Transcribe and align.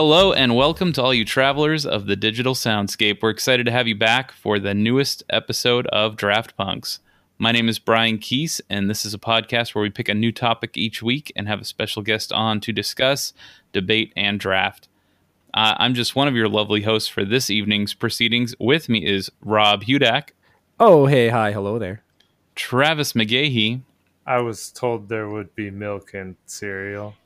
Hello 0.00 0.32
and 0.32 0.54
welcome 0.54 0.92
to 0.92 1.02
all 1.02 1.12
you 1.12 1.24
travelers 1.24 1.84
of 1.84 2.06
the 2.06 2.14
digital 2.14 2.54
soundscape. 2.54 3.20
We're 3.20 3.30
excited 3.30 3.66
to 3.66 3.72
have 3.72 3.88
you 3.88 3.96
back 3.96 4.30
for 4.30 4.60
the 4.60 4.72
newest 4.72 5.24
episode 5.28 5.88
of 5.88 6.14
Draft 6.14 6.56
Punks. 6.56 7.00
My 7.36 7.50
name 7.50 7.68
is 7.68 7.80
Brian 7.80 8.18
Keese, 8.18 8.60
and 8.70 8.88
this 8.88 9.04
is 9.04 9.12
a 9.12 9.18
podcast 9.18 9.74
where 9.74 9.82
we 9.82 9.90
pick 9.90 10.08
a 10.08 10.14
new 10.14 10.30
topic 10.30 10.76
each 10.76 11.02
week 11.02 11.32
and 11.34 11.48
have 11.48 11.60
a 11.60 11.64
special 11.64 12.02
guest 12.02 12.32
on 12.32 12.60
to 12.60 12.72
discuss, 12.72 13.32
debate, 13.72 14.12
and 14.14 14.38
draft. 14.38 14.86
Uh, 15.52 15.74
I'm 15.78 15.94
just 15.94 16.14
one 16.14 16.28
of 16.28 16.36
your 16.36 16.48
lovely 16.48 16.82
hosts 16.82 17.08
for 17.08 17.24
this 17.24 17.50
evening's 17.50 17.92
proceedings. 17.92 18.54
With 18.60 18.88
me 18.88 19.04
is 19.04 19.32
Rob 19.40 19.82
Hudak, 19.82 20.28
Oh, 20.78 21.06
hey, 21.06 21.28
hi, 21.30 21.50
hello 21.50 21.76
there. 21.76 22.04
Travis 22.54 23.14
McGahee, 23.14 23.80
I 24.24 24.42
was 24.42 24.70
told 24.70 25.08
there 25.08 25.28
would 25.28 25.56
be 25.56 25.72
milk 25.72 26.14
and 26.14 26.36
cereal. 26.46 27.16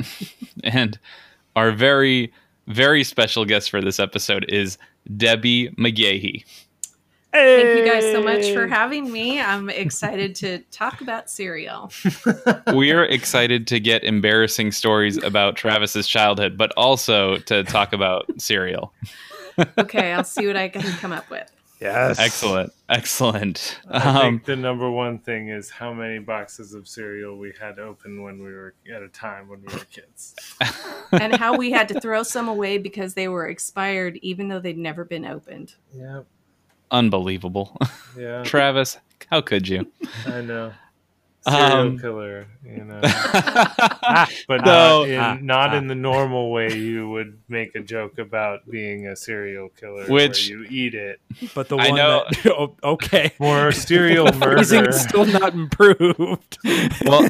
and 0.64 0.98
our 1.56 1.72
very, 1.72 2.32
very 2.66 3.04
special 3.04 3.44
guest 3.44 3.70
for 3.70 3.80
this 3.80 3.98
episode 4.00 4.44
is 4.48 4.78
Debbie 5.16 5.70
McGahee. 5.70 6.44
Thank 7.32 7.78
you 7.78 7.90
guys 7.90 8.02
so 8.12 8.22
much 8.22 8.52
for 8.52 8.66
having 8.66 9.10
me. 9.10 9.40
I'm 9.40 9.70
excited 9.70 10.34
to 10.36 10.58
talk 10.70 11.00
about 11.00 11.30
cereal. 11.30 11.90
We're 12.66 13.04
excited 13.04 13.66
to 13.68 13.80
get 13.80 14.04
embarrassing 14.04 14.72
stories 14.72 15.16
about 15.16 15.56
Travis's 15.56 16.06
childhood, 16.06 16.58
but 16.58 16.72
also 16.76 17.38
to 17.38 17.64
talk 17.64 17.92
about 17.92 18.26
cereal. 18.38 18.92
Okay, 19.76 20.14
I'll 20.14 20.24
see 20.24 20.46
what 20.46 20.56
I 20.56 20.70
can 20.70 20.80
come 20.80 21.12
up 21.12 21.28
with. 21.28 21.52
Yes. 21.82 22.18
Excellent. 22.18 22.72
Excellent. 22.88 23.80
I 23.90 23.98
Um, 24.08 24.20
think 24.38 24.44
the 24.44 24.56
number 24.56 24.90
one 24.90 25.18
thing 25.18 25.48
is 25.48 25.68
how 25.70 25.92
many 25.92 26.18
boxes 26.20 26.74
of 26.74 26.86
cereal 26.86 27.36
we 27.38 27.52
had 27.60 27.78
open 27.78 28.22
when 28.22 28.38
we 28.42 28.52
were 28.52 28.74
at 28.94 29.02
a 29.02 29.08
time 29.08 29.48
when 29.48 29.60
we 29.66 29.72
were 29.74 29.84
kids. 29.86 30.34
And 31.12 31.36
how 31.36 31.56
we 31.56 31.70
had 31.70 31.88
to 31.88 32.00
throw 32.00 32.22
some 32.22 32.48
away 32.48 32.78
because 32.78 33.12
they 33.14 33.28
were 33.28 33.48
expired, 33.48 34.18
even 34.22 34.48
though 34.48 34.60
they'd 34.60 34.78
never 34.78 35.04
been 35.04 35.26
opened. 35.26 35.74
Yep. 35.94 36.24
unbelievable. 36.90 37.76
Yeah. 38.18 38.42
Travis, 38.44 38.98
how 39.30 39.40
could 39.40 39.66
you? 39.66 39.90
I 40.26 40.42
know. 40.42 40.72
Serial 41.48 41.72
Um, 41.72 41.98
killer, 41.98 42.46
you 42.64 42.84
know. 42.84 43.00
Ah, 43.04 44.28
But 44.46 44.64
No. 44.64 45.00
not, 45.00 45.08
in, 45.08 45.18
Ah, 45.20 45.38
not 45.40 45.70
ah. 45.70 45.76
in 45.76 45.88
the 45.88 45.94
normal 45.96 46.52
way 46.52 46.72
you 46.72 47.08
would 47.10 47.38
make 47.48 47.74
a 47.74 47.80
joke 47.80 48.18
about 48.18 48.68
being 48.70 49.06
a 49.08 49.16
serial 49.16 49.68
killer 49.70 50.04
Which- 50.06 50.48
where 50.50 50.58
you 50.58 50.66
eat 50.70 50.94
it. 50.94 51.20
But 51.54 51.68
the 51.68 51.76
I 51.78 51.88
one 51.88 51.96
know- 51.96 52.24
that 52.30 52.46
oh, 52.52 52.76
okay. 52.84 53.32
Or 53.40 53.72
serial 53.72 54.30
Phrasing 54.32 54.82
murder. 54.82 54.92
still 54.92 55.24
not 55.24 55.52
improved. 55.54 56.58
Well, 57.04 57.28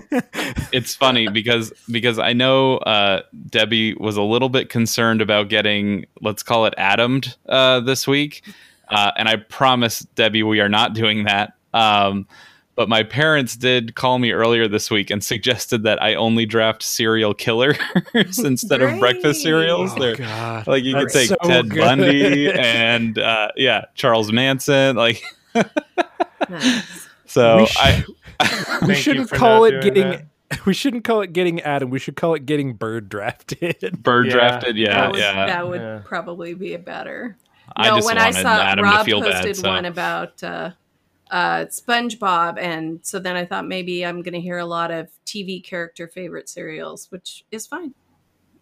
it's 0.73 0.95
funny 0.95 1.29
because 1.29 1.73
because 1.91 2.19
I 2.19 2.33
know 2.35 2.77
uh, 2.79 3.23
Debbie 3.49 3.95
was 3.95 4.17
a 4.17 4.23
little 4.23 4.49
bit 4.51 4.69
concerned 4.69 5.23
about 5.23 5.49
getting 5.49 6.05
let's 6.21 6.43
call 6.43 6.67
it 6.67 6.75
atomed 6.77 7.35
uh, 7.49 7.81
this 7.81 8.07
week, 8.07 8.43
uh, 8.91 9.13
and 9.17 9.29
I 9.29 9.37
promise 9.37 10.01
Debbie 10.17 10.43
we 10.43 10.61
are 10.61 10.69
not 10.69 10.93
doing 10.95 11.25
that. 11.25 11.55
Um, 11.73 12.27
but 12.75 12.89
my 12.89 13.03
parents 13.03 13.57
did 13.57 13.95
call 13.95 14.19
me 14.19 14.33
earlier 14.33 14.67
this 14.69 14.91
week 14.91 15.11
and 15.11 15.23
suggested 15.23 15.83
that 15.85 16.03
I 16.03 16.15
only 16.15 16.47
draft 16.47 16.83
serial 16.83 17.35
killers 17.35 17.77
instead 18.39 18.81
of 18.83 18.99
breakfast 18.99 19.43
cereals. 19.43 19.93
oh, 19.95 19.99
They're 20.01 20.17
God. 20.17 20.67
like 20.67 20.83
you 20.85 20.95
could 20.95 21.11
take 21.11 21.29
so 21.29 21.37
Ted 21.45 21.71
good. 21.71 21.79
Bundy 21.81 22.51
and 22.59 23.19
uh, 23.19 23.49
yeah 23.57 23.85
Charles 23.95 24.33
Manson. 24.33 24.97
Like 24.97 25.23
Nice. 26.49 27.09
so, 27.27 27.59
We 27.59 27.67
sh- 27.67 27.77
I 27.81 28.05
we 28.87 28.95
shouldn't 28.95 29.31
call 29.31 29.65
it 29.65 29.81
doing 29.81 29.95
getting. 29.95 30.29
We 30.67 30.75
shouldn't 30.75 31.05
call 31.05 31.23
it 31.23 31.33
getting 31.33 31.61
Adam. 31.63 31.89
We 31.91 31.99
should 31.99 32.17
call 32.17 32.35
it 32.35 32.45
getting 32.45 32.75
bird 32.75 33.09
drafted. 33.09 34.03
bird 34.03 34.27
Yeah. 34.27 34.33
drafted. 34.33 34.77
Yeah, 34.77 34.93
that 35.01 35.11
would, 35.13 35.21
yeah. 35.21 35.47
that 35.47 35.69
would 35.69 35.81
Yeah. 35.81 36.01
probably 36.05 36.53
be 36.55 36.75
a 36.75 36.79
better. 36.79 37.37
I 37.75 37.89
no, 37.89 37.97
just 37.97 38.07
when 38.07 38.19
I 38.19 38.25
wanted 38.27 38.43
saw 38.43 38.61
Adam 38.63 38.85
Rob 38.85 38.99
to 38.99 39.05
feel 39.05 39.23
posted 39.23 39.45
bad. 39.45 39.57
So. 39.57 39.69
one 39.71 39.85
about 39.87 40.43
uh, 40.43 40.71
uh, 41.33 41.65
SpongeBob, 41.65 42.59
and 42.59 43.01
so 43.03 43.19
then 43.19 43.37
I 43.37 43.47
thought 43.47 43.67
maybe 43.67 44.05
I'm 44.05 44.21
going 44.23 44.35
to 44.35 44.41
hear 44.41 44.59
a 44.59 44.67
lot 44.67 44.91
of 44.91 45.09
TV 45.27 45.65
character 45.65 46.07
favorite 46.07 46.49
cereals, 46.49 47.11
which 47.11 47.45
is 47.51 47.67
fine. 47.67 47.95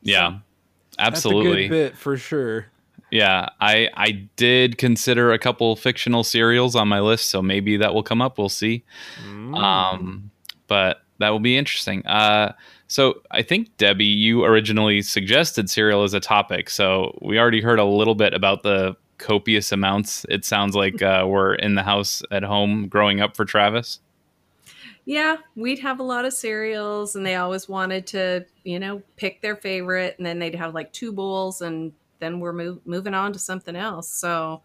Yeah, 0.03 0.39
That's 0.97 1.17
absolutely. 1.17 1.65
a 1.65 1.69
good 1.69 1.75
bit 1.91 1.97
for 1.99 2.17
sure. 2.17 2.67
Yeah, 3.11 3.49
I 3.61 3.89
I 3.95 4.29
did 4.37 4.79
consider 4.79 5.33
a 5.33 5.39
couple 5.39 5.75
fictional 5.75 6.23
serials 6.23 6.77
on 6.77 6.87
my 6.87 7.01
list, 7.01 7.29
so 7.29 7.43
maybe 7.43 7.77
that 7.77 7.93
will 7.93 8.05
come 8.05 8.23
up. 8.23 8.39
We'll 8.39 8.49
see. 8.49 8.85
Mm. 9.27 9.59
Um, 9.59 10.31
but 10.69 11.03
that 11.19 11.31
will 11.31 11.41
be 11.41 11.59
interesting. 11.59 12.07
Uh, 12.07 12.53
so 12.87 13.21
I 13.33 13.43
think 13.43 13.77
Debbie, 13.79 14.05
you 14.05 14.45
originally 14.45 15.03
suggested 15.03 15.69
cereal 15.69 16.05
as 16.05 16.15
a 16.15 16.21
topic, 16.21 16.71
so 16.71 17.19
we 17.21 17.37
already 17.37 17.61
heard 17.61 17.81
a 17.81 17.85
little 17.85 18.15
bit 18.15 18.33
about 18.33 18.63
the 18.63 18.97
copious 19.21 19.71
amounts. 19.71 20.27
It 20.29 20.45
sounds 20.45 20.75
like 20.75 21.01
uh, 21.03 21.25
we're 21.29 21.55
in 21.55 21.77
the 21.77 21.83
house 21.85 22.23
at 22.33 22.43
home 22.43 22.89
growing 22.89 23.21
up 23.21 23.37
for 23.37 23.45
Travis. 23.45 24.01
Yeah, 25.05 25.37
we'd 25.57 25.79
have 25.81 25.99
a 26.01 26.03
lot 26.03 26.25
of 26.25 26.33
cereals, 26.33 27.17
and 27.17 27.25
they 27.25 27.37
always 27.37 27.69
wanted 27.69 28.07
to, 28.09 28.45
you 28.65 28.79
know, 28.79 29.03
pick 29.17 29.41
their 29.41 29.57
favorite, 29.57 30.15
and 30.19 30.27
then 30.27 30.39
they'd 30.39 30.55
have 30.55 30.75
like 30.75 30.93
two 30.93 31.13
bowls, 31.13 31.63
and 31.63 31.93
then 32.19 32.39
we're 32.41 32.53
move, 32.53 32.81
moving 32.85 33.15
on 33.15 33.33
to 33.33 33.39
something 33.39 33.77
else. 33.77 34.09
So, 34.09 34.63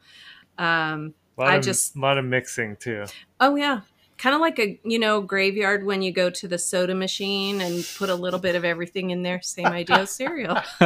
um, 0.57 1.13
A 1.37 1.41
lot 1.41 1.49
I 1.51 1.55
of, 1.57 1.63
just- 1.63 1.95
a 1.95 1.99
lot 1.99 2.17
of 2.17 2.25
mixing 2.25 2.75
too. 2.75 3.05
oh 3.39 3.55
yeah, 3.55 3.81
kind 4.17 4.33
of 4.33 4.39
like 4.41 4.59
a 4.59 4.79
you 4.83 4.97
know 4.97 5.21
graveyard 5.21 5.85
when 5.85 6.01
you 6.01 6.11
go 6.11 6.29
to 6.29 6.47
the 6.47 6.57
soda 6.57 6.95
machine 6.95 7.59
and 7.61 7.85
put 7.97 8.09
a 8.09 8.15
little 8.15 8.39
bit 8.39 8.55
of 8.55 8.63
everything 8.65 9.09
in 9.09 9.23
there. 9.23 9.41
Same 9.41 9.65
idea 9.67 9.97
as 9.99 10.11
cereal. 10.11 10.57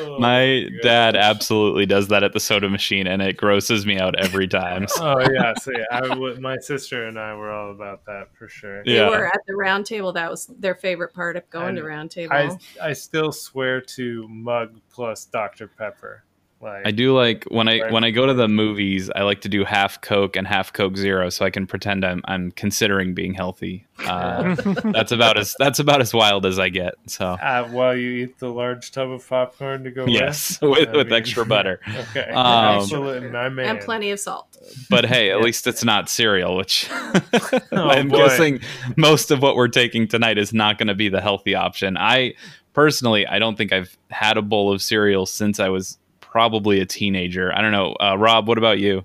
Oh, 0.00 0.18
My 0.18 0.62
gosh. 0.70 0.82
dad 0.82 1.16
absolutely 1.16 1.86
does 1.86 2.08
that 2.08 2.22
at 2.22 2.32
the 2.32 2.40
soda 2.40 2.68
machine, 2.68 3.06
and 3.06 3.20
it 3.22 3.36
grosses 3.36 3.84
me 3.86 3.98
out 3.98 4.18
every 4.18 4.46
time. 4.48 4.86
Oh 5.00 5.20
yeah, 5.32 5.54
so 5.54 5.70
yeah, 5.72 5.84
I 5.90 6.14
my 6.40 6.56
sister 6.58 7.06
and 7.06 7.18
I 7.18 7.34
were 7.34 7.50
all 7.50 7.70
about 7.70 8.04
that 8.06 8.28
for 8.36 8.48
sure. 8.48 8.82
They 8.84 8.96
Yeah. 8.96 9.08
were 9.10 9.26
at 9.26 9.40
the 9.46 9.54
round 9.56 9.86
table. 9.86 10.12
That 10.12 10.30
was 10.30 10.46
their 10.58 10.74
favorite 10.74 11.14
part 11.14 11.36
of 11.36 11.48
going 11.50 11.74
to 11.76 11.82
I- 11.82 11.84
round 11.84 12.10
table. 12.10 12.34
I 12.34 12.56
I 12.82 12.92
still 12.92 13.32
swear 13.32 13.80
to 13.80 14.26
mug 14.28 14.80
plus 14.90 15.24
Dr 15.26 15.68
Pepper. 15.68 16.24
Like 16.60 16.86
I 16.86 16.90
do 16.90 17.14
like 17.16 17.44
when 17.44 17.68
I 17.68 17.88
when 17.92 18.02
I 18.02 18.10
go 18.10 18.26
to 18.26 18.34
the 18.34 18.48
movies, 18.48 19.08
I 19.14 19.22
like 19.22 19.42
to 19.42 19.48
do 19.48 19.64
half 19.64 20.00
Coke 20.00 20.34
and 20.34 20.44
half 20.44 20.72
Coke 20.72 20.96
Zero, 20.96 21.28
so 21.30 21.44
I 21.44 21.50
can 21.50 21.68
pretend 21.68 22.04
I'm 22.04 22.20
I'm 22.24 22.50
considering 22.50 23.14
being 23.14 23.32
healthy. 23.34 23.86
Uh, 24.04 24.54
that's 24.92 25.12
about 25.12 25.38
as 25.38 25.54
that's 25.60 25.78
about 25.78 26.00
as 26.00 26.12
wild 26.12 26.44
as 26.46 26.58
I 26.58 26.68
get. 26.68 26.94
So 27.06 27.26
uh, 27.26 27.68
while 27.68 27.94
you 27.96 28.10
eat 28.24 28.38
the 28.40 28.48
large 28.50 28.90
tub 28.90 29.08
of 29.08 29.28
popcorn 29.28 29.84
to 29.84 29.92
go 29.92 30.06
yes, 30.06 30.60
with, 30.62 30.70
with 30.88 30.92
with 30.96 31.06
mean- 31.06 31.14
extra 31.14 31.46
butter. 31.54 31.78
Okay, 32.10 32.28
Um, 32.30 32.78
excellent, 32.80 33.36
and 33.36 33.80
plenty 33.80 34.10
of 34.10 34.18
salt. 34.18 34.48
But 34.90 35.04
hey, 35.04 35.30
at 35.30 35.38
Yeah. 35.38 35.44
least 35.44 35.68
it's 35.68 35.84
not 35.84 36.08
cereal, 36.08 36.56
which 36.56 36.88
Oh, 36.90 37.60
I'm 37.72 38.08
boy. 38.08 38.16
guessing 38.16 38.60
most 38.96 39.30
of 39.30 39.42
what 39.42 39.54
we're 39.54 39.68
taking 39.68 40.08
tonight 40.08 40.38
is 40.38 40.52
not 40.52 40.76
going 40.78 40.88
to 40.88 40.94
be 40.96 41.08
the 41.08 41.20
healthy 41.20 41.54
option. 41.54 41.96
I 41.96 42.34
personally, 42.72 43.28
I 43.28 43.38
don't 43.38 43.56
think 43.56 43.72
I've 43.72 43.96
had 44.10 44.36
a 44.36 44.42
bowl 44.42 44.72
of 44.72 44.82
cereal 44.82 45.24
since 45.24 45.60
I 45.60 45.68
was 45.68 45.98
probably 46.30 46.80
a 46.80 46.86
teenager. 46.86 47.52
I 47.54 47.60
don't 47.62 47.72
know, 47.72 47.94
uh, 48.00 48.16
Rob. 48.18 48.48
What 48.48 48.58
about 48.58 48.78
you? 48.78 49.04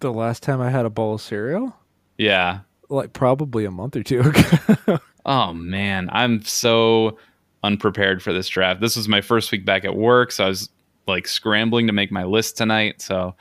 The 0.00 0.12
last 0.12 0.42
time 0.42 0.60
I 0.60 0.70
had 0.70 0.84
a 0.86 0.90
bowl 0.90 1.14
of 1.14 1.20
cereal, 1.20 1.74
Yeah. 2.18 2.60
like 2.88 3.12
probably 3.12 3.64
a 3.64 3.70
month 3.70 3.96
or 3.96 4.02
two 4.02 4.20
ago. 4.20 4.98
Oh 5.24 5.52
man, 5.52 6.08
I'm 6.12 6.42
so 6.42 7.16
unprepared 7.62 8.20
for 8.24 8.32
this 8.32 8.48
draft. 8.48 8.80
This 8.80 8.96
was 8.96 9.06
my 9.06 9.20
first 9.20 9.52
week 9.52 9.64
back 9.64 9.84
at 9.84 9.94
work, 9.94 10.32
so 10.32 10.44
I 10.44 10.48
was 10.48 10.68
like 11.06 11.28
scrambling 11.28 11.86
to 11.86 11.92
make 11.92 12.10
my 12.10 12.24
list 12.24 12.56
tonight. 12.56 13.00
So 13.00 13.36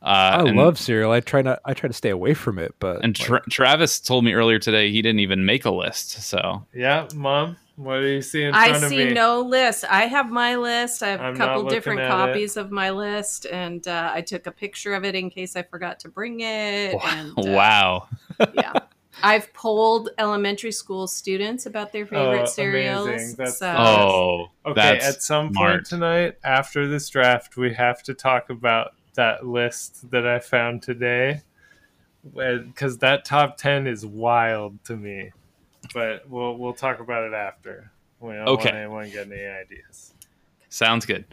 uh, 0.00 0.06
I 0.06 0.48
and, 0.48 0.56
love 0.56 0.78
cereal. 0.78 1.12
I 1.12 1.20
try 1.20 1.42
not. 1.42 1.60
I 1.66 1.74
try 1.74 1.88
to 1.88 1.92
stay 1.92 2.08
away 2.08 2.32
from 2.32 2.58
it, 2.58 2.74
but 2.78 3.04
And 3.04 3.18
like, 3.28 3.42
Travis 3.50 4.00
told 4.00 4.24
me 4.24 4.32
earlier 4.32 4.58
today 4.58 4.90
he 4.90 5.02
didn't 5.02 5.20
even 5.20 5.44
make 5.44 5.66
a 5.66 5.70
list. 5.70 6.12
So 6.22 6.64
Yeah, 6.72 7.06
mom, 7.14 7.58
what 7.76 8.00
do 8.00 8.06
you 8.06 8.22
see 8.22 8.42
in 8.42 8.54
I 8.54 8.70
front 8.70 8.84
of 8.84 8.90
see 8.90 9.04
me? 9.06 9.12
no 9.12 9.42
list. 9.42 9.84
I 9.88 10.06
have 10.06 10.30
my 10.30 10.56
list. 10.56 11.02
I 11.02 11.08
have 11.08 11.20
I'm 11.20 11.34
a 11.34 11.36
couple 11.36 11.68
different 11.68 12.00
at 12.00 12.10
copies 12.10 12.56
of 12.56 12.70
my 12.70 12.90
list, 12.90 13.44
and 13.46 13.86
uh, 13.86 14.10
I 14.14 14.22
took 14.22 14.46
a 14.46 14.50
picture 14.50 14.94
of 14.94 15.04
it 15.04 15.14
in 15.14 15.28
case 15.28 15.56
I 15.56 15.62
forgot 15.62 16.00
to 16.00 16.08
bring 16.08 16.40
it. 16.40 16.94
And, 16.94 17.32
uh, 17.38 17.42
wow, 17.52 18.08
yeah. 18.54 18.72
I've 19.22 19.52
polled 19.54 20.10
elementary 20.18 20.72
school 20.72 21.06
students 21.06 21.66
about 21.66 21.92
their 21.92 22.06
favorite 22.06 22.42
Oh, 22.42 22.46
cereals. 22.46 23.34
That's 23.34 23.58
so, 23.58 23.74
oh, 23.76 24.46
Okay, 24.66 24.80
that's 24.80 25.06
at 25.06 25.22
some 25.22 25.52
smart. 25.52 25.74
point 25.74 25.86
tonight, 25.86 26.34
after 26.44 26.86
this 26.88 27.08
draft, 27.08 27.56
we 27.56 27.72
have 27.74 28.02
to 28.04 28.14
talk 28.14 28.50
about 28.50 28.92
that 29.14 29.46
list 29.46 30.10
that 30.10 30.26
I 30.26 30.38
found 30.38 30.82
today, 30.82 31.42
because 32.34 32.98
that 32.98 33.24
top 33.24 33.56
ten 33.58 33.86
is 33.86 34.04
wild 34.04 34.82
to 34.84 34.96
me. 34.96 35.32
But 35.96 36.28
we'll 36.28 36.58
we'll 36.58 36.74
talk 36.74 37.00
about 37.00 37.24
it 37.24 37.32
after. 37.32 37.90
We 38.20 38.34
don't 38.34 38.46
Okay. 38.48 38.64
want 38.68 38.76
anyone 38.76 39.10
getting 39.10 39.32
any 39.32 39.46
ideas. 39.46 40.12
sounds 40.68 41.06
good. 41.06 41.24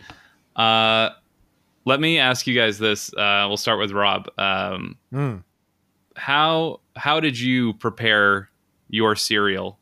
Uh, 0.56 1.10
let 1.83 2.00
me 2.00 2.18
ask 2.18 2.48
you 2.48 2.56
guys 2.56 2.80
this. 2.80 3.13
Uh, 3.13 3.44
we'll 3.50 3.57
start 3.57 3.77
with 3.77 3.92
Rob. 3.92 4.30
Um, 4.38 4.98
Mm. 5.12 5.44
how 6.15 6.80
how 6.95 7.19
did 7.19 7.38
you 7.38 7.74
prepare 7.74 8.50
your 8.88 9.18
cereal 9.18 9.77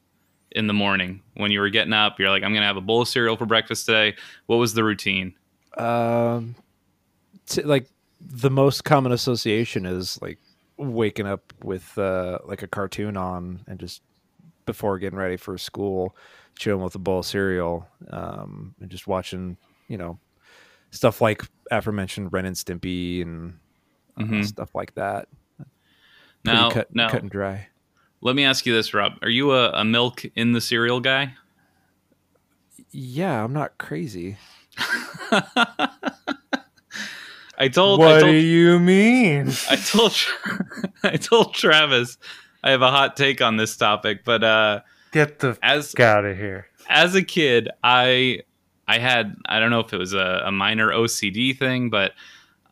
in 0.51 0.66
the 0.66 0.74
morning 0.74 1.22
when 1.36 1.51
you 1.51 1.60
were 1.60 1.69
getting 1.69 1.94
up? 1.94 2.19
You're 2.19 2.31
like, 2.31 2.42
I'm 2.42 2.51
gonna 2.51 2.66
have 2.66 2.75
a 2.77 2.81
bowl 2.81 3.01
of 3.04 3.07
cereal 3.07 3.38
for 3.38 3.45
breakfast 3.45 3.86
today. 3.86 4.16
What 4.48 4.56
was 4.56 4.74
the 4.74 4.84
routine? 4.84 5.36
Um, 5.77 6.56
t- 7.45 7.62
like 7.62 7.86
the 8.19 8.50
most 8.50 8.84
common 8.84 9.12
association 9.12 9.86
is 9.86 10.19
like 10.24 10.39
waking 10.77 11.27
up 11.27 11.54
with 11.62 11.95
uh, 12.00 12.39
like 12.45 12.63
a 12.63 12.68
cartoon 12.68 13.16
on 13.16 13.60
and 13.68 13.80
just 13.80 14.01
before 14.66 15.00
getting 15.00 15.19
ready 15.19 15.38
for 15.38 15.58
school, 15.58 16.16
chilling 16.58 16.84
with 16.84 16.96
a 16.96 17.00
bowl 17.00 17.19
of 17.19 17.25
cereal, 17.25 17.88
um, 18.10 18.75
and 18.80 18.90
just 18.90 19.08
watching, 19.08 19.58
you 19.88 19.98
know, 19.98 20.19
stuff 20.92 21.22
like 21.22 21.44
aforementioned 21.72 22.31
Ren 22.34 22.46
and 22.46 22.56
Stimpy 22.56 23.22
and 23.22 23.60
Mhm. 24.19 24.46
stuff 24.46 24.75
like 24.75 24.94
that. 24.96 25.28
Now, 26.44 26.72
cut, 26.72 26.94
now, 26.94 27.10
cut 27.10 27.22
and 27.22 27.31
dry. 27.31 27.68
let 28.22 28.36
me 28.36 28.44
ask 28.44 28.66
you 28.66 28.74
this, 28.74 28.94
Rob: 28.94 29.13
Are 29.22 29.30
you 29.30 29.52
a, 29.54 29.72
a 29.72 29.84
milk 29.86 30.24
in 30.36 30.54
the 30.54 30.62
cereal 30.62 31.00
guy? 31.00 31.34
Yeah, 32.92 33.44
I'm 33.44 33.54
not 33.54 33.78
crazy. 33.78 34.38
I 37.58 37.68
told. 37.72 38.00
what 38.00 38.16
I 38.16 38.19
told 38.22 38.31
do 38.31 38.38
you 38.38 38.80
mean? 38.80 39.52
I 39.69 39.75
told 39.75 40.16
I 41.04 41.18
told 41.18 41.54
Travis 41.54 42.18
I 42.63 42.72
have 42.72 42.81
a 42.81 42.92
hot 42.92 43.18
take 43.18 43.42
on 43.42 43.58
this 43.58 43.75
topic, 43.75 44.24
but 44.24 44.44
uh, 44.44 44.81
Get 45.12 45.40
the 45.40 45.58
as 45.62 45.94
out 46.00 46.25
of 46.25 46.38
here. 46.38 46.68
as 46.88 47.16
a 47.16 47.24
kid, 47.24 47.69
I 47.84 48.42
I 48.88 49.00
had 49.00 49.36
I 49.46 49.60
don't 49.60 49.72
know 49.72 49.81
if 49.81 49.94
it 49.94 49.98
was 49.98 50.13
a, 50.13 50.44
a 50.46 50.52
minor 50.52 50.90
OCD 50.90 51.58
thing, 51.58 51.90
but 51.90 52.12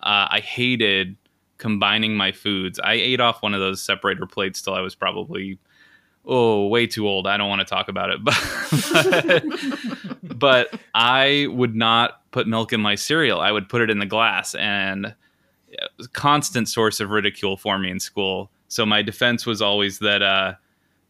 uh, 0.01 0.27
I 0.31 0.39
hated 0.41 1.17
combining 1.57 2.15
my 2.15 2.31
foods. 2.31 2.79
I 2.79 2.93
ate 2.93 3.19
off 3.19 3.41
one 3.41 3.53
of 3.53 3.59
those 3.59 3.81
separator 3.81 4.25
plates 4.25 4.61
till 4.61 4.73
I 4.73 4.81
was 4.81 4.95
probably 4.95 5.59
oh 6.25 6.67
way 6.67 6.87
too 6.87 7.07
old. 7.07 7.27
I 7.27 7.37
don't 7.37 7.49
want 7.49 7.59
to 7.59 7.65
talk 7.65 7.89
about 7.89 8.11
it, 8.11 8.23
but 10.23 10.37
but 10.37 10.79
I 10.93 11.47
would 11.49 11.75
not 11.75 12.21
put 12.31 12.47
milk 12.47 12.73
in 12.73 12.81
my 12.81 12.95
cereal. 12.95 13.41
I 13.41 13.51
would 13.51 13.67
put 13.67 13.81
it 13.81 13.89
in 13.89 13.99
the 13.99 14.05
glass, 14.05 14.55
and 14.55 15.07
it 15.67 15.89
was 15.97 16.07
a 16.07 16.11
constant 16.11 16.69
source 16.69 16.99
of 16.99 17.09
ridicule 17.09 17.57
for 17.57 17.77
me 17.77 17.89
in 17.89 17.99
school. 17.99 18.51
So 18.69 18.85
my 18.85 19.01
defense 19.01 19.45
was 19.45 19.61
always 19.61 19.99
that 19.99 20.21
uh, 20.21 20.53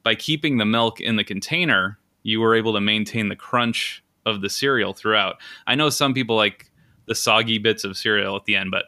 by 0.04 0.16
keeping 0.16 0.58
the 0.58 0.66
milk 0.66 1.00
in 1.00 1.16
the 1.18 1.24
container, 1.24 2.00
you 2.24 2.40
were 2.42 2.56
able 2.56 2.74
to 2.74 2.82
maintain 2.82 3.30
the 3.30 3.36
crunch 3.36 4.04
of 4.26 4.42
the 4.42 4.50
cereal 4.50 4.94
throughout. 4.94 5.36
I 5.68 5.76
know 5.76 5.90
some 5.90 6.14
people 6.14 6.36
like 6.36 6.72
the 7.06 7.16
soggy 7.16 7.58
bits 7.60 7.84
of 7.84 7.96
cereal 7.98 8.36
at 8.36 8.46
the 8.46 8.56
end, 8.56 8.72
but 8.72 8.86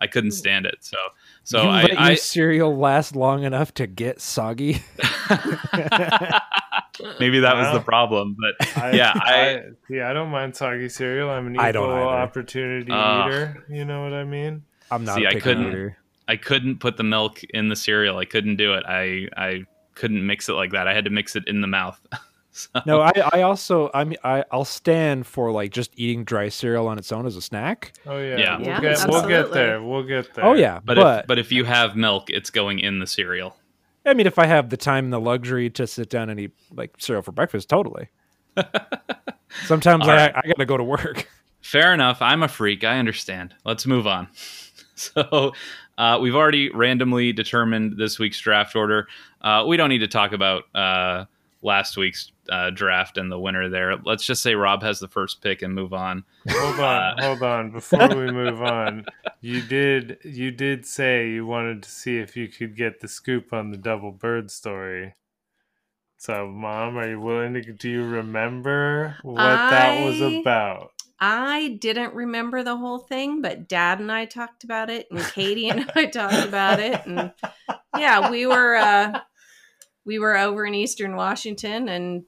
I 0.00 0.06
couldn't 0.08 0.32
stand 0.32 0.66
it. 0.66 0.76
So 0.80 0.96
so 1.44 1.62
you 1.62 1.68
I, 1.68 1.82
let 1.82 2.00
I 2.00 2.08
your 2.08 2.16
cereal 2.16 2.76
last 2.76 3.14
long 3.14 3.44
enough 3.44 3.72
to 3.74 3.86
get 3.86 4.20
soggy. 4.20 4.82
maybe 7.20 7.40
that 7.40 7.56
was 7.56 7.72
the 7.72 7.82
problem, 7.84 8.36
but 8.38 8.76
I, 8.82 8.92
Yeah, 8.92 9.12
I- 9.14 9.34
I, 9.34 9.62
yeah, 9.88 10.10
I 10.10 10.12
don't 10.12 10.30
mind 10.30 10.56
soggy 10.56 10.88
cereal. 10.88 11.30
I'm 11.30 11.46
an 11.48 11.58
I 11.58 11.70
equal 11.70 11.82
don't 11.88 11.98
opportunity 12.00 12.90
Uh, 12.92 13.26
eater. 13.28 13.64
You 13.68 13.84
know 13.84 14.02
what 14.02 14.12
I 14.12 14.24
mean? 14.24 14.62
I'm 14.90 15.04
not 15.04 15.16
See, 15.16 15.24
a 15.24 15.30
I 15.30 15.40
couldn't- 15.40 15.68
eater. 15.68 15.98
I 16.28 16.36
couldn't 16.36 16.80
put 16.80 16.96
the 16.96 17.02
milk 17.02 17.42
in 17.50 17.68
the 17.68 17.76
cereal. 17.76 18.18
I 18.18 18.24
couldn't 18.24 18.56
do 18.56 18.74
it. 18.74 18.84
I 18.86 19.28
I 19.36 19.64
couldn't 19.94 20.26
mix 20.26 20.48
it 20.48 20.54
like 20.54 20.72
that. 20.72 20.88
I 20.88 20.94
had 20.94 21.04
to 21.04 21.10
mix 21.10 21.36
it 21.36 21.44
in 21.46 21.60
the 21.60 21.66
mouth. 21.66 22.00
so, 22.50 22.68
No, 22.86 23.00
I, 23.00 23.12
I 23.32 23.42
also 23.42 23.90
I 23.92 24.04
mean 24.04 24.18
I 24.24 24.44
I'll 24.50 24.64
stand 24.64 25.26
for 25.26 25.52
like 25.52 25.70
just 25.70 25.90
eating 25.96 26.24
dry 26.24 26.48
cereal 26.48 26.88
on 26.88 26.98
its 26.98 27.12
own 27.12 27.26
as 27.26 27.36
a 27.36 27.42
snack. 27.42 27.92
Oh 28.06 28.18
yeah, 28.18 28.36
Yeah. 28.36 28.56
We'll, 28.58 28.66
Yeah, 28.66 28.80
get, 28.80 29.08
we'll 29.08 29.28
get 29.28 29.52
there. 29.52 29.82
We'll 29.82 30.02
get 30.02 30.34
there. 30.34 30.44
Oh 30.44 30.54
yeah, 30.54 30.80
but 30.84 30.96
but, 30.96 31.20
if, 31.20 31.26
but 31.26 31.38
if 31.38 31.52
you 31.52 31.64
have 31.64 31.96
milk, 31.96 32.30
it's 32.30 32.50
going 32.50 32.78
in 32.78 32.98
the 32.98 33.06
cereal. 33.06 33.56
I 34.06 34.14
mean 34.14 34.26
if 34.26 34.38
I 34.38 34.46
have 34.46 34.70
the 34.70 34.76
time 34.76 35.04
and 35.04 35.12
the 35.12 35.20
luxury 35.20 35.70
to 35.70 35.86
sit 35.86 36.10
down 36.10 36.30
and 36.30 36.40
eat 36.40 36.52
like 36.72 36.94
cereal 36.98 37.22
for 37.22 37.32
breakfast, 37.32 37.68
totally. 37.68 38.08
Sometimes 39.66 40.08
I 40.08 40.16
right. 40.16 40.32
I 40.36 40.46
gotta 40.46 40.66
go 40.66 40.76
to 40.76 40.84
work. 40.84 41.28
Fair 41.60 41.94
enough. 41.94 42.20
I'm 42.20 42.42
a 42.42 42.48
freak. 42.48 42.84
I 42.84 42.98
understand. 42.98 43.54
Let's 43.64 43.86
move 43.86 44.06
on. 44.06 44.28
So, 44.96 45.52
uh, 45.98 46.18
we've 46.20 46.34
already 46.34 46.70
randomly 46.70 47.32
determined 47.32 47.96
this 47.98 48.18
week's 48.18 48.40
draft 48.40 48.74
order. 48.76 49.06
Uh, 49.40 49.64
we 49.66 49.76
don't 49.76 49.88
need 49.90 49.98
to 49.98 50.08
talk 50.08 50.32
about 50.32 50.64
uh, 50.74 51.24
last 51.62 51.96
week's 51.96 52.30
uh, 52.50 52.70
draft 52.70 53.16
and 53.16 53.30
the 53.32 53.38
winner 53.38 53.68
there. 53.68 53.96
Let's 54.04 54.24
just 54.24 54.42
say 54.42 54.54
Rob 54.54 54.82
has 54.82 54.98
the 54.98 55.08
first 55.08 55.40
pick 55.42 55.62
and 55.62 55.74
move 55.74 55.92
on. 55.94 56.24
Hold 56.48 56.80
Uh, 56.80 56.82
on, 56.84 57.18
hold 57.18 57.42
on. 57.42 57.70
Before 57.70 58.08
we 58.08 58.30
move 58.32 58.60
on, 58.62 59.06
you 59.40 59.62
did 59.62 60.18
you 60.24 60.50
did 60.50 60.86
say 60.86 61.30
you 61.30 61.46
wanted 61.46 61.82
to 61.82 61.90
see 61.90 62.18
if 62.18 62.36
you 62.36 62.48
could 62.48 62.76
get 62.76 63.00
the 63.00 63.08
scoop 63.08 63.52
on 63.52 63.70
the 63.70 63.76
double 63.78 64.12
bird 64.12 64.50
story. 64.50 65.14
So, 66.16 66.46
mom, 66.46 66.96
are 66.96 67.08
you 67.08 67.20
willing 67.20 67.52
to? 67.54 67.60
Do 67.72 67.90
you 67.90 68.04
remember 68.04 69.16
what 69.22 69.36
that 69.36 70.04
was 70.04 70.20
about? 70.22 70.93
I 71.26 71.78
didn't 71.80 72.12
remember 72.12 72.62
the 72.62 72.76
whole 72.76 72.98
thing, 72.98 73.40
but 73.40 73.66
Dad 73.66 73.98
and 73.98 74.12
I 74.12 74.26
talked 74.26 74.62
about 74.62 74.90
it, 74.90 75.06
and 75.10 75.20
Katie 75.20 75.70
and 75.70 75.90
I 75.94 76.04
talked 76.12 76.46
about 76.46 76.80
it, 76.80 77.00
and 77.06 77.32
yeah, 77.96 78.30
we 78.30 78.46
were 78.46 78.76
uh, 78.76 79.20
we 80.04 80.18
were 80.18 80.36
over 80.36 80.66
in 80.66 80.74
Eastern 80.74 81.16
Washington, 81.16 81.88
and 81.88 82.24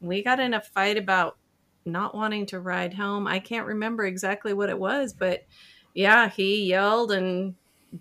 we 0.00 0.24
got 0.24 0.40
in 0.40 0.52
a 0.52 0.60
fight 0.60 0.98
about 0.98 1.38
not 1.84 2.12
wanting 2.12 2.44
to 2.46 2.58
ride 2.58 2.94
home. 2.94 3.28
I 3.28 3.38
can't 3.38 3.68
remember 3.68 4.04
exactly 4.04 4.52
what 4.52 4.68
it 4.68 4.80
was, 4.80 5.12
but 5.12 5.46
yeah, 5.94 6.28
he 6.28 6.64
yelled 6.64 7.12
and 7.12 7.54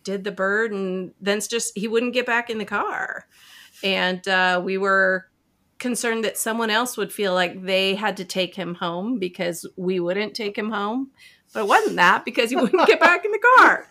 did 0.04 0.24
the 0.24 0.32
bird, 0.32 0.72
and 0.72 1.14
then 1.22 1.42
just 1.48 1.78
he 1.78 1.88
wouldn't 1.88 2.16
get 2.16 2.26
back 2.26 2.50
in 2.50 2.58
the 2.58 2.66
car, 2.66 3.28
and 3.84 4.28
uh, 4.28 4.60
we 4.66 4.80
were 4.80 5.28
concerned 5.80 6.24
that 6.26 6.38
someone 6.38 6.70
else 6.70 6.98
would 6.98 7.12
feel 7.12 7.34
like 7.34 7.64
they 7.64 7.96
had 7.96 8.18
to 8.18 8.26
take 8.26 8.54
him 8.56 8.76
home 8.76 9.18
because 9.18 9.66
we 9.78 10.00
wouldn't 10.00 10.36
take 10.36 10.58
him 10.58 10.70
home. 10.72 11.10
But 11.54 11.62
it 11.62 11.68
wasn't 11.68 11.96
that 11.96 12.26
because 12.26 12.52
he 12.52 12.56
wouldn't 12.56 12.86
get 12.86 13.00
back 13.00 13.26
in 13.26 13.32
the 13.32 13.40
car. 13.58 13.88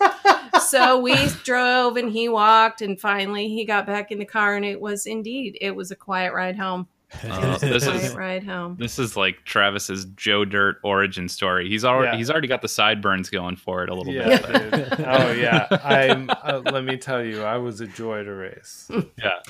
So 0.60 1.00
we 1.00 1.16
drove 1.44 1.96
and 1.96 2.10
he 2.10 2.28
walked 2.28 2.82
and 2.82 3.00
finally 3.00 3.48
he 3.48 3.64
got 3.64 3.84
back 3.86 4.12
in 4.12 4.18
the 4.20 4.24
car 4.24 4.54
and 4.54 4.64
it 4.64 4.80
was 4.80 5.06
indeed 5.06 5.58
it 5.60 5.74
was 5.74 5.90
a 5.90 5.96
quiet 5.96 6.32
ride 6.32 6.56
home. 6.56 6.86
Uh, 7.24 7.56
this 7.58 7.84
quiet 7.84 8.04
is 8.04 8.14
ride 8.14 8.44
home. 8.44 8.76
this 8.78 8.98
is 8.98 9.16
like 9.16 9.42
Travis's 9.44 10.04
Joe 10.14 10.44
Dirt 10.44 10.76
origin 10.84 11.28
story. 11.28 11.68
He's 11.68 11.84
already 11.84 12.12
Yeah. 12.12 12.16
he's 12.18 12.30
already 12.30 12.46
got 12.48 12.62
the 12.62 12.68
sideburns 12.68 13.28
going 13.30 13.56
for 13.56 13.82
it 13.82 13.88
a 13.88 13.94
little 13.94 14.12
Yeah, 14.12 14.38
bit. 14.46 15.00
Oh 15.00 15.32
yeah. 15.32 15.66
I'm. 15.82 16.28
Uh, 16.30 16.60
let 16.70 16.84
me 16.84 16.96
tell 16.96 17.24
you, 17.24 17.42
I 17.42 17.56
was 17.56 17.80
a 17.80 17.86
joy 17.88 18.22
to 18.24 18.32
race. 18.34 18.88
Yeah. 19.18 19.40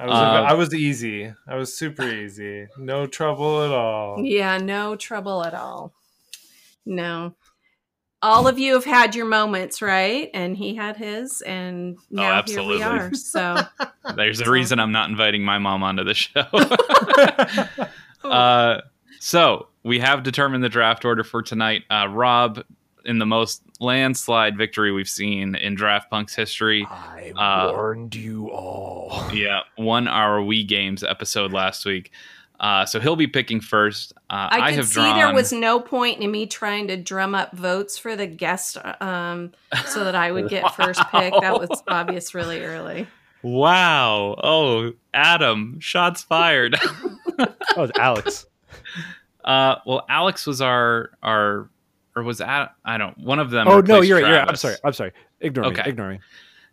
I 0.00 0.06
was. 0.06 0.14
Uh, 0.14 0.44
I 0.48 0.52
was 0.54 0.74
easy. 0.74 1.30
I 1.46 1.56
was 1.56 1.76
super 1.76 2.08
easy. 2.08 2.68
No 2.78 3.06
trouble 3.06 3.62
at 3.62 3.70
all. 3.70 4.24
Yeah, 4.24 4.56
no 4.56 4.96
trouble 4.96 5.44
at 5.44 5.52
all. 5.52 5.92
No. 6.86 7.34
All 8.22 8.48
of 8.48 8.58
you 8.58 8.74
have 8.74 8.84
had 8.84 9.14
your 9.14 9.26
moments, 9.26 9.82
right? 9.82 10.30
And 10.32 10.56
he 10.56 10.74
had 10.74 10.96
his, 10.96 11.42
and 11.42 11.98
now 12.10 12.22
here 12.22 12.32
absolutely. 12.32 12.76
we 12.76 12.82
are. 12.82 13.14
So 13.14 13.60
There's 14.16 14.40
a 14.40 14.50
reason 14.50 14.80
I'm 14.80 14.92
not 14.92 15.10
inviting 15.10 15.42
my 15.42 15.58
mom 15.58 15.82
onto 15.82 16.04
the 16.04 16.14
show. 16.14 16.46
uh, 18.28 18.80
so 19.18 19.68
we 19.82 19.98
have 20.00 20.22
determined 20.22 20.64
the 20.64 20.70
draft 20.70 21.04
order 21.04 21.24
for 21.24 21.42
tonight. 21.42 21.84
Uh, 21.90 22.08
Rob, 22.08 22.64
in 23.04 23.18
the 23.18 23.26
most 23.26 23.62
landslide 23.80 24.56
victory 24.56 24.92
we've 24.92 25.08
seen 25.08 25.54
in 25.54 25.74
Draft 25.74 26.10
Punk's 26.10 26.34
history, 26.34 26.86
I 26.88 27.32
Uh, 27.36 27.72
warned 27.72 28.14
you 28.14 28.50
all. 28.50 29.28
yeah, 29.32 29.60
won 29.78 30.08
our 30.08 30.40
Wii 30.40 30.66
Games 30.66 31.02
episode 31.02 31.52
last 31.52 31.84
week. 31.84 32.10
Uh, 32.58 32.84
so 32.84 33.00
he'll 33.00 33.16
be 33.16 33.26
picking 33.26 33.58
first. 33.58 34.12
Uh, 34.28 34.48
I, 34.50 34.60
I, 34.60 34.68
could 34.70 34.76
have 34.80 34.86
see 34.88 34.94
drawn. 35.00 35.16
there 35.16 35.32
was 35.32 35.50
no 35.50 35.80
point 35.80 36.20
in 36.20 36.30
me 36.30 36.46
trying 36.46 36.88
to 36.88 36.96
drum 36.98 37.34
up 37.34 37.56
votes 37.56 37.96
for 37.96 38.14
the 38.16 38.26
guest 38.26 38.76
um, 39.00 39.52
so 39.86 40.04
that 40.04 40.14
I 40.14 40.30
would 40.30 40.50
get 40.50 40.74
first 40.74 41.00
pick. 41.10 41.32
That 41.40 41.58
was 41.58 41.82
obvious 41.88 42.34
really 42.34 42.62
early. 42.62 43.06
Wow! 43.42 44.34
Oh, 44.44 44.92
Adam, 45.14 45.80
shots 45.80 46.22
fired. 46.22 46.76
That 47.38 47.56
was 47.78 47.90
Alex. 47.98 48.44
uh, 49.44 49.76
well, 49.86 50.04
Alex 50.10 50.46
was 50.46 50.60
our 50.60 51.10
our 51.22 51.70
or 52.20 52.24
was 52.24 52.40
at 52.40 52.74
I 52.84 52.98
don't 52.98 53.16
one 53.18 53.38
of 53.38 53.50
them. 53.50 53.66
oh 53.68 53.80
no, 53.80 54.00
you're 54.02 54.20
right. 54.20 54.28
You're 54.28 54.38
right. 54.38 54.48
I'm 54.48 54.56
sorry. 54.56 54.76
I'm 54.84 54.92
sorry. 54.92 55.12
Ignore 55.40 55.66
Okay. 55.66 55.82
me. 55.82 55.88
Ignore 55.88 56.10
me. 56.10 56.20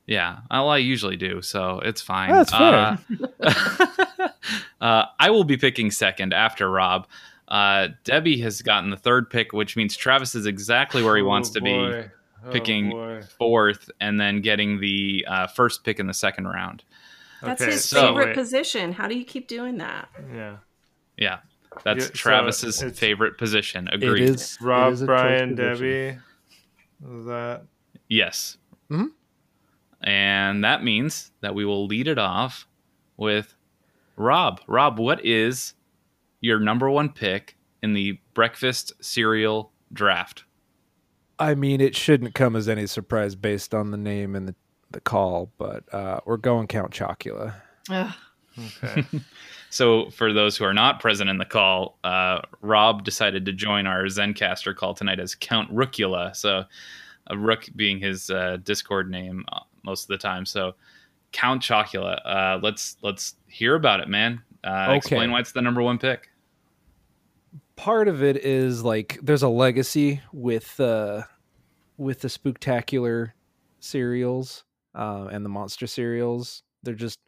Yeah, 0.05 0.37
well, 0.49 0.69
I 0.69 0.77
usually 0.77 1.17
do, 1.17 1.41
so 1.41 1.79
it's 1.83 2.01
fine. 2.01 2.29
That's 2.31 2.51
fair. 2.51 2.97
Uh, 3.41 4.27
uh, 4.81 5.03
I 5.19 5.29
will 5.29 5.43
be 5.43 5.57
picking 5.57 5.91
second 5.91 6.33
after 6.33 6.69
Rob. 6.69 7.07
Uh, 7.49 7.89
Debbie 8.05 8.39
has 8.39 8.61
gotten 8.61 8.89
the 8.89 8.95
third 8.97 9.29
pick, 9.29 9.51
which 9.51 9.75
means 9.75 9.97
Travis 9.97 10.33
is 10.33 10.45
exactly 10.45 11.03
where 11.03 11.17
he 11.17 11.23
Oh, 11.23 11.27
wants 11.27 11.49
to 11.51 11.61
be, 11.61 11.73
boy. 11.73 12.09
Oh, 12.45 12.51
picking- 12.51 12.89
boy. 12.91 13.21
fourth, 13.37 13.89
and 13.99 14.17
then 14.19 14.39
getting 14.41 14.79
the 14.79 15.25
uh, 15.27 15.47
first 15.47 15.83
pick 15.83 15.99
in 15.99 16.07
the 16.07 16.13
second 16.13 16.47
round. 16.47 16.83
That's 17.41 17.61
Okay, 17.61 17.71
his 17.71 17.83
so- 17.83 18.07
favorite 18.07 18.27
wait. 18.27 18.35
position. 18.35 18.93
How 18.93 19.09
do 19.09 19.17
you 19.17 19.25
keep 19.25 19.47
doing 19.49 19.77
that? 19.79 20.07
Yeah. 20.33 20.57
Yeah, 21.17 21.39
that's 21.83 22.05
Yeah, 22.05 22.11
Travis's 22.13 22.81
it's- 22.81 22.99
favorite 22.99 23.37
position. 23.37 23.87
It 23.87 23.95
Agreed. 24.03 24.23
is 24.29 24.57
it 24.59 24.63
Rob, 24.65 24.93
is 24.93 25.01
a 25.01 25.05
choice 25.05 25.07
Brian. 25.07 25.55
Debbie. 25.55 26.17
Was 27.01 27.25
that? 27.25 27.63
Yes. 28.07 28.57
Mhm. 28.89 29.09
And 30.01 30.63
that 30.63 30.83
means 30.83 31.31
that 31.41 31.55
we 31.55 31.65
will 31.65 31.85
lead 31.87 32.07
it 32.07 32.17
off 32.17 32.67
with 33.17 33.55
Rob. 34.15 34.61
Rob, 34.67 34.99
what 34.99 35.23
is 35.25 35.73
your 36.41 36.59
number 36.59 36.89
one 36.89 37.09
pick 37.09 37.57
in 37.81 37.93
the 37.93 38.19
breakfast 38.33 38.93
cereal 39.01 39.71
draft? 39.91 40.43
I 41.39 41.53
mean, 41.55 41.81
it 41.81 41.95
shouldn't 41.95 42.33
come 42.33 42.55
as 42.55 42.67
any 42.67 42.87
surprise 42.87 43.35
based 43.35 43.73
on 43.73 43.91
the 43.91 43.97
name 43.97 44.35
and 44.35 44.47
the, 44.47 44.55
the 44.89 45.01
call, 45.01 45.51
but 45.57 45.83
uh, 45.93 46.19
we're 46.25 46.37
going 46.37 46.67
Count 46.67 46.91
Chocula. 46.91 47.53
Ugh. 47.89 48.13
Okay. 48.83 49.05
So, 49.69 50.09
for 50.11 50.31
those 50.33 50.55
who 50.57 50.63
are 50.63 50.73
not 50.73 50.99
present 50.99 51.29
in 51.29 51.37
the 51.37 51.45
call, 51.45 51.97
uh, 52.03 52.39
Rob 52.61 53.03
decided 53.03 53.45
to 53.45 53.53
join 53.53 53.85
our 53.85 54.03
Zencastr 54.05 54.75
call 54.75 54.93
tonight 54.93 55.19
as 55.19 55.35
Count 55.35 55.73
Rookula. 55.73 56.35
So, 56.35 56.63
a 57.27 57.37
Rook 57.37 57.67
being 57.75 57.99
his 57.99 58.29
uh, 58.29 58.57
Discord 58.63 59.09
name 59.09 59.43
uh, 59.51 59.59
most 59.83 60.03
of 60.03 60.07
the 60.07 60.17
time. 60.17 60.45
So, 60.45 60.75
Count 61.33 61.61
Chocula. 61.61 62.19
Uh, 62.25 62.59
let's 62.63 62.95
let's 63.01 63.35
hear 63.47 63.75
about 63.75 63.99
it, 63.99 64.07
man. 64.07 64.41
Uh, 64.63 64.85
Okay. 64.87 64.97
Explain 64.97 65.31
why 65.31 65.39
it's 65.41 65.51
the 65.51 65.61
number 65.61 65.81
one 65.81 65.97
pick. 65.97 66.29
part 67.75 68.07
of 68.07 68.23
it 68.23 68.37
is 68.37 68.83
like 68.83 69.19
there's 69.21 69.43
a 69.43 69.47
legacy 69.49 70.19
with 70.33 70.79
uh 70.79 71.21
with 71.97 72.21
the 72.21 72.27
spooktacular 72.27 73.31
cereals 73.79 74.63
uh, 74.95 75.27
and 75.31 75.45
the 75.45 75.49
monster 75.49 75.85
cereals 75.85 76.63
they're 76.83 76.95
just 76.95 77.19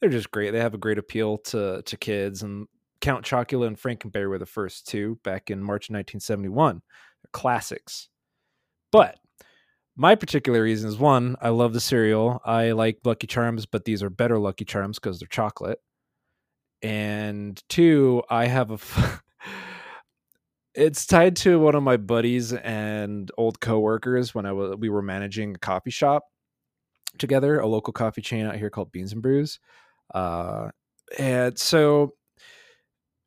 they're 0.00 0.10
just 0.10 0.30
great 0.30 0.50
they 0.50 0.60
have 0.60 0.74
a 0.74 0.78
great 0.78 0.98
appeal 0.98 1.38
to 1.38 1.82
to 1.82 1.96
kids 1.96 2.42
and 2.42 2.66
count 3.00 3.24
chocula 3.24 3.66
and 3.66 3.78
frankenberry 3.78 4.28
were 4.28 4.38
the 4.38 4.46
first 4.46 4.86
two 4.86 5.18
back 5.24 5.50
in 5.50 5.62
march 5.62 5.90
1971 5.90 6.80
They're 7.22 7.30
classics 7.32 8.08
but 8.90 9.18
my 9.96 10.14
particular 10.14 10.62
reason 10.62 10.88
is 10.88 10.98
one 10.98 11.36
i 11.40 11.48
love 11.48 11.72
the 11.72 11.80
cereal 11.80 12.40
i 12.44 12.72
like 12.72 12.98
lucky 13.04 13.26
charms 13.26 13.66
but 13.66 13.84
these 13.84 14.02
are 14.02 14.10
better 14.10 14.38
lucky 14.38 14.64
charms 14.64 14.98
because 14.98 15.18
they're 15.18 15.28
chocolate 15.28 15.78
and 16.82 17.62
two 17.68 18.22
i 18.30 18.46
have 18.46 18.70
a 18.70 18.74
f- 18.74 19.22
it's 20.78 21.06
tied 21.06 21.34
to 21.34 21.58
one 21.58 21.74
of 21.74 21.82
my 21.82 21.96
buddies 21.96 22.52
and 22.52 23.30
old 23.36 23.60
coworkers 23.60 24.32
when 24.32 24.46
I 24.46 24.52
was 24.52 24.76
we 24.76 24.88
were 24.88 25.02
managing 25.02 25.56
a 25.56 25.58
coffee 25.58 25.90
shop 25.90 26.24
together, 27.18 27.58
a 27.58 27.66
local 27.66 27.92
coffee 27.92 28.22
chain 28.22 28.46
out 28.46 28.56
here 28.56 28.70
called 28.70 28.92
Beans 28.92 29.12
and 29.12 29.20
Brews. 29.20 29.58
Uh, 30.14 30.70
and 31.18 31.58
so 31.58 32.14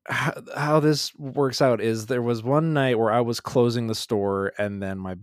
how, 0.08 0.34
how 0.56 0.80
this 0.80 1.14
works 1.16 1.62
out 1.62 1.82
is 1.82 2.08
there 2.08 2.22
was 2.22 2.44
one 2.44 2.74
night 2.74 2.98
where 2.98 3.12
I 3.12 3.22
was 3.22 3.40
closing 3.40 3.88
the 3.88 3.96
store 3.96 4.54
and 4.58 4.82
then 4.82 4.98
my 4.98 5.16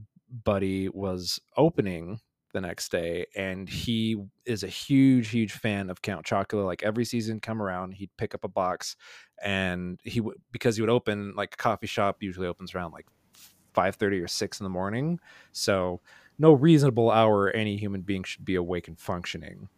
buddy 0.45 0.89
was 0.89 1.41
opening 1.57 2.21
the 2.53 2.61
next 2.61 2.91
day 2.91 3.27
and 3.37 3.69
he 3.69 4.17
is 4.47 4.63
a 4.63 4.69
huge 4.69 5.29
huge 5.29 5.53
fan 5.53 5.91
of 5.91 6.01
count 6.01 6.25
chocula 6.25 6.65
like 6.65 6.83
every 6.83 7.05
season 7.05 7.41
come 7.41 7.61
around 7.61 7.93
he'd 7.93 8.11
pick 8.17 8.35
up 8.35 8.43
a 8.43 8.49
box 8.49 8.97
and 9.45 10.01
he 10.03 10.21
would 10.21 10.37
because 10.51 10.77
he 10.77 10.83
would 10.83 10.91
open 10.91 11.35
like 11.37 11.55
a 11.55 11.57
coffee 11.57 11.87
shop 11.87 12.23
usually 12.23 12.47
opens 12.47 12.75
around 12.75 12.93
like 12.93 13.07
5.30 13.75 14.25
or 14.25 14.29
6 14.29 14.61
in 14.61 14.65
the 14.65 14.71
morning 14.71 15.21
so 15.53 16.01
no 16.39 16.53
reasonable 16.53 17.11
hour 17.11 17.51
any 17.51 17.77
human 17.77 18.01
being 18.01 18.25
should 18.25 18.45
be 18.45 18.55
awake 18.55 18.89
and 18.89 18.99
functioning 18.99 19.69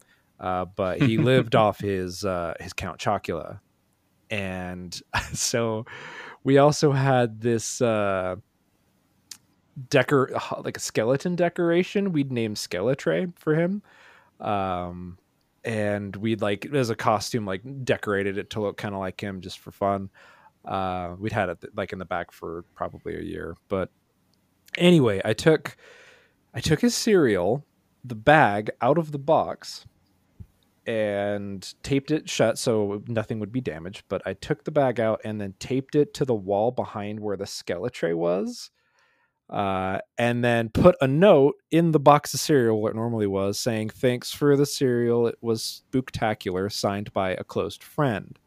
uh, 0.41 0.65
but 0.65 1.03
he 1.03 1.19
lived 1.33 1.55
off 1.55 1.79
his 1.81 2.25
uh, 2.25 2.55
his 2.59 2.73
count 2.73 2.99
chocula. 2.99 3.61
And 4.31 5.01
so 5.33 5.87
we 6.43 6.59
also 6.59 6.93
had 6.93 7.41
this 7.41 7.81
uh 7.83 8.37
decor 9.89 10.31
like 10.65 10.77
a 10.77 10.81
skeleton 10.81 11.37
decoration. 11.37 12.13
We'd 12.13 12.33
named 12.33 12.57
Skeletre 12.57 13.33
for 13.37 13.55
him. 13.55 13.83
Um 14.41 15.19
and 15.63 16.17
we'd 16.17 16.41
like 16.41 16.67
as 16.73 16.89
a 16.89 16.97
costume 16.97 17.45
like 17.45 17.61
decorated 17.85 18.39
it 18.39 18.49
to 18.51 18.63
look 18.63 18.79
kind 18.79 18.95
of 18.95 19.01
like 19.01 19.21
him 19.21 19.43
just 19.43 19.59
for 19.59 19.71
fun. 19.71 20.09
Uh 20.65 21.15
we'd 21.19 21.33
had 21.33 21.51
it 21.51 21.65
like 21.77 21.93
in 21.93 21.99
the 21.99 22.05
back 22.05 22.33
for 22.33 22.65
probably 22.75 23.17
a 23.17 23.23
year. 23.23 23.57
But 23.69 23.91
anyway 24.79 25.21
i 25.25 25.33
took 25.33 25.77
i 26.55 26.61
took 26.61 26.81
his 26.81 26.95
cereal 26.95 27.65
the 28.05 28.15
bag 28.15 28.71
out 28.81 28.99
of 28.99 29.11
the 29.11 29.19
box 29.19 29.85
and 30.87 31.75
taped 31.83 32.11
it 32.11 32.29
shut 32.29 32.59
so 32.59 33.03
nothing 33.07 33.39
would 33.39 33.53
be 33.53 33.61
damaged 33.61 34.03
but 34.09 34.23
i 34.27 34.33
took 34.35 34.65
the 34.65 34.71
bag 34.71 34.99
out 34.99 35.21
and 35.25 35.41
then 35.41 35.55
taped 35.59 35.95
it 35.95 36.15
to 36.15 36.25
the 36.25 36.35
wall 36.35 36.71
behind 36.71 37.21
where 37.21 37.37
the 37.37 37.45
Skeletre 37.45 38.17
was 38.17 38.71
uh, 39.51 39.99
and 40.17 40.45
then 40.45 40.69
put 40.69 40.95
a 41.01 41.09
note 41.09 41.57
in 41.73 41.91
the 41.91 41.99
box 41.99 42.33
of 42.33 42.39
cereal 42.41 42.81
where 42.81 42.93
it 42.93 42.97
normally 42.97 43.27
was 43.27 43.59
saying 43.59 43.89
thanks 43.89 44.33
for 44.33 44.57
the 44.57 44.67
cereal 44.67 45.27
it 45.27 45.37
was 45.41 45.83
spooktacular 45.93 46.71
signed 46.71 47.13
by 47.13 47.31
a 47.31 47.45
close 47.45 47.77
friend 47.77 48.39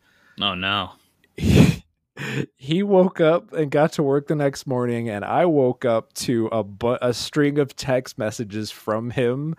Oh 0.42 0.56
no. 0.56 0.94
he 2.56 2.84
woke 2.84 3.20
up 3.20 3.54
and 3.54 3.72
got 3.72 3.92
to 3.94 4.04
work 4.04 4.28
the 4.28 4.36
next 4.36 4.68
morning 4.68 5.10
and 5.10 5.26
i 5.26 5.46
woke 5.46 5.84
up 5.84 6.14
to 6.14 6.48
a, 6.48 6.64
bu- 6.64 6.98
a 7.02 7.14
string 7.14 7.58
of 7.58 7.76
text 7.76 8.18
messages 8.18 8.70
from 8.70 9.10
him 9.10 9.56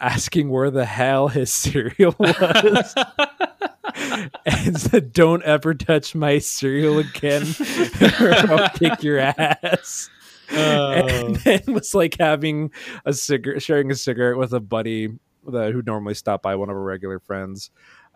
asking 0.00 0.50
where 0.50 0.70
the 0.70 0.84
hell 0.84 1.28
his 1.28 1.52
cereal 1.52 2.14
was 2.18 2.94
and 4.44 4.80
said 4.80 5.12
don't 5.12 5.42
ever 5.44 5.74
touch 5.74 6.14
my 6.14 6.38
cereal 6.38 6.98
again 6.98 7.42
or 8.20 8.32
i'll 8.32 8.68
kick 8.70 9.02
your 9.02 9.18
ass 9.18 10.10
and 10.50 11.10
oh. 11.10 11.40
then 11.44 11.62
was 11.68 11.94
like 11.94 12.16
having 12.18 12.70
a 13.04 13.12
cigarette, 13.12 13.62
sharing 13.62 13.90
a 13.90 13.94
cigarette 13.94 14.36
with 14.36 14.52
a 14.52 14.60
buddy 14.60 15.08
that 15.48 15.72
who 15.72 15.82
normally 15.82 16.14
stopped 16.14 16.42
by, 16.42 16.56
one 16.56 16.68
of 16.68 16.76
our 16.76 16.82
regular 16.82 17.18
friends, 17.18 17.70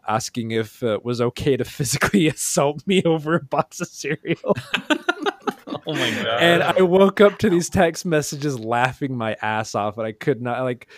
asking 0.07 0.51
if 0.53 0.83
it 0.83 1.05
was 1.05 1.21
okay 1.21 1.57
to 1.57 1.65
physically 1.65 2.29
assault 2.29 2.87
me 2.87 3.03
over 3.05 3.35
a 3.35 3.45
box 3.45 3.81
of 3.81 3.89
cereal. 3.89 4.57
Oh 5.87 5.95
my 5.95 6.11
god. 6.23 6.43
and 6.43 6.63
I 6.63 6.83
woke 6.83 7.21
up 7.21 7.39
to 7.39 7.51
these 7.51 7.69
text 7.69 8.05
messages 8.05 8.59
laughing 8.59 9.17
my 9.17 9.37
ass 9.41 9.75
off, 9.75 9.99
and 9.99 10.07
I 10.07 10.13
could 10.13 10.43
not 10.43 10.63
like 10.63 10.89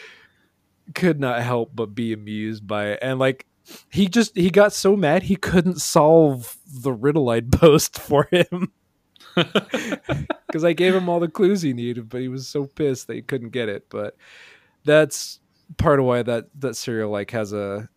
could 0.95 1.21
not 1.21 1.43
help 1.43 1.71
but 1.75 1.95
be 1.95 2.13
amused 2.13 2.67
by 2.67 2.89
it. 2.89 2.99
And 3.03 3.19
like 3.19 3.47
he 3.91 4.09
just 4.09 4.37
he 4.37 4.51
got 4.51 4.73
so 4.73 4.97
mad 4.97 5.25
he 5.25 5.37
couldn't 5.37 5.81
solve 5.81 6.57
the 6.67 6.93
riddle 6.93 7.31
I'd 7.31 7.53
post 7.61 7.99
for 7.99 8.29
him. 8.31 8.73
because 9.35 10.65
I 10.65 10.75
gave 10.75 10.95
him 10.95 11.09
all 11.09 11.21
the 11.21 11.29
clues 11.29 11.63
he 11.63 11.73
needed, 11.73 12.11
but 12.11 12.21
he 12.21 12.29
was 12.29 12.47
so 12.47 12.67
pissed 12.67 13.07
that 13.07 13.15
he 13.15 13.23
couldn't 13.23 13.51
get 13.51 13.69
it. 13.69 13.87
But 13.89 14.17
that's 14.85 15.41
part 15.79 16.01
of 16.01 16.05
why 16.05 16.23
that 16.23 16.47
that 16.61 16.77
cereal 16.77 17.11
like 17.11 17.31
has 17.31 17.53
a 17.53 17.89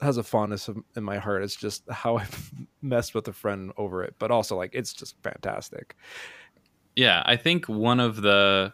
has 0.00 0.16
a 0.16 0.22
fondness 0.22 0.68
of, 0.68 0.78
in 0.96 1.04
my 1.04 1.18
heart. 1.18 1.42
It's 1.42 1.56
just 1.56 1.88
how 1.90 2.16
I've 2.16 2.52
messed 2.82 3.14
with 3.14 3.28
a 3.28 3.32
friend 3.32 3.72
over 3.76 4.02
it, 4.02 4.14
but 4.18 4.30
also 4.30 4.56
like 4.56 4.70
it's 4.74 4.92
just 4.92 5.16
fantastic. 5.22 5.96
Yeah, 6.94 7.22
I 7.24 7.36
think 7.36 7.68
one 7.68 8.00
of 8.00 8.20
the 8.20 8.72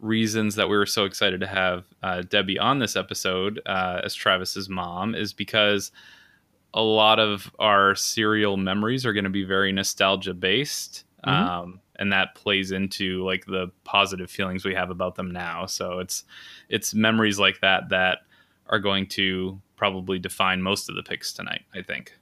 reasons 0.00 0.54
that 0.56 0.68
we 0.68 0.76
were 0.76 0.86
so 0.86 1.04
excited 1.04 1.40
to 1.40 1.46
have 1.46 1.84
uh, 2.02 2.22
Debbie 2.22 2.58
on 2.58 2.78
this 2.78 2.96
episode 2.96 3.60
uh, 3.66 4.00
as 4.02 4.14
Travis's 4.14 4.68
mom 4.68 5.14
is 5.14 5.32
because 5.32 5.92
a 6.74 6.82
lot 6.82 7.18
of 7.18 7.50
our 7.58 7.94
serial 7.94 8.56
memories 8.56 9.04
are 9.04 9.12
going 9.12 9.24
to 9.24 9.30
be 9.30 9.44
very 9.44 9.72
nostalgia 9.72 10.34
based. 10.34 11.04
Mhm. 11.26 11.32
Um, 11.32 11.80
and 11.96 12.12
that 12.12 12.34
plays 12.34 12.72
into 12.72 13.22
like 13.24 13.44
the 13.44 13.70
positive 13.84 14.30
feelings 14.30 14.64
we 14.64 14.74
have 14.74 14.88
about 14.90 15.16
them 15.16 15.30
now. 15.30 15.66
So 15.66 15.98
it's 15.98 16.24
it's 16.70 16.94
memories 16.94 17.38
like 17.38 17.60
that 17.60 17.90
that 17.90 18.20
are 18.68 18.78
going 18.78 19.06
to 19.08 19.60
probably 19.76 20.18
define 20.18 20.62
most 20.62 20.88
of 20.88 20.96
the 20.96 21.02
picks 21.02 21.32
tonight. 21.32 21.62
I 21.74 21.82
think. 21.82 22.16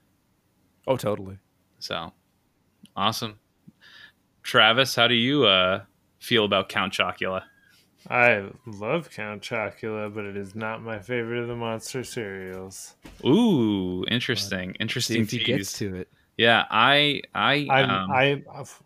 Oh, 0.85 0.97
totally. 0.97 1.37
So 1.79 2.11
awesome. 2.95 3.39
Travis, 4.43 4.95
how 4.95 5.07
do 5.07 5.13
you 5.13 5.45
uh, 5.45 5.83
feel 6.19 6.43
about 6.43 6.67
Count 6.67 6.91
Chocula? 6.91 7.43
I 8.07 8.49
love 8.65 9.09
Count 9.11 9.41
Chocula, 9.41 10.13
but 10.13 10.25
it 10.25 10.37
is 10.37 10.55
not 10.55 10.81
my 10.81 10.99
favorite 10.99 11.39
of 11.41 11.47
the 11.47 11.55
monster 11.55 12.03
cereals. 12.03 12.95
Ooh, 13.25 14.05
interesting. 14.09 14.69
See 14.69 14.79
Interesting 14.79 15.21
if 15.23 15.31
he 15.31 15.39
tease. 15.39 15.45
gets 15.57 15.77
to 15.79 15.95
it. 15.95 16.07
Yeah, 16.37 16.65
I 16.69 17.21
I 17.35 17.67
I'm, 17.69 17.89
um, 17.89 18.09
I 18.11 18.43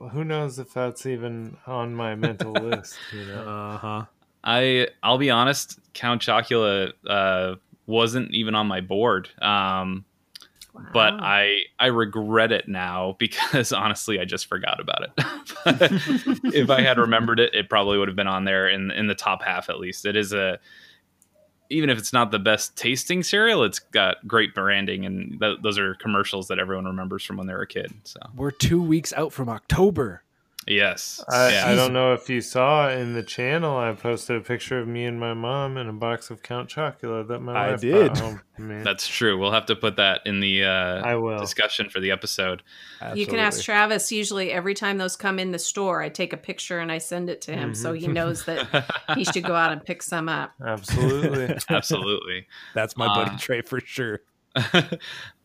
who 0.09 0.23
knows 0.23 0.57
if 0.57 0.73
that's 0.73 1.05
even 1.05 1.57
on 1.67 1.93
my 1.93 2.15
mental 2.15 2.53
list. 2.61 2.97
You 3.11 3.25
know, 3.25 3.47
Uh 3.47 3.77
huh. 3.77 4.05
I 4.43 4.87
I'll 5.03 5.17
be 5.19 5.29
honest, 5.29 5.79
Count 5.93 6.21
Chocula 6.21 6.93
uh 7.07 7.55
wasn't 7.85 8.31
even 8.33 8.55
on 8.55 8.67
my 8.67 8.81
board. 8.81 9.29
Um 9.41 10.05
but 10.91 11.13
I 11.13 11.63
I 11.79 11.87
regret 11.87 12.51
it 12.51 12.67
now 12.67 13.15
because 13.19 13.71
honestly 13.71 14.19
I 14.19 14.25
just 14.25 14.47
forgot 14.47 14.79
about 14.79 15.03
it. 15.03 15.11
If 16.53 16.69
I 16.69 16.81
had 16.81 16.97
remembered 16.97 17.39
it, 17.39 17.53
it 17.53 17.69
probably 17.69 17.97
would 17.97 18.07
have 18.07 18.15
been 18.15 18.27
on 18.27 18.45
there 18.45 18.67
in 18.67 18.91
in 18.91 19.07
the 19.07 19.15
top 19.15 19.43
half 19.43 19.69
at 19.69 19.79
least. 19.79 20.05
It 20.05 20.15
is 20.15 20.33
a 20.33 20.59
even 21.69 21.89
if 21.89 21.97
it's 21.97 22.13
not 22.13 22.31
the 22.31 22.39
best 22.39 22.75
tasting 22.75 23.23
cereal, 23.23 23.63
it's 23.63 23.79
got 23.79 24.27
great 24.27 24.53
branding, 24.53 25.05
and 25.05 25.39
th- 25.39 25.59
those 25.63 25.79
are 25.79 25.95
commercials 25.95 26.47
that 26.49 26.59
everyone 26.59 26.85
remembers 26.85 27.23
from 27.23 27.37
when 27.37 27.47
they 27.47 27.53
were 27.53 27.63
a 27.63 27.67
kid. 27.67 27.91
So 28.03 28.19
We're 28.35 28.51
two 28.51 28.81
weeks 28.81 29.11
out 29.13 29.33
from 29.33 29.49
October. 29.49 30.23
Yes. 30.67 31.23
I, 31.29 31.51
yeah. 31.51 31.67
I 31.67 31.75
don't 31.75 31.91
know 31.93 32.13
if 32.13 32.29
you 32.29 32.39
saw 32.41 32.89
in 32.89 33.13
the 33.13 33.23
channel. 33.23 33.77
I 33.77 33.91
posted 33.93 34.37
a 34.37 34.41
picture 34.41 34.79
of 34.79 34.87
me 34.87 35.05
and 35.05 35.19
my 35.19 35.33
mom 35.33 35.77
and 35.77 35.89
a 35.89 35.93
box 35.93 36.29
of 36.29 36.41
Count 36.41 36.69
Chocula 36.69 37.27
that 37.27 37.39
my 37.39 37.53
I 37.53 37.71
wife 37.71 37.81
did. 37.81 38.13
brought 38.13 38.17
home 38.19 38.41
for 38.55 38.61
me. 38.61 38.81
That's 38.83 39.07
true. 39.07 39.37
We'll 39.37 39.51
have 39.51 39.65
to 39.67 39.75
put 39.75 39.97
that 39.97 40.21
in 40.25 40.39
the 40.39 40.63
uh, 40.63 40.69
I 41.03 41.15
will. 41.15 41.39
discussion 41.39 41.89
for 41.89 41.99
the 41.99 42.11
episode. 42.11 42.63
You 43.15 43.25
can 43.27 43.39
ask 43.39 43.63
Travis. 43.63 44.11
Usually, 44.11 44.51
every 44.51 44.73
time 44.73 44.97
those 44.97 45.15
come 45.15 45.37
in 45.39 45.51
the 45.51 45.59
store, 45.59 46.01
I 46.01 46.09
take 46.09 46.31
a 46.33 46.37
picture 46.37 46.79
and 46.79 46.91
I 46.91 46.97
send 46.99 47.29
it 47.29 47.41
to 47.41 47.51
him, 47.53 47.75
so 47.75 47.91
he 47.93 48.07
knows 48.07 48.45
that 48.45 48.85
he 49.15 49.23
should 49.33 49.43
go 49.43 49.55
out 49.55 49.71
and 49.73 49.83
pick 49.83 50.01
some 50.01 50.29
up. 50.29 50.53
Absolutely. 50.65 51.57
Absolutely. 51.69 52.47
That's 52.73 52.95
my 52.95 53.07
buddy 53.07 53.31
Uh, 53.31 53.37
Trey 53.37 53.61
for 53.61 53.79
sure. 53.81 54.21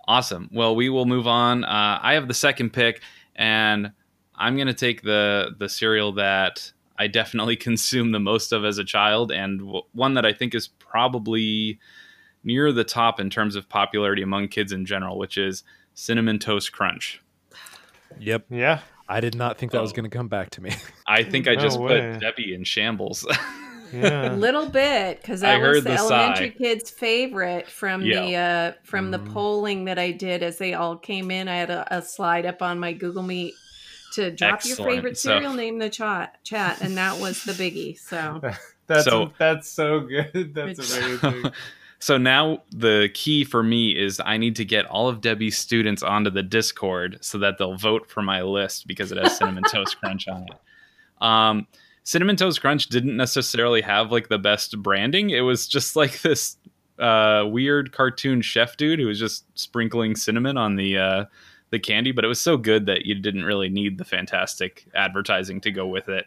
awesome. 0.07 0.49
Well, 0.53 0.77
we 0.77 0.89
will 0.89 1.07
move 1.07 1.27
on. 1.27 1.65
Uh, 1.65 1.99
I 2.03 2.15
have 2.15 2.29
the 2.29 2.35
second 2.35 2.71
pick, 2.73 3.03
and 3.35 3.93
I'm 4.39 4.55
going 4.57 4.69
to 4.69 4.75
take 4.75 5.03
the 5.03 5.55
the 5.59 5.69
cereal 5.69 6.13
that 6.13 6.73
I 6.99 7.07
definitely 7.09 7.57
consumed 7.69 8.15
the 8.15 8.21
most 8.21 8.53
of 8.53 8.65
as 8.65 8.79
a 8.79 8.85
child, 8.85 9.31
and 9.33 9.59
w- 9.61 9.83
one 9.93 10.15
that 10.15 10.25
I 10.25 10.33
think 10.33 10.55
is 10.55 10.69
probably 10.69 11.79
near 12.45 12.73
the 12.73 12.85
top 12.85 13.19
in 13.21 13.31
terms 13.31 13.57
of 13.57 13.69
popularity 13.69 14.23
among 14.23 14.49
kids 14.49 14.73
in 14.73 14.87
general, 14.87 15.19
which 15.19 15.37
is 15.37 15.65
cinnamon 15.95 16.39
toast 16.39 16.73
crunch. 16.73 17.21
Yep. 18.19 18.47
yeah. 18.51 18.81
I 19.09 19.21
did 19.21 19.35
not 19.35 19.59
think 19.59 19.73
that 19.73 19.81
was 19.81 19.93
Oh. 19.93 19.97
going 19.97 20.11
to 20.11 20.17
come 20.17 20.29
back 20.29 20.51
to 20.51 20.63
me. 20.63 20.75
I 21.07 21.23
think 21.23 21.49
I 21.49 21.55
No 21.55 21.61
just 21.63 21.81
way. 21.81 22.13
put 22.13 22.21
Debbie 22.21 22.55
in 22.55 22.65
shambles. 22.65 23.27
Yeah. 23.91 24.35
A 24.35 24.37
little 24.37 24.69
bit 24.69 25.19
because 25.23 25.43
I 25.43 25.53
that 25.53 25.61
was 25.61 25.67
heard 25.67 25.85
the, 25.85 25.89
the 25.93 25.97
elementary 25.97 26.51
sigh. 26.51 26.57
kids' 26.59 26.91
favorite 26.91 27.67
from 27.71 28.03
the 28.03 28.35
uh, 28.37 28.73
from 28.85 29.11
the 29.13 29.19
Mm. 29.19 29.33
polling 29.33 29.85
that 29.87 29.99
I 29.99 30.11
did 30.11 30.43
as 30.43 30.59
they 30.59 30.75
all 30.75 30.99
came 30.99 31.31
in. 31.31 31.49
I 31.49 31.57
had 31.57 31.71
a, 31.71 31.97
a 31.97 32.03
slide 32.03 32.45
up 32.45 32.61
on 32.61 32.79
my 32.79 32.93
Google 32.93 33.23
Meet 33.23 33.55
to 34.19 34.31
drop 34.31 34.55
Excellent. 34.55 34.79
your 34.79 34.89
favorite 34.97 35.19
So- 35.19 35.31
cereal 35.31 35.55
name 35.55 35.75
in 35.75 35.79
the 35.81 35.91
chat 35.91 36.43
chat, 36.45 36.81
and 36.81 36.97
that 36.97 37.19
was 37.19 37.45
the 37.45 37.53
biggie. 37.53 37.99
So 37.99 38.41
That's 38.87 39.05
So- 39.05 39.33
that's 39.39 39.69
so 39.71 40.01
good. 40.01 40.33
That's 40.55 40.95
Good 40.99 41.23
amazing. 41.23 41.53
So 42.01 42.17
now 42.17 42.63
the 42.71 43.11
key 43.13 43.43
for 43.43 43.61
me 43.61 43.91
is 43.91 44.21
I 44.25 44.37
need 44.37 44.55
to 44.57 44.65
get 44.65 44.85
all 44.87 45.09
of 45.09 45.21
Debbie's 45.21 45.59
students 45.59 46.01
onto 46.01 46.31
the 46.31 46.45
Discord 46.45 47.19
so 47.21 47.39
that 47.39 47.59
they'll 47.59 47.77
vote 47.77 48.09
for 48.09 48.23
my 48.23 48.41
list 48.43 48.87
because 48.87 49.11
it 49.11 49.19
has 49.19 49.37
cinnamon 49.37 49.65
toast 49.65 49.99
crunch 49.99 50.29
on 50.29 50.45
it. 50.45 50.55
Um, 51.21 51.67
cinnamon 52.05 52.37
toast 52.37 52.61
crunch 52.61 52.87
didn't 52.87 53.17
necessarily 53.17 53.81
have 53.81 54.13
like 54.13 54.29
the 54.29 54.39
best 54.39 54.81
branding. 54.81 55.31
It 55.31 55.41
was 55.41 55.67
just 55.67 55.97
like 55.97 56.21
this 56.23 56.57
uh, 57.01 57.43
weird 57.49 57.91
cartoon 57.91 58.43
chef 58.43 58.77
dude 58.77 59.01
who 59.01 59.07
was 59.09 59.19
just 59.19 59.45
sprinkling 59.59 60.15
cinnamon 60.15 60.57
on 60.57 60.77
the 60.77 60.99
uh, 60.99 61.25
the 61.71 61.79
candy, 61.79 62.13
but 62.13 62.25
it 62.25 62.29
was 62.29 62.41
so 62.41 62.57
good 62.57 62.87
that 62.87 63.07
you 63.07 63.15
didn't 63.15 63.45
really 63.45 63.69
need 63.69 63.99
the 63.99 64.05
fantastic 64.05 64.87
advertising 64.95 65.61
to 65.63 65.71
go 65.71 65.87
with 65.87 66.09
it. 66.09 66.27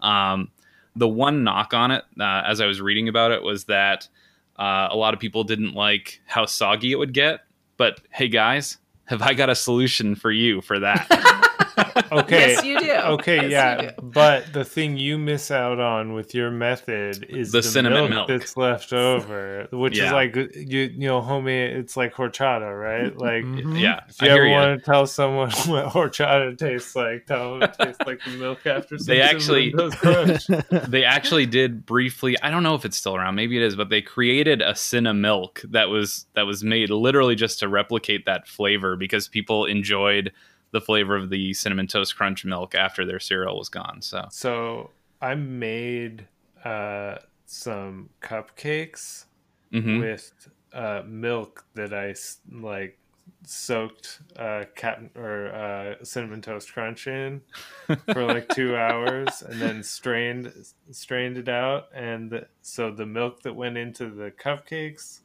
Um, 0.00 0.50
the 0.96 1.08
one 1.08 1.44
knock 1.44 1.74
on 1.74 1.90
it, 1.90 2.04
uh, 2.20 2.42
as 2.46 2.60
I 2.60 2.66
was 2.66 2.80
reading 2.80 3.08
about 3.08 3.32
it, 3.32 3.42
was 3.42 3.64
that 3.64 4.08
uh, 4.56 4.88
a 4.90 4.96
lot 4.96 5.14
of 5.14 5.20
people 5.20 5.44
didn't 5.44 5.74
like 5.74 6.20
how 6.26 6.46
soggy 6.46 6.92
it 6.92 6.98
would 6.98 7.12
get. 7.12 7.40
But 7.76 8.00
hey, 8.10 8.28
guys, 8.28 8.78
have 9.06 9.22
I 9.22 9.34
got 9.34 9.50
a 9.50 9.54
solution 9.54 10.14
for 10.14 10.30
you 10.30 10.60
for 10.60 10.78
that? 10.78 11.08
Okay. 12.12 12.52
yes, 12.52 12.64
you 12.64 12.78
do. 12.78 12.92
Okay, 12.92 13.48
Yes, 13.48 13.50
yeah, 13.50 13.80
do. 13.90 13.90
but 14.02 14.52
the 14.52 14.64
thing 14.64 14.96
you 14.96 15.18
miss 15.18 15.50
out 15.50 15.80
on 15.80 16.12
with 16.12 16.34
your 16.34 16.50
method 16.50 17.26
is 17.28 17.50
The 17.50 17.62
cinnamon 17.62 18.10
milk. 18.10 18.28
that's 18.28 18.56
left 18.56 18.92
over, 18.92 19.66
which 19.72 19.98
is 19.98 20.12
like 20.12 20.36
you 20.36 20.52
you 20.54 21.08
know, 21.08 21.20
homie, 21.20 21.68
it's 21.74 21.96
like 21.96 22.14
horchata, 22.14 22.70
right? 22.78 23.16
Like 23.16 23.42
Mhm. 23.44 23.80
yeah, 23.80 24.00
if 24.08 24.20
you 24.22 24.28
hear 24.30 24.44
ever 24.44 24.50
want 24.50 24.78
to 24.80 24.84
tell 24.84 25.06
someone 25.06 25.50
what 25.66 25.86
horchata 25.86 26.56
tastes 26.56 26.94
like, 26.94 27.26
tell 27.26 27.54
them 27.58 27.62
it 27.64 27.74
tastes 27.80 28.06
like 28.06 28.22
the 28.24 28.30
milk 28.32 28.64
after 28.66 28.96
some 28.98 29.06
They 29.06 29.20
actually- 29.20 29.70
Cinnamon 29.70 29.90
Toast 29.90 30.46
Crunch. 30.48 30.88
they 30.88 31.04
actually 31.04 31.46
did 31.46 31.84
briefly 31.86 32.36
i 32.42 32.50
don't 32.50 32.62
know 32.62 32.74
if 32.74 32.84
it's 32.84 32.96
still 32.96 33.16
around 33.16 33.34
maybe 33.34 33.56
it 33.56 33.62
is 33.62 33.74
but 33.76 33.88
they 33.88 34.00
created 34.02 34.62
a 34.62 34.74
cinna 34.74 35.12
milk 35.14 35.62
that 35.70 35.88
was 35.88 36.26
that 36.34 36.42
was 36.42 36.62
made 36.62 36.90
literally 36.90 37.34
just 37.34 37.58
to 37.60 37.68
replicate 37.68 38.26
that 38.26 38.46
flavor 38.46 38.96
because 38.96 39.26
people 39.28 39.64
enjoyed 39.64 40.32
the 40.74 40.80
flavor 40.80 41.14
of 41.14 41.30
the 41.30 41.54
cinnamon 41.54 41.86
toast 41.86 42.16
crunch 42.16 42.44
milk 42.44 42.74
after 42.74 43.06
their 43.06 43.20
cereal 43.20 43.56
was 43.56 43.68
gone 43.68 44.02
so 44.02 44.26
So 44.30 44.90
I 45.22 45.36
made 45.36 46.26
uh, 46.64 47.18
some 47.46 48.10
cupcakes 48.20 49.26
mhm. 49.72 50.00
with 50.00 50.32
uh, 50.72 51.02
milk 51.06 51.64
that 51.74 51.94
I 51.94 52.16
like 52.50 52.98
soaked 53.46 54.18
uh, 54.36 54.64
cat 54.74 55.00
or 55.14 55.54
uh, 55.54 56.04
cinnamon 56.04 56.42
toast 56.42 56.72
crunch 56.72 57.06
in 57.06 57.40
for 58.12 58.24
like 58.24 58.48
two 58.48 58.76
hours, 58.76 59.42
and 59.42 59.62
then 59.62 59.84
strained 59.84 60.52
strained 60.90 61.38
it 61.38 61.48
out, 61.48 61.86
and 61.94 62.30
the, 62.30 62.48
so 62.62 62.90
the 62.90 63.06
milk 63.06 63.42
that 63.44 63.54
went 63.54 63.76
into 63.76 64.10
the 64.10 64.32
cupcakes 64.32 65.20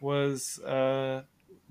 was 0.00 0.58
uh, 0.60 1.22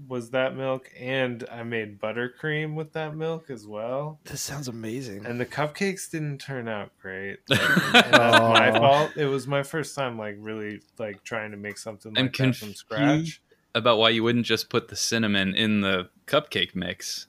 was 0.08 0.32
that 0.32 0.56
milk, 0.56 0.92
and 1.00 1.46
I 1.52 1.64
made 1.64 2.00
buttercream 2.00 2.76
with 2.76 2.94
that 2.94 3.16
milk 3.16 3.50
as 3.50 3.66
well. 3.66 4.20
This 4.26 4.42
sounds 4.42 4.68
amazing. 4.68 5.26
And 5.26 5.40
the 5.40 5.46
cupcakes 5.46 6.10
didn't 6.10 6.40
turn 6.40 6.68
out 6.68 6.92
great. 7.02 7.40
Like, 7.50 8.06
and 8.06 8.14
that's 8.14 8.40
my 8.40 8.70
oh. 8.72 8.80
fault. 8.80 9.12
It 9.16 9.26
was 9.26 9.48
my 9.48 9.64
first 9.64 9.96
time, 9.96 10.18
like 10.18 10.36
really, 10.40 10.82
like 10.98 11.24
trying 11.24 11.52
to 11.52 11.58
make 11.58 11.78
something 11.78 12.14
I'm 12.18 12.32
that 12.38 12.56
from 12.56 12.74
scratch. 12.74 13.42
about 13.74 13.98
why 13.98 14.10
you 14.10 14.24
wouldn't 14.24 14.46
just 14.46 14.70
put 14.70 14.90
the 14.90 14.96
cinnamon 14.96 15.56
in 15.56 15.82
the 15.82 16.10
cupcake 16.28 16.76
mix 16.76 17.28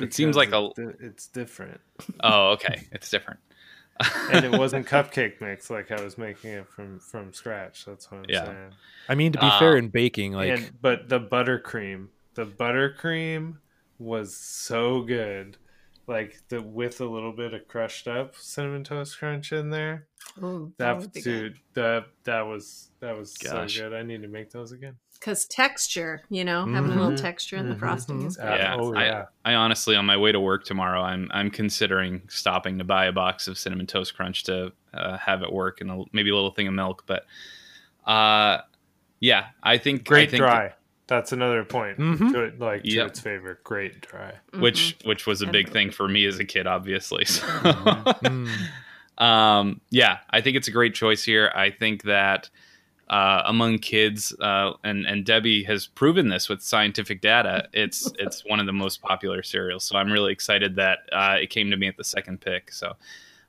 it 0.00 0.14
seems 0.14 0.36
like 0.36 0.52
a 0.52 0.70
it's 1.00 1.28
different, 1.28 1.80
oh 2.22 2.50
okay 2.52 2.86
it's 2.92 3.10
different 3.10 3.40
and 4.30 4.44
it 4.44 4.52
wasn't 4.58 4.86
cupcake 4.88 5.40
mix 5.40 5.70
like 5.70 5.90
I 5.90 6.02
was 6.02 6.18
making 6.18 6.50
it 6.52 6.68
from 6.68 6.98
from 6.98 7.32
scratch. 7.32 7.84
That's 7.84 8.10
what 8.10 8.18
I'm 8.18 8.24
Yeah. 8.28 8.44
saying. 8.44 8.72
I 9.08 9.14
mean, 9.14 9.32
to 9.32 9.38
be 9.38 9.46
Uh, 9.46 9.58
fair, 9.58 9.76
in 9.76 9.88
baking, 9.88 10.32
like 10.32 10.50
and 10.50 10.70
but 10.80 11.08
the 11.08 11.20
buttercream, 11.20 12.08
the 12.34 12.46
buttercream 12.46 13.58
was 13.98 14.36
so 14.36 15.02
good. 15.02 15.56
Like 16.08 16.36
the 16.50 16.62
with 16.62 17.00
a 17.00 17.04
little 17.06 17.32
bit 17.32 17.52
of 17.52 17.66
crushed 17.66 18.06
up 18.06 18.36
cinnamon 18.36 18.84
toast 18.84 19.18
crunch 19.18 19.52
in 19.52 19.70
there. 19.70 20.06
Ooh, 20.42 20.72
That, 20.78 20.98
would 20.98 21.12
be 21.12 21.20
good. 21.20 21.54
dude, 21.54 21.58
that 21.74 22.06
that 22.24 22.42
was 22.42 22.90
that 23.00 23.16
was 23.16 23.36
Gosh. 23.36 23.74
so 23.76 23.82
good. 23.90 23.96
I 23.98 24.02
need 24.02 24.22
to 24.22 24.28
make 24.28 24.50
those 24.50 24.70
again. 24.72 24.96
Because 25.18 25.46
texture, 25.46 26.22
you 26.30 26.44
know, 26.44 26.66
having 26.66 26.92
a 26.92 26.94
little 26.96 27.12
Mhm. 27.12 27.20
texture 27.20 27.56
in 27.56 27.68
the 27.68 27.74
Mhm. 27.74 27.78
frosting 27.80 28.22
is 28.22 28.36
good. 28.36 28.44
Yeah, 28.58 28.76
oh 28.78 28.94
I- 28.94 29.04
yeah. 29.04 29.24
I 29.44 29.54
honestly, 29.54 29.96
on 29.96 30.06
my 30.06 30.16
way 30.16 30.32
to 30.32 30.40
work 30.40 30.64
tomorrow, 30.64 31.00
I'm 31.02 31.30
I'm 31.32 31.50
considering 31.50 32.22
stopping 32.28 32.78
to 32.78 32.84
buy 32.84 33.06
a 33.06 33.12
box 33.12 33.48
of 33.48 33.58
cinnamon 33.58 33.86
toast 33.86 34.14
crunch 34.16 34.44
to 34.44 34.72
uh, 34.94 35.18
have 35.18 35.42
at 35.42 35.52
work 35.52 35.80
and 35.80 35.90
a, 35.90 36.04
maybe 36.12 36.30
a 36.30 36.34
little 36.34 36.50
thing 36.52 36.68
of 36.68 36.74
milk. 36.74 37.04
But 37.06 37.26
uh, 38.06 38.62
yeah, 39.20 39.46
I 39.62 39.78
think 39.78 40.04
Great 40.06 40.28
I 40.28 40.30
think 40.30 40.40
dry. 40.42 40.72
That's 41.08 41.30
another 41.32 41.62
point. 41.64 41.98
Mhm. 41.98 42.32
To 42.32 42.40
it, 42.44 42.58
like 42.58 42.82
to 42.82 42.88
Yep. 42.90 43.06
its 43.08 43.20
favor. 43.20 43.60
Great 43.62 44.00
dry. 44.00 44.34
which 44.58 44.96
which 45.04 45.26
was 45.26 45.40
a 45.42 45.46
big 45.46 45.70
thing 45.70 45.90
for 45.90 46.08
me 46.08 46.26
as 46.26 46.38
a 46.40 46.44
kid, 46.44 46.66
obviously. 46.66 47.24
So, 47.26 47.42
mm, 47.46 48.48
um, 49.18 49.80
yeah, 49.90 50.18
I 50.30 50.40
think 50.40 50.56
it's 50.56 50.68
a 50.68 50.72
great 50.72 50.94
choice 50.94 51.22
here. 51.22 51.52
I 51.54 51.70
think 51.70 52.02
that 52.04 52.50
uh, 53.08 53.42
among 53.46 53.78
kids, 53.78 54.34
uh, 54.40 54.72
and 54.82 55.06
and 55.06 55.24
Debbie 55.24 55.62
has 55.64 55.86
proven 55.86 56.28
this 56.28 56.48
with 56.48 56.62
scientific 56.62 57.20
data. 57.20 57.68
It's 57.72 58.10
it's 58.18 58.44
one 58.44 58.60
of 58.60 58.66
the 58.66 58.72
most 58.72 59.02
popular 59.02 59.42
cereals. 59.42 59.84
So 59.84 59.96
I'm 59.96 60.10
really 60.10 60.32
excited 60.32 60.76
that 60.76 61.00
uh, 61.12 61.36
it 61.40 61.50
came 61.50 61.70
to 61.70 61.76
me 61.76 61.88
at 61.88 61.96
the 61.96 62.04
second 62.04 62.40
pick. 62.40 62.72
So 62.72 62.94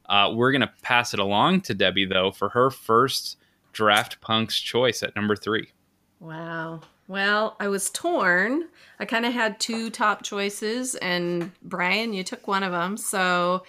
uh, 0.08 0.32
we're 0.36 0.52
gonna 0.52 0.72
pass 0.82 1.14
it 1.14 1.20
along 1.20 1.62
to 1.62 1.74
Debbie 1.74 2.06
though 2.06 2.32
for 2.32 2.50
her 2.50 2.70
first 2.70 3.38
draft 3.74 4.22
punks 4.22 4.60
choice 4.60 5.04
at 5.04 5.16
number 5.16 5.36
three. 5.36 5.72
Wow. 6.20 6.82
Well, 7.08 7.56
I 7.60 7.70
was 7.70 7.90
torn. 7.90 8.68
I 9.00 9.06
kind 9.06 9.26
of 9.26 9.32
had 9.32 9.60
two 9.62 9.90
top 9.90 10.24
choices, 10.24 10.96
and 10.96 11.52
Brian, 11.62 12.12
you 12.12 12.24
took 12.24 12.48
one 12.48 12.64
of 12.64 12.74
them. 12.74 12.98
So 12.98 13.64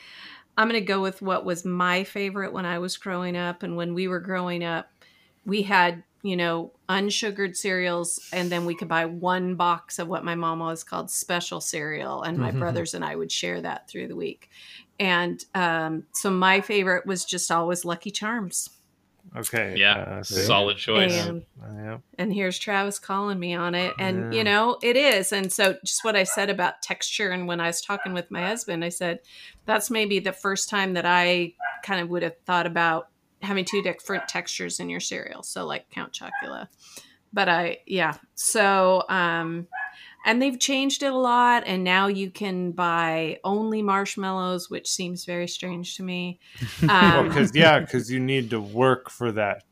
I'm 0.57 0.69
going 0.69 0.81
to 0.81 0.85
go 0.85 1.01
with 1.01 1.23
what 1.23 1.45
was 1.45 1.65
my 1.65 2.03
favorite 2.03 2.53
when 2.53 2.67
I 2.67 2.81
was 2.81 2.97
growing 2.97 3.37
up. 3.37 3.63
And 3.63 3.77
when 3.77 3.95
we 3.95 4.09
were 4.09 4.19
growing 4.19 4.65
up, 4.65 4.91
we 5.49 5.63
had, 5.63 6.05
you 6.23 6.37
know, 6.37 6.73
unsugared 6.89 7.57
cereals, 7.57 8.21
and 8.33 8.53
then 8.53 8.67
we 8.67 8.77
could 8.77 8.89
buy 8.89 9.07
one 9.07 9.57
box 9.57 9.99
of 9.99 10.07
what 10.07 10.25
my 10.25 10.35
mom 10.35 10.63
always 10.63 10.85
called 10.85 11.11
special 11.11 11.61
cereal. 11.61 12.23
And 12.23 12.39
my 12.39 12.53
Mhm. 12.53 12.59
brothers 12.61 12.95
and 12.95 13.05
I 13.05 13.17
would 13.17 13.33
share 13.33 13.61
that 13.63 13.89
through 13.89 14.09
the 14.09 14.17
week. 14.17 14.51
And 15.01 15.43
um, 15.55 16.05
so 16.13 16.31
my 16.31 16.61
favorite 16.61 17.07
was 17.07 17.25
just 17.25 17.51
always 17.51 17.85
Lucky 17.85 18.11
Charms. 18.11 18.69
Okay. 19.37 19.77
Yeah, 19.77 19.95
uh, 19.95 20.23
solid 20.23 20.77
choice. 20.79 21.13
And 21.27 21.43
Uh, 21.63 21.83
yeah. 21.83 21.99
and 22.19 22.33
here's 22.33 22.59
Travis 22.59 22.99
calling 22.99 23.39
me 23.39 23.55
on 23.55 23.75
it. 23.75 23.95
And, 23.99 24.33
Yeah. 24.33 24.39
you 24.39 24.45
know, 24.45 24.79
it 24.83 24.97
is. 24.97 25.33
And 25.33 25.53
so, 25.53 25.77
just 25.85 26.03
what 26.05 26.17
I 26.17 26.25
said 26.25 26.51
about 26.51 26.83
texture, 26.83 27.31
and 27.31 27.47
when 27.47 27.61
I 27.61 27.67
was 27.67 27.81
talking 27.81 28.13
with 28.13 28.31
my 28.31 28.47
husband, 28.47 28.85
I 28.85 28.89
said, 28.89 29.21
that's 29.67 29.91
maybe 29.91 30.19
the 30.19 30.33
first 30.33 30.69
time 30.71 30.95
that 30.95 31.05
I 31.07 31.55
kind 31.85 32.01
of 32.01 32.09
would 32.09 32.23
have 32.23 32.37
thought 32.47 32.67
about 32.67 33.09
having 33.43 33.65
two 33.65 33.83
different 33.83 34.29
textures 34.29 34.81
in 34.81 34.89
your 34.89 35.01
cereal. 35.01 35.43
So, 35.43 35.67
like 35.67 35.91
Count 35.91 36.13
Chocula. 36.13 36.69
But 37.33 37.49
I, 37.49 37.79
yeah. 37.87 38.15
So, 38.35 39.05
um, 39.09 39.67
and 40.25 40.43
they've 40.43 40.59
changed 40.59 41.03
it 41.03 41.13
a 41.13 41.17
lot 41.17 41.63
and 41.67 41.85
now 41.85 42.07
you 42.07 42.31
can 42.31 42.73
buy 42.73 43.39
only 43.45 43.83
marshmallows 43.83 44.69
which 44.69 44.89
seems 44.89 45.25
very 45.25 45.49
strange 45.49 45.97
to 45.97 46.03
me 46.03 46.39
Well, 46.83 47.21
um, 47.21 47.29
because 47.29 47.55
yeah, 47.55 47.81
because 47.81 48.11
you 48.11 48.21
need 48.21 48.51
to 48.51 48.61
work 48.61 49.11
for 49.11 49.33
that. 49.33 49.65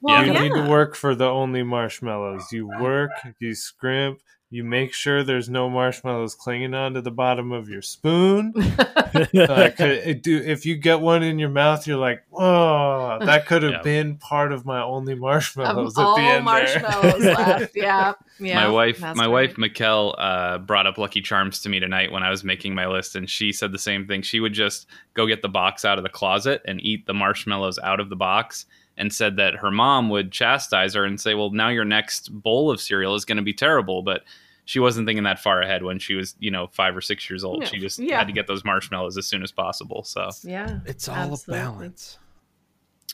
well, 0.00 0.24
you 0.24 0.32
yeah. 0.32 0.42
need 0.42 0.54
to 0.54 0.68
work 0.68 0.94
for 0.94 1.14
the 1.14 1.26
only 1.26 1.62
marshmallows. 1.62 2.52
You 2.52 2.68
work, 2.80 3.10
you 3.38 3.54
scrimp, 3.54 4.20
you 4.52 4.64
make 4.64 4.92
sure 4.92 5.22
there's 5.22 5.48
no 5.48 5.70
marshmallows 5.70 6.34
clinging 6.34 6.74
onto 6.74 7.00
the 7.00 7.10
bottom 7.10 7.52
of 7.52 7.68
your 7.68 7.82
spoon. 7.82 8.52
Like, 9.12 9.80
it 9.80 10.22
do 10.22 10.36
if 10.38 10.64
you 10.64 10.76
get 10.76 11.00
one 11.00 11.24
in 11.24 11.40
your 11.40 11.48
mouth, 11.48 11.84
you're 11.84 11.96
like, 11.98 12.22
"Oh, 12.32 13.18
that 13.20 13.44
could 13.46 13.64
have 13.64 13.72
Yeah. 13.72 13.82
been 13.82 14.16
part 14.18 14.52
of 14.52 14.64
my 14.64 14.80
only 14.80 15.16
marshmallows 15.16 15.96
of 15.96 16.02
at 16.02 16.06
all 16.06 16.16
the 16.16 16.22
end." 16.22 16.44
marshmallows 16.44 17.20
there. 17.20 17.34
left 17.34 17.76
yeah 17.76 18.12
yeah 18.38 18.54
my 18.54 18.68
wife, 18.68 19.00
that's 19.00 19.16
my 19.16 19.24
right. 19.24 19.48
wife, 19.48 19.56
Mikkel, 19.56 20.14
uh, 20.16 20.58
brought 20.58 20.86
up 20.86 20.96
Lucky 20.96 21.20
Charms 21.20 21.60
to 21.62 21.68
me 21.68 21.80
tonight 21.80 22.12
when 22.12 22.22
I 22.22 22.30
was 22.30 22.44
making 22.44 22.74
my 22.76 22.86
list, 22.86 23.16
and 23.16 23.28
she 23.28 23.52
said 23.52 23.72
the 23.72 23.78
same 23.80 24.06
thing. 24.06 24.22
She 24.22 24.38
would 24.38 24.52
just 24.52 24.86
go 25.14 25.26
get 25.26 25.42
the 25.42 25.48
box 25.48 25.84
out 25.84 25.98
of 25.98 26.04
the 26.04 26.10
closet 26.10 26.62
and 26.64 26.80
eat 26.80 27.06
the 27.06 27.14
marshmallows 27.14 27.80
out 27.82 27.98
of 27.98 28.10
the 28.10 28.16
box, 28.16 28.66
and 29.00 29.12
said 29.12 29.36
that 29.36 29.54
her 29.56 29.70
mom 29.72 30.08
would 30.10 30.30
chastise 30.30 30.94
her 30.94 31.04
and 31.04 31.20
say, 31.20 31.34
"Well, 31.34 31.50
now 31.50 31.68
your 31.68 31.84
next 31.84 32.28
bowl 32.32 32.70
of 32.70 32.80
cereal 32.80 33.16
is 33.16 33.24
going 33.24 33.38
to 33.38 33.42
be 33.42 33.54
terrible," 33.54 34.02
but. 34.02 34.22
She 34.66 34.78
wasn't 34.78 35.08
thinking 35.08 35.24
that 35.24 35.40
far 35.40 35.60
ahead 35.60 35.82
when 35.82 35.98
she 35.98 36.14
was, 36.14 36.36
you 36.38 36.48
know, 36.52 36.68
five 36.68 36.96
or 36.96 37.00
six 37.00 37.28
years 37.28 37.42
old. 37.42 37.62
Yeah. 37.62 37.68
She 37.68 37.78
just 37.78 37.98
Yeah. 37.98 38.18
had 38.18 38.28
to 38.28 38.32
get 38.32 38.46
those 38.46 38.64
marshmallows 38.64 39.16
as 39.18 39.26
soon 39.26 39.42
as 39.42 39.50
possible. 39.50 40.04
So, 40.04 40.28
yeah 40.44 40.78
it's 40.86 41.08
all 41.08 41.16
Absolutely. 41.16 41.58
a 41.58 41.64
balance. 41.64 42.18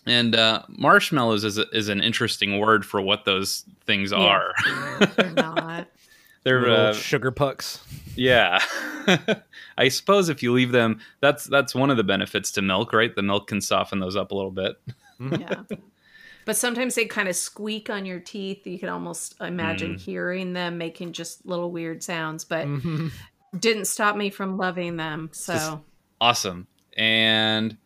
and 0.04 0.34
uh, 0.36 0.62
marshmallows 0.68 1.44
is, 1.44 1.56
a, 1.56 1.64
is 1.72 1.88
an 1.88 2.02
interesting 2.02 2.58
word 2.58 2.84
for 2.84 3.00
what 3.00 3.24
those 3.24 3.64
things 3.86 4.12
Yeah. 4.12 4.18
are. 4.18 4.54
they're 5.16 5.30
not 5.30 5.88
They're 6.42 6.68
uh, 6.68 6.92
sugar 6.92 7.30
pucks. 7.30 7.80
Yeah. 8.16 8.60
I 9.78 9.88
suppose 9.88 10.28
if 10.28 10.42
you 10.42 10.52
leave 10.52 10.72
them 10.72 11.00
that's 11.22 11.44
that's 11.46 11.74
one 11.74 11.88
of 11.90 11.96
the 11.96 12.04
benefits 12.04 12.50
to 12.52 12.60
milk, 12.62 12.92
right? 12.92 13.14
The 13.14 13.22
milk 13.22 13.46
can 13.46 13.62
soften 13.62 13.98
those 14.00 14.16
up 14.16 14.30
a 14.30 14.34
little 14.34 14.50
bit. 14.50 14.76
Yeah 15.20 15.62
but 16.44 16.56
sometimes 16.56 16.94
they 16.94 17.04
kind 17.06 17.28
of 17.28 17.34
squeak 17.36 17.90
on 17.90 18.06
your 18.06 18.20
teeth 18.20 18.66
you 18.66 18.78
can 18.78 18.88
almost 18.88 19.34
imagine 19.40 19.94
Mm. 19.94 20.00
hearing 20.00 20.52
them 20.52 20.78
making 20.78 21.12
just 21.12 21.44
little 21.46 21.70
weird 21.70 22.02
sounds 22.02 22.44
but 22.44 22.66
Mhm. 22.66 23.10
didn't 23.58 23.86
stop 23.86 24.16
me 24.16 24.30
from 24.30 24.56
loving 24.56 24.96
them 24.96 25.28
so 25.32 25.52
Just- 25.54 25.76
Awesome. 26.20 26.66
And 26.96 27.76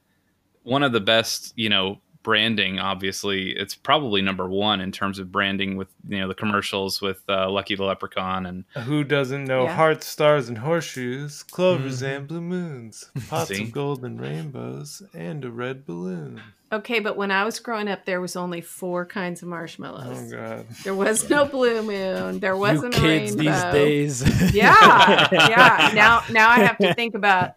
one 0.62 0.84
of 0.84 0.92
the 0.92 1.00
best, 1.00 1.52
you 1.56 1.68
know, 1.68 2.00
branding 2.22 2.78
obviously 2.78 3.50
it's 3.56 3.74
probably 3.74 4.20
number 4.22 4.48
1 4.48 4.80
in 4.80 4.92
terms 4.92 5.18
of 5.18 5.32
branding 5.32 5.76
with, 5.76 5.88
you 6.08 6.18
know, 6.20 6.28
the 6.28 6.34
commercials 6.34 7.00
with 7.00 7.22
uh, 7.28 7.50
Lucky 7.50 7.74
the 7.74 7.82
Leprechaun 7.82 8.46
and 8.46 8.64
Who 8.84 9.02
doesn't 9.02 9.44
know 9.46 9.64
Yeah. 9.64 9.74
hearts, 9.74 10.06
stars, 10.06 10.48
and 10.48 10.58
horseshoes, 10.58 11.42
clovers 11.42 12.02
Mhm. 12.02 12.16
and 12.18 12.28
blue 12.28 12.40
moons, 12.40 13.10
pots 13.28 13.48
See? 13.48 13.64
of 13.64 13.72
golden 13.72 14.18
rainbows, 14.18 15.02
and 15.14 15.44
a 15.44 15.50
red 15.50 15.84
balloon? 15.86 16.40
Okay 16.72 17.00
but 17.00 17.16
when 17.16 17.30
i 17.30 17.44
was 17.44 17.58
growing 17.60 17.88
up 17.88 18.04
there 18.04 18.20
was 18.20 18.36
only 18.36 18.60
four 18.60 19.04
kinds 19.04 19.42
of 19.42 19.48
marshmallows. 19.48 20.32
Oh 20.32 20.36
god! 20.36 20.66
there 20.84 20.94
was 20.94 21.28
no 21.30 21.44
blue 21.44 21.82
moon 21.82 22.38
there 22.40 22.56
wasn't 22.56 22.94
kids 22.94 23.34
a 23.34 23.36
these 23.36 23.46
rainbow. 23.48 23.72
days. 23.72 24.52
yeah 24.54 25.28
yeah 25.32 25.90
now 25.94 26.22
now 26.30 26.48
i 26.50 26.60
have 26.60 26.78
to 26.78 26.94
think 26.94 27.14
about 27.14 27.54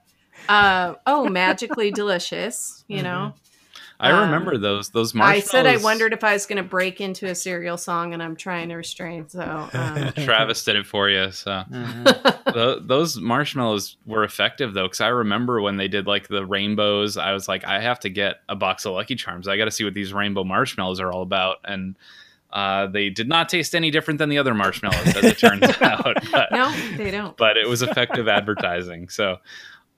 uh 0.49 0.95
oh 1.05 1.27
magically 1.29 1.91
delicious 1.91 2.83
you 2.87 3.01
know 3.03 3.33
I 4.03 4.11
Um, 4.11 4.25
remember 4.25 4.57
those 4.57 4.89
those 4.89 5.13
marshmallows. 5.13 5.43
i 5.43 5.47
said 5.47 5.65
i 5.65 5.77
wondered 5.77 6.11
if 6.13 6.23
i 6.23 6.33
was 6.33 6.45
going 6.45 6.57
to 6.61 6.67
break 6.67 6.99
into 6.99 7.25
a 7.27 7.33
cereal 7.35 7.77
song 7.77 8.13
and 8.13 8.21
i'm 8.21 8.35
trying 8.35 8.69
to 8.69 8.75
restrain 8.75 9.29
so 9.29 9.69
um, 9.73 10.11
Travis 10.25 10.63
did 10.65 10.75
it 10.75 10.85
for 10.85 11.09
you, 11.09 11.31
so. 11.31 11.63
Tho- 12.53 12.79
those 12.79 13.17
marshmallows 13.19 13.97
were 14.05 14.23
effective 14.23 14.73
though 14.73 14.83
because 14.85 15.01
i 15.01 15.07
remember 15.07 15.61
when 15.61 15.77
they 15.77 15.87
did 15.87 16.05
like 16.05 16.27
the 16.27 16.45
rainbows 16.45 17.17
i 17.17 17.31
was 17.33 17.47
like 17.47 17.63
i 17.65 17.79
have 17.79 17.99
to 18.01 18.09
get 18.09 18.41
a 18.49 18.55
box 18.55 18.85
of 18.85 18.93
lucky 18.93 19.15
charms. 19.15 19.47
I 19.47 19.57
got 19.57 19.65
to 19.65 19.71
see 19.71 19.83
what 19.83 19.93
these 19.93 20.13
rainbow 20.13 20.43
marshmallows 20.43 20.99
are 20.99 21.11
all 21.11 21.21
about. 21.21 21.57
And 21.63 21.95
uh, 22.51 22.85
they 22.85 23.09
did 23.09 23.27
not 23.27 23.49
taste 23.49 23.73
any 23.73 23.89
different 23.89 24.19
than 24.19 24.29
the 24.29 24.37
other 24.37 24.53
marshmallows 24.53 25.15
as 25.15 25.23
it 25.23 25.39
turns 25.39 25.63
out 25.81 26.03
but, 26.31 26.51
no 26.51 26.71
they 26.97 27.09
don't. 27.09 27.35
but 27.35 27.57
it 27.57 27.67
was 27.67 27.81
effective 27.81 28.27
advertising 28.27 29.09
so 29.09 29.37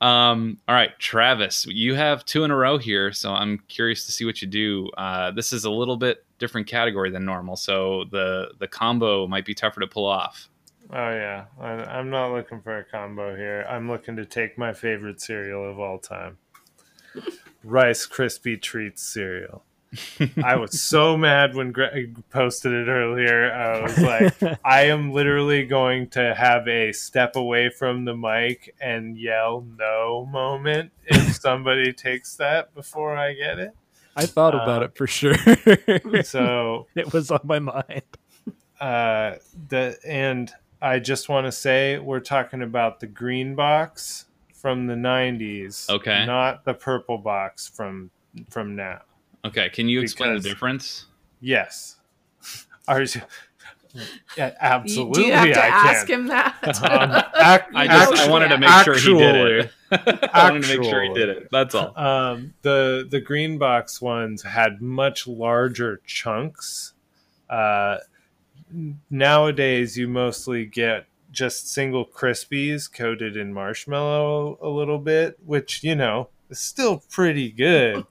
um, 0.01 0.57
all 0.67 0.75
right 0.75 0.97
travis 0.99 1.65
you 1.67 1.95
have 1.95 2.25
two 2.25 2.43
in 2.43 2.51
a 2.51 2.55
row 2.55 2.77
here 2.77 3.11
so 3.11 3.31
i'm 3.31 3.59
curious 3.67 4.05
to 4.05 4.11
see 4.11 4.25
what 4.25 4.41
you 4.41 4.47
do 4.47 4.89
uh, 4.97 5.31
this 5.31 5.53
is 5.53 5.65
a 5.65 5.71
little 5.71 5.97
bit 5.97 6.25
different 6.37 6.67
category 6.67 7.09
than 7.09 7.25
normal 7.25 7.55
so 7.55 8.03
the 8.11 8.49
the 8.59 8.67
combo 8.67 9.25
might 9.27 9.45
be 9.45 9.53
tougher 9.53 9.79
to 9.79 9.87
pull 9.87 10.05
off 10.05 10.49
Oh 10.91 11.09
yeah, 11.09 11.45
I, 11.59 11.71
I'm 11.71 12.11
not 12.11 12.31
looking 12.31 12.61
for 12.61 12.77
a 12.77 12.83
combo 12.83 13.35
here. 13.35 13.65
I'm 13.67 13.89
looking 13.89 14.15
to 14.17 14.25
take 14.25 14.57
my 14.57 14.71
favorite 14.71 15.19
cereal 15.19 15.67
of 15.67 15.79
all 15.79 15.97
time, 15.97 16.37
Rice 17.63 18.05
Krispie 18.05 18.61
Treats 18.61 19.01
cereal. 19.01 19.64
I 20.43 20.55
was 20.55 20.81
so 20.81 21.17
mad 21.17 21.55
when 21.55 21.71
Greg 21.71 22.17
posted 22.29 22.71
it 22.73 22.89
earlier. 22.89 23.51
I 23.51 23.81
was 23.83 23.97
like, 23.97 24.59
I 24.65 24.83
am 24.87 25.11
literally 25.11 25.65
going 25.65 26.09
to 26.11 26.33
have 26.35 26.67
a 26.67 26.91
step 26.91 27.35
away 27.35 27.69
from 27.69 28.05
the 28.05 28.15
mic 28.15 28.75
and 28.79 29.17
yell 29.17 29.65
no 29.77 30.25
moment 30.31 30.91
if 31.05 31.35
somebody 31.41 31.93
takes 31.93 32.35
that 32.37 32.73
before 32.73 33.15
I 33.15 33.33
get 33.33 33.59
it. 33.59 33.71
I 34.15 34.25
thought 34.25 34.55
about 34.55 34.81
Uh, 34.81 34.85
it 34.85 34.97
for 34.97 35.07
sure. 35.07 35.35
So 36.23 36.87
it 36.95 37.11
was 37.13 37.31
on 37.31 37.41
my 37.43 37.59
mind. 37.59 38.03
uh 38.79 39.35
the 39.69 39.97
and 40.05 40.51
i 40.81 40.99
just 40.99 41.29
want 41.29 41.45
to 41.45 41.51
say 41.51 41.97
we're 41.97 42.19
talking 42.19 42.61
about 42.61 42.99
the 42.99 43.07
green 43.07 43.55
box 43.55 44.25
from 44.53 44.87
the 44.87 44.93
90s 44.93 45.89
Okay. 45.89 46.25
not 46.25 46.65
the 46.65 46.73
purple 46.73 47.17
box 47.17 47.67
from 47.69 48.09
from 48.49 48.75
now 48.75 49.01
Okay, 49.45 49.69
can 49.69 49.87
you 49.87 50.01
explain 50.01 50.33
the 50.33 50.39
difference? 50.41 51.05
yes 51.41 51.97
are 52.87 53.01
you 53.01 53.07
yeah, 54.37 54.47
You- 54.47 54.53
absolutely 54.59 55.21
do 55.23 55.27
you 55.27 55.33
have 55.33 55.53
to 55.53 55.63
i 55.63 55.67
ask 55.67 56.07
can 56.07 56.21
him 56.21 56.27
that 56.27 56.55
um, 56.83 57.11
ac- 57.35 57.71
I 57.75 57.87
just 57.87 58.27
I 58.27 58.29
wanted 58.29 58.49
to 58.49 58.57
make 58.57 58.69
sure 58.83 58.97
he 58.97 59.13
did 59.13 59.35
it. 59.35 59.71
I 60.33 60.43
wanted 60.49 60.63
to 60.63 60.77
make 60.77 60.89
sure 60.89 61.03
he 61.03 61.13
did 61.13 61.29
it. 61.29 61.47
That's 61.51 61.73
all. 61.75 61.97
um, 61.97 62.53
the 62.63 63.07
the 63.09 63.21
green 63.21 63.57
box 63.57 64.01
ones 64.01 64.43
had 64.43 64.81
much 64.81 65.27
larger 65.27 66.01
chunks. 66.05 66.93
Uh, 67.49 67.97
nowadays, 69.09 69.97
you 69.97 70.07
mostly 70.07 70.65
get 70.65 71.05
just 71.31 71.71
single 71.71 72.05
Krispies 72.05 72.91
coated 72.91 73.37
in 73.37 73.53
marshmallow 73.53 74.57
a 74.61 74.69
little 74.69 74.99
bit, 74.99 75.37
which 75.45 75.83
you 75.83 75.95
know 75.95 76.29
is 76.49 76.59
still 76.59 77.03
pretty 77.09 77.51
good, 77.51 78.05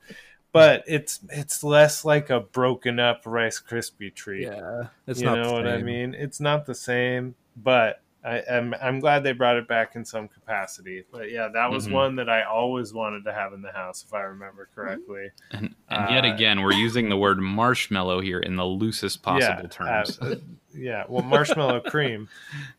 but 0.55 0.85
it's 0.87 1.21
it's 1.31 1.62
less 1.64 2.05
like 2.05 2.31
a 2.31 2.40
broken 2.40 2.99
up 3.01 3.23
Rice 3.27 3.61
Krispie 3.61 4.14
treat 4.14 4.45
Yeah, 4.47 4.85
it's 5.07 5.19
you 5.21 5.27
not. 5.27 5.35
know 5.35 5.49
the 5.49 5.53
what 5.55 5.67
I 5.67 5.83
mean? 5.83 6.14
It's 6.14 6.40
not 6.40 6.64
the 6.64 6.75
same, 6.77 7.35
but 7.57 8.01
I, 8.25 8.43
I'm 8.51 8.73
I'm 8.81 9.01
glad 9.01 9.23
they 9.25 9.33
brought 9.33 9.57
it 9.57 9.67
back 9.69 9.97
in 9.97 10.05
some 10.05 10.29
capacity. 10.29 11.03
But 11.12 11.31
yeah, 11.31 11.49
that 11.53 11.71
was 11.71 11.88
Mhm. 11.88 11.93
one 11.93 12.17
that 12.17 12.29
I 12.31 12.45
always 12.45 12.95
wanted 12.95 13.25
to 13.25 13.35
have 13.35 13.53
in 13.53 13.61
the 13.62 13.73
house, 13.73 14.03
if 14.07 14.14
I 14.14 14.21
remember 14.21 14.69
correctly. 14.75 15.31
And, 15.51 15.75
and 15.90 16.11
yet 16.11 16.25
Uh, 16.25 16.33
again, 16.35 16.62
we're 16.62 16.73
using 16.73 17.09
the 17.11 17.17
word 17.19 17.38
marshmallow 17.40 18.21
here 18.21 18.38
in 18.38 18.57
the 18.57 18.64
loosest 18.64 19.23
possible 19.23 19.64
yeah, 19.64 19.69
terms. 19.69 20.19
uh, 20.21 20.37
yeah, 20.73 21.05
well, 21.09 21.23
marshmallow 21.25 21.81
cream. 21.87 22.29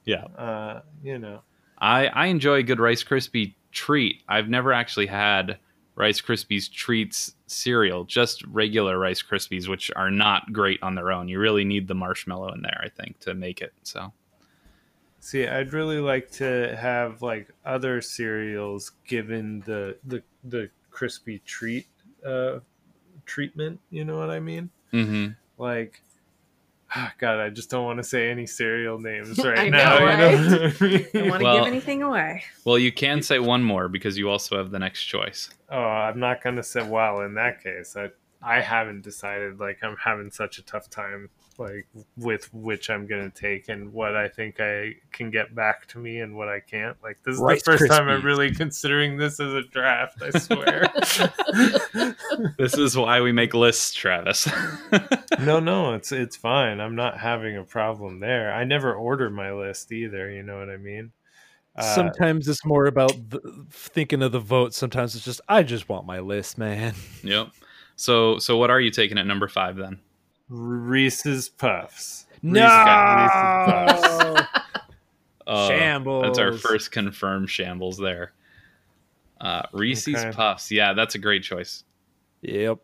Yeah. 0.06 0.24
uh, 0.38 0.82
you 1.04 1.20
know. 1.20 1.42
I, 1.78 2.08
I 2.08 2.26
enjoy 2.28 2.56
a 2.56 2.64
good 2.64 2.80
Rice 2.80 3.04
Krispie 3.04 3.54
treat. 3.74 4.24
I've 4.30 4.48
never 4.48 4.72
actually 4.72 5.08
had 5.08 5.58
Rice 5.96 6.22
Krispies 6.22 6.72
treats 6.72 7.36
cereal, 7.48 8.04
just 8.04 8.44
regular 8.46 9.00
Rice 9.00 9.24
Krispies, 9.24 9.68
which 9.68 9.90
are 9.96 10.12
not 10.12 10.52
great 10.52 10.82
on 10.84 10.96
their 10.96 11.12
own. 11.12 11.30
You 11.30 11.40
really 11.40 11.64
need 11.64 11.88
the 11.88 11.96
marshmallow 11.96 12.52
in 12.54 12.62
there, 12.62 12.82
I 12.84 12.90
think, 12.90 13.20
to 13.22 13.34
make 13.34 13.62
it. 13.62 13.74
So 13.84 14.12
See, 15.26 15.48
I'd 15.48 15.74
really 15.74 15.98
like 15.98 16.30
to 16.34 16.78
have 16.80 17.24
like 17.24 17.50
other 17.66 18.00
cereals 18.00 18.92
given 19.08 19.62
the 19.62 19.98
the 20.06 20.22
the 20.44 20.70
crispy 20.92 21.40
treat 21.40 21.88
uh, 22.24 22.60
treatment. 23.26 23.80
You 23.90 24.06
know 24.06 24.20
what 24.20 24.30
I 24.30 24.40
mean? 24.40 24.70
Mm-hmm. 24.94 25.30
like 25.58 26.04
God, 27.20 27.40
I 27.40 27.50
just 27.50 27.70
don't 27.70 27.84
want 27.86 27.98
to 27.98 28.04
say 28.04 28.30
any 28.30 28.46
cereal 28.46 29.00
names 29.00 29.38
right 29.44 29.60
I 29.60 29.70
now. 29.70 30.00
know, 30.00 30.08
you 30.10 30.38
know? 30.48 30.70
don't 31.14 31.30
want 31.30 31.40
to 31.40 31.44
Well- 31.44 31.58
give 31.58 31.68
anything 31.68 32.04
away 32.04 32.44
Well, 32.64 32.78
you 32.78 32.92
can 32.92 33.22
say 33.22 33.40
one 33.40 33.64
more 33.64 33.88
because 33.88 34.18
you 34.18 34.30
also 34.30 34.58
have 34.58 34.72
the 34.72 34.80
next 34.80 35.04
choice. 35.04 35.50
oh, 35.70 35.78
I'm 35.80 36.20
not 36.20 36.44
gonna 36.44 36.64
say. 36.64 36.88
Well, 36.88 37.22
in 37.22 37.34
that 37.36 37.64
case, 37.64 37.96
I 37.98 38.10
I 38.42 38.62
haven't 38.62 39.02
decided. 39.02 39.60
Like 39.60 39.80
I'm 39.84 39.98
having 40.04 40.30
such 40.32 40.60
a 40.60 40.62
tough 40.64 40.90
time 40.90 41.30
like 41.60 41.88
with 42.18 42.54
which 42.54 42.90
I'm 42.90 43.08
gonna 43.08 43.30
take 43.30 43.70
and 43.70 43.92
what 43.94 44.16
I 44.16 44.28
think 44.28 44.60
I 44.60 44.96
can 45.12 45.32
get 45.32 45.56
back 45.56 45.88
to 45.88 46.00
me 46.00 46.20
and 46.20 46.36
what 46.36 46.48
I 46.48 46.60
can't. 46.60 46.98
Like 47.04 47.18
this 47.26 47.36
is 47.36 47.42
Rice 47.42 47.64
the 47.64 47.78
first 47.78 47.92
time 47.92 48.08
I'm 48.08 48.24
really 48.24 48.54
considering 48.54 49.18
this 49.18 49.40
as 49.40 49.54
a 49.54 49.64
draft. 49.64 50.22
I 50.22 50.38
swear. 50.38 50.92
This 52.58 52.78
is 52.78 52.98
why 52.98 53.22
we 53.22 53.32
make 53.32 53.54
lists, 53.54 53.94
Travis. 53.94 54.48
no, 55.40 55.60
no, 55.60 55.94
it's 55.94 56.12
it's 56.12 56.36
fine. 56.36 56.80
I'm 56.80 56.96
not 56.96 57.20
having 57.20 57.58
a 57.58 57.64
problem 57.64 58.20
there. 58.20 58.54
I 58.54 58.64
never 58.64 58.94
order 58.94 59.30
my 59.30 59.52
list 59.52 59.92
either. 59.92 60.30
You 60.30 60.44
know 60.44 60.58
what 60.58 60.70
I 60.70 60.78
mean? 60.78 61.12
Uh, 61.76 61.96
Sometimes 61.96 62.48
it's 62.48 62.66
more 62.66 62.86
about 62.86 63.12
the, 63.30 63.66
thinking 63.70 64.22
of 64.22 64.32
the 64.32 64.40
vote. 64.40 64.74
Sometimes 64.74 65.16
it's 65.16 65.26
just 65.26 65.42
I 65.48 65.64
just 65.64 65.90
want 65.90 66.06
my 66.06 66.20
list, 66.20 66.58
man. 66.58 66.94
yep. 67.24 67.50
So 67.96 68.40
so 68.40 68.58
what 68.58 68.70
are 68.70 68.80
you 68.80 68.92
taking 68.92 69.18
at 69.18 69.28
number 69.28 69.48
five 69.48 69.76
then? 69.76 70.00
Reese's 70.50 71.50
Puffs. 71.50 72.26
No, 72.42 72.62
Reese's 72.62 74.02
Puffs. 74.36 74.42
Uh, 75.48 75.68
shambles. 75.68 76.24
That's 76.24 76.40
our 76.40 76.54
first 76.54 76.92
confirmed 76.92 77.52
shambles 77.52 78.00
there. 78.00 78.34
Uh, 79.40 79.62
Reese's 79.74 80.16
Okay. 80.16 80.32
Puffs. 80.32 80.72
Yeah, 80.72 80.94
that's 80.94 81.14
a 81.14 81.20
great 81.20 81.44
choice. 81.44 81.84
Yep. 82.42 82.80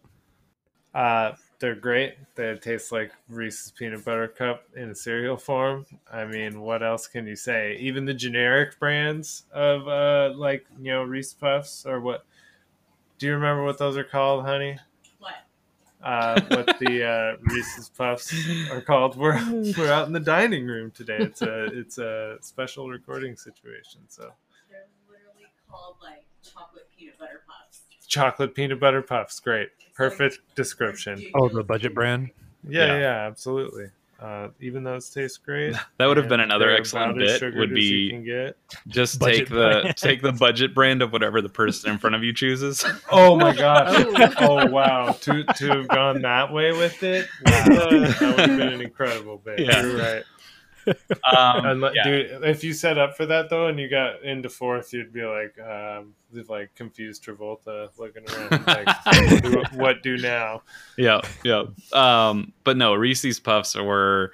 Uh, 0.93 1.32
they're 1.58 1.74
great. 1.74 2.17
They 2.36 2.56
taste 2.58 2.91
like 2.91 3.13
Reese's 3.30 3.71
peanut 3.71 4.06
butter 4.06 4.28
cup 4.28 4.65
in 4.76 4.91
a 4.91 4.95
cereal 4.95 5.38
form. 5.38 5.88
I 6.12 6.26
mean, 6.26 6.62
what 6.62 6.84
else 6.84 7.08
can 7.08 7.26
you 7.26 7.36
say? 7.36 7.78
Even 7.80 8.06
the 8.06 8.13
generic 8.13 8.78
brands 8.80 9.45
of 9.52 9.88
uh, 9.88 10.34
like 10.36 10.63
you 10.80 10.91
know 10.91 11.02
Reese 11.02 11.34
Puffs 11.34 11.86
or 11.88 12.00
what? 12.00 12.26
Do 13.17 13.26
you 13.26 13.34
remember 13.34 13.63
what 13.63 13.80
those 13.80 13.97
are 13.97 14.04
called, 14.04 14.45
honey? 14.45 14.78
What? 16.02 16.08
Uh, 16.10 16.42
what 16.50 16.80
the 16.80 17.04
uh, 17.38 17.38
Reese's 17.54 17.90
Puffs 17.90 18.34
are 18.72 18.82
called? 18.82 19.16
We're 19.18 19.40
we're 19.78 19.92
out 19.92 20.08
in 20.08 20.14
the 20.14 20.20
dining 20.20 20.66
room 20.66 20.92
today. 20.92 21.18
It's 21.20 21.42
a 21.42 21.66
it's 21.66 21.98
a 21.98 22.38
special 22.42 22.90
recording 22.90 23.36
situation. 23.36 24.02
So 24.08 24.32
They're 24.70 24.86
literally 25.10 25.48
called 25.70 25.96
like 26.02 26.26
chocolate 26.44 26.88
peanut 26.98 27.18
butter 27.20 27.42
puffs. 27.48 27.82
chocolate 28.08 28.56
peanut 28.56 28.80
butter 28.80 29.02
puffs, 29.02 29.40
great, 29.40 29.70
perfect 29.96 30.40
description. 30.56 31.24
Oh, 31.36 31.50
the 31.50 31.64
budget 31.64 31.94
brand. 31.94 32.32
Yeah, 32.68 32.86
Yeah. 32.88 33.00
yeah, 33.00 33.28
absolutely. 33.28 33.88
Uh, 34.22 34.50
even 34.60 34.84
those 34.84 35.10
taste 35.10 35.44
great. 35.44 35.76
That 35.98 36.06
would 36.06 36.18
have 36.18 36.30
been 36.30 36.40
another 36.40 36.70
excellent 36.72 37.18
bit. 37.18 37.42
Would 37.42 37.72
as 37.72 37.78
you 37.78 38.10
be 38.10 38.10
can 38.12 38.24
get. 38.24 38.58
just 38.88 39.20
Budget 39.20 39.38
take 39.38 39.50
the 39.50 39.82
brand. 39.82 39.98
take 39.98 40.22
the 40.22 40.32
budget 40.32 40.76
brand 40.76 41.02
of 41.02 41.12
whatever 41.12 41.42
the 41.42 41.50
person 41.50 41.92
in 41.92 41.98
front 41.98 42.16
of 42.16 42.24
you 42.24 42.34
chooses. 42.34 42.86
Oh 43.14 43.36
my 43.36 43.54
gosh! 43.54 44.06
oh 44.40 44.66
wow! 44.68 45.12
To 45.12 45.44
to 45.44 45.68
have 45.68 45.88
gone 45.90 46.22
that 46.22 46.54
way 46.54 46.72
with 46.72 47.04
it, 47.04 47.28
wow, 47.46 47.66
that 47.68 48.18
would 48.22 48.40
have 48.40 48.58
been 48.58 48.74
an 48.74 48.82
incredible 48.82 49.38
bit. 49.38 49.60
Yeah. 49.60 49.82
You're 49.82 49.98
right. 49.98 50.24
Um, 50.88 51.86
yeah. 51.94 52.04
Dude, 52.04 52.44
if 52.44 52.63
you 52.63 52.74
set 52.74 52.98
up 52.98 53.15
for 53.15 53.26
that 53.26 53.50
though, 53.50 53.67
and 53.67 53.80
you 53.80 53.89
got 53.89 54.24
into 54.24 54.50
fourth, 54.50 54.94
you'd 54.94 55.13
be 55.13 55.24
like, 55.24 55.56
um, 55.60 56.13
like 56.48 56.74
confused 56.76 57.24
Travolta 57.26 57.89
looking 57.98 58.24
around, 58.30 58.65
like, 58.67 58.88
what, 59.06 59.44
do, 59.44 59.63
what 59.78 60.04
do 60.04 60.17
now? 60.17 60.62
yeah, 60.98 61.22
yeah. 61.44 61.63
Um, 61.94 62.54
but 62.63 62.78
no, 62.78 62.94
Reese's 62.94 63.39
Puffs 63.39 63.76
were 63.76 64.32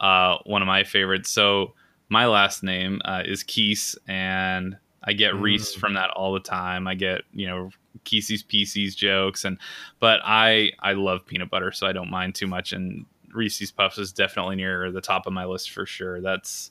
uh, 0.00 0.38
one 0.44 0.62
of 0.62 0.66
my 0.66 0.84
favorites. 0.84 1.30
So 1.30 1.74
my 2.08 2.26
last 2.26 2.62
name 2.62 3.00
uh, 3.04 3.22
is 3.24 3.42
Keese, 3.42 3.96
and 4.06 4.76
I 5.02 5.12
get 5.12 5.34
Reese 5.34 5.74
Mm. 5.74 5.80
from 5.80 5.94
that 5.94 6.10
all 6.10 6.32
the 6.34 6.40
time. 6.40 6.86
I 6.86 6.94
get 6.94 7.22
you 7.32 7.46
know 7.46 7.70
Keese's 8.04 8.42
Pieces 8.42 8.94
jokes, 8.94 9.44
and 9.44 9.58
but 10.00 10.20
I 10.24 10.72
I 10.80 10.92
love 10.92 11.24
peanut 11.26 11.48
butter, 11.50 11.72
so 11.72 11.86
I 11.86 11.92
don't 11.92 12.10
mind 12.10 12.34
too 12.34 12.46
much. 12.46 12.72
And 12.72 13.06
Reese's 13.36 13.70
Puffs 13.70 13.98
is 13.98 14.12
definitely 14.12 14.56
near 14.56 14.90
the 14.90 15.00
top 15.00 15.26
of 15.26 15.32
my 15.32 15.44
list 15.44 15.70
for 15.70 15.86
sure. 15.86 16.20
That's 16.20 16.70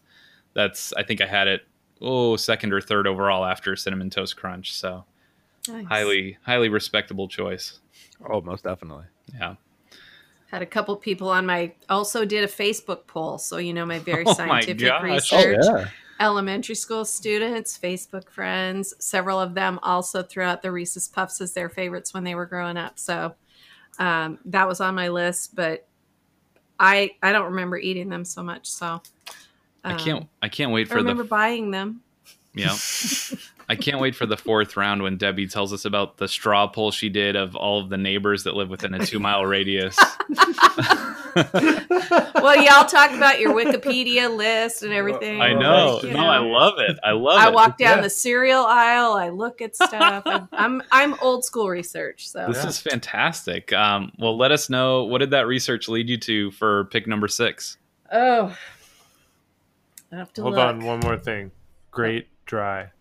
that's 0.54 0.92
I 0.94 1.04
think 1.04 1.22
I 1.22 1.26
had 1.28 1.48
it 1.48 1.62
oh 2.02 2.36
second 2.36 2.74
or 2.74 2.82
third 2.82 3.08
overall 3.08 3.46
after 3.46 3.76
cinnamon 3.76 4.10
toast 4.10 4.36
crunch. 4.38 4.74
So 4.74 5.06
Nice. 5.68 5.86
highly 5.88 6.38
highly 6.44 6.70
respectable 6.70 7.28
choice. 7.28 7.80
Oh, 8.30 8.42
most 8.42 8.64
definitely. 8.64 9.06
Yeah. 9.34 9.56
Had 10.52 10.62
a 10.62 10.66
couple 10.68 10.96
people 10.96 11.30
on 11.30 11.46
my 11.48 11.74
also 11.90 12.24
did 12.24 12.44
a 12.44 12.48
Facebook 12.48 13.08
poll, 13.08 13.38
so 13.40 13.58
you 13.58 13.74
know 13.74 13.86
my 13.86 14.00
very 14.12 14.24
Oh 14.26 14.30
my 14.30 14.62
scientific 14.62 14.88
gosh. 14.88 15.04
research. 15.04 15.58
Oh 15.64 15.78
yeah. 15.78 15.88
Elementary 16.20 16.76
school 16.76 17.04
students, 17.04 17.78
Facebook 17.78 18.30
friends, 18.30 18.94
several 19.00 19.38
of 19.40 19.54
them 19.54 19.80
also 19.84 20.24
threw 20.24 20.44
out 20.46 20.62
the 20.62 20.72
Reese's 20.72 21.10
Puffs 21.10 21.42
as 21.42 21.54
their 21.54 21.68
favorites 21.68 22.14
when 22.14 22.24
they 22.24 22.36
were 22.36 22.46
growing 22.46 22.78
up. 22.78 22.98
So 22.98 23.36
um, 24.00 24.40
that 24.46 24.66
was 24.66 24.80
on 24.80 24.96
my 24.96 25.10
list, 25.10 25.56
but 25.56 25.88
I 26.80 27.12
I 27.22 27.32
don't 27.32 27.52
remember 27.52 27.78
eating 27.78 28.10
them 28.10 28.26
so 28.26 28.44
much. 28.44 28.70
So 28.70 29.02
I 29.84 29.92
um, 29.92 29.98
can't 29.98 30.28
I 30.42 30.50
can't 30.50 30.72
wait 30.72 30.88
for 30.88 30.96
I 30.96 30.98
remember 30.98 31.24
the 31.24 31.30
buying 31.30 31.72
them. 31.72 32.02
yeah. 32.54 32.76
I 33.68 33.76
can't 33.76 34.00
wait 34.00 34.16
for 34.16 34.26
the 34.26 34.38
fourth 34.38 34.78
round 34.78 35.02
when 35.02 35.18
Debbie 35.18 35.48
tells 35.48 35.74
us 35.74 35.86
about 35.86 36.18
the 36.18 36.28
straw 36.28 36.68
poll 36.68 36.92
she 36.92 37.10
did 37.10 37.36
of 37.36 37.56
all 37.56 37.80
of 37.82 37.90
the 37.90 37.98
neighbors 37.98 38.44
that 38.44 38.56
live 38.56 38.70
within 38.70 38.94
a 38.94 39.06
two 39.06 39.20
mile 39.20 39.44
radius. 39.46 39.98
well, 41.36 42.56
y'all 42.64 42.86
talk 42.86 43.12
about 43.12 43.40
your 43.40 43.54
Wikipedia 43.54 44.34
list 44.36 44.84
and 44.84 44.94
everything. 44.94 45.42
I 45.42 45.54
know. 45.54 46.00
thank 46.00 46.14
you. 46.14 46.14
No, 46.18 46.28
I 46.28 46.38
love 46.40 46.80
it. 46.80 46.98
I 47.04 47.12
love 47.12 47.40
I 47.40 47.48
it. 47.48 47.54
walk 47.54 47.78
down 47.78 47.98
Yeah. 47.98 48.02
the 48.04 48.10
cereal 48.10 48.64
aisle. 48.66 49.14
I 49.14 49.30
look 49.30 49.62
at 49.62 49.76
stuff. 49.76 50.24
I, 50.26 50.42
I'm 50.52 50.82
I'm 50.92 51.16
old 51.22 51.44
school 51.44 51.70
research. 51.70 52.30
So 52.30 52.46
This 52.48 52.58
Yeah. 52.64 52.70
is 52.70 52.80
fantastic. 52.80 53.74
Um, 53.74 54.12
well, 54.20 54.38
let 54.38 54.52
us 54.52 54.70
know 54.70 55.04
what 55.06 55.20
did 55.20 55.32
that 55.32 55.48
research 55.48 55.88
lead 55.90 56.10
you 56.10 56.18
to 56.20 56.52
for 56.52 56.86
pick 56.86 57.08
number 57.08 57.28
six? 57.28 57.78
oh, 58.12 58.56
I 60.12 60.16
have 60.18 60.32
to 60.34 60.44
Hold 60.44 60.56
look. 60.56 60.64
on, 60.64 60.86
one 60.86 61.00
more 61.00 61.18
thing. 61.18 61.52
Great 61.92 62.28
dry. 62.46 62.92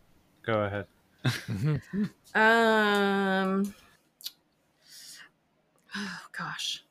Go 0.46 0.60
ahead. 0.64 0.86
Um. 2.34 3.74
Oh 5.96 6.18
gosh, 6.36 6.82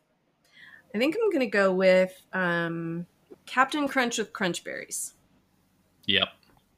I 0.95 0.97
think 0.97 1.15
I'm 1.21 1.29
gonna 1.31 1.45
go 1.45 1.73
with 1.73 2.19
um, 2.31 3.05
Captain 3.45 3.87
Crunch 3.87 4.17
with 4.17 4.31
Crunch 4.33 4.63
Berries. 4.63 5.13
Yep. 6.05 6.29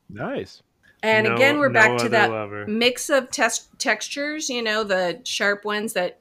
Nice. 0.09 0.61
And 1.03 1.27
No- 1.27 1.35
again, 1.35 1.59
we're 1.59 1.69
no 1.69 1.73
back 1.73 1.97
to 1.99 2.09
that 2.09 2.31
lover. 2.31 2.65
mix 2.67 3.09
of 3.09 3.29
tes- 3.29 3.67
textures. 3.77 4.49
You 4.49 4.63
know, 4.63 4.83
the 4.83 5.21
sharp 5.23 5.63
ones 5.65 5.93
that 5.93 6.19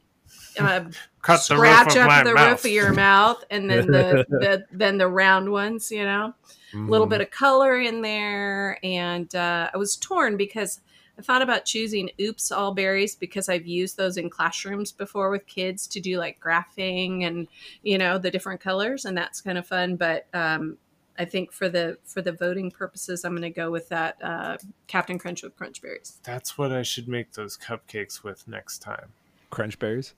uh, 0.60 0.84
Cut 1.22 1.38
scratch 1.38 1.96
of 1.96 2.02
up 2.06 2.24
the 2.26 2.34
mouth. 2.34 2.50
roof 2.50 2.64
of 2.66 2.70
your 2.70 2.92
mouth, 2.92 3.42
and 3.50 3.70
then 3.70 3.86
the, 3.86 4.26
the 4.28 4.64
then 4.70 4.98
the 4.98 5.08
round 5.08 5.50
ones. 5.50 5.90
You 5.90 6.04
know. 6.04 6.34
A 6.74 6.76
Mm-hmm. 6.76 6.90
little 6.90 7.06
bit 7.06 7.20
of 7.20 7.30
color 7.30 7.78
in 7.80 8.02
there 8.02 8.78
and 8.84 9.32
uh, 9.34 9.70
i 9.72 9.76
was 9.76 9.94
torn 9.96 10.36
because 10.36 10.80
i 11.18 11.22
thought 11.22 11.40
about 11.42 11.64
choosing 11.64 12.10
oops 12.20 12.50
all 12.50 12.72
berries 12.74 13.14
because 13.14 13.48
i've 13.48 13.66
used 13.66 13.96
those 13.96 14.16
in 14.16 14.28
classrooms 14.28 14.90
before 14.90 15.30
with 15.30 15.46
kids 15.46 15.86
to 15.86 16.00
do 16.00 16.18
like 16.18 16.40
graphing 16.40 17.24
and 17.26 17.46
you 17.82 17.96
know 17.96 18.18
the 18.18 18.30
different 18.30 18.60
colors 18.60 19.04
and 19.04 19.16
that's 19.16 19.40
kind 19.40 19.56
of 19.56 19.66
fun 19.66 19.94
but 19.94 20.26
um, 20.34 20.76
i 21.18 21.24
think 21.24 21.52
for 21.52 21.68
the 21.68 21.96
for 22.04 22.20
the 22.22 22.32
voting 22.32 22.70
purposes 22.72 23.24
i'm 23.24 23.32
going 23.32 23.42
to 23.42 23.50
go 23.50 23.70
with 23.70 23.88
that 23.88 24.16
uh, 24.22 24.56
captain 24.88 25.16
crunch 25.18 25.42
with 25.44 25.54
crunch 25.56 25.80
berries 25.80 26.18
That's 26.24 26.58
what 26.58 26.72
I 26.72 26.82
should 26.82 27.06
make 27.08 27.32
those 27.34 27.56
cupcakes 27.56 28.24
with 28.24 28.46
next 28.48 28.78
time. 28.78 29.12
Crunch 29.50 29.78
berries. 29.78 30.14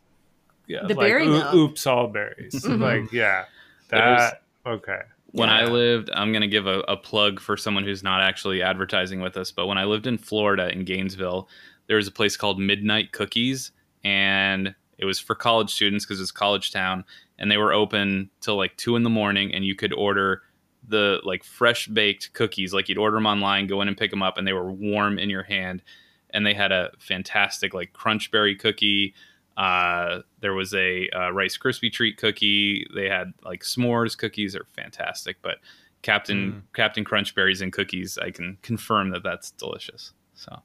Yeah, 0.67 0.87
The 0.87 0.95
like, 0.95 1.09
berry 1.09 1.27
oo- 1.27 1.31
milk. 1.33 1.55
oops, 1.55 1.87
all 1.87 2.09
berries. 2.09 2.55
Mhm. 2.65 2.81
Like, 2.81 3.13
yeah, 3.13 3.45
There's- 3.91 4.33
that. 4.33 4.43
Okay. 4.71 5.03
When 5.37 5.51
I 5.51 5.65
lived, 5.67 6.11
I'm 6.13 6.33
going 6.33 6.43
to 6.43 6.49
give 6.49 6.67
a, 6.67 6.81
a 6.81 6.97
plug 6.97 7.41
for 7.41 7.57
someone 7.57 7.85
who's 7.85 8.03
not 8.03 8.23
actually 8.23 8.63
advertising 8.63 9.21
with 9.21 9.37
us, 9.37 9.51
but 9.51 9.67
when 9.67 9.79
I 9.79 9.85
lived 9.85 10.07
in 10.07 10.19
Florida 10.19 10.71
in 10.73 10.85
Gainesville, 10.85 11.49
there 11.87 11.97
was 11.97 12.09
a 12.09 12.13
place 12.13 12.37
called 12.37 12.59
Midnight 12.59 13.13
Cookies, 13.13 13.73
and 14.03 14.75
it 14.99 15.05
was 15.05 15.19
for 15.19 15.35
college 15.35 15.71
students 15.71 16.05
because 16.05 16.21
it's 16.21 16.31
college 16.31 16.73
town, 16.73 17.05
and 17.39 17.51
they 17.51 17.57
were 17.57 17.73
open 17.73 18.31
till 18.41 18.57
like 18.57 18.77
two 18.77 18.97
in 18.97 19.03
the 19.03 19.11
morning, 19.11 19.55
and 19.55 19.65
you 19.65 19.75
could 19.75 19.93
order 19.93 20.43
the 20.89 21.21
like 21.25 21.45
fresh 21.45 21.87
baked 21.89 22.33
cookies, 22.33 22.73
like 22.73 22.89
you'd 22.89 22.99
order 22.99 23.17
them 23.17 23.27
online, 23.27 23.67
go 23.67 23.83
in 23.83 23.89
and 23.89 23.97
pick 23.97 24.11
them 24.11 24.23
up, 24.23 24.39
and 24.39 24.47
they 24.47 24.53
were 24.53 24.71
warm 24.71 25.19
in 25.19 25.31
your 25.31 25.43
hand, 25.43 25.83
and 26.31 26.47
they 26.47 26.55
had 26.55 26.73
a 26.73 26.91
fantastic 26.99 27.75
like 27.75 27.93
crunchberry 27.93 28.59
cookie. 28.59 29.15
Uh, 29.57 30.21
there 30.41 30.53
was 30.53 30.75
a 30.75 31.09
uh, 31.11 31.31
Rice 31.31 31.57
Krispie 31.57 31.93
treat 31.93 32.19
cookie. 32.19 32.87
They 32.95 33.09
had 33.09 33.33
like 33.43 33.63
s'mores 33.63 34.17
cookies 34.17 34.55
are 34.55 34.67
fantastic, 34.75 35.39
but 35.43 35.59
Captain 36.03 36.63
Captain 36.75 37.05
Crunch 37.05 37.35
berries 37.35 37.63
and 37.63 37.73
cookies, 37.73 38.19
I 38.19 38.31
can 38.31 38.59
confirm 38.63 39.11
that 39.11 39.23
that's 39.23 39.51
delicious. 39.53 40.13
So, 40.35 40.63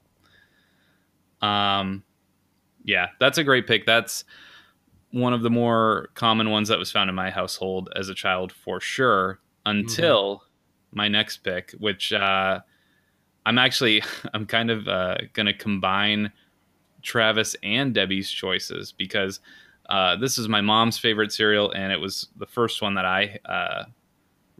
um, 1.46 2.04
yeah, 2.84 3.08
that's 3.18 3.38
a 3.38 3.44
great 3.44 3.66
pick. 3.66 3.86
That's 3.86 4.24
one 5.10 5.32
of 5.32 5.42
the 5.42 5.50
more 5.50 6.10
common 6.14 6.50
ones 6.50 6.68
that 6.68 6.78
was 6.78 6.90
found 6.90 7.08
in 7.10 7.16
my 7.16 7.30
household 7.30 7.90
as 7.96 8.08
a 8.08 8.14
child 8.14 8.52
for 8.52 8.80
sure. 8.80 9.40
Until 9.64 10.42
my 10.92 11.08
next 11.08 11.38
pick, 11.38 11.72
which 11.78 12.12
uh, 12.12 12.60
I'm 13.46 13.58
actually 13.58 14.02
I'm 14.34 14.46
kind 14.46 14.70
of 14.70 14.86
uh, 14.86 15.16
going 15.32 15.46
to 15.46 15.54
combine 15.54 16.32
Travis 17.02 17.56
and 17.62 17.94
Debbie's 17.94 18.30
choices 18.30 18.92
because 18.92 19.40
Uh, 19.88 20.14
this 20.16 20.38
is 20.38 20.48
my 20.48 20.60
mom's 20.60 20.96
favorite 20.96 21.32
cereal, 21.32 21.70
and 21.72 21.92
it 21.92 22.00
was 22.00 22.28
the 22.36 22.46
first 22.46 22.80
one 22.80 22.94
that 22.94 23.04
I 23.04 23.38
uh, 23.44 23.84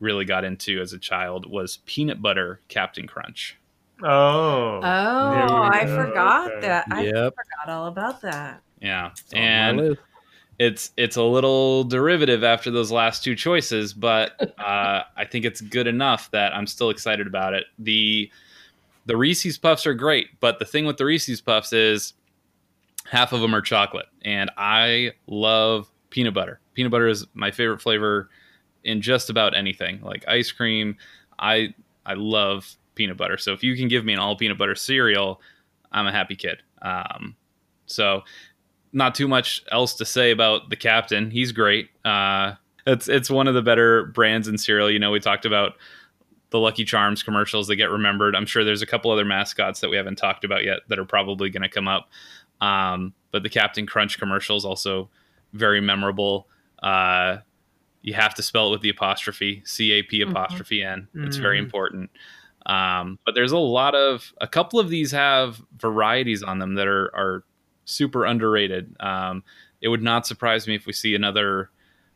really 0.00 0.24
got 0.24 0.44
into 0.44 0.80
as 0.80 0.92
a 0.92 0.98
child. 0.98 1.48
Was 1.48 1.78
peanut 1.86 2.20
butter 2.20 2.60
Captain 2.68 3.06
Crunch. 3.06 3.56
Oh. 4.02 4.80
Oh, 4.82 5.70
I 5.72 5.86
forgot 5.86 6.50
Okay. 6.50 6.60
that. 6.62 6.86
I 6.90 7.04
Yep. 7.04 7.34
forgot 7.34 7.72
all 7.74 7.86
about 7.86 8.20
that. 8.22 8.62
Yeah, 8.80 9.10
It's 9.12 9.32
and 9.32 9.96
it's 10.58 10.90
it's 10.96 11.16
a 11.16 11.22
little 11.22 11.84
derivative 11.84 12.42
after 12.42 12.70
those 12.72 12.90
last 12.90 13.22
two 13.22 13.36
choices, 13.36 13.94
but 13.94 14.32
uh, 14.58 15.02
I 15.16 15.24
think 15.24 15.44
it's 15.44 15.60
good 15.60 15.86
enough 15.86 16.30
that 16.32 16.52
I'm 16.54 16.66
still 16.66 16.90
excited 16.90 17.28
about 17.28 17.54
it. 17.54 17.66
the 17.78 18.28
The 19.06 19.16
Reese's 19.16 19.56
Puffs 19.56 19.86
are 19.86 19.94
great, 19.94 20.28
but 20.40 20.58
the 20.58 20.64
thing 20.66 20.84
with 20.84 20.96
the 20.96 21.04
Reese's 21.04 21.40
Puffs 21.40 21.72
is 21.72 22.14
half 23.12 23.34
of 23.34 23.42
them 23.42 23.54
are 23.54 23.60
chocolate, 23.60 24.06
and 24.22 24.50
I 24.56 25.12
love 25.26 25.92
peanut 26.08 26.32
butter. 26.32 26.60
Peanut 26.72 26.90
butter 26.90 27.08
is 27.08 27.26
my 27.34 27.50
favorite 27.50 27.82
flavor 27.82 28.30
in 28.84 29.02
just 29.02 29.28
about 29.28 29.54
anything, 29.54 30.00
like 30.00 30.26
ice 30.26 30.50
cream. 30.50 30.96
I 31.38 31.74
I 32.06 32.14
love 32.14 32.74
peanut 32.94 33.18
butter, 33.18 33.36
so 33.36 33.52
if 33.52 33.62
you 33.62 33.76
can 33.76 33.88
give 33.88 34.06
me 34.06 34.14
an 34.14 34.18
all 34.18 34.34
peanut 34.34 34.56
butter 34.56 34.74
cereal, 34.74 35.42
I'm 35.92 36.06
a 36.06 36.12
happy 36.12 36.34
kid. 36.34 36.62
Um, 36.80 37.36
so 37.84 38.22
not 38.94 39.14
too 39.14 39.28
much 39.28 39.62
else 39.70 39.92
to 39.96 40.06
say 40.06 40.30
about 40.30 40.70
the 40.70 40.76
captain. 40.76 41.30
He's 41.30 41.52
great. 41.52 41.90
Uh, 42.06 42.54
it's 42.86 43.08
it's 43.08 43.28
one 43.28 43.46
of 43.46 43.52
the 43.52 43.62
better 43.62 44.06
brands 44.06 44.48
in 44.48 44.56
cereal. 44.56 44.90
You 44.90 44.98
know, 44.98 45.10
we 45.10 45.20
talked 45.20 45.44
about 45.44 45.74
the 46.48 46.58
Lucky 46.58 46.84
Charms 46.86 47.22
commercials 47.22 47.66
that 47.66 47.76
get 47.76 47.90
remembered. 47.90 48.34
I'm 48.34 48.46
sure 48.46 48.64
there's 48.64 48.82
a 48.82 48.86
couple 48.86 49.10
other 49.10 49.24
mascots 49.24 49.80
that 49.80 49.90
we 49.90 49.98
haven't 49.98 50.16
talked 50.16 50.44
about 50.44 50.64
yet 50.64 50.80
that 50.88 50.98
are 50.98 51.04
probably 51.04 51.50
going 51.50 51.62
to 51.62 51.68
come 51.68 51.88
up. 51.88 52.08
Um, 52.62 53.12
but 53.32 53.42
the 53.42 53.48
Cap'n 53.50 53.86
Crunch 53.86 54.18
commercial 54.18 54.56
is 54.56 54.64
also 54.64 55.10
very 55.52 55.80
memorable. 55.80 56.46
Uh, 56.82 57.38
you 58.02 58.14
have 58.14 58.34
to 58.36 58.42
spell 58.42 58.68
it 58.68 58.70
with 58.70 58.80
the 58.80 58.88
apostrophe 58.88 59.62
C 59.64 59.92
A 59.92 60.02
P 60.02 60.22
apostrophe 60.22 60.82
N. 60.82 61.08
It's 61.14 61.36
very 61.36 61.56
Mhm. 61.58 61.64
important. 61.64 62.10
Um, 62.66 63.18
but 63.26 63.34
there's 63.34 63.52
a 63.52 63.58
lot 63.58 63.94
of 63.94 64.32
a 64.40 64.46
couple 64.46 64.78
of 64.78 64.88
these 64.88 65.10
have 65.10 65.60
varieties 65.76 66.42
on 66.42 66.58
them 66.60 66.74
that 66.76 66.86
are 66.86 67.10
are 67.14 67.44
super 67.84 68.24
underrated. 68.24 68.94
Um, 69.00 69.42
it 69.80 69.88
would 69.88 70.02
not 70.02 70.26
surprise 70.26 70.68
me 70.68 70.74
if 70.76 70.86
we 70.86 70.92
see 70.92 71.14
another 71.14 71.70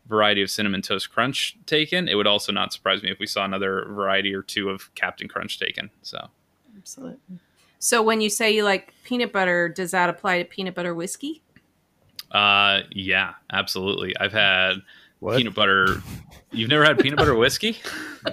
variety 0.08 0.42
of 0.42 0.50
cinnamon 0.50 0.82
toast 0.82 1.10
crunch 1.10 1.56
taken. 1.66 2.06
It 2.08 2.14
would 2.14 2.28
also 2.28 2.52
not 2.52 2.72
surprise 2.72 3.02
me 3.02 3.10
if 3.10 3.18
we 3.18 3.26
saw 3.26 3.44
another 3.44 3.84
variety 3.88 4.32
or 4.32 4.42
two 4.42 4.70
of 4.70 4.94
Cap'n 4.94 5.26
Crunch 5.28 5.58
taken. 5.58 5.90
So 6.02 6.30
Absolutely. 6.76 7.40
So 7.86 8.02
when 8.02 8.20
you 8.20 8.30
say 8.30 8.50
you 8.52 8.64
like 8.64 8.92
peanut 9.04 9.32
butter, 9.32 9.68
does 9.68 9.92
that 9.92 10.10
apply 10.10 10.38
to 10.42 10.44
peanut 10.44 10.74
butter 10.74 10.92
whiskey? 10.92 11.40
uh, 12.32 12.80
yeah, 12.90 13.34
absolutely. 13.52 14.16
I've 14.18 14.32
had 14.32 14.82
What? 15.20 15.36
peanut 15.38 15.54
butter. 15.54 16.02
You've 16.50 16.68
never 16.68 16.84
had 16.84 16.98
peanut 16.98 17.16
butter 17.18 17.34
whiskey? 17.44 17.78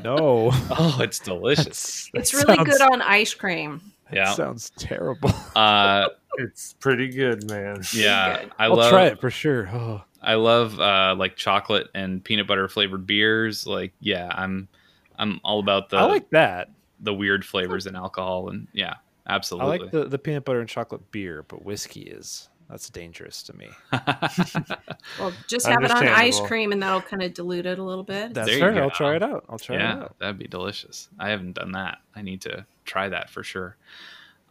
No. 0.03 0.49
Oh, 0.71 0.97
it's 1.01 1.19
delicious. 1.19 2.09
That's- 2.11 2.33
It's 2.33 2.33
really 2.33 2.55
sounds- 2.55 2.69
good 2.77 2.81
on 2.81 3.01
ice 3.03 3.35
cream. 3.35 3.79
Yeah. 4.11 4.33
Sounds 4.33 4.71
terrible. 4.77 5.31
Uh, 5.55 6.07
It's 6.39 6.73
pretty 6.79 7.09
good, 7.09 7.47
man. 7.47 7.83
yeah. 7.93 8.41
Good. 8.41 8.51
I 8.57 8.65
I'll 8.65 8.75
love 8.75 8.89
try 8.89 9.05
it 9.05 9.21
for 9.21 9.29
sure. 9.29 9.69
Oh, 9.71 10.01
I 10.19 10.33
love 10.33 10.79
uh, 10.79 11.13
like 11.15 11.35
chocolate 11.35 11.89
and 11.93 12.23
peanut 12.23 12.47
butter 12.47 12.67
flavored 12.67 13.05
beers. 13.05 13.67
Like, 13.67 13.93
yeah, 13.99 14.31
I'm 14.33 14.67
I'm 15.19 15.39
all 15.43 15.59
about 15.59 15.89
the 15.91 15.97
I 15.97 16.05
like 16.05 16.31
that. 16.31 16.71
the 17.01 17.13
weird 17.13 17.45
flavors 17.45 17.85
in 17.85 17.95
alcohol, 17.95 18.49
and 18.49 18.67
yeah, 18.73 18.95
I 19.25 19.39
like 19.65 19.91
the, 19.91 20.05
the 20.05 20.19
peanut 20.19 20.45
butter 20.45 20.59
and 20.59 20.69
chocolate 20.69 21.11
beer, 21.11 21.43
but 21.47 21.63
whiskey 21.63 22.01
is 22.01 22.49
that's 22.69 22.89
dangerous 22.89 23.43
to 23.43 23.53
me. 23.55 23.69
Well, 25.19 25.33
just 25.47 25.67
have 25.67 25.83
it 25.83 25.91
on 25.91 26.07
ice 26.07 26.39
cream, 26.39 26.71
and 26.71 26.81
that'll 26.81 27.01
kind 27.01 27.21
of 27.21 27.33
dilute 27.33 27.65
it 27.65 27.77
a 27.77 27.83
little 27.83 28.03
bit. 28.03 28.33
That's 28.33 28.47
There 28.47 28.57
fair. 28.57 28.81
I'll 28.81 28.89
try 28.89 29.15
it 29.15 29.21
out. 29.21 29.45
I'll 29.49 29.59
try 29.59 29.75
it 29.75 29.79
yeah, 29.79 29.93
out. 29.93 30.15
that'd 30.17 30.39
be 30.39 30.47
delicious. 30.47 31.09
I 31.19 31.29
haven't 31.29 31.53
done 31.53 31.73
that. 31.73 31.99
I 32.15 32.21
need 32.21 32.41
to 32.41 32.65
try 32.85 33.09
that 33.09 33.29
for 33.29 33.43
sure. 33.43 33.75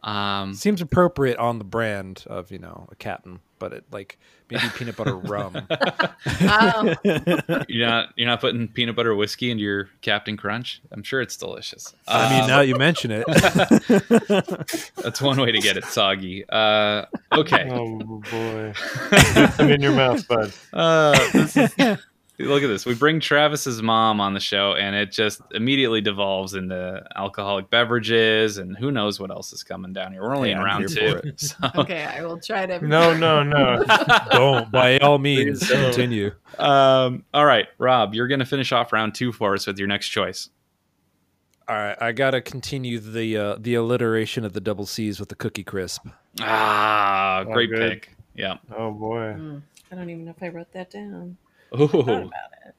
Um, 0.04 0.54
Seems 0.54 0.80
appropriate 0.80 1.38
on 1.38 1.58
the 1.58 1.64
brand 1.64 2.24
of 2.26 2.50
you 2.50 2.58
know 2.58 2.88
a 2.90 2.96
captain, 2.96 3.38
but 3.60 3.72
it 3.72 3.84
like 3.92 4.18
maybe 4.50 4.64
peanut 4.76 4.96
butter 4.96 5.14
rum. 5.16 5.54
Um, 5.56 6.94
you're 7.68 7.86
not 7.86 8.08
you're 8.16 8.26
not 8.28 8.40
putting 8.40 8.66
peanut 8.68 8.96
butter 8.96 9.14
whiskey 9.14 9.50
into 9.50 9.62
your 9.62 9.88
Cap'n 10.00 10.36
Crunch. 10.36 10.82
I'm 10.90 11.02
sure 11.04 11.20
it's 11.20 11.36
delicious. 11.36 11.94
I 12.08 12.30
mean, 12.34 12.42
Uh, 12.42 12.46
now 12.48 12.60
you 12.62 12.76
mention 12.76 13.12
it. 13.12 13.26
that's 14.96 15.22
one 15.22 15.40
way 15.40 15.52
to 15.52 15.60
get 15.60 15.76
it 15.76 15.84
soggy. 15.84 16.44
Uh, 16.48 17.04
okay. 17.32 17.68
Oh 17.70 17.98
boy. 18.30 18.72
Put 18.74 19.56
them 19.56 19.70
in 19.70 19.80
your 19.82 19.92
mouth, 19.94 20.26
bud. 20.26 20.52
Uh, 20.72 21.12
this 21.32 21.56
is- 21.56 21.98
look 22.38 22.62
at 22.62 22.66
this. 22.66 22.84
We 22.86 22.94
bring 22.94 23.20
Travis's 23.20 23.82
mom 23.82 24.20
on 24.20 24.34
the 24.34 24.40
show, 24.40 24.74
and 24.74 24.96
it 24.96 25.12
just 25.12 25.40
immediately 25.52 26.00
devolves 26.00 26.54
into 26.54 27.04
alcoholic 27.16 27.70
beverages, 27.70 28.58
and 28.58 28.76
who 28.76 28.90
knows 28.90 29.20
what 29.20 29.30
else 29.30 29.52
is 29.52 29.62
coming 29.62 29.92
down 29.92 30.12
here. 30.12 30.22
We're 30.22 30.34
only 30.34 30.48
Hey, 30.48 30.52
in 30.54 30.58
I'm 30.58 30.64
round 30.64 30.88
two. 30.88 31.20
So. 31.36 31.56
okay, 31.76 32.04
I 32.04 32.24
will 32.24 32.40
try 32.40 32.66
to. 32.66 32.84
No, 32.86 33.16
no, 33.16 33.42
no. 33.42 33.84
Don't 34.32 34.70
by 34.72 34.98
all 34.98 35.18
means 35.18 35.68
continue. 35.68 36.32
Um, 36.58 37.24
all 37.32 37.44
right, 37.46 37.68
Rob, 37.78 38.14
you're 38.14 38.28
going 38.28 38.40
to 38.40 38.46
finish 38.46 38.72
off 38.72 38.92
round 38.92 39.14
two 39.14 39.32
for 39.32 39.54
us 39.54 39.66
with 39.66 39.78
your 39.78 39.88
next 39.88 40.08
choice. 40.08 40.48
All 41.68 41.76
right, 41.76 41.96
I 42.02 42.10
gotta 42.12 42.40
continue 42.40 42.98
the 42.98 43.36
uh, 43.36 43.56
the 43.58 43.74
alliteration 43.74 44.44
of 44.44 44.52
the 44.52 44.60
double 44.60 44.84
C's 44.84 45.20
with 45.20 45.28
the 45.28 45.36
cookie 45.36 45.62
crisp. 45.62 46.04
Ah, 46.40 47.44
Oh, 47.46 47.52
great 47.52 47.70
good. 47.70 47.90
pick. 47.92 48.16
Yeah. 48.34 48.56
Oh 48.76 48.90
boy. 48.90 49.36
Mm, 49.38 49.62
I 49.90 49.94
don't 49.94 50.10
even 50.10 50.24
know 50.24 50.32
if 50.36 50.42
I 50.42 50.48
wrote 50.48 50.72
that 50.72 50.90
down. 50.90 51.36
Ooh. 51.78 51.86
Thought 51.88 52.08
about 52.08 52.52
it. 52.66 52.74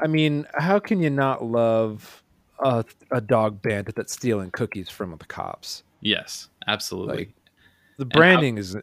I 0.00 0.06
mean, 0.06 0.46
how 0.54 0.78
can 0.78 1.00
you 1.00 1.10
not 1.10 1.44
love 1.44 2.22
a, 2.58 2.84
a 3.10 3.20
dog 3.20 3.60
bandit 3.62 3.94
that's 3.94 4.12
stealing 4.12 4.50
cookies 4.50 4.88
from 4.88 5.10
the 5.16 5.24
cops? 5.26 5.82
Yes, 6.00 6.48
absolutely. 6.66 7.16
Like 7.16 7.34
the 7.98 8.06
branding 8.06 8.56
is, 8.58 8.74
uh, 8.76 8.80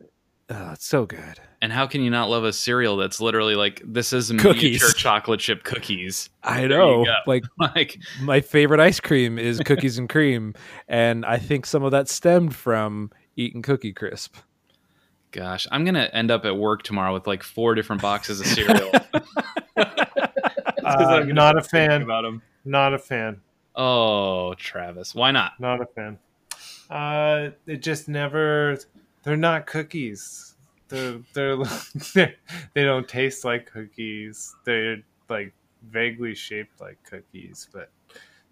it's 0.49 0.85
so 0.85 1.05
good. 1.07 1.39
and 1.61 1.73
how 1.73 1.87
can 1.87 2.01
you 2.03 2.11
not 2.11 2.29
love 2.29 2.43
a 2.43 2.53
cereal 2.53 2.97
that's 2.97 3.19
literally 3.19 3.55
like 3.55 3.81
this 3.83 4.13
is 4.13 4.29
Cookies. 4.31 4.63
miniature 4.63 4.89
chocolate 4.95 5.39
chip 5.39 5.63
cookies? 5.63 6.29
I 6.43 6.67
know. 6.67 7.03
Like 7.25 7.43
Like, 7.59 7.99
my 8.21 8.41
favorite 8.41 8.79
ice 8.79 8.99
cream 8.99 9.39
is 9.39 9.59
cookies 9.65 9.97
and 9.97 10.07
cream, 10.07 10.53
and 10.87 11.25
I 11.25 11.37
think 11.39 11.65
some 11.65 11.83
of 11.83 11.91
that 11.91 12.07
stemmed 12.09 12.55
from 12.55 13.11
eating 13.35 13.61
Cookie 13.63 13.93
Crisp. 13.93 14.35
Gosh, 15.37 15.67
I'm 15.71 15.85
gonna 15.85 16.09
end 16.13 16.31
up 16.31 16.45
at 16.45 16.57
work 16.57 16.81
tomorrow 16.81 17.13
with 17.13 17.27
like 17.27 17.43
four 17.43 17.75
different 17.75 18.01
boxes 18.01 18.39
of 18.39 18.47
cereal. 18.47 18.89
Uh, 20.83 21.23
not 21.27 21.55
a 21.55 21.61
fan. 21.61 22.01
about 22.01 22.23
them. 22.23 22.41
Not 22.65 22.95
a 22.95 22.99
fan. 22.99 23.39
Oh, 23.75 24.55
Travis, 24.55 25.13
why 25.13 25.29
not? 25.29 25.59
Not 25.59 25.79
a 25.79 25.85
fan. 25.85 26.17
Uh, 26.89 27.51
it 27.67 27.83
just 27.83 28.09
never. 28.09 28.79
They're 29.21 29.37
not 29.37 29.67
cookies. 29.67 30.55
They're 30.87 31.19
they're, 31.33 31.57
they're 32.13 32.33
they 32.73 32.83
don't 32.83 33.07
taste 33.07 33.45
like 33.45 33.71
cookies. 33.71 34.55
They're 34.65 35.03
like 35.29 35.53
vaguely 35.91 36.33
shaped 36.33 36.81
like 36.81 36.97
cookies, 37.03 37.67
but 37.71 37.91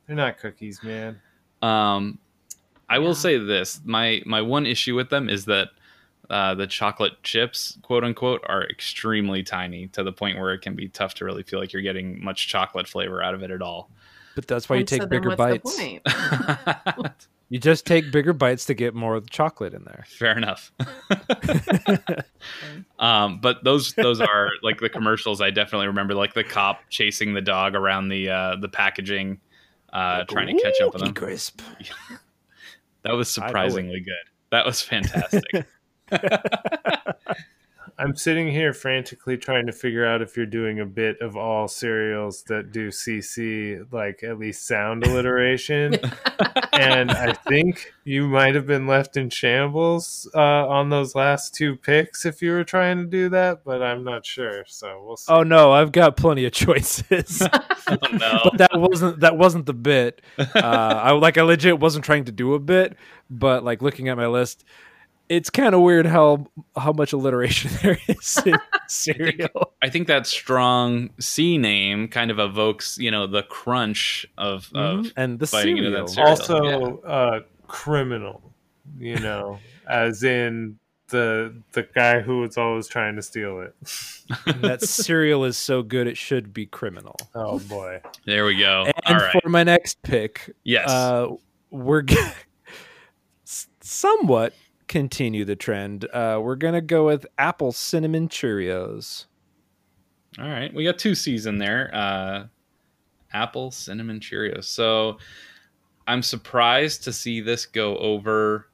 they're 0.06 0.15
not 0.15 0.38
cookies, 0.38 0.84
man. 0.84 1.19
Um, 1.63 2.19
I 2.88 3.00
will 3.00 3.15
say 3.15 3.39
this: 3.39 3.82
my 3.84 4.21
my 4.28 4.43
one 4.43 4.67
issue 4.67 4.93
with 4.93 5.10
them 5.10 5.30
is 5.30 5.45
that 5.45 5.69
uh, 6.30 6.56
the 6.56 6.68
chocolate 6.68 7.22
chips, 7.24 7.78
quote 7.82 8.04
unquote, 8.04 8.44
are 8.48 8.64
extremely 8.64 9.44
tiny 9.44 9.88
to 9.88 10.04
the 10.04 10.12
point 10.12 10.40
where 10.40 10.54
it 10.54 10.62
can 10.62 10.76
be 10.76 10.88
tough 10.88 11.14
to 11.16 11.26
really 11.26 11.44
feel 11.44 11.60
like 11.60 11.74
you're 11.74 11.82
getting 11.82 12.24
much 12.24 12.48
chocolate 12.48 12.88
flavor 12.88 13.22
out 13.22 13.34
of 13.34 13.44
it 13.44 13.52
at 13.52 13.62
all. 13.62 13.90
But 14.36 14.48
that's 14.48 14.68
why 14.70 14.78
you 14.78 14.82
And 14.82 14.90
so 14.90 14.98
take 14.98 15.10
then 15.10 15.22
bigger 15.22 15.36
bites. 15.36 15.80
You 17.50 17.60
just 17.60 17.86
take 17.86 18.12
bigger 18.12 18.34
bites 18.34 18.66
to 18.66 18.74
get 18.74 18.96
more 18.96 19.22
chocolate 19.22 19.76
in 19.76 19.84
there. 19.84 20.04
Fair 20.08 20.36
enough. 20.36 20.72
um, 23.00 23.40
but 23.40 23.64
those 23.64 23.94
those 23.94 24.20
are 24.20 24.50
like 24.64 24.80
the 24.80 24.90
commercials. 24.90 25.42
I 25.42 25.52
definitely 25.52 25.88
remember, 25.88 26.16
like 26.16 26.34
the 26.34 26.44
cop 26.44 26.80
chasing 26.90 27.36
the 27.36 27.42
dog 27.42 27.76
around 27.76 28.10
the 28.10 28.30
uh, 28.30 28.56
the 28.56 28.68
packaging, 28.68 29.40
uh, 29.94 30.24
trying 30.24 30.48
to 30.48 30.62
catch 30.62 30.82
up 30.82 30.94
with 30.94 31.04
Cookie 31.04 31.10
him. 31.10 31.14
Crisp. 31.14 31.62
That 33.04 33.12
was 33.12 33.38
I 33.38 33.42
know 33.42 33.46
it. 33.46 33.50
surprisingly 33.50 34.00
good. 34.00 34.13
That 34.50 34.65
was 34.65 34.82
fantastic. 34.82 35.67
I'm 37.97 38.15
sitting 38.17 38.51
here 38.51 38.73
frantically 38.73 39.37
trying 39.37 39.67
to 39.67 39.71
figure 39.71 40.06
out 40.06 40.21
if 40.21 40.35
you're 40.35 40.45
doing 40.45 40.81
a 40.81 40.85
bit 40.85 41.21
of 41.21 41.37
all 41.37 41.69
cereals 41.69 42.43
that 42.43 42.73
do 42.73 42.89
CC, 42.89 43.85
like 43.91 44.21
at 44.21 44.37
least 44.37 44.67
sound 44.67 45.06
alliteration. 45.06 45.95
and 46.73 47.12
I 47.12 47.31
think 47.31 47.93
you 48.03 48.27
might 48.27 48.53
have 48.56 48.67
been 48.67 48.85
left 48.85 49.15
in 49.15 49.29
shambles 49.29 50.29
uh, 50.35 50.67
on 50.67 50.89
those 50.89 51.15
last 51.15 51.56
two 51.56 51.77
picks 51.77 52.25
if 52.25 52.41
you 52.41 52.51
were 52.51 52.65
trying 52.65 52.97
to 52.97 53.06
do 53.06 53.29
that, 53.29 53.63
but 53.63 53.81
I'm 53.81 54.03
not 54.03 54.25
sure. 54.25 54.65
So 54.67 55.01
we'll 55.06 55.17
see. 55.17 55.31
Oh 55.31 55.43
no, 55.43 55.71
I've 55.71 55.93
got 55.93 56.17
plenty 56.17 56.43
of 56.43 56.51
choices. 56.51 57.41
oh 57.87 57.97
no! 58.12 58.41
but 58.43 58.58
that 58.58 58.71
wasn't 58.73 59.21
that 59.21 59.37
wasn't 59.37 59.67
the 59.67 59.73
bit. 59.73 60.21
Uh, 60.37 60.60
I 60.63 61.12
like 61.12 61.37
I 61.37 61.43
legit 61.43 61.79
wasn't 61.79 62.03
trying 62.03 62.25
to 62.25 62.33
do 62.33 62.56
a 62.56 62.60
bit, 62.60 62.97
but 63.29 63.63
like 63.63 63.81
looking 63.81 64.10
at 64.10 64.17
my 64.17 64.27
list, 64.27 64.65
it's 65.30 65.50
kind 65.50 65.73
of 65.73 65.82
weird 65.82 66.06
how 66.06 66.46
how 66.78 66.92
much 66.92 67.13
alliteration 67.13 67.71
there 67.82 67.98
is 68.08 68.38
in 68.46 68.56
cereal. 68.88 69.73
I 69.82 69.90
think 69.90 70.08
that 70.08 70.28
strong 70.28 71.10
C 71.19 71.58
name 71.58 72.08
kind 72.08 72.30
of 72.32 72.40
evokes, 72.40 72.98
you 72.98 73.10
know, 73.12 73.26
the 73.28 73.44
crunch 73.44 74.26
of, 74.38 74.69
of 74.76 75.00
Mhm. 75.06 75.13
and 75.17 75.40
the 75.40 75.48
biting 75.52 75.78
into 75.78 76.08
cereal. 76.08 76.36
that 76.36 76.44
cereal. 76.46 76.84
also 76.84 77.02
uh 77.02 77.40
criminal 77.67 78.42
you 79.00 79.17
know 79.17 79.58
as 79.90 80.23
in 80.23 80.78
the 81.10 81.56
the 81.71 81.82
guy 81.96 82.19
who 82.21 82.42
was 82.42 82.58
always 82.58 82.88
trying 82.88 83.15
to 83.15 83.21
steal 83.23 83.60
it 83.62 83.76
that 84.62 84.82
cereal 84.84 85.44
is 85.44 85.58
so 85.58 85.82
good 85.82 86.06
it 86.08 86.17
should 86.17 86.54
be 86.54 86.65
criminal. 86.67 87.15
oh 87.34 87.58
boy 87.60 88.00
there 88.26 88.46
we 88.46 88.56
go. 88.58 88.86
And 88.86 88.94
All 89.06 89.15
right. 89.26 89.42
for 89.42 89.50
my 89.50 89.63
next 89.63 90.02
pick, 90.04 90.52
yes. 90.63 90.90
uh, 90.90 91.28
we're 91.71 92.02
gonna 92.04 92.34
somewhat 93.82 94.54
continue 94.88 95.46
the 95.46 95.56
trend. 95.56 96.06
Uh, 96.13 96.40
we're 96.44 96.56
gonna 96.56 96.81
go 96.81 97.06
with 97.06 97.25
apple 97.38 97.71
cinnamon 97.71 98.29
Cheerios. 98.29 99.25
All 100.40 100.48
right, 100.48 100.73
we 100.73 100.83
got 100.83 100.98
two 101.00 101.15
C's 101.15 101.46
in 101.46 101.58
there. 101.58 101.90
Uh, 101.94 102.46
apple 103.33 103.71
cinnamon 103.71 104.19
Cheerios. 104.19 104.65
So 104.65 105.17
I'm 106.08 106.21
surprised 106.21 107.04
to 107.06 107.13
see 107.13 107.42
this 107.42 107.65
go 107.65 107.98
over, 107.98 108.67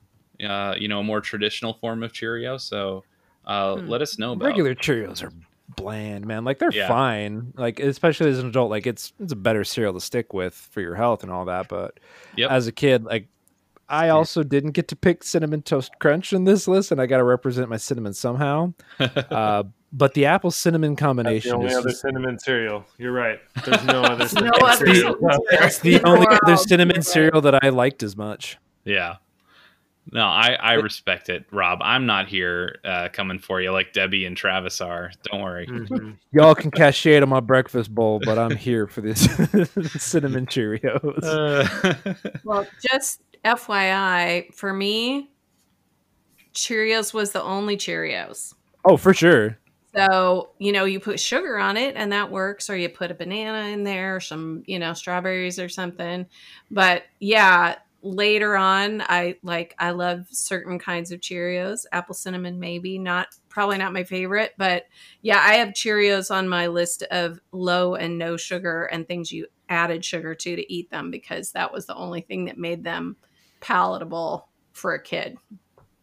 uh, 0.44 0.76
you 0.78 0.88
know, 0.88 1.00
a 1.00 1.04
more 1.04 1.22
traditional 1.22 1.74
form 1.76 2.04
of 2.04 2.14
Cheerio. 2.14 2.58
So 2.58 3.04
uh, 3.46 3.76
Hmm. 3.78 3.88
let 3.88 4.02
us 4.02 4.18
know 4.20 4.34
about. 4.34 4.46
Regular 4.48 4.76
Cheerios 4.76 5.24
are 5.24 5.32
bland, 5.76 6.26
man. 6.28 6.44
Like 6.44 6.60
they're 6.60 6.72
Yeah. 6.72 6.88
fine. 6.88 7.54
Like 7.56 7.80
especially 7.80 8.30
as 8.32 8.40
an 8.40 8.48
adult, 8.50 8.70
like 8.70 8.86
it's 8.86 9.14
it's 9.20 9.32
a 9.34 9.38
better 9.38 9.64
cereal 9.64 9.94
to 9.94 10.02
stick 10.02 10.34
with 10.34 10.54
for 10.54 10.82
your 10.82 10.96
health 10.96 11.24
and 11.24 11.32
all 11.32 11.46
that. 11.46 11.68
But 11.70 12.00
Yep. 12.36 12.52
as 12.52 12.68
a 12.68 12.72
kid, 12.72 13.04
like 13.06 13.28
I 13.92 14.10
also 14.10 14.42
didn't 14.44 14.72
get 14.72 14.88
to 14.90 14.96
pick 14.96 15.24
cinnamon 15.24 15.62
toast 15.62 15.92
crunch 16.00 16.34
in 16.34 16.46
this 16.46 16.68
list, 16.68 16.92
and 16.92 17.02
I 17.02 17.06
got 17.06 17.18
to 17.18 17.24
represent 17.24 17.70
my 17.70 17.78
cinnamon 17.78 18.14
somehow. 18.14 18.74
uh, 19.00 19.64
but 19.94 20.14
the 20.14 20.26
apple 20.26 20.52
cinnamon 20.52 20.92
That's 20.92 21.00
the 21.02 21.06
combination 21.06 21.52
only 21.52 21.68
is 21.68 21.76
other 21.78 21.90
just- 21.90 22.02
cinnamon 22.02 22.40
cereal 22.40 22.86
you're 22.98 23.12
right 23.12 23.40
there's 23.66 23.84
no 23.84 24.02
other 24.04 24.20
No 24.24 24.28
cinnamon 24.28 24.54
other 24.64 24.86
cereal 24.86 25.14
cinnamon 25.16 25.32
out. 25.34 25.42
That's 25.52 25.80
the 25.80 26.02
only 26.04 26.28
Wow, 26.30 26.40
other 26.44 26.56
cinnamon 26.58 26.96
right. 26.96 27.04
cereal 27.06 27.42
that 27.42 27.62
I 27.64 27.70
liked 27.70 28.02
as 28.02 28.16
much. 28.16 28.58
yeah. 28.86 29.16
No, 30.12 30.26
I, 30.26 30.58
I 30.60 30.74
respect 30.74 31.30
it, 31.30 31.46
Rob. 31.52 31.78
I'm 31.84 32.08
not 32.08 32.28
here 32.28 32.80
uh, 32.84 33.10
coming 33.14 33.38
for 33.38 33.62
you 33.62 33.72
like 33.72 33.94
Debbie 33.94 34.26
and 34.26 34.36
Travis 34.36 34.82
are. 34.82 35.12
Don't 35.32 35.42
worry. 35.42 35.68
Mhm. 35.68 36.18
Y'all 36.32 36.56
can 36.56 36.72
cash 36.72 37.06
it 37.06 37.22
on 37.22 37.30
my 37.30 37.40
breakfast 37.40 37.94
bowl, 37.94 38.20
but 38.26 38.40
I'm 38.40 38.56
here 38.58 38.88
for 38.88 39.02
this 39.02 39.22
cinnamon 40.04 40.48
Cheerios. 40.48 41.24
Uh, 41.24 42.14
Well, 42.44 42.66
just 42.82 43.22
FYI, 43.44 44.54
for 44.54 44.74
me, 44.74 45.32
Cheerios 46.54 47.14
was 47.14 47.32
the 47.32 47.42
only 47.42 47.78
Cheerios. 47.78 48.54
oh, 48.86 48.98
for 48.98 49.14
sure. 49.14 49.58
So, 49.96 50.52
you 50.58 50.72
know, 50.72 50.86
you 50.86 51.00
put 51.02 51.20
sugar 51.20 51.58
on 51.58 51.76
it 51.76 51.96
and 51.98 52.14
that 52.14 52.32
works, 52.32 52.70
or 52.70 52.78
you 52.78 52.88
put 52.88 53.12
a 53.12 53.16
banana 53.16 53.70
in 53.70 53.84
there, 53.84 54.16
or 54.16 54.20
some, 54.22 54.64
you 54.66 54.80
know, 54.80 54.94
strawberries 54.94 55.60
or 55.60 55.68
something. 55.68 56.26
But 56.70 57.04
yeah, 57.20 57.76
later 58.02 58.56
on, 58.56 59.02
I 59.02 59.36
like, 59.44 59.76
I 59.80 59.92
love 59.92 60.28
certain 60.32 60.80
kinds 60.80 61.12
of 61.12 61.20
Cheerios, 61.20 61.86
apple 61.92 62.16
cinnamon, 62.16 62.60
maybe 62.60 62.98
not, 62.98 63.36
probably 63.50 63.78
not 63.78 63.92
my 63.92 64.06
favorite. 64.06 64.54
But 64.58 64.86
yeah, 65.22 65.42
I 65.44 65.56
have 65.56 65.70
Cheerios 65.70 66.34
on 66.34 66.48
my 66.48 66.68
list 66.68 67.04
of 67.12 67.40
low 67.52 67.96
and 67.96 68.18
no 68.18 68.38
sugar 68.38 68.86
and 68.86 69.06
things 69.06 69.32
you 69.32 69.48
added 69.68 70.06
sugar 70.06 70.36
to 70.36 70.56
to 70.56 70.74
eat 70.74 70.90
them 70.90 71.12
because 71.12 71.52
that 71.52 71.72
was 71.72 71.86
the 71.86 71.96
only 71.96 72.22
thing 72.22 72.46
that 72.46 72.58
made 72.58 72.84
them 72.84 73.18
palatable 73.62 74.48
for 74.74 74.94
a 74.94 75.02
kid. 75.02 75.38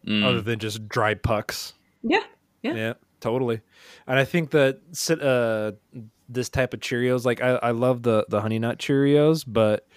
mm, 0.05 0.23
Other 0.23 0.41
than 0.41 0.59
just 0.59 0.87
dry 0.89 1.13
pucks. 1.13 1.73
Yeah. 2.01 2.23
Yeah. 2.63 2.73
Yeah, 2.73 2.93
totally. 3.19 3.61
And 4.07 4.17
I 4.17 4.25
think 4.25 4.51
that 4.51 4.79
uh, 5.21 6.01
this 6.27 6.49
type 6.49 6.73
of 6.73 6.79
Cheerios, 6.79 7.25
like 7.25 7.41
I, 7.41 7.55
I 7.55 7.71
love 7.71 8.03
the 8.03 8.25
the 8.29 8.41
honey 8.41 8.59
nut 8.59 8.79
Cheerios, 8.79 9.43
but 9.47 9.87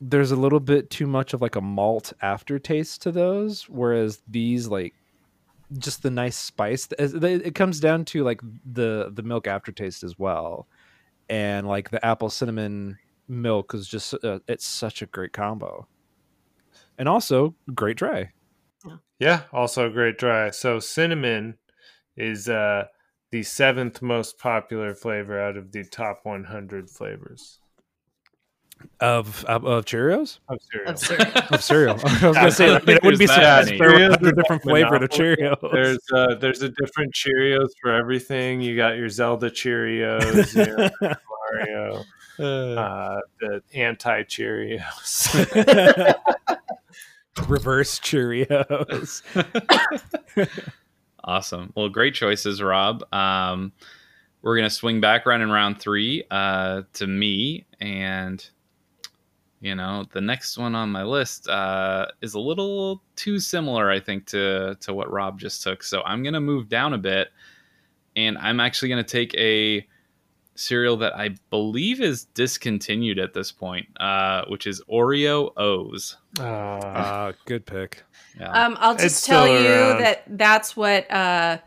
there's 0.00 0.30
a 0.30 0.36
little 0.36 0.60
bit 0.60 0.90
too 0.90 1.06
much 1.06 1.34
of 1.34 1.42
like 1.42 1.56
a 1.56 1.60
malt 1.60 2.12
aftertaste 2.22 3.02
to 3.02 3.12
those, 3.12 3.68
whereas 3.68 4.22
these 4.26 4.66
like 4.68 4.94
just 5.78 6.02
the 6.02 6.10
nice 6.10 6.36
spice. 6.36 6.88
It 6.98 7.22
it 7.22 7.54
comes 7.54 7.80
down 7.80 8.04
to 8.06 8.24
like 8.24 8.40
the 8.70 9.10
the 9.12 9.22
milk 9.22 9.46
aftertaste 9.46 10.02
as 10.02 10.18
well, 10.18 10.66
and 11.28 11.66
like 11.66 11.90
the 11.90 12.04
apple 12.04 12.30
cinnamon 12.30 12.98
milk 13.28 13.74
is 13.74 13.86
just 13.86 14.14
uh, 14.24 14.40
it's 14.48 14.66
such 14.66 15.02
a 15.02 15.06
great 15.06 15.32
combo, 15.32 15.86
and 17.00 17.08
also 17.08 17.56
great 17.74 17.96
dry. 17.96 18.30
Yeah, 19.18 19.42
also 19.52 19.90
great 19.90 20.18
dry. 20.18 20.50
So 20.50 20.78
cinnamon 20.78 21.56
is 22.16 22.48
uh 22.48 22.84
the 23.32 23.42
seventh 23.42 24.02
most 24.02 24.38
popular 24.38 24.94
flavor 24.94 25.40
out 25.40 25.56
of 25.56 25.72
the 25.72 25.84
top 25.84 26.20
100 26.24 26.90
flavors 26.90 27.60
Of 29.00 29.44
of, 29.46 29.64
of 29.64 29.84
Cheerios. 29.84 30.38
of 30.48 30.58
cereal. 30.62 30.90
Of 30.90 30.98
cereal. 31.04 31.44
of 31.52 31.62
cereal. 31.64 32.00
I 32.04 32.28
was 32.28 32.36
gonna 32.36 32.50
say, 32.50 32.74
I 32.74 32.78
mean, 32.80 32.96
it 32.96 33.02
wouldn't 33.02 33.18
be 33.18 33.26
there's 33.26 33.36
so 33.36 33.40
that 33.40 33.64
bad 33.64 33.64
many. 33.66 33.76
if 33.76 33.78
there 33.78 33.88
were 33.90 33.98
Cheerios 33.98 34.10
100 34.10 34.26
are 34.26 34.32
different 34.42 34.62
flavor 34.62 34.98
to. 34.98 35.08
Cheerios. 35.08 35.72
There's 35.72 35.98
uh, 36.14 36.34
there's 36.36 36.62
a 36.62 36.68
different 36.70 37.14
Cheerios 37.14 37.68
for 37.82 37.92
everything. 37.92 38.60
You 38.62 38.76
got 38.76 38.96
your 38.96 39.08
Zelda 39.10 39.50
Cheerios, 39.50 40.54
your 40.56 40.90
Mario, 41.52 42.04
uh, 42.38 43.20
the 43.40 43.62
anti 43.74 44.22
Cheerios. 44.24 45.28
Reverse 47.48 47.98
Cheerios. 48.00 49.22
Awesome. 51.24 51.72
Well, 51.76 51.88
great 51.88 52.14
choices, 52.14 52.62
Rob. 52.62 53.04
Um, 53.12 53.72
we're 54.42 54.56
gonna 54.56 54.70
swing 54.70 55.00
back 55.00 55.26
around 55.26 55.42
in 55.42 55.50
round 55.50 55.78
three 55.78 56.24
uh, 56.30 56.82
to 56.94 57.06
me, 57.06 57.66
and 57.80 58.48
you 59.60 59.74
know 59.74 60.06
the 60.12 60.20
next 60.20 60.56
one 60.56 60.74
on 60.74 60.90
my 60.90 61.02
list 61.02 61.46
uh, 61.48 62.06
is 62.22 62.34
a 62.34 62.40
little 62.40 63.02
too 63.16 63.38
similar, 63.38 63.90
I 63.90 64.00
think, 64.00 64.26
to 64.28 64.76
to 64.80 64.94
what 64.94 65.10
Rob 65.12 65.38
just 65.38 65.62
took. 65.62 65.82
So 65.82 66.02
I'm 66.02 66.22
gonna 66.22 66.40
move 66.40 66.68
down 66.68 66.94
a 66.94 66.98
bit, 66.98 67.28
and 68.16 68.38
I'm 68.38 68.58
actually 68.58 68.88
gonna 68.88 69.04
take 69.04 69.34
a 69.34 69.86
cereal 70.60 70.96
that 70.98 71.16
I 71.16 71.30
believe 71.48 72.00
is 72.00 72.24
discontinued 72.26 73.18
at 73.18 73.32
this 73.34 73.50
point, 73.50 73.86
uh, 73.98 74.44
which 74.48 74.66
is 74.66 74.82
Oreo 74.90 75.52
O's. 75.56 76.16
Uh, 76.38 76.42
Uh, 76.44 77.32
good 77.46 77.64
pick. 77.66 78.02
Yeah. 78.38 78.50
Um, 78.52 78.76
I'll 78.80 78.92
It's 78.94 79.02
just 79.02 79.26
tell 79.26 79.44
still 79.44 79.60
you 79.62 79.68
around. 79.68 80.00
that 80.02 80.24
that's 80.28 80.76
what 80.76 81.10
uh, 81.10 81.58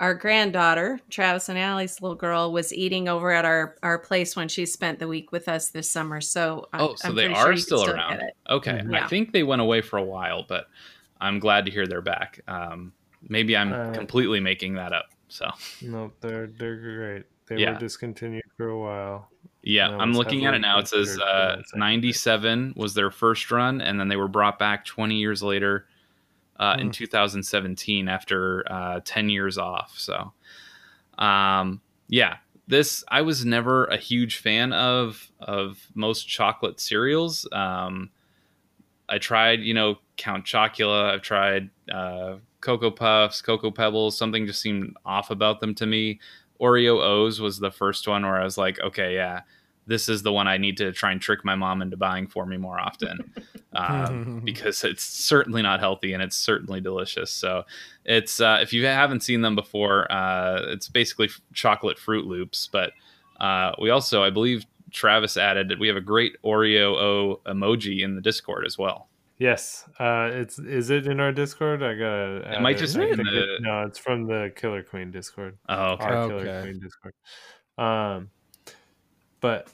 our 0.00 0.14
granddaughter, 0.14 0.98
Travis 1.10 1.48
and 1.48 1.58
Allie's 1.58 2.00
little 2.00 2.16
girl, 2.16 2.52
was 2.52 2.72
eating 2.72 3.08
over 3.08 3.30
at 3.30 3.44
our, 3.44 3.76
our 3.82 3.98
place 3.98 4.34
when 4.34 4.48
she 4.48 4.64
spent 4.64 4.98
the 4.98 5.08
week 5.08 5.30
with 5.32 5.48
us 5.48 5.68
this 5.70 5.90
summer. 5.90 6.20
So, 6.20 6.68
I- 6.72 6.80
Oh, 6.80 6.94
so 6.96 7.08
I'm 7.08 7.14
they 7.14 7.24
pretty 7.26 7.34
are 7.34 7.42
sure 7.42 7.50
you 7.52 7.56
can 7.58 7.62
still 7.64 7.84
get 7.86 7.94
around. 7.94 8.20
it. 8.20 8.36
Okay, 8.48 8.80
Mhm. 8.84 9.00
I 9.02 9.06
think 9.08 9.32
they 9.32 9.42
went 9.42 9.60
away 9.60 9.80
for 9.82 9.98
a 9.98 10.04
while, 10.04 10.44
but 10.48 10.66
I'm 11.20 11.38
glad 11.38 11.66
to 11.66 11.70
hear 11.70 11.86
they're 11.86 12.00
back. 12.00 12.40
Um, 12.48 12.92
maybe 13.28 13.56
I'm 13.56 13.72
Uh, 13.72 13.92
completely 13.92 14.40
making 14.40 14.74
that 14.74 14.92
up. 14.92 15.06
So 15.28 15.50
no, 15.82 16.12
they're 16.22 16.46
they're 16.46 16.76
great. 16.76 17.24
They 17.48 17.56
Yeah. 17.56 17.72
were 17.72 17.78
discontinued 17.78 18.44
for 18.56 18.68
a 18.68 18.78
while. 18.78 19.30
yeah, 19.62 19.88
I'm 19.90 20.12
looking 20.12 20.46
at 20.46 20.54
it 20.54 20.60
now. 20.60 20.78
It 20.78 20.88
says 20.88 21.18
uh, 21.18 21.62
97 21.74 22.74
was 22.76 22.94
their 22.94 23.10
first 23.10 23.50
run, 23.50 23.80
and 23.80 23.98
then 23.98 24.08
they 24.08 24.16
were 24.16 24.28
brought 24.28 24.58
back 24.58 24.84
20 24.84 25.16
years 25.16 25.42
later 25.42 25.86
uh, 26.58 26.76
in 26.78 26.86
Hmm. 26.86 26.92
2017 26.92 28.08
after 28.08 28.64
uh, 28.70 29.00
10 29.04 29.28
years 29.30 29.58
off. 29.58 29.94
So, 29.98 30.32
um, 31.18 31.80
yeah, 32.08 32.36
this 32.66 33.04
I 33.08 33.22
was 33.22 33.44
never 33.44 33.84
a 33.86 33.96
huge 33.96 34.38
fan 34.38 34.72
of 34.72 35.30
of 35.40 35.86
most 35.94 36.28
chocolate 36.28 36.80
cereals. 36.80 37.46
Um, 37.52 38.10
I 39.08 39.18
tried, 39.18 39.60
you 39.60 39.72
know, 39.74 39.98
Count 40.16 40.44
Chocula. 40.44 41.12
I've 41.14 41.22
tried 41.22 41.70
uh, 41.90 42.36
Cocoa 42.60 42.90
Puffs, 42.90 43.40
Cocoa 43.40 43.70
Pebbles. 43.70 44.16
Something 44.18 44.46
just 44.46 44.60
seemed 44.60 44.94
off 45.06 45.30
about 45.30 45.60
them 45.60 45.74
to 45.76 45.86
me. 45.86 46.20
Oreo 46.60 47.02
O's 47.02 47.40
was 47.40 47.58
the 47.58 47.70
first 47.70 48.06
one 48.08 48.24
where 48.24 48.40
I 48.40 48.44
was 48.44 48.58
like, 48.58 48.80
okay, 48.80 49.14
yeah, 49.14 49.42
this 49.86 50.08
is 50.08 50.22
the 50.22 50.32
one 50.32 50.46
I 50.46 50.58
need 50.58 50.76
to 50.76 50.92
try 50.92 51.12
and 51.12 51.20
trick 51.20 51.44
my 51.44 51.54
mom 51.54 51.82
into 51.82 51.96
buying 51.96 52.26
for 52.26 52.44
me 52.46 52.58
more 52.58 52.78
often, 52.78 53.32
um, 53.72 54.40
because 54.44 54.84
it's 54.84 55.02
certainly 55.02 55.62
not 55.62 55.80
healthy 55.80 56.12
and 56.12 56.22
it's 56.22 56.36
certainly 56.36 56.80
delicious. 56.80 57.30
So 57.30 57.64
it's 58.04 58.40
uh, 58.40 58.58
if 58.60 58.72
you 58.72 58.84
haven't 58.86 59.22
seen 59.22 59.40
them 59.40 59.56
before, 59.56 60.10
uh, 60.12 60.62
it's 60.68 60.88
basically 60.88 61.30
chocolate 61.54 61.96
Froot 61.96 62.26
Loops. 62.26 62.68
But 62.70 62.92
uh, 63.40 63.72
we 63.80 63.90
also, 63.90 64.22
I 64.22 64.30
believe, 64.30 64.66
Travis 64.90 65.36
added 65.36 65.68
that 65.68 65.78
we 65.78 65.88
have 65.88 65.96
a 65.96 66.02
great 66.02 66.36
Oreo 66.44 66.96
O 66.96 67.40
emoji 67.46 68.02
in 68.02 68.14
the 68.14 68.20
Discord 68.20 68.66
as 68.66 68.78
well. 68.78 69.08
Yes, 69.38 69.88
uh, 70.00 70.30
it's 70.32 70.58
is 70.58 70.90
it 70.90 71.06
in 71.06 71.20
our 71.20 71.30
Discord? 71.30 71.80
I 71.82 71.94
gotta. 71.94 72.42
add 72.44 72.62
might 72.62 72.76
just 72.78 72.96
be 72.96 73.08
in 73.08 73.16
the- 73.18 73.54
it- 73.56 73.62
no, 73.62 73.82
it's 73.86 73.98
from 73.98 74.26
the 74.26 74.52
Killer 74.56 74.82
Queen 74.82 75.10
Discord. 75.12 75.56
Oh, 75.68 75.92
okay. 75.92 76.04
Our 76.06 76.28
Killer 76.28 76.62
Queen 76.62 76.80
Discord. 76.80 77.14
Um, 77.78 78.30
but 79.40 79.68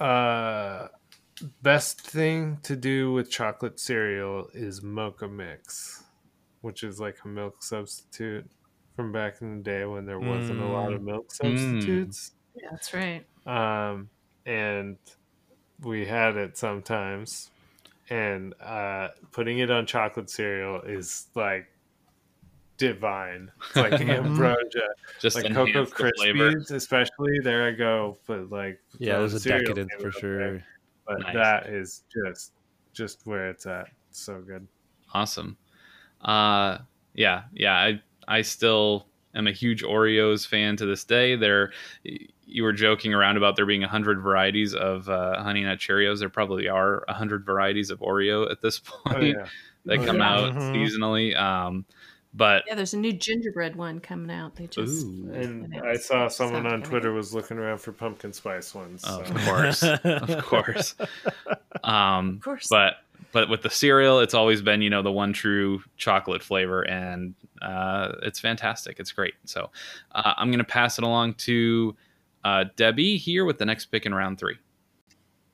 uh, 0.00 0.88
best 1.60 2.00
thing 2.00 2.58
to 2.62 2.74
do 2.74 3.12
with 3.12 3.30
chocolate 3.30 3.78
cereal 3.78 4.48
is 4.54 4.82
mocha 4.82 5.28
mix. 5.28 6.04
which 6.62 6.84
is 6.84 7.00
like 7.00 7.16
a 7.24 7.28
milk 7.28 7.60
substitute 7.60 8.48
from 8.94 9.10
back 9.10 9.42
in 9.42 9.56
the 9.56 9.62
day 9.64 9.84
when 9.84 10.06
there 10.06 10.20
wasn't 10.20 10.60
a 10.60 10.64
lot 10.64 10.92
of 10.92 11.00
Mm. 11.00 11.06
milk 11.06 11.32
substitutes. 11.34 12.30
Yeah, 12.54 12.68
that's 12.70 12.94
right. 12.94 13.26
Um, 13.44 14.08
and 14.46 14.96
we 15.80 16.06
had 16.06 16.36
it 16.36 16.56
sometimes. 16.56 17.50
And 18.12 18.54
uh, 18.60 19.08
putting 19.30 19.58
it 19.60 19.70
on 19.70 19.86
chocolate 19.86 20.28
cereal 20.28 20.82
is 20.82 21.28
like 21.34 21.66
divine. 22.76 23.50
It's 23.68 23.76
like 23.76 23.92
ambrosia. 24.00 24.88
Just 25.20 25.36
like 25.36 25.46
Cocoa 25.46 25.66
enhance 25.66 25.90
the 25.90 26.12
flavor. 26.16 26.52
Krispies, 26.52 26.70
especially. 26.72 27.38
There 27.42 27.66
I 27.68 27.70
go. 27.72 28.18
But 28.26 28.50
like, 28.50 28.80
Yeah, 28.98 29.12
throw 29.14 29.26
there's 29.28 29.42
the 29.44 29.54
a 29.54 29.58
decadence 29.60 29.92
for 29.98 30.08
up 30.08 30.12
there. 30.12 30.20
sure. 30.20 30.64
But 31.06 31.20
Nice. 31.20 31.34
that 31.34 31.66
is 31.68 32.02
just 32.12 32.52
just 32.92 33.26
where 33.26 33.48
it's 33.48 33.66
at. 33.66 33.88
So 34.10 34.40
good. 34.42 34.66
Awesome. 35.14 35.56
Uh, 36.20 36.78
yeah, 37.14 37.44
yeah. 37.54 37.74
I 37.74 38.02
I 38.28 38.42
still 38.42 39.06
am 39.34 39.46
a 39.46 39.52
huge 39.52 39.82
Oreos 39.82 40.46
fan 40.46 40.76
to 40.76 40.86
this 40.86 41.04
day. 41.04 41.34
There, 41.34 41.72
you 42.54 42.62
were 42.62 42.72
joking 42.72 43.14
around 43.14 43.36
about 43.36 43.56
there 43.56 43.66
being 43.66 43.82
a 43.84 43.88
hundred 43.88 44.20
varieties 44.20 44.74
of 44.74 45.08
uh, 45.08 45.42
Honey 45.42 45.62
Nut 45.64 45.78
Cheerios. 45.78 46.18
There 46.20 46.28
probably 46.28 46.68
are 46.68 47.04
a 47.08 47.14
hundred 47.14 47.44
varieties 47.44 47.90
of 47.90 48.00
Oreo 48.00 48.50
at 48.50 48.60
this 48.60 48.78
point 48.84 49.16
Oh 49.16 49.20
yeah. 49.20 49.46
that 49.86 49.98
Oh, 50.00 50.04
come 50.06 50.18
yeah. 50.18 50.30
out 50.34 50.52
Mhm. 50.54 50.74
seasonally. 50.74 51.36
Um, 51.36 51.84
but 52.34 52.64
Yeah, 52.66 52.74
there's 52.76 52.94
a 52.94 52.98
new 52.98 53.12
gingerbread 53.12 53.76
one 53.76 54.00
coming 54.00 54.30
out. 54.34 54.56
They 54.56 54.66
just 54.66 55.04
Ooh. 55.04 55.30
And 55.34 55.74
I 55.84 55.96
saw 55.96 56.28
someone 56.28 56.64
on 56.66 56.80
gonna 56.80 56.84
Twitter 56.86 57.12
was 57.12 57.34
looking 57.34 57.58
around 57.58 57.78
for 57.78 57.92
pumpkin 57.92 58.32
spice 58.32 58.74
ones. 58.74 59.04
Oh, 59.06 59.22
So. 59.22 59.34
of 59.34 59.40
course, 59.44 59.82
of 60.04 60.44
course. 60.44 60.94
Um, 61.84 62.36
of 62.36 62.40
course. 62.42 62.66
but 62.70 62.94
but 63.32 63.48
with 63.48 63.62
the 63.62 63.70
cereal 63.70 64.20
it's 64.20 64.34
always 64.34 64.60
been 64.62 64.82
you 64.82 64.90
know 64.90 65.00
the 65.02 65.10
one 65.12 65.32
true 65.32 65.82
chocolate 65.96 66.42
flavor 66.42 66.82
and 66.82 67.34
uh, 67.62 68.12
it's 68.22 68.38
fantastic 68.40 68.98
it's 69.00 69.10
great 69.12 69.34
so 69.44 69.70
uh, 70.14 70.34
i'm 70.36 70.48
going 70.48 70.58
to 70.58 70.64
pass 70.64 70.98
it 70.98 71.04
along 71.04 71.32
to 71.34 71.96
uh, 72.44 72.64
debbie 72.76 73.16
here 73.16 73.44
with 73.44 73.58
the 73.58 73.64
next 73.64 73.86
pick 73.86 74.06
in 74.06 74.14
round 74.14 74.38
three 74.38 74.56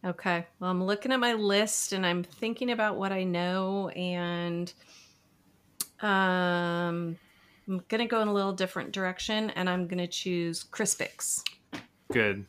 Okay. 0.04 0.46
Well, 0.60 0.70
I'm 0.70 0.84
looking 0.84 1.10
at 1.10 1.18
my 1.18 1.32
list 1.34 1.92
and 1.92 2.06
I'm 2.06 2.22
thinking 2.22 2.70
about 2.70 2.96
what 2.96 3.10
I 3.10 3.24
know 3.24 3.88
and 3.88 4.72
um 6.00 7.18
I'm 7.68 7.82
going 7.88 8.00
to 8.00 8.06
go 8.06 8.22
in 8.22 8.28
a 8.28 8.32
little 8.32 8.52
different 8.52 8.92
direction 8.92 9.50
and 9.50 9.68
I'm 9.68 9.86
going 9.88 9.98
to 9.98 10.06
choose 10.06 10.64
Crispix. 10.64 11.42
Good. 12.10 12.46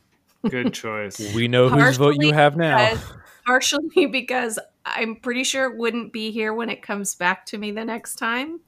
Good 0.48 0.72
choice. 0.74 1.34
We 1.34 1.46
know 1.46 1.68
whose 1.68 1.98
vote 1.98 2.16
you 2.20 2.32
have 2.32 2.56
now. 2.56 2.90
because- 2.90 3.12
partially 3.44 4.06
because 4.06 4.58
I'm 4.86 5.16
pretty 5.16 5.44
sure 5.44 5.70
it 5.70 5.76
wouldn't 5.76 6.12
be 6.12 6.30
here 6.30 6.54
when 6.54 6.70
it 6.70 6.82
comes 6.82 7.14
back 7.14 7.44
to 7.46 7.58
me 7.58 7.70
the 7.72 7.84
next 7.84 8.14
time. 8.14 8.60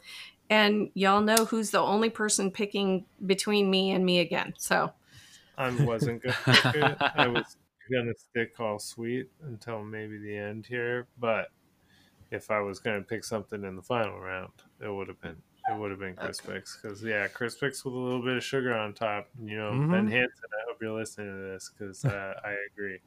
And 0.51 0.91
y'all 0.95 1.23
know 1.23 1.45
who's 1.47 1.71
the 1.71 1.81
only 1.81 2.11
person 2.11 2.51
picking 2.51 3.07
between 3.25 3.71
me 3.71 3.93
and 3.93 4.05
me 4.05 4.19
again. 4.19 4.53
So, 4.59 4.93
I 5.57 5.71
wasn't 5.71 6.23
gonna 6.23 6.35
pick 6.51 6.67
it. 6.75 6.99
I 7.15 7.29
was 7.29 7.57
gonna 7.93 8.15
stick 8.17 8.59
all 8.61 8.79
sweet 8.79 9.31
until 9.43 9.83
maybe 9.85 10.19
the 10.19 10.37
end 10.37 10.67
here, 10.67 11.09
but 11.19 11.49
if 12.31 12.51
I 12.51 12.61
was 12.61 12.81
gonna 12.81 13.03
pick 13.03 13.25
something 13.25 13.65
in 13.65 13.77
the 13.77 13.83
final 13.83 14.21
round, 14.21 14.53
it 14.81 14.89
would 14.91 15.09
have 15.09 15.21
been 15.21 15.43
it 15.69 15.75
would 15.75 15.91
have 15.93 16.01
been 16.01 16.17
Crispix 16.17 16.81
because 16.81 17.03
yeah, 17.05 17.29
Crispix 17.29 17.85
with 17.85 17.95
a 17.95 17.99
little 17.99 18.23
bit 18.23 18.37
of 18.37 18.45
sugar 18.45 18.75
on 18.75 18.95
top. 18.95 19.31
You 19.41 19.57
know, 19.59 19.85
Ben 19.91 20.07
Mhm. 20.07 20.09
Hansen. 20.09 20.51
I 20.61 20.65
hope 20.69 20.79
you're 20.83 20.99
listening 20.99 21.29
to 21.37 21.43
this 21.53 21.71
because 21.71 22.07
uh, 22.07 22.35
I 22.45 22.57
agree. 22.73 23.01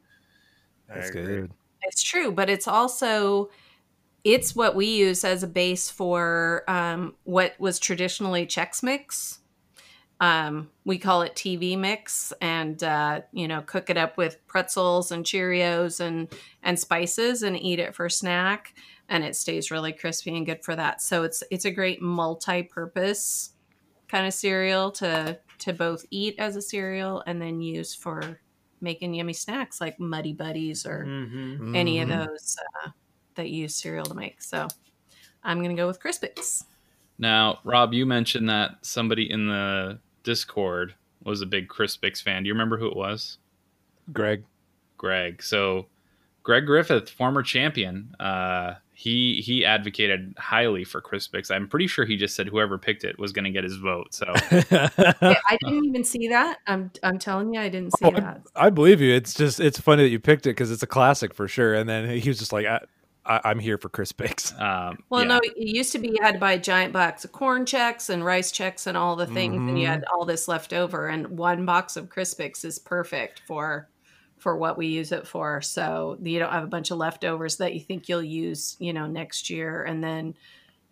I 0.92 0.94
That's 0.94 1.10
agree. 1.10 1.38
good. 1.38 1.52
It's 1.82 2.02
true, 2.02 2.32
but 2.32 2.48
it's 2.50 2.68
also 2.68 3.50
it's 4.24 4.56
what 4.56 4.76
we 4.76 4.86
use 4.86 5.24
as 5.24 5.42
a 5.42 5.48
base 5.48 5.90
for 5.90 6.64
um, 6.68 7.16
what 7.24 7.58
was 7.60 7.78
traditionally 7.78 8.46
Chex 8.46 8.82
Mix. 8.82 9.40
Um, 10.20 10.70
we 10.84 10.98
call 10.98 11.22
it 11.22 11.34
TV 11.36 11.76
mix, 11.76 12.32
and 12.40 12.82
uh, 12.82 13.20
you 13.32 13.46
know, 13.48 13.60
cook 13.62 13.90
it 13.90 13.98
up 13.98 14.16
with 14.16 14.38
pretzels 14.46 15.12
and 15.12 15.24
Cheerios 15.24 16.00
and 16.00 16.32
and 16.62 16.78
spices, 16.78 17.42
and 17.42 17.60
eat 17.60 17.78
it 17.78 17.94
for 17.94 18.08
snack, 18.08 18.74
and 19.08 19.22
it 19.24 19.36
stays 19.36 19.70
really 19.70 19.92
crispy 19.92 20.34
and 20.36 20.46
good 20.46 20.64
for 20.64 20.74
that. 20.76 21.02
So 21.02 21.22
it's 21.24 21.42
it's 21.50 21.66
a 21.66 21.70
great 21.70 22.00
multi-purpose 22.00 23.50
kind 24.08 24.26
of 24.26 24.32
cereal 24.34 24.90
to 24.92 25.38
to 25.58 25.72
both 25.72 26.04
eat 26.10 26.36
as 26.38 26.56
a 26.56 26.62
cereal 26.62 27.22
and 27.26 27.40
then 27.42 27.60
use 27.60 27.94
for 27.94 28.40
making 28.80 29.14
yummy 29.14 29.32
snacks 29.32 29.80
like 29.80 29.98
Muddy 30.00 30.32
Buddies 30.32 30.86
or 30.86 31.04
Mm-hmm. 31.04 31.74
any 31.74 32.00
of 32.00 32.08
Mhm. 32.08 32.26
those 32.26 32.56
uh, 32.84 32.90
that 33.36 33.50
use 33.50 33.74
cereal 33.74 34.06
to 34.06 34.14
make. 34.14 34.42
So 34.42 34.68
I'm 35.44 35.58
going 35.58 35.74
to 35.76 35.80
go 35.80 35.86
with 35.86 36.00
Crispix. 36.00 36.64
now 37.18 37.58
rob 37.64 37.92
you 37.94 38.04
mentioned 38.06 38.48
that 38.48 38.84
somebody 38.84 39.30
in 39.30 39.46
the 39.48 40.00
discord 40.26 40.94
was 41.24 41.40
a 41.40 41.46
big 41.46 41.68
Crispix 41.68 42.22
fan 42.22 42.42
do 42.42 42.48
you 42.48 42.52
remember 42.52 42.76
who 42.76 42.86
it 42.88 42.96
was 42.96 43.38
Greg. 44.12 44.44
greg 44.98 45.42
so 45.42 45.86
greg 46.42 46.66
griffith 46.66 47.08
former 47.08 47.42
champion 47.42 48.14
uh, 48.20 48.74
he 48.92 49.40
he 49.44 49.64
advocated 49.64 50.34
highly 50.38 50.84
for 50.84 51.00
Crispix. 51.00 51.50
i'm 51.50 51.68
pretty 51.68 51.86
sure 51.86 52.04
he 52.04 52.16
just 52.16 52.34
said 52.34 52.48
whoever 52.48 52.76
picked 52.78 53.04
it 53.04 53.18
was 53.18 53.32
going 53.32 53.44
to 53.44 53.50
get 53.50 53.64
his 53.64 53.76
vote 53.76 54.12
so 54.14 54.26
I 55.48 55.56
didn't 55.62 55.84
even 55.84 56.04
see 56.04 56.28
that. 56.28 56.58
I'm 56.66 56.90
I'm 57.02 57.18
telling 57.18 57.54
you, 57.54 57.60
I 57.60 57.68
didn't 57.68 57.92
see 57.98 58.04
Oh, 58.04 58.08
I, 58.08 58.20
that. 58.20 58.40
I 58.56 58.70
believe 58.70 59.00
you. 59.00 59.12
It's 59.14 59.34
just 59.34 59.60
it's 59.60 59.78
funny 59.78 60.02
that 60.04 60.08
you 60.08 60.18
picked 60.18 60.46
it 60.46 60.50
because 60.50 60.70
it's 60.70 60.82
a 60.82 60.86
classic 60.86 61.34
for 61.34 61.46
sure. 61.48 61.74
And 61.74 61.88
then 61.88 62.08
he 62.18 62.28
was 62.28 62.38
just 62.38 62.52
like, 62.52 62.66
I, 63.26 63.36
I, 63.36 63.40
"I'm 63.44 63.58
here 63.58 63.78
for 63.78 63.88
Crispix." 63.88 64.58
um, 64.60 64.98
Well, 65.10 65.22
yeah. 65.22 65.28
no, 65.28 65.40
it 65.42 65.56
used 65.56 65.92
to 65.92 65.98
be 65.98 66.08
you 66.08 66.18
had 66.20 66.32
to 66.32 66.38
buy 66.38 66.52
a 66.52 66.58
giant 66.58 66.92
box 66.92 67.24
of 67.24 67.32
Corn 67.32 67.64
Chex 67.64 68.10
and 68.10 68.24
Rice 68.24 68.52
Chex 68.52 68.86
and 68.86 68.96
all 68.96 69.16
the 69.16 69.26
things, 69.26 69.56
and 69.56 69.78
you 69.78 69.86
had 69.86 70.04
all 70.12 70.24
this 70.24 70.48
left 70.48 70.72
over. 70.72 71.08
And 71.08 71.38
one 71.38 71.64
box 71.64 71.96
of 71.96 72.08
Crispix 72.08 72.64
is 72.64 72.78
perfect 72.78 73.42
for 73.46 73.88
for 74.38 74.56
what 74.56 74.76
we 74.78 74.86
use 74.86 75.12
it 75.12 75.26
for. 75.26 75.60
So 75.62 76.18
you 76.20 76.38
don't 76.38 76.52
have 76.52 76.64
a 76.64 76.68
bunch 76.68 76.90
of 76.90 76.98
leftovers 76.98 77.56
that 77.56 77.74
you 77.74 77.80
think 77.80 78.08
you'll 78.08 78.22
use, 78.22 78.76
you 78.78 78.92
know, 78.92 79.06
next 79.06 79.50
year, 79.50 79.82
and 79.84 80.04
then 80.04 80.34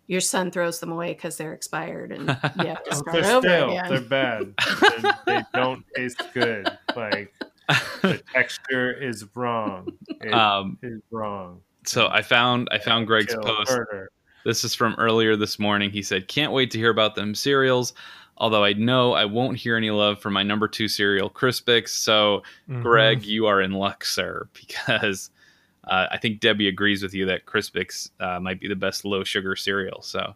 your 0.07 0.21
son 0.21 0.51
throws 0.51 0.79
them 0.79 0.91
away 0.91 1.13
because 1.13 1.37
they're 1.37 1.53
expired, 1.53 2.11
and 2.11 2.27
you 2.59 2.67
have 2.67 2.83
to 2.83 2.95
start 2.95 3.13
they're 3.13 3.35
over 3.35 3.47
stale. 3.47 3.69
again. 3.71 3.89
They're 3.89 4.01
bad. 4.01 4.53
They're, 5.01 5.17
they 5.25 5.43
don't 5.53 5.83
taste 5.95 6.21
good. 6.33 6.69
Like 6.95 7.33
the 8.01 8.21
texture 8.33 8.91
is 8.91 9.25
wrong. 9.35 9.89
It 10.07 10.27
is 10.27 10.33
um, 10.33 10.77
wrong. 11.11 11.61
So 11.87 12.07
I 12.07 12.21
found 12.21 12.67
I 12.71 12.79
found 12.79 13.07
Greg's 13.07 13.33
Kill, 13.33 13.43
post. 13.43 13.71
murder. 13.71 14.11
This 14.43 14.63
is 14.63 14.75
from 14.75 14.95
earlier 14.97 15.35
this 15.35 15.57
morning. 15.59 15.89
He 15.89 16.01
said, 16.03 16.27
"Can't 16.27 16.51
wait 16.51 16.71
to 16.71 16.77
hear 16.77 16.89
about 16.91 17.15
them 17.15 17.33
cereals." 17.35 17.93
Although 18.37 18.65
I 18.65 18.73
know 18.73 19.13
I 19.13 19.23
won't 19.25 19.57
hear 19.57 19.77
any 19.77 19.91
love 19.91 20.19
for 20.19 20.29
my 20.29 20.43
number 20.43 20.67
two 20.67 20.87
cereal, 20.89 21.29
Crispix. 21.29 21.89
So, 21.89 22.43
Mm-hmm. 22.69 22.81
Greg, 22.81 23.23
you 23.23 23.45
are 23.47 23.61
in 23.61 23.71
luck, 23.71 24.03
sir, 24.03 24.49
because 24.53 25.29
uh, 25.85 26.07
I 26.11 26.17
think 26.17 26.41
Debbie 26.41 26.67
agrees 26.67 27.01
with 27.01 27.13
you 27.13 27.25
that 27.27 27.45
Crispix 27.45 28.09
uh, 28.19 28.39
might 28.41 28.59
be 28.59 28.67
the 28.67 28.75
best 28.75 29.05
low 29.05 29.23
sugar 29.23 29.55
cereal. 29.55 30.01
So, 30.01 30.35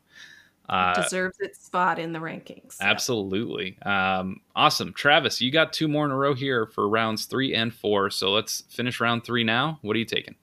uh, 0.70 1.02
deserves 1.02 1.40
its 1.40 1.66
spot 1.66 1.98
in 2.00 2.14
the 2.14 2.20
rankings. 2.20 2.74
So. 2.74 2.86
Absolutely. 2.86 3.78
Um, 3.82 4.42
awesome. 4.56 4.94
Travis, 4.94 5.42
you 5.42 5.52
got 5.52 5.74
two 5.74 5.88
more 5.88 6.06
in 6.06 6.12
a 6.12 6.16
row 6.16 6.36
here 6.36 6.68
for 6.68 6.88
rounds 6.88 7.26
three 7.26 7.56
and 7.56 7.74
four. 7.74 8.12
So 8.12 8.32
let's 8.32 8.62
finish 8.70 9.00
round 9.00 9.24
three 9.24 9.44
now. 9.44 9.80
What 9.82 9.96
are 9.96 10.00
you 10.00 10.06
taking? 10.06 10.36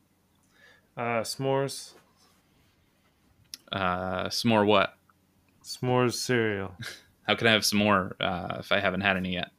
Uh, 0.97 1.21
s'mores. 1.23 1.93
Uh, 3.73 4.29
some 4.31 4.49
more 4.51 4.65
what? 4.65 4.95
S'mores 5.63 6.15
cereal. 6.15 6.75
How 7.25 7.35
can 7.35 7.49
I 7.49 7.53
have 7.53 7.65
some 7.65 7.81
more 7.81 8.17
uh, 8.21 8.57
if 8.61 8.71
I 8.71 8.79
haven't 8.81 9.01
had 9.01 9.17
any 9.17 9.35
yet? 9.35 9.51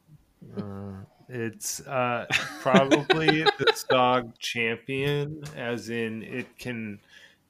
Uh, 0.56 0.92
it's 1.28 1.80
uh, 1.86 2.26
probably 2.60 3.42
the 3.42 3.66
Stog 3.74 4.32
champion, 4.38 5.42
as 5.54 5.90
in 5.90 6.22
it 6.22 6.58
can 6.58 6.98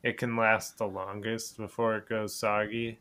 it 0.03 0.19
can 0.19 0.37
last 0.37 0.79
the 0.79 0.87
longest 0.87 1.57
before 1.57 1.97
it 1.97 2.09
goes 2.09 2.35
soggy. 2.35 2.99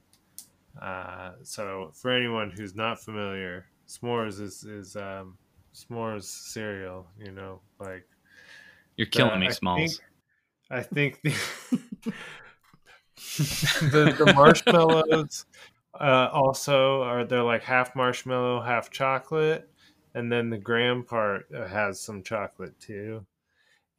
Uh, 0.79 1.31
so 1.41 1.91
for 1.95 2.11
anyone 2.11 2.51
who's 2.51 2.75
not 2.75 2.99
familiar, 2.99 3.65
s'mores 3.87 4.39
is 4.39 4.63
is 4.63 4.95
um, 4.95 5.35
s'mores 5.73 6.25
cereal. 6.25 7.07
You 7.19 7.31
know, 7.31 7.61
like 7.79 8.07
You're 8.95 9.07
killing 9.07 9.33
Uh, 9.33 9.39
me, 9.39 9.49
Smalls. 9.51 9.99
I 10.69 10.81
think 10.81 11.21
the 11.21 11.31
the, 13.91 14.15
the 14.17 14.33
marshmallows 14.35 15.45
uh, 15.99 16.29
also 16.31 17.01
are 17.01 17.23
they're 17.23 17.43
like 17.43 17.63
half 17.63 17.95
marshmallow, 17.95 18.61
half 18.61 18.89
chocolate, 18.89 19.69
and 20.13 20.31
then 20.31 20.49
the 20.49 20.57
graham 20.57 21.03
part 21.03 21.45
uh, 21.55 21.67
has 21.67 22.01
some 22.01 22.23
chocolate 22.23 22.79
too. 22.79 23.25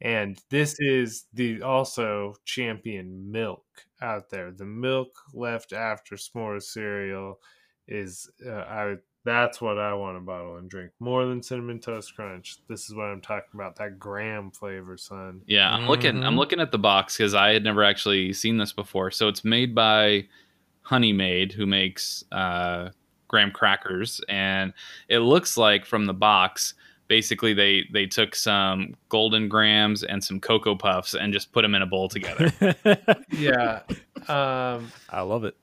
And 0.01 0.39
this 0.49 0.79
is 0.79 1.25
the 1.33 1.61
also 1.61 2.35
champion 2.45 3.31
milk 3.31 3.65
out 4.01 4.29
there. 4.29 4.51
The 4.51 4.65
milk 4.65 5.09
left 5.33 5.73
after 5.73 6.15
s'mores 6.15 6.63
cereal 6.63 7.39
is 7.87 8.29
uh, 8.45 8.51
I 8.51 8.95
that's 9.25 9.59
what 9.61 9.77
I 9.77 9.93
want 9.93 10.17
to 10.17 10.21
bottle 10.21 10.57
and 10.57 10.69
drink 10.69 10.91
more 10.99 11.25
than 11.25 11.43
cinnamon 11.43 11.79
toast 11.79 12.15
crunch. 12.15 12.57
This 12.67 12.85
is 12.89 12.95
what 12.95 13.05
I'm 13.05 13.21
talking 13.21 13.49
about. 13.53 13.75
That 13.77 13.99
graham 13.99 14.51
flavor, 14.51 14.97
son. 14.97 15.41
Yeah, 15.45 15.71
I'm 15.73 15.87
looking. 15.87 16.23
I'm 16.23 16.35
Mhm. 16.35 16.37
looking 16.37 16.59
at 16.59 16.71
the 16.71 16.79
box 16.79 17.17
because 17.17 17.33
I 17.33 17.49
had 17.53 17.63
never 17.63 17.83
actually 17.83 18.33
seen 18.33 18.57
this 18.57 18.71
before. 18.73 19.11
So 19.11 19.27
it's 19.27 19.43
made 19.43 19.75
by 19.75 20.27
Honey 20.83 21.13
Maid, 21.13 21.51
who 21.51 21.65
makes 21.65 22.23
uh, 22.31 22.89
graham 23.27 23.51
crackers, 23.51 24.21
and 24.29 24.73
it 25.07 25.19
looks 25.19 25.55
like 25.57 25.85
from 25.85 26.05
the 26.05 26.13
box, 26.13 26.73
basically 27.07 27.53
they 27.53 27.85
they 27.91 28.05
took 28.07 28.33
some 28.35 28.95
Golden 29.09 29.47
Grahams 29.49 30.03
and 30.03 30.23
some 30.23 30.39
cocoa 30.39 30.75
puffs 30.75 31.13
and 31.13 31.31
just 31.33 31.51
put 31.51 31.61
them 31.63 31.75
in 31.75 31.81
a 31.81 31.85
bowl 31.85 32.07
together. 32.09 32.51
Yeah. 33.31 33.81
Um, 34.27 34.91
I 35.09 35.21
love 35.21 35.43
it. 35.43 35.55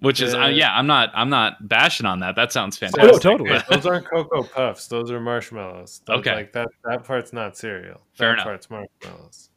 Which 0.00 0.20
is, 0.20 0.34
uh, 0.34 0.48
The- 0.48 0.52
yeah, 0.52 0.76
I'm 0.76 0.86
not 0.86 1.10
I'm 1.14 1.30
not 1.30 1.66
bashing 1.68 2.04
on 2.06 2.20
that. 2.20 2.36
That 2.36 2.52
sounds 2.52 2.76
fantastic. 2.76 3.02
Oh, 3.02 3.18
fantastic. 3.18 3.38
totally. 3.38 3.60
Those 3.70 3.86
aren't 3.86 4.06
cocoa 4.10 4.42
puffs. 4.42 4.88
Those 4.88 5.10
are 5.10 5.20
marshmallows. 5.20 6.02
Those- 6.06 6.18
Okay. 6.18 6.34
like 6.34 6.52
that. 6.52 6.68
That 6.84 7.04
part's 7.04 7.32
not 7.32 7.56
cereal. 7.56 8.02
Fair 8.14 8.28
that 8.28 8.32
enough. 8.34 8.44
part's 8.44 8.70
marshmallows. 8.70 9.50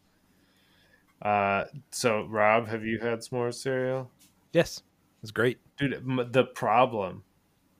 Uh, 1.22 1.66
so 1.91 2.24
Rob, 2.26 2.68
have 2.70 2.86
you 2.86 2.99
had 2.99 3.20
s'more 3.20 3.53
cereal, 3.53 4.10
Yes, 4.53 4.82
it's 5.22 5.32
great. 5.32 5.60
dude? 5.78 6.01
The 6.32 6.45
problem, 6.45 7.24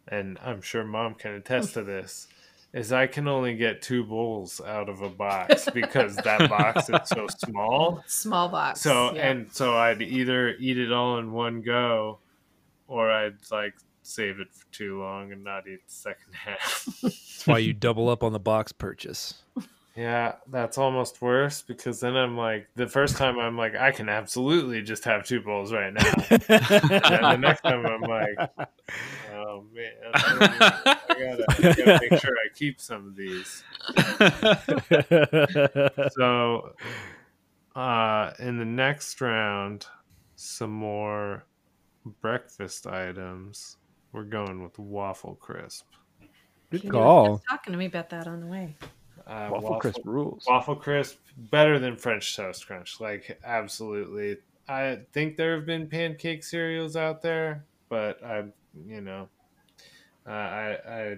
and 0.10 0.38
I'm 0.44 0.62
sure 0.62 0.84
Mom 0.84 1.16
can 1.16 1.32
attest 1.36 1.74
to 1.76 1.84
this, 1.84 2.28
is 2.74 2.94
I 2.94 3.08
can 3.08 3.28
only 3.28 3.56
get 3.56 3.82
two 3.82 4.04
bowls 4.04 4.62
out 4.62 4.90
of 4.90 5.02
a 5.02 5.10
box 5.10 5.68
because 5.74 6.16
that 6.18 6.50
box 6.50 6.90
is 6.90 7.10
so 7.10 7.28
small. 7.46 8.04
Small 8.08 8.50
box. 8.50 8.82
So 8.82 9.14
yeah. 9.14 9.30
and 9.30 9.52
so 9.52 9.76
I'd 9.76 10.02
either 10.02 10.56
eat 10.60 10.78
it 10.78 10.92
all 10.92 11.18
in 11.18 11.32
one 11.32 11.62
go, 11.62 12.20
or 12.88 13.12
I'd 13.12 13.38
like 13.52 13.74
save 14.04 14.40
it 14.40 14.54
for 14.54 14.66
too 14.72 15.00
long 15.00 15.32
and 15.32 15.44
not 15.44 15.68
eat 15.68 15.80
the 15.88 15.94
second 15.94 16.34
half. 16.34 16.88
That's 17.02 17.48
why 17.48 17.58
you 17.60 17.74
double 17.74 18.10
up 18.10 18.24
on 18.24 18.34
the 18.34 18.40
box 18.40 18.72
purchase. 18.72 19.42
Yeah, 19.96 20.36
that's 20.48 20.78
almost 20.78 21.22
worse 21.22 21.62
because 21.62 22.00
then 22.00 22.16
I'm 22.16 22.38
like, 22.38 22.70
the 22.76 22.88
first 22.88 23.18
time 23.18 23.38
I'm 23.38 23.58
like, 23.58 23.76
I 23.76 23.92
can 23.92 24.08
absolutely 24.08 24.82
just 24.82 25.04
have 25.04 25.26
two 25.26 25.42
bowls 25.42 25.74
right 25.74 25.92
now. 25.92 26.14
and 26.30 26.42
the 26.42 27.36
next 27.38 27.62
time 27.62 27.86
I'm 27.86 28.02
like, 28.02 28.50
oh 29.34 29.66
man, 29.74 29.92
I, 30.14 30.99
gotta, 31.20 31.46
I 31.50 31.62
gotta 31.62 32.00
make 32.10 32.20
sure 32.22 32.32
I 32.32 32.50
keep 32.56 32.80
some 32.80 33.08
of 33.08 33.16
these. 33.16 33.64
So, 36.14 36.74
uh, 37.76 38.32
in 38.40 38.58
the 38.58 38.66
next 38.66 39.20
round, 39.22 39.86
some 40.36 40.72
more 40.72 41.46
breakfast 42.22 42.88
items. 42.88 43.78
We're 44.12 44.24
going 44.24 44.64
with 44.64 44.80
waffle 44.80 45.36
crisp. 45.36 45.86
Good 46.72 46.90
call. 46.90 47.42
talking 47.50 47.74
to 47.74 47.78
me 47.78 47.86
about 47.86 48.10
that 48.10 48.28
on 48.28 48.42
the 48.42 48.48
way. 48.48 48.76
Uh, 49.26 49.50
Waffle 49.52 49.80
crisp 49.80 50.00
rules. 50.06 50.46
Waffle 50.48 50.76
crisp 50.76 51.18
better 51.38 51.78
than 51.78 51.96
French 51.96 52.36
toast 52.36 52.66
crunch. 52.66 53.00
Like 53.00 53.40
absolutely. 53.44 54.38
I 54.68 55.00
think 55.14 55.38
there 55.38 55.56
have 55.56 55.66
been 55.66 55.88
pancake 55.88 56.44
cereals 56.44 56.96
out 56.96 57.22
there, 57.22 57.66
but 57.90 58.24
I, 58.24 58.46
you 58.88 59.02
know, 59.02 59.30
uh, 60.30 60.32
I, 60.32 60.78
I, 60.88 61.16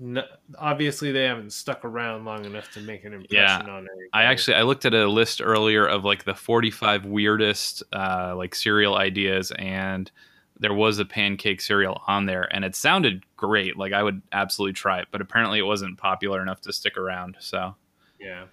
n- 0.00 0.24
obviously 0.58 1.12
they 1.12 1.24
haven't 1.24 1.52
stuck 1.52 1.84
around 1.84 2.24
long 2.24 2.44
enough 2.44 2.70
to 2.72 2.80
make 2.80 3.04
an 3.04 3.14
impression 3.14 3.68
on 3.68 3.86
anybody. 3.86 4.08
I 4.12 4.24
actually 4.24 4.56
I 4.56 4.62
looked 4.62 4.84
at 4.84 4.94
a 4.94 5.08
list 5.08 5.40
earlier 5.42 5.86
of 5.86 6.04
like 6.04 6.24
the 6.24 6.34
45 6.34 7.06
weirdest 7.06 7.82
uh, 7.92 8.34
like 8.36 8.54
cereal 8.54 8.96
ideas, 8.96 9.52
and 9.52 10.10
there 10.58 10.74
was 10.74 10.98
a 10.98 11.04
pancake 11.04 11.60
cereal 11.60 12.02
on 12.06 12.26
there, 12.26 12.48
and 12.54 12.64
it 12.64 12.74
sounded 12.74 13.24
great. 13.36 13.76
Like 13.76 13.92
I 13.92 14.02
would 14.02 14.20
absolutely 14.32 14.74
try 14.74 15.00
it, 15.00 15.08
but 15.10 15.20
apparently 15.20 15.58
it 15.58 15.66
wasn't 15.66 15.98
popular 15.98 16.42
enough 16.42 16.60
to 16.62 16.72
stick 16.72 16.96
around. 16.96 17.36
So 17.38 17.74
yeah. 18.18 18.46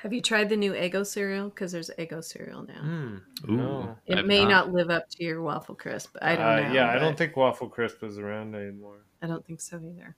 Have 0.00 0.12
you 0.12 0.20
tried 0.20 0.48
the 0.50 0.56
new 0.56 0.72
Eggo 0.72 1.06
cereal? 1.06 1.48
Because 1.48 1.72
there's 1.72 1.90
Eggo 1.98 2.22
cereal 2.22 2.62
now. 2.66 2.82
Mm, 2.82 3.20
Ooh. 3.48 3.52
no. 3.56 3.96
It 4.06 4.18
I've 4.18 4.26
may 4.26 4.42
not. 4.44 4.66
not. 4.68 4.72
live 4.72 4.90
up 4.90 5.08
to 5.10 5.24
your 5.24 5.42
waffle 5.42 5.74
crisp. 5.74 6.16
I 6.20 6.36
don't 6.36 6.44
Uh, 6.46 6.60
know. 6.68 6.72
Yeah, 6.74 6.90
I 6.90 6.98
don't 6.98 7.16
think 7.16 7.34
waffle 7.36 7.68
crisp 7.68 8.02
is 8.04 8.18
around 8.18 8.54
anymore. 8.54 8.98
I 9.22 9.26
don't 9.26 9.44
think 9.46 9.60
so 9.60 9.78
either. 9.78 10.14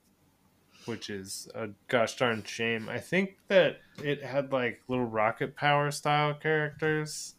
which 0.85 1.11
is 1.11 1.49
a 1.55 1.69
gosh 1.89 2.17
darn 2.17 2.43
shame. 2.45 2.89
I 2.89 2.99
think 2.99 3.37
that 3.49 3.77
it 4.03 4.23
had 4.25 4.53
like 4.53 4.81
little 4.89 5.05
rocket 5.05 5.55
power 5.55 5.91
style 5.91 6.33
characters 6.35 7.35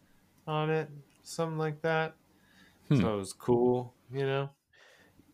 on 0.46 0.70
it, 0.70 0.88
something 1.24 1.58
like 1.58 1.82
that. 1.82 2.14
Hmm. 2.90 3.02
So 3.02 3.14
it 3.16 3.18
was 3.18 3.34
cool, 3.34 3.94
you 4.14 4.26
know. 4.26 4.50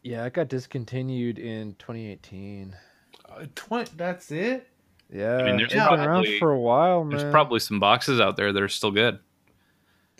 Yeah, 0.01 0.24
it 0.26 0.34
got 0.34 0.47
discontinued 0.47 1.38
in 1.39 1.76
2018. 1.76 2.76
Uh, 3.28 3.45
twen- 3.53 3.88
that's 3.97 4.32
it. 4.32 4.68
Yeah, 5.12 5.38
I 5.38 5.43
mean, 5.43 5.58
there's 5.58 5.72
it's 5.72 5.88
been 5.88 5.99
around 5.99 6.28
for 6.39 6.51
a 6.51 6.60
while, 6.60 7.03
man. 7.03 7.18
there's 7.18 7.32
probably 7.32 7.60
some 7.60 7.80
boxes 7.80 8.20
out 8.20 8.38
there 8.38 8.51
that 8.51 8.62
are 8.62 8.70
still 8.70 8.91
good. 8.91 9.20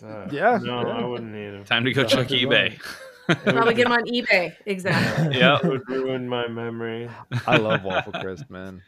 Uh, 0.02 0.26
Yeah, 0.30 0.58
no, 0.62 0.86
yeah. 0.86 0.92
I 0.92 1.04
wouldn't 1.04 1.32
need 1.32 1.50
them. 1.50 1.64
Time 1.64 1.84
to 1.84 1.92
go 1.92 2.02
Yeah, 2.02 2.06
check 2.06 2.28
eBay. 2.28 2.78
Probably 3.26 3.74
get 3.74 3.84
them 3.84 3.92
on 3.92 4.04
eBay. 4.06 4.54
Exactly. 4.66 5.38
yeah. 5.38 5.58
It 5.58 5.64
would 5.64 5.88
ruin 5.88 6.28
my 6.28 6.46
memory. 6.46 7.10
I 7.46 7.56
love 7.56 7.82
waffle 7.82 8.12
crisp, 8.12 8.48
man. 8.50 8.82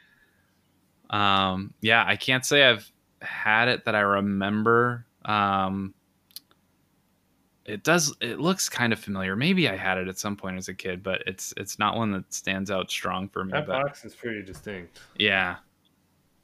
Um, 1.10 1.74
yeah, 1.80 2.04
I 2.06 2.16
can't 2.16 2.44
say 2.44 2.64
I've 2.64 2.90
had 3.20 3.68
it 3.68 3.84
that 3.86 3.94
I 3.94 4.00
remember. 4.00 5.06
Um, 5.24 5.94
it 7.64 7.82
does. 7.82 8.14
It 8.20 8.38
looks 8.38 8.68
kind 8.68 8.92
of 8.92 8.98
familiar. 8.98 9.36
Maybe 9.36 9.68
I 9.68 9.76
had 9.76 9.98
it 9.98 10.08
at 10.08 10.18
some 10.18 10.36
point 10.36 10.56
as 10.56 10.68
a 10.68 10.74
kid, 10.74 11.02
but 11.02 11.22
it's 11.26 11.52
it's 11.56 11.78
not 11.78 11.96
one 11.96 12.12
that 12.12 12.32
stands 12.32 12.70
out 12.70 12.90
strong 12.90 13.28
for 13.28 13.44
me. 13.44 13.52
That 13.52 13.66
but 13.66 13.82
box 13.82 14.04
is 14.04 14.14
pretty 14.14 14.42
distinct. 14.42 15.00
yeah, 15.16 15.56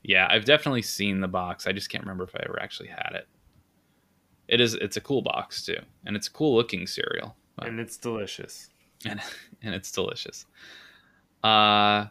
yeah, 0.05 0.29
I've 0.31 0.45
definitely 0.45 0.83
seen 0.83 1.21
the 1.21 1.27
box. 1.29 1.67
I 1.67 1.73
just 1.73 1.89
can't 1.91 2.05
remember 2.05 2.23
if 2.25 2.35
I 2.37 2.43
ever 2.45 2.61
actually 2.63 2.91
had 2.91 3.13
it. 3.15 3.27
It 4.47 4.61
is. 4.61 4.75
It's 4.75 4.97
a 4.97 5.01
cool 5.01 5.23
box 5.23 5.65
too, 5.65 5.79
and 6.07 6.15
it's 6.15 6.29
a 6.29 6.31
cool 6.31 6.55
looking 6.55 6.87
cereal, 6.87 7.35
Wow. 7.59 7.67
And 7.69 7.81
it's 7.81 7.97
delicious. 7.97 8.69
and 9.07 9.21
and 9.63 9.75
it's 9.75 9.91
delicious. 9.91 10.47
Uh 11.43 12.07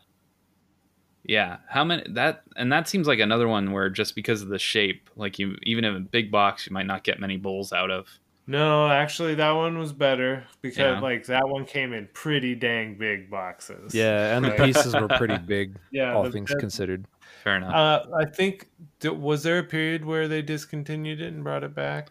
yeah, 1.25 1.57
how 1.69 1.83
many 1.85 2.03
that 2.09 2.43
and 2.57 2.71
that 2.73 2.87
seems 2.89 3.07
like 3.07 3.19
another 3.19 3.47
one 3.47 3.71
where 3.71 3.89
just 3.89 4.13
because 4.15 4.41
of 4.41 4.49
the 4.49 4.59
shape, 4.59 5.09
like 5.15 5.39
you 5.39 5.55
even 5.63 5.85
in 5.85 5.95
a 5.95 5.99
big 5.99 6.31
box, 6.31 6.67
you 6.67 6.73
might 6.73 6.85
not 6.85 7.03
get 7.03 7.19
many 7.19 7.37
bowls 7.37 7.71
out 7.71 7.91
of. 7.91 8.07
No, 8.45 8.89
actually, 8.89 9.35
that 9.35 9.51
one 9.51 9.77
was 9.77 9.93
better 9.93 10.43
because 10.61 10.77
Yeah. 10.79 10.99
like 10.99 11.25
that 11.27 11.47
one 11.47 11.65
came 11.65 11.93
in 11.93 12.09
pretty 12.13 12.55
dang 12.55 12.95
big 12.95 13.29
boxes. 13.29 13.95
Yeah, 13.95 14.35
and 14.35 14.43
the 14.43 14.51
pieces 14.51 14.93
were 14.93 15.07
pretty 15.07 15.37
big, 15.37 15.77
yeah. 15.91 16.13
all 16.13 16.23
the- 16.23 16.31
things 16.31 16.49
the- 16.49 16.57
considered. 16.59 17.05
Fair 17.43 17.57
enough. 17.57 17.73
Uh, 17.73 18.05
I 18.15 18.25
think 18.25 18.69
was 19.03 19.43
there 19.43 19.59
a 19.59 19.63
period 19.63 20.05
where 20.05 20.29
they 20.29 20.41
discontinued 20.41 21.19
it 21.19 21.33
and 21.33 21.43
brought 21.43 21.65
it 21.65 21.75
back? 21.75 22.09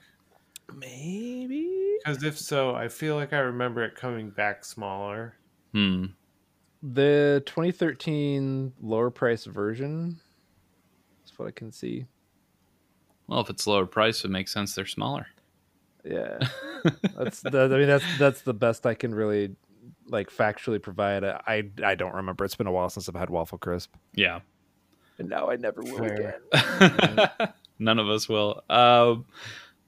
Maybe 0.75 1.97
Because 2.05 2.23
if 2.23 2.39
so, 2.39 2.75
I 2.75 2.89
feel 2.89 3.17
like 3.17 3.33
I 3.33 3.39
remember 3.39 3.83
it 3.83 3.95
coming 3.95 4.29
back 4.31 4.65
smaller. 4.65 5.37
hmm. 5.73 6.07
the 6.83 7.43
2013 7.47 8.75
lower 8.83 9.11
price 9.11 9.45
version. 9.47 10.21
That's 11.21 11.39
what 11.39 11.49
I 11.49 11.53
can 11.53 11.73
see. 11.73 12.05
Well, 13.27 13.41
if 13.41 13.49
it's 13.49 13.67
lower 13.67 13.87
price, 13.87 14.25
it 14.25 14.31
makes 14.31 14.53
sense 14.53 14.75
they're 14.75 14.85
smaller. 14.85 15.27
Yeah, 16.05 16.41
that's 17.17 17.41
the, 17.41 17.63
I 17.73 17.79
mean 17.79 17.87
that's 17.87 18.05
that's 18.19 18.43
the 18.43 18.53
best 18.53 18.85
I 18.87 18.95
can 18.95 19.15
really 19.15 19.55
like 20.09 20.31
factually 20.31 20.83
provide. 20.83 21.25
I 21.25 21.71
I 21.83 21.95
don't 21.95 22.15
remember. 22.15 22.45
It's 22.45 22.57
been 22.57 22.67
a 22.67 22.73
while 22.73 22.91
since 22.91 23.09
I've 23.09 23.15
had 23.15 23.31
waffle 23.31 23.57
crisp, 23.59 23.95
Yeah. 24.15 24.41
And 25.23 25.31
now 25.31 25.49
I 25.49 25.57
never 25.57 25.83
will 25.83 25.99
Fair. 25.99 26.35
again. 26.53 27.29
None 27.79 27.99
of 27.99 28.09
us 28.09 28.29
will. 28.29 28.63
Um, 28.69 29.25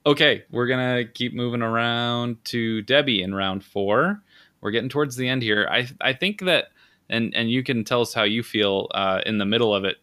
okay, 0.05 0.43
we're 0.49 0.67
gonna 0.67 1.05
keep 1.05 1.33
moving 1.33 1.61
around 1.61 2.43
to 2.45 2.81
Debbie 2.81 3.21
in 3.21 3.35
round 3.35 3.63
four. 3.63 4.21
We're 4.61 4.71
getting 4.71 4.89
towards 4.89 5.15
the 5.15 5.27
end 5.29 5.43
here. 5.43 5.67
I 5.69 5.87
I 6.01 6.13
think 6.13 6.41
that, 6.41 6.65
and 7.09 7.33
and 7.35 7.51
you 7.51 7.63
can 7.63 7.83
tell 7.83 8.01
us 8.01 8.13
how 8.13 8.23
you 8.23 8.41
feel 8.43 8.87
uh, 8.93 9.21
in 9.25 9.37
the 9.37 9.45
middle 9.45 9.75
of 9.75 9.83
it. 9.85 9.97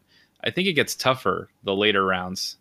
I 0.45 0.51
think 0.51 0.68
it 0.68 0.74
gets 0.74 0.95
tougher 0.95 1.49
the 1.64 1.74
later 1.74 2.05
rounds. 2.05 2.57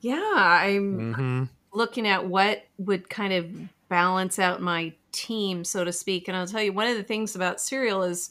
Yeah, 0.00 0.20
I'm 0.34 1.14
Mm-hmm. 1.14 1.44
looking 1.72 2.06
at 2.06 2.26
what 2.26 2.64
would 2.78 3.08
kind 3.08 3.32
of 3.32 3.50
balance 3.88 4.38
out 4.38 4.60
my 4.60 4.92
team, 5.12 5.64
so 5.64 5.84
to 5.84 5.92
speak. 5.92 6.28
And 6.28 6.36
I'll 6.36 6.46
tell 6.46 6.62
you, 6.62 6.72
one 6.72 6.86
of 6.88 6.96
the 6.96 7.02
things 7.02 7.34
about 7.34 7.60
cereal 7.60 8.02
is 8.02 8.30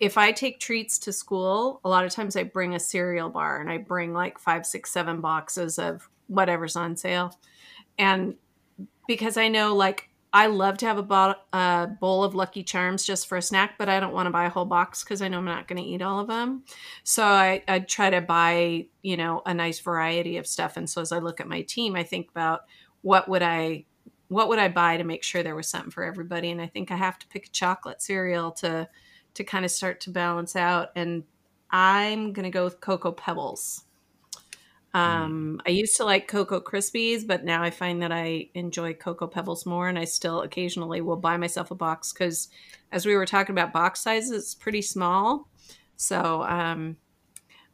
if 0.00 0.16
I 0.16 0.32
take 0.32 0.58
treats 0.58 0.98
to 1.00 1.12
school, 1.12 1.80
a 1.84 1.88
lot 1.88 2.06
of 2.06 2.10
times 2.10 2.34
I 2.34 2.42
bring 2.42 2.74
a 2.74 2.80
cereal 2.80 3.28
bar 3.28 3.60
and 3.60 3.70
I 3.70 3.76
bring 3.76 4.14
like 4.14 4.38
five, 4.38 4.64
six, 4.64 4.90
seven 4.90 5.20
boxes 5.20 5.78
of 5.78 6.08
whatever's 6.26 6.74
on 6.74 6.96
sale. 6.96 7.38
And 7.98 8.36
because 9.06 9.36
I 9.36 9.48
know, 9.48 9.76
like, 9.76 10.08
I 10.32 10.46
love 10.46 10.78
to 10.78 10.86
have 10.86 10.96
a 10.96 11.02
bo- 11.02 11.34
uh, 11.52 11.86
bowl 11.86 12.24
of 12.24 12.34
Lucky 12.34 12.62
Charms 12.62 13.04
just 13.04 13.26
for 13.26 13.36
a 13.36 13.42
snack, 13.42 13.74
but 13.76 13.88
I 13.88 13.98
don't 14.00 14.14
want 14.14 14.26
to 14.26 14.30
buy 14.30 14.46
a 14.46 14.50
whole 14.50 14.64
box 14.64 15.02
because 15.02 15.20
I 15.20 15.28
know 15.28 15.38
I'm 15.38 15.44
not 15.44 15.66
going 15.66 15.82
to 15.82 15.88
eat 15.88 16.02
all 16.02 16.20
of 16.20 16.28
them. 16.28 16.62
So 17.02 17.24
I, 17.24 17.62
I 17.66 17.80
try 17.80 18.10
to 18.10 18.20
buy, 18.20 18.86
you 19.02 19.16
know, 19.16 19.42
a 19.44 19.52
nice 19.52 19.80
variety 19.80 20.36
of 20.36 20.46
stuff. 20.46 20.76
And 20.76 20.88
so 20.88 21.00
as 21.02 21.12
I 21.12 21.18
look 21.18 21.40
at 21.40 21.48
my 21.48 21.62
team, 21.62 21.96
I 21.96 22.04
think 22.04 22.30
about 22.30 22.62
what 23.02 23.28
would 23.28 23.42
I 23.42 23.84
what 24.28 24.48
would 24.48 24.60
I 24.60 24.68
buy 24.68 24.96
to 24.96 25.02
make 25.02 25.24
sure 25.24 25.42
there 25.42 25.56
was 25.56 25.66
something 25.66 25.90
for 25.90 26.04
everybody. 26.04 26.52
And 26.52 26.62
I 26.62 26.68
think 26.68 26.92
I 26.92 26.96
have 26.96 27.18
to 27.18 27.26
pick 27.26 27.46
a 27.46 27.50
chocolate 27.50 28.00
cereal 28.00 28.52
to 28.52 28.88
to 29.40 29.44
kind 29.44 29.64
of 29.64 29.70
start 29.70 30.00
to 30.02 30.10
balance 30.10 30.54
out. 30.54 30.90
And 30.94 31.24
I'm 31.70 32.32
gonna 32.32 32.50
go 32.50 32.64
with 32.64 32.80
Cocoa 32.80 33.12
Pebbles. 33.12 33.84
Um, 34.92 35.60
I 35.66 35.70
used 35.70 35.96
to 35.98 36.04
like 36.04 36.26
Cocoa 36.26 36.60
Krispies, 36.60 37.24
but 37.24 37.44
now 37.44 37.62
I 37.62 37.70
find 37.70 38.02
that 38.02 38.10
I 38.10 38.48
enjoy 38.54 38.94
Cocoa 38.94 39.28
Pebbles 39.28 39.64
more, 39.64 39.88
and 39.88 39.98
I 39.98 40.04
still 40.04 40.42
occasionally 40.42 41.00
will 41.00 41.16
buy 41.16 41.36
myself 41.36 41.70
a 41.70 41.76
box 41.76 42.12
because, 42.12 42.48
as 42.90 43.06
we 43.06 43.14
were 43.14 43.26
talking 43.26 43.54
about 43.54 43.72
box 43.72 44.00
sizes, 44.00 44.32
it's 44.32 44.54
pretty 44.54 44.82
small. 44.82 45.48
So 45.96 46.42
um, 46.42 46.96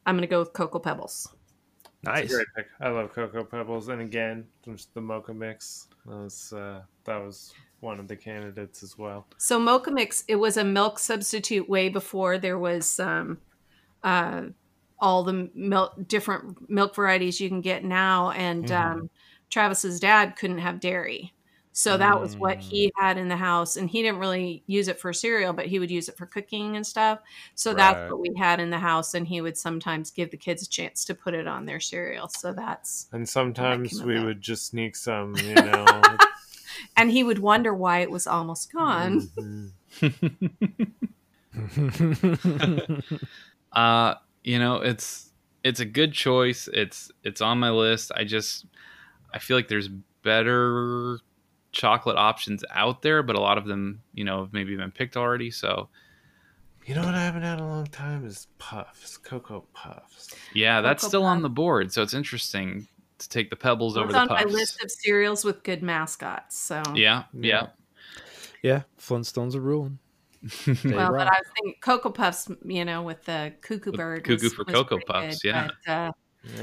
I'm 0.05 0.15
going 0.15 0.23
to 0.23 0.27
go 0.27 0.41
with 0.41 0.53
Cocoa 0.53 0.79
Pebbles. 0.79 1.35
Nice. 2.03 2.29
Great 2.29 2.47
pick. 2.55 2.67
I 2.81 2.91
love 2.91 3.13
Cocoa 3.15 3.45
Pebbles, 3.45 3.89
and 3.89 4.03
again, 4.03 4.45
just 4.63 4.93
the 4.93 5.01
mocha 5.01 5.33
mix. 5.33 5.89
That 6.05 6.17
was 6.17 6.53
uh, 6.53 6.83
that 7.05 7.17
was 7.17 7.55
one 7.81 8.01
of 8.01 8.09
the 8.09 8.17
candidates 8.17 8.83
as 8.83 8.97
well. 8.99 9.27
So 9.39 9.59
Mocha 9.59 9.91
Mix, 9.91 10.25
it 10.29 10.37
was 10.37 10.57
a 10.57 10.65
milk 10.65 10.99
substitute 10.99 11.69
way 11.69 11.89
before 11.89 12.39
there 12.39 12.59
was 12.59 12.99
um, 12.99 13.41
uh, 14.03 14.45
all 15.01 15.25
the 15.25 15.51
milk, 15.55 15.95
different 16.07 16.71
milk 16.71 16.95
varieties 16.95 17.41
you 17.41 17.49
can 17.49 17.61
get 17.61 17.85
now. 17.85 18.31
And 18.31 18.67
Mhm. 18.67 18.73
um, 18.73 19.11
Travis's 19.51 20.01
dad 20.01 20.37
couldn't 20.37 20.59
have 20.59 20.81
dairy, 20.81 21.35
so 21.73 21.99
that 21.99 22.21
was 22.21 22.35
what 22.39 22.59
he 22.61 22.91
had 22.99 23.19
in 23.19 23.29
the 23.29 23.37
house. 23.37 23.77
And 23.77 23.91
he 23.91 24.03
didn't 24.03 24.21
really 24.21 24.65
use 24.67 24.89
it 24.89 24.99
for 25.01 25.13
cereal, 25.13 25.53
but 25.53 25.67
he 25.67 25.79
would 25.79 25.91
use 25.91 26.09
it 26.09 26.17
for 26.17 26.27
cooking 26.27 26.77
and 26.77 26.87
stuff. 26.87 27.21
So 27.55 27.75
Right. 27.75 27.77
that's 27.77 28.03
what 28.09 28.21
we 28.21 28.33
had 28.39 28.61
in 28.61 28.71
the 28.71 28.79
house. 28.79 29.15
And 29.15 29.27
he 29.29 29.41
would 29.43 29.59
sometimes 29.59 30.11
give 30.11 30.31
the 30.31 30.39
kids 30.39 30.63
a 30.63 30.69
chance 30.69 31.05
to 31.07 31.15
put 31.15 31.35
it 31.35 31.47
on 31.47 31.67
their 31.67 31.81
cereal. 31.81 32.29
So 32.29 32.53
that's 32.55 33.09
And 33.13 33.29
sometimes 33.29 34.03
we 34.03 34.21
would 34.21 34.41
just 34.41 34.67
sneak 34.67 34.97
some, 34.97 35.35
you 35.35 35.63
know. 35.63 36.19
and 36.97 37.11
he 37.11 37.23
would 37.25 37.39
wonder 37.39 37.75
why 37.75 38.01
it 38.01 38.11
was 38.11 38.27
almost 38.27 38.73
gone. 38.73 39.29
Mhm. 39.37 39.73
Uh, 43.73 44.15
you 44.43 44.59
know, 44.59 44.77
it's 44.77 45.33
it's 45.63 45.81
a 45.81 45.85
good 45.85 46.13
choice. 46.13 46.67
It's 46.73 47.11
it's 47.25 47.41
on 47.43 47.59
my 47.59 47.71
list. 47.71 48.11
I 48.15 48.25
just 48.25 48.65
I 49.35 49.39
feel 49.39 49.57
like 49.57 49.69
there's 49.69 49.89
better 50.23 51.19
chocolate 51.73 52.17
options 52.17 52.65
out 52.71 53.03
there, 53.03 53.23
but 53.23 53.37
a 53.37 53.41
lot 53.41 53.59
of 53.59 53.67
them, 53.67 54.01
you 54.15 54.25
know, 54.25 54.41
have 54.41 54.53
maybe 54.55 54.75
been 54.77 54.93
picked 54.93 55.15
already. 55.17 55.51
So 55.51 55.89
You 56.87 56.95
know 56.95 57.05
what 57.05 57.15
I 57.15 57.21
haven't 57.25 57.43
had 57.43 57.59
in 57.59 57.65
a 57.65 57.69
long 57.69 57.87
time 57.89 58.25
is 58.25 58.47
puffs, 58.59 59.19
cocoa 59.19 59.67
puffs. 59.75 60.35
yeah, 60.55 60.81
that's 60.81 61.03
Cocoa 61.03 61.09
still 61.11 61.25
on 61.25 61.43
the 61.43 61.51
board. 61.51 61.93
So 61.93 62.03
it's 62.03 62.15
interesting 62.15 62.89
to 63.19 63.29
take 63.29 63.51
the 63.51 63.57
pebbles 63.57 63.97
over 63.97 64.09
the 64.09 64.13
floor. 64.13 64.23
It's 64.25 64.29
the 64.29 64.35
on 64.37 64.53
my 64.53 64.59
list 64.59 64.83
of 64.83 64.91
cereals 64.91 65.45
with 65.45 65.63
good 65.63 65.83
mascots. 65.83 66.59
So 66.59 66.83
Yeah, 66.95 67.25
yeah. 67.33 67.69
yeah, 68.63 68.83
Flintstones 69.01 69.55
are 69.55 69.61
ruling. 69.61 69.99
They 70.67 70.95
Well, 70.95 71.13
but. 71.13 71.27
I 71.27 71.31
was 71.39 71.47
thinking 71.55 71.75
Cocoa 71.81 72.11
Puffs, 72.11 72.49
you 72.65 72.85
know, 72.85 73.03
with 73.03 73.25
the 73.25 73.53
cuckoo 73.63 73.91
With 73.91 73.99
bird. 73.99 74.25
Cuckoo 74.25 74.45
was- 74.45 74.53
for 74.55 74.65
was 74.65 74.75
Cocoa 74.75 74.99
Puffs, 75.07 75.41
good, 75.43 75.49
yeah. 75.49 75.69
But, 75.87 75.93
uh, 75.93 76.13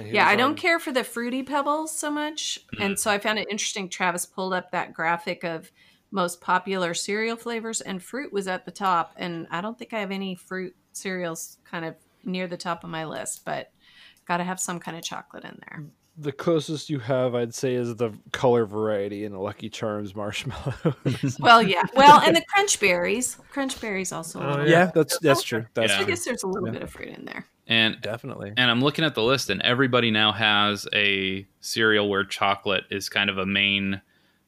he 0.04 0.12
yeah, 0.12 0.26
was 0.26 0.34
I 0.34 0.36
don't 0.38 0.56
care 0.56 0.80
for 0.80 0.91
the 0.93 1.04
fruity 1.04 1.43
pebbles 1.43 1.97
so 1.97 2.10
much, 2.10 2.60
Mm. 2.76 2.86
and 2.86 2.99
so 2.99 3.12
I 3.12 3.18
found 3.20 3.39
it 3.39 3.47
interesting. 3.49 3.89
Travis 3.89 4.26
pulled 4.26 4.54
up 4.54 4.72
that 4.72 4.93
graphic 4.93 5.43
of 5.43 5.72
most 6.12 6.39
popular 6.39 6.93
cereal 6.93 7.36
flavors, 7.36 7.82
and 7.82 8.01
fruit 8.01 8.32
was 8.32 8.47
at 8.47 8.64
the 8.66 8.72
top. 8.72 9.14
And 9.18 9.47
I 9.51 9.60
don't 9.62 9.78
think 9.78 9.91
I 9.93 9.99
have 9.99 10.12
any 10.12 10.36
fruit 10.36 10.76
cereals 10.93 11.58
kind 11.66 11.84
of 11.84 11.95
near 12.24 12.47
the 12.47 12.56
top 12.56 12.84
of 12.86 12.89
my 12.91 13.04
list, 13.04 13.43
but 13.43 13.72
got 14.26 14.38
to 14.38 14.43
have 14.45 14.60
some 14.60 14.80
kind 14.80 14.95
of 14.95 15.04
chocolate 15.04 15.43
in 15.43 15.60
there. 15.68 15.84
The 16.18 16.32
closest 16.32 16.89
you 16.89 16.99
have, 16.99 17.34
I'd 17.36 17.53
say, 17.55 17.74
is 17.76 17.95
the 17.95 18.11
color 18.32 18.66
variety 18.66 19.26
in 19.26 19.32
the 19.32 19.39
Lucky 19.39 19.70
Charms 19.70 20.16
marshmallows. 20.16 21.38
Well, 21.39 21.61
yeah, 21.64 21.84
well, 21.95 22.22
and 22.22 22.36
the 22.36 22.43
crunch 22.53 22.80
berries, 22.80 23.38
crunch 23.51 23.80
berries 23.82 24.11
also. 24.11 24.39
a 24.39 24.59
Oh, 24.59 24.64
yeah, 24.64 24.91
that's 24.93 25.18
that's 25.20 25.41
true. 25.43 25.66
That's 25.74 25.91
Yeah. 25.91 25.99
I 25.99 26.03
guess 26.03 26.24
there's 26.26 26.43
a 26.43 26.47
little 26.47 26.68
Yeah. 26.68 26.74
bit 26.74 26.84
of 26.84 26.91
fruit 26.91 27.09
in 27.09 27.26
there. 27.26 27.45
And 27.68 27.99
Definitely. 28.01 28.53
and 28.57 28.70
I'm 28.70 28.82
looking 28.82 29.05
at 29.05 29.16
the 29.16 29.24
list, 29.24 29.49
and 29.49 29.61
everybody 29.61 30.11
now 30.11 30.32
has 30.34 30.86
a 30.93 31.47
cereal 31.61 32.09
where 32.09 32.26
chocolate 32.26 32.84
is 32.91 33.07
kind 33.09 33.30
of 33.30 33.38
a 33.38 33.45
main 33.45 34.01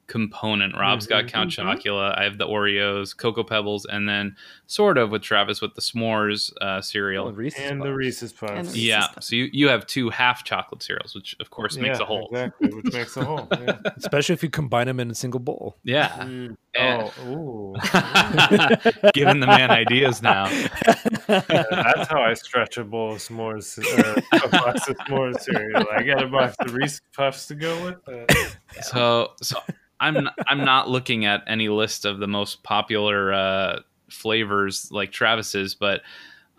component. 0.08 0.76
Rob's 0.78 1.08
got 1.08 1.26
Mhm, 1.26 1.30
Count 1.30 1.49
mhm. 1.51 1.82
Chocula. 1.82 2.18
I 2.18 2.24
have 2.24 2.38
the 2.38 2.45
Oreos, 2.45 3.16
Cocoa 3.18 3.43
Pebbles, 3.43 3.86
and 3.86 4.08
then 4.08 4.36
sort 4.68 4.97
of 4.97 5.10
with 5.10 5.22
Travis 5.22 5.62
with 5.62 5.74
the 5.76 5.82
S'mores 5.82 6.51
uh, 6.62 6.82
cereal. 6.82 7.26
Oh, 7.26 7.30
and 7.30 7.38
Reese's 7.38 7.60
and 7.72 7.82
the 7.82 7.93
Reese's 7.93 8.32
Puffs. 8.34 8.51
And 8.51 8.60
the 8.68 8.72
Reese's 8.72 8.84
yeah, 8.84 9.08
Puffs. 9.14 9.28
so 9.28 9.36
you, 9.36 9.49
you 9.51 9.68
have 9.70 9.86
two 9.88 10.10
half 10.10 10.43
chocolate 10.43 10.84
cereals, 10.84 11.16
which 11.16 11.36
of 11.39 11.49
course 11.49 11.78
makes 11.78 11.99
a 11.99 12.06
whole. 12.06 12.28
Exactly, 12.32 12.70
which 12.74 12.93
makes 12.93 13.18
a 13.18 13.26
whole. 13.26 13.47
Yeah. 13.51 13.78
especially 13.97 14.34
if 14.34 14.43
you 14.43 14.49
combine 14.49 14.88
them 14.88 14.99
in 14.99 15.10
a 15.10 15.16
single 15.16 15.39
bowl. 15.39 15.78
Yeah, 15.84 16.10
Mm. 16.10 16.58
And- 16.78 17.12
Oh, 17.22 17.76
giving 19.14 19.40
the 19.40 19.48
man 19.48 19.72
ideas 19.72 20.22
now. 20.22 20.48
Yeah, 20.50 21.64
that's 21.70 22.10
how 22.10 22.22
I 22.22 22.34
stretch 22.34 22.78
a 22.78 22.84
bowl 22.84 23.14
of 23.14 23.18
s'mores 23.20 23.78
or 23.78 24.22
a 24.44 24.48
box 24.50 24.88
of 24.88 24.98
s'mores 24.98 25.40
cereal. 25.42 25.86
I 25.92 26.04
got 26.04 26.24
a 26.24 26.28
box 26.28 26.56
of 26.60 26.74
Reese's 26.74 27.02
Puffs 27.16 27.48
to 27.48 27.56
go 27.56 27.84
with 27.86 27.98
it. 28.08 28.56
So 28.84 29.32
so 29.42 29.58
I'm 30.00 30.30
I'm 30.48 30.64
not 30.64 30.90
looking 30.90 31.26
at 31.26 31.44
any 31.48 31.70
list 31.70 32.06
of 32.06 32.20
the 32.20 32.28
most 32.28 32.64
popular 32.64 33.34
uh, 33.34 33.80
flavors 34.10 34.90
like 34.92 35.12
Travis's, 35.12 35.76
but 35.76 36.02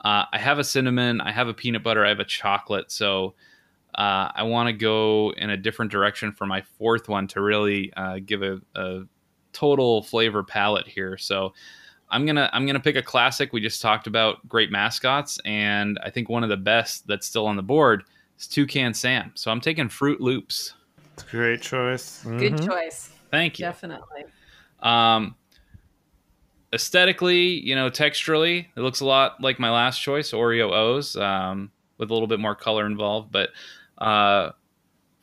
uh, 0.04 0.24
I 0.32 0.38
have 0.38 0.58
a 0.58 0.64
cinnamon, 0.64 1.20
I 1.20 1.32
have 1.32 1.48
a 1.48 1.54
peanut 1.54 1.82
butter, 1.82 2.04
I 2.04 2.08
have 2.10 2.20
a 2.20 2.24
chocolate. 2.24 2.90
So 2.92 3.34
uh, 3.94 4.30
I 4.34 4.42
want 4.42 4.68
to 4.68 4.72
go 4.72 5.32
in 5.36 5.50
a 5.50 5.56
different 5.56 5.90
direction 5.90 6.32
for 6.32 6.46
my 6.46 6.62
fourth 6.62 7.08
one 7.08 7.28
to 7.28 7.40
really 7.40 7.92
uh, 7.96 8.18
give 8.24 8.42
a, 8.42 8.60
a 8.74 9.02
total 9.56 10.02
flavor 10.02 10.42
palette 10.42 10.86
here. 10.86 11.16
So 11.16 11.54
I'm 12.10 12.26
gonna 12.26 12.50
I'm 12.52 12.66
gonna 12.66 12.78
pick 12.78 12.96
a 12.96 13.02
classic. 13.02 13.52
We 13.52 13.60
just 13.60 13.80
talked 13.80 14.06
about 14.06 14.46
great 14.48 14.70
mascots, 14.70 15.40
and 15.44 15.98
I 16.02 16.10
think 16.10 16.28
one 16.28 16.42
of 16.42 16.50
the 16.50 16.56
best 16.56 17.06
that's 17.06 17.26
still 17.26 17.46
on 17.46 17.56
the 17.56 17.62
board 17.62 18.04
is 18.38 18.46
Toucan 18.46 18.92
Sam. 18.94 19.32
So 19.34 19.50
I'm 19.50 19.60
taking 19.60 19.88
Froot 19.88 20.20
Loops. 20.20 20.74
It's 21.14 21.24
a 21.24 21.26
great 21.30 21.62
choice. 21.62 22.22
Good 22.22 22.52
Mhm. 22.52 22.66
choice, 22.66 23.10
Thank 23.30 23.58
you. 23.58 23.64
definitely. 23.64 24.24
Um, 24.80 25.34
aesthetically, 26.72 27.60
you 27.60 27.74
know, 27.74 27.90
texturally, 27.90 28.66
it 28.76 28.80
looks 28.80 29.00
a 29.00 29.06
lot 29.06 29.40
like 29.40 29.58
my 29.58 29.70
last 29.70 30.00
choice, 30.00 30.32
Oreo 30.32 30.72
O's, 30.72 31.16
um, 31.16 31.70
with 31.98 32.10
a 32.10 32.12
little 32.12 32.28
bit 32.28 32.40
more 32.40 32.54
color 32.54 32.86
involved. 32.86 33.32
But 33.32 33.50
uh, 33.98 34.50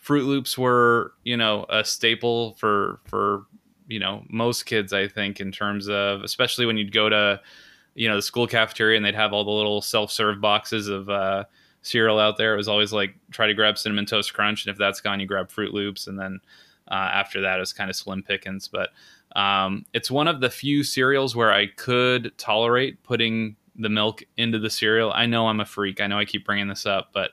Froot 0.03 0.25
Loops 0.25 0.57
were, 0.57 1.13
you 1.23 1.38
know, 1.38 1.65
a 1.69 1.86
staple 1.86 2.53
for 2.55 2.99
for 3.05 3.45
you 3.88 3.99
know 3.99 4.23
most 4.29 4.65
kids. 4.65 4.93
I 4.93 5.07
think 5.07 5.39
in 5.39 5.51
terms 5.51 5.89
of, 5.89 6.23
especially 6.23 6.65
when 6.65 6.77
you'd 6.77 6.93
go 6.93 7.09
to, 7.09 7.41
you 7.95 8.07
know, 8.07 8.15
the 8.15 8.21
school 8.21 8.47
cafeteria 8.47 8.97
and 8.97 9.05
they'd 9.05 9.15
have 9.15 9.34
all 9.34 9.43
the 9.43 9.51
little 9.51 9.81
self 9.81 10.11
serve 10.11 10.41
boxes 10.41 10.88
of. 10.88 11.09
Uh, 11.09 11.45
cereal 11.86 12.17
out 12.17 12.38
there 12.38 12.53
it 12.53 12.55
was 12.55 12.69
always 12.69 12.93
like 12.93 13.13
try 13.29 13.45
to 13.45 13.53
grab 13.53 13.77
cinnamon 13.77 14.05
toast 14.05 14.34
crunch 14.34 14.65
and 14.65 14.71
if 14.71 14.77
that's 14.77 15.01
gone 15.01 15.19
you 15.19 15.27
grab 15.27 15.49
froot 15.49 15.73
loops 15.73 16.07
and 16.07 16.17
then 16.17 16.39
uh, 16.89 16.93
after 16.93 17.41
that 17.41 17.57
it 17.57 17.59
was 17.59 17.73
kind 17.73 17.89
of 17.89 17.95
slim 17.97 18.23
pickings 18.23 18.69
but 18.69 18.91
um, 19.36 19.86
it's 19.93 20.11
one 20.11 20.27
of 20.27 20.41
the 20.41 20.49
few 20.49 20.84
cereals 20.84 21.36
where 21.36 21.51
I 21.51 21.67
could 21.67 22.31
tolerate 22.38 23.03
putting 23.03 23.55
the 23.75 23.89
milk 23.89 24.23
into 24.38 24.59
the 24.59 24.69
cereal. 24.69 25.11
I 25.11 25.25
know 25.25 25.47
I'm 25.47 25.59
a 25.59 25.65
freak. 25.65 25.99
I 25.99 26.07
know 26.07 26.19
I 26.19 26.25
keep 26.25 26.45
bringing 26.45 26.67
this 26.67 26.86
up, 26.86 27.09
but 27.13 27.31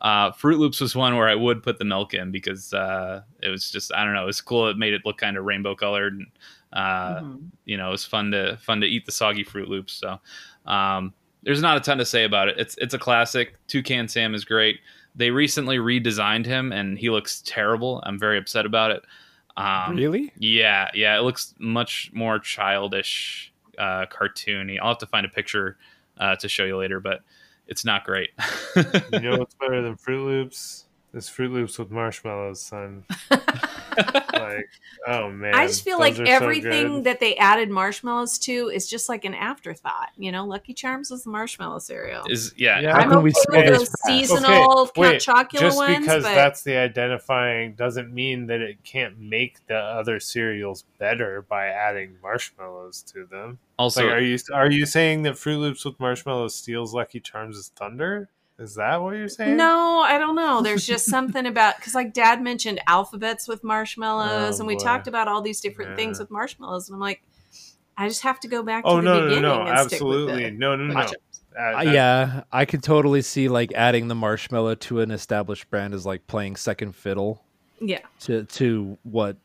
uh, 0.00 0.30
Froot 0.32 0.58
Loops 0.58 0.80
was 0.80 0.94
one 0.94 1.16
where 1.16 1.28
I 1.28 1.34
would 1.34 1.62
put 1.62 1.78
the 1.78 1.84
milk 1.84 2.14
in 2.14 2.30
because 2.30 2.72
uh, 2.72 3.22
it 3.42 3.48
was 3.48 3.70
just 3.70 3.92
I 3.94 4.04
don't 4.04 4.14
know. 4.14 4.22
It 4.22 4.26
was 4.26 4.40
cool. 4.40 4.68
It 4.68 4.76
made 4.76 4.94
it 4.94 5.02
look 5.04 5.18
kind 5.18 5.36
of 5.36 5.44
rainbow 5.44 5.74
colored, 5.74 6.14
and 6.14 6.26
uh, 6.72 7.20
Mhm. 7.20 7.48
you 7.64 7.76
know 7.76 7.88
it 7.88 7.92
was 7.92 8.04
fun 8.04 8.30
to 8.32 8.56
fun 8.58 8.80
to 8.80 8.86
eat 8.86 9.06
the 9.06 9.12
soggy 9.12 9.44
Froot 9.44 9.68
Loops. 9.68 9.92
So 9.94 10.20
um, 10.66 11.12
there's 11.42 11.62
not 11.62 11.76
a 11.76 11.80
ton 11.80 11.98
to 11.98 12.04
say 12.04 12.24
about 12.24 12.48
it. 12.48 12.58
It's 12.58 12.76
it's 12.78 12.94
a 12.94 12.98
classic. 12.98 13.54
Toucan 13.66 14.08
Sam 14.08 14.34
is 14.34 14.44
great. 14.44 14.80
They 15.14 15.30
recently 15.30 15.78
redesigned 15.78 16.46
him, 16.46 16.70
and 16.72 16.96
he 16.98 17.10
looks 17.10 17.42
terrible. 17.44 18.00
I'm 18.06 18.18
very 18.18 18.38
upset 18.38 18.66
about 18.66 18.90
it. 18.92 19.02
Um, 19.56 19.96
really? 19.96 20.32
yeah, 20.38 20.88
yeah, 20.94 21.18
it 21.18 21.22
looks 21.22 21.54
much 21.58 22.10
more 22.12 22.38
childish, 22.38 23.52
uh, 23.76 24.06
cartoony. 24.06 24.78
I'll 24.80 24.90
have 24.90 24.98
to 24.98 25.06
find 25.06 25.26
a 25.26 25.28
picture 25.28 25.76
uh, 26.18 26.36
to 26.36 26.48
show 26.48 26.64
you 26.64 26.76
later, 26.76 27.00
but 27.00 27.22
it's 27.68 27.84
not 27.84 28.04
great. 28.04 28.30
You 29.12 29.20
know 29.20 29.38
what's 29.38 29.54
better 29.60 29.82
than 29.82 29.96
Froot 29.96 30.24
Loops? 30.24 30.86
It's 31.14 31.30
Froot 31.30 31.52
Loops 31.52 31.78
with 31.78 31.90
marshmallows, 31.90 32.60
son. 32.60 33.04
like, 34.32 34.68
oh 35.06 35.30
man. 35.30 35.54
I 35.54 35.66
just 35.66 35.84
feel 35.84 35.98
those 35.98 36.18
like 36.18 36.20
are 36.20 36.26
so 36.26 36.32
everything 36.32 37.02
that 37.04 37.20
they 37.20 37.36
added 37.36 37.70
marshmallows 37.70 38.38
to 38.40 38.68
is 38.68 38.88
just 38.88 39.08
like 39.08 39.24
an 39.24 39.34
afterthought. 39.34 40.10
You 40.16 40.32
know, 40.32 40.44
Lucky 40.46 40.74
Charms 40.74 41.10
was 41.10 41.24
the 41.24 41.30
marshmallow 41.30 41.80
cereal. 41.80 42.24
Is 42.28 42.54
yeah, 42.56 42.80
Yeah. 42.80 42.96
I'm 42.96 43.10
can 43.10 43.22
we 43.22 43.30
okay 43.30 43.40
say 43.50 43.70
with 43.70 43.78
those 43.78 43.88
fast? 43.88 44.06
seasonal 44.06 44.80
Okay, 44.80 45.00
wait, 45.00 45.24
Count 45.24 45.50
Chocula 45.50 45.60
just 45.60 45.76
ones, 45.76 45.98
because 46.00 46.22
but 46.22 46.34
that's 46.34 46.62
the 46.62 46.76
identifying 46.76 47.74
doesn't 47.74 48.12
mean 48.12 48.46
that 48.46 48.60
it 48.60 48.82
can't 48.84 49.18
make 49.18 49.66
the 49.66 49.76
other 49.78 50.20
cereals 50.20 50.84
better 50.98 51.42
by 51.42 51.66
adding 51.66 52.16
marshmallows 52.22 53.02
to 53.02 53.26
them. 53.26 53.58
Also, 53.78 54.04
like, 54.04 54.14
are 54.14 54.20
you 54.20 54.38
are 54.52 54.70
you 54.70 54.86
saying 54.86 55.22
that 55.22 55.34
Froot 55.34 55.58
Loops 55.58 55.84
with 55.84 55.98
marshmallows 56.00 56.54
steals 56.54 56.94
Lucky 56.94 57.20
Charms' 57.20 57.70
thunder? 57.76 58.28
Is 58.58 58.74
that 58.74 59.00
what 59.00 59.14
you're 59.16 59.28
saying? 59.28 59.56
no, 59.56 60.00
I 60.00 60.18
don't 60.18 60.34
know. 60.34 60.62
There's 60.62 60.84
just 60.86 61.06
something 61.10 61.46
about 61.46 61.76
because 61.76 61.94
like 61.94 62.12
Dad 62.12 62.42
mentioned 62.42 62.80
alphabets 62.86 63.46
with 63.46 63.62
marshmallows, 63.62 64.56
Oh, 64.56 64.62
and 64.62 64.66
we 64.66 64.74
boy. 64.76 64.82
talked 64.84 65.06
about 65.06 65.28
all 65.28 65.42
these 65.42 65.60
different 65.60 65.96
things 65.96 66.18
with 66.18 66.30
marshmallows, 66.30 66.88
and 66.88 66.94
I'm 66.96 67.00
like, 67.00 67.22
I 67.96 68.08
just 68.08 68.22
have 68.22 68.40
to 68.40 68.48
go 68.48 68.62
back 68.62 68.84
to 68.84 68.90
Oh 68.90 68.96
the 68.96 69.02
no, 69.02 69.14
no, 69.14 69.24
beginning 69.26 69.42
no, 69.42 69.62
and 69.62 69.68
stick 69.68 70.00
with 70.02 70.12
absolutely, 70.18 70.44
the 70.44 70.50
no, 70.52 70.76
no, 70.76 70.84
no, 70.86 70.94
Lucky 70.94 71.16
Uh, 71.58 71.80
yeah, 71.82 72.42
I 72.52 72.64
could 72.64 72.82
totally 72.82 73.22
see 73.22 73.48
like 73.48 73.72
adding 73.74 74.08
the 74.08 74.14
marshmallow 74.14 74.74
to 74.76 75.00
an 75.00 75.10
established 75.10 75.68
brand 75.70 75.94
is 75.94 76.04
like 76.04 76.26
playing 76.26 76.56
second 76.56 76.94
fiddle 76.96 77.44
Yeah. 77.80 78.00
to 78.20 78.44
to 78.44 78.98
what 79.04 79.36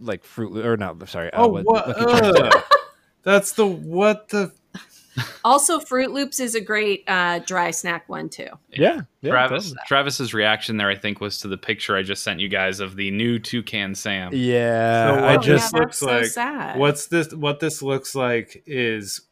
like 0.00 0.24
fruit 0.24 0.64
or 0.64 0.76
not 0.76 1.08
sorry 1.08 1.32
uh, 1.32 1.42
Oh, 1.44 1.48
what, 1.48 1.64
what? 1.66 1.88
Lucky 1.88 2.04
Charms. 2.40 2.54
That's 3.22 3.52
the 3.52 3.66
what 3.66 4.28
the 4.28 4.52
Also, 5.46 5.78
Froot 5.80 6.12
Loops 6.12 6.40
is 6.40 6.54
a 6.54 6.60
great 6.60 7.02
uh, 7.08 7.38
dry 7.38 7.70
snack 7.70 8.06
one 8.06 8.28
too. 8.28 8.48
yeah, 8.70 9.00
yeah 9.22 9.30
Travis 9.30 9.64
totally. 9.68 9.80
Travis's 9.86 10.34
reaction 10.34 10.76
there, 10.76 10.90
I 10.90 10.94
think, 10.94 11.22
was 11.22 11.38
to 11.40 11.48
the 11.48 11.56
picture 11.56 11.96
I 11.96 12.02
just 12.02 12.22
sent 12.22 12.38
you 12.38 12.48
guys 12.48 12.80
of 12.80 12.96
the 12.96 13.10
new 13.10 13.38
Toucan 13.38 13.94
Sam. 13.94 14.30
yeah 14.34 15.14
So 15.16 15.24
I 15.24 15.36
just 15.38 15.72
yeah, 15.72 15.80
looks 15.80 15.98
so 16.00 16.06
like- 16.06 16.26
sad. 16.26 16.78
what's 16.78 17.06
this 17.06 17.32
what 17.32 17.60
this 17.60 17.80
looks 17.80 18.14
like 18.14 18.62
is 18.66 19.22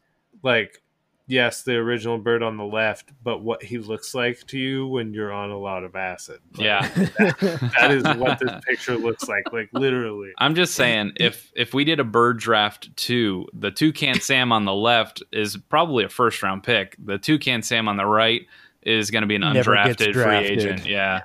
like 0.41 0.81
yes 1.27 1.63
the 1.63 1.73
original 1.73 2.17
bird 2.17 2.43
on 2.43 2.57
the 2.57 2.63
left 2.63 3.11
but 3.23 3.41
what 3.41 3.63
he 3.63 3.77
looks 3.77 4.13
like 4.13 4.45
to 4.47 4.57
you 4.57 4.87
when 4.87 5.13
you're 5.13 5.31
on 5.31 5.49
a 5.49 5.57
lot 5.57 5.83
of 5.83 5.95
acid 5.95 6.39
Like, 6.53 6.65
Yeah, 6.65 6.87
that 6.87 7.87
is 7.91 8.03
what 8.17 8.39
this 8.39 8.51
picture 8.65 8.97
looks 8.97 9.27
like 9.27 9.51
like 9.51 9.69
literally 9.73 10.31
I'm 10.37 10.55
just 10.55 10.75
saying, 10.75 11.13
if 11.17 11.51
if 11.55 11.73
we 11.73 11.83
did 11.83 11.99
a 11.99 12.03
bird 12.03 12.39
draft 12.39 12.95
two, 12.95 13.47
the 13.53 13.71
Toucan 13.71 14.19
Sam 14.21 14.51
on 14.51 14.65
the 14.65 14.73
left 14.73 15.23
is 15.31 15.57
probably 15.57 16.03
a 16.03 16.09
first 16.09 16.41
round 16.43 16.63
pick. 16.63 16.95
The 17.03 17.17
Toucan 17.17 17.61
Sam 17.61 17.87
on 17.87 17.97
the 17.97 18.05
right 18.05 18.45
is 18.81 19.11
going 19.11 19.23
to 19.23 19.27
be 19.27 19.35
an 19.35 19.41
Never 19.41 19.75
undrafted 19.75 20.13
free 20.13 20.35
agent. 20.37 20.85
Yeah, 20.85 21.17
Yeah. 21.17 21.21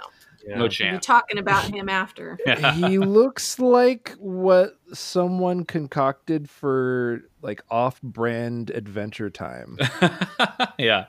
No 0.57 0.65
We're 0.65 0.69
chance. 0.69 1.07
talking 1.07 1.39
about 1.39 1.65
him 1.65 1.89
after. 1.89 2.39
he 2.75 2.99
looks 2.99 3.59
like 3.59 4.15
what 4.19 4.77
someone 4.93 5.65
concocted 5.65 6.49
for 6.51 7.23
like 7.43 7.63
off-brand 7.71 8.71
adventure 8.71 9.31
time 9.31 9.79
yeah. 10.79 11.07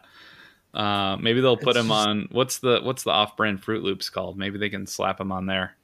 Uh, 0.73 1.17
maybe 1.19 1.41
they'll 1.41 1.57
put 1.57 1.75
It's 1.75 1.79
him 1.79 1.87
just- 1.89 2.07
on 2.07 2.27
what's 2.31 2.59
the 2.59 2.79
what's 2.83 3.03
the 3.03 3.09
off-brand 3.11 3.61
Froot 3.61 3.83
Loops 3.83 4.09
called? 4.09 4.37
Maybe 4.37 4.57
they 4.57 4.69
can 4.69 4.85
slap 4.87 5.19
him 5.19 5.31
on 5.31 5.45
there. 5.45 5.75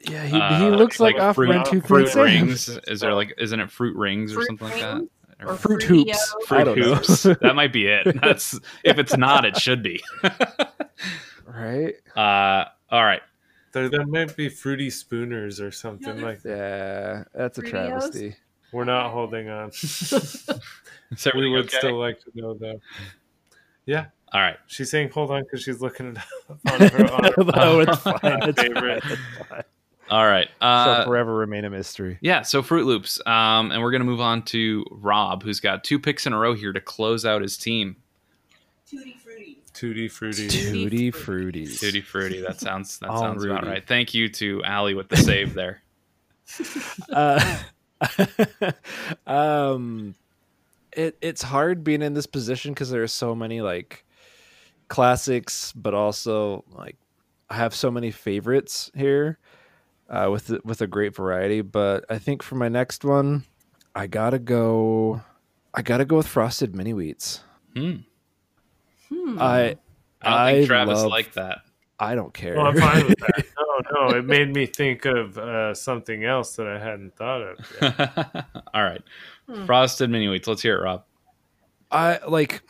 yeah 0.00 0.24
he, 0.26 0.38
Uh, 0.40 0.58
he 0.58 0.66
looks 0.76 1.00
like, 1.00 1.14
like 1.14 1.22
off-brand 1.22 1.66
fruit- 1.66 1.82
two 1.82 1.86
Fruit 1.86 2.08
Fruit 2.10 2.22
rings. 2.24 2.68
Is 2.86 3.00
there 3.00 3.14
like 3.14 3.32
isn't 3.38 3.58
it 3.60 3.70
fruit 3.70 3.96
rings 3.96 4.32
or 4.32 4.36
Fruit 4.36 4.46
something 4.46 4.68
like 4.68 4.80
that? 4.80 4.96
Or 5.40 5.52
or 5.52 5.56
Fruit 5.56 5.82
Hoops. 5.82 6.34
Fruit 6.46 6.68
hoops. 6.78 7.22
that 7.24 7.54
might 7.56 7.72
be 7.72 7.86
it. 7.88 8.06
That's 8.22 8.58
if 8.84 8.98
it's 8.98 9.16
not, 9.16 9.44
it 9.44 9.56
should 9.56 9.82
be. 9.82 10.00
Right 11.54 11.94
uh, 12.16 12.64
all 12.90 13.04
right. 13.04 13.20
there, 13.72 13.88
there 13.88 14.06
might 14.06 14.34
be 14.36 14.48
fruity 14.48 14.88
spooners 14.90 15.60
or 15.60 15.70
something 15.70 16.16
they're- 16.16 16.24
like 16.24 16.40
yeah 16.44 17.24
that's 17.34 17.58
a 17.58 17.62
Fruitios? 17.62 17.70
travesty 17.70 18.36
we're 18.72 18.84
not 18.84 19.10
holding 19.10 19.48
on 19.50 19.70
so 19.72 21.30
we 21.34 21.50
would 21.50 21.66
okay? 21.66 21.78
still 21.78 21.98
like 21.98 22.18
to 22.20 22.30
know 22.34 22.54
though 22.54 22.80
yeah 23.86 24.06
All 24.32 24.40
right. 24.40 24.56
she's 24.66 24.90
saying 24.90 25.10
hold 25.10 25.30
on 25.30 25.42
because 25.42 25.62
she's 25.62 25.80
looking 25.80 26.06
it 26.16 26.18
up 26.18 26.58
on 26.72 26.80
her, 26.88 27.12
on 27.12 27.24
her 27.24 27.32
oh 27.56 27.80
it's 27.80 27.98
fine 27.98 28.18
it's 28.48 28.60
favorite. 28.62 29.02
fine, 29.02 29.12
it's 29.12 29.48
fine. 29.48 29.62
All 30.10 30.26
right. 30.26 30.48
Uh, 30.60 30.84
Shall 30.84 31.04
forever 31.06 31.34
remain 31.34 31.64
a 31.64 31.70
mystery 31.70 32.18
Yeah, 32.20 32.42
so 32.42 32.62
Froot 32.62 32.84
Loops. 32.84 33.18
Um, 33.24 33.70
and 33.70 33.80
we're 33.82 33.92
going 33.92 34.00
to 34.02 34.06
move 34.06 34.20
on 34.20 34.42
to 34.46 34.84
Rob, 34.90 35.42
who's 35.42 35.58
got 35.58 35.84
two 35.84 35.98
picks 35.98 36.26
in 36.26 36.34
a 36.34 36.38
row 36.38 36.52
here 36.52 36.70
to 36.72 36.80
close 36.82 37.24
out 37.24 37.40
his 37.40 37.56
team. 37.56 37.96
tutti 38.90 39.16
frutti 39.72 40.08
Tutti 40.08 40.48
Tutti 40.84 41.12
fruities. 41.12 41.80
Tutti 41.80 42.00
Fruity. 42.00 42.40
That 42.40 42.60
sounds 42.60 42.98
that 42.98 43.10
On 43.10 43.18
sounds 43.18 43.44
about 43.44 43.62
Rudy. 43.62 43.72
right. 43.74 43.86
Thank 43.86 44.14
you 44.14 44.28
to 44.30 44.62
Allie 44.64 44.94
with 44.94 45.08
the 45.08 45.16
save 45.16 45.54
there. 45.54 45.82
Uh, 47.10 47.58
um, 49.26 50.14
it 50.92 51.16
it's 51.22 51.42
hard 51.42 51.82
being 51.84 52.02
in 52.02 52.14
this 52.14 52.26
position 52.26 52.72
because 52.72 52.90
there 52.90 53.02
are 53.02 53.08
so 53.08 53.34
many 53.34 53.62
like 53.62 54.04
classics, 54.88 55.72
but 55.72 55.94
also 55.94 56.64
like 56.72 56.96
I 57.48 57.54
have 57.56 57.74
so 57.74 57.90
many 57.90 58.10
favorites 58.10 58.90
here 58.94 59.38
uh, 60.10 60.28
with 60.30 60.50
with 60.64 60.80
a 60.82 60.86
great 60.86 61.14
variety. 61.14 61.62
But 61.62 62.04
I 62.10 62.18
think 62.18 62.42
for 62.42 62.56
my 62.56 62.68
next 62.68 63.04
one, 63.04 63.44
I 63.94 64.06
gotta 64.06 64.38
go. 64.38 65.22
I 65.72 65.80
gotta 65.80 66.04
go 66.04 66.16
with 66.18 66.26
frosted 66.26 66.74
mini 66.74 66.92
wheats. 66.92 67.40
Hmm. 67.74 67.96
Hmm. 69.12 69.38
I 69.40 69.76
I 70.22 70.46
don't 70.46 70.54
think 70.54 70.64
I 70.64 70.66
Travis 70.66 70.98
love- 71.00 71.10
liked 71.10 71.34
that. 71.34 71.58
I 72.00 72.16
don't 72.16 72.34
care. 72.34 72.56
well 72.56 72.66
i'm 72.66 72.76
fine 72.76 73.06
with 73.06 73.18
that 73.20 73.44
no 73.94 74.08
no 74.10 74.16
it 74.16 74.24
made 74.24 74.52
me 74.52 74.66
think 74.66 75.04
of 75.04 75.38
uh, 75.38 75.72
something 75.72 76.24
else 76.24 76.56
that 76.56 76.66
i 76.66 76.76
hadn't 76.76 77.14
thought 77.16 77.42
of 77.42 77.76
yet. 77.80 78.46
All 78.74 78.82
right. 78.82 79.02
Hmm. 79.48 79.66
Frosted 79.66 80.10
mini 80.10 80.26
wheats. 80.26 80.48
Let's 80.48 80.62
hear 80.62 80.76
it, 80.78 80.82
Rob. 80.82 81.04
I 81.92 82.18
like 82.26 82.62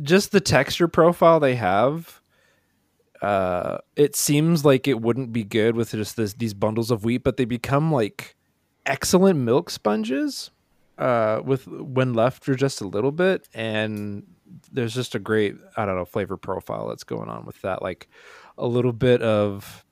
just 0.00 0.32
the 0.32 0.40
texture 0.40 0.88
profile 0.88 1.40
they 1.40 1.56
have. 1.56 2.20
Uh, 3.20 3.78
it 3.96 4.16
seems 4.16 4.64
like 4.64 4.88
it 4.88 5.00
wouldn't 5.00 5.32
be 5.32 5.44
good 5.44 5.76
with 5.76 5.90
just 5.90 6.16
this, 6.16 6.32
these 6.34 6.54
bundles 6.54 6.90
of 6.90 7.04
wheat, 7.04 7.22
but 7.22 7.36
they 7.36 7.44
become 7.44 7.92
like 7.92 8.34
excellent 8.86 9.38
milk 9.38 9.70
sponges. 9.70 10.50
Uh, 10.98 11.40
with 11.44 11.66
when 11.66 12.14
left 12.14 12.44
for 12.44 12.54
just 12.54 12.80
a 12.80 12.86
little 12.86 13.12
bit, 13.12 13.48
and 13.54 14.24
there's 14.72 14.94
just 14.94 15.14
a 15.14 15.18
great 15.18 15.56
I 15.76 15.86
don't 15.86 15.96
know 15.96 16.04
flavor 16.04 16.36
profile 16.36 16.88
that's 16.88 17.04
going 17.04 17.28
on 17.28 17.44
with 17.44 17.60
that. 17.62 17.82
Like 17.82 18.08
a 18.58 18.66
little 18.66 18.92
bit 18.92 19.22
of 19.22 19.84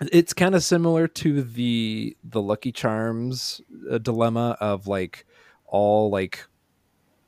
it's 0.00 0.32
kind 0.32 0.54
of 0.54 0.62
similar 0.62 1.08
to 1.08 1.42
the 1.42 2.16
the 2.24 2.42
Lucky 2.42 2.72
Charms 2.72 3.60
uh, 3.90 3.98
dilemma 3.98 4.56
of 4.60 4.86
like 4.86 5.26
all 5.66 6.10
like 6.10 6.46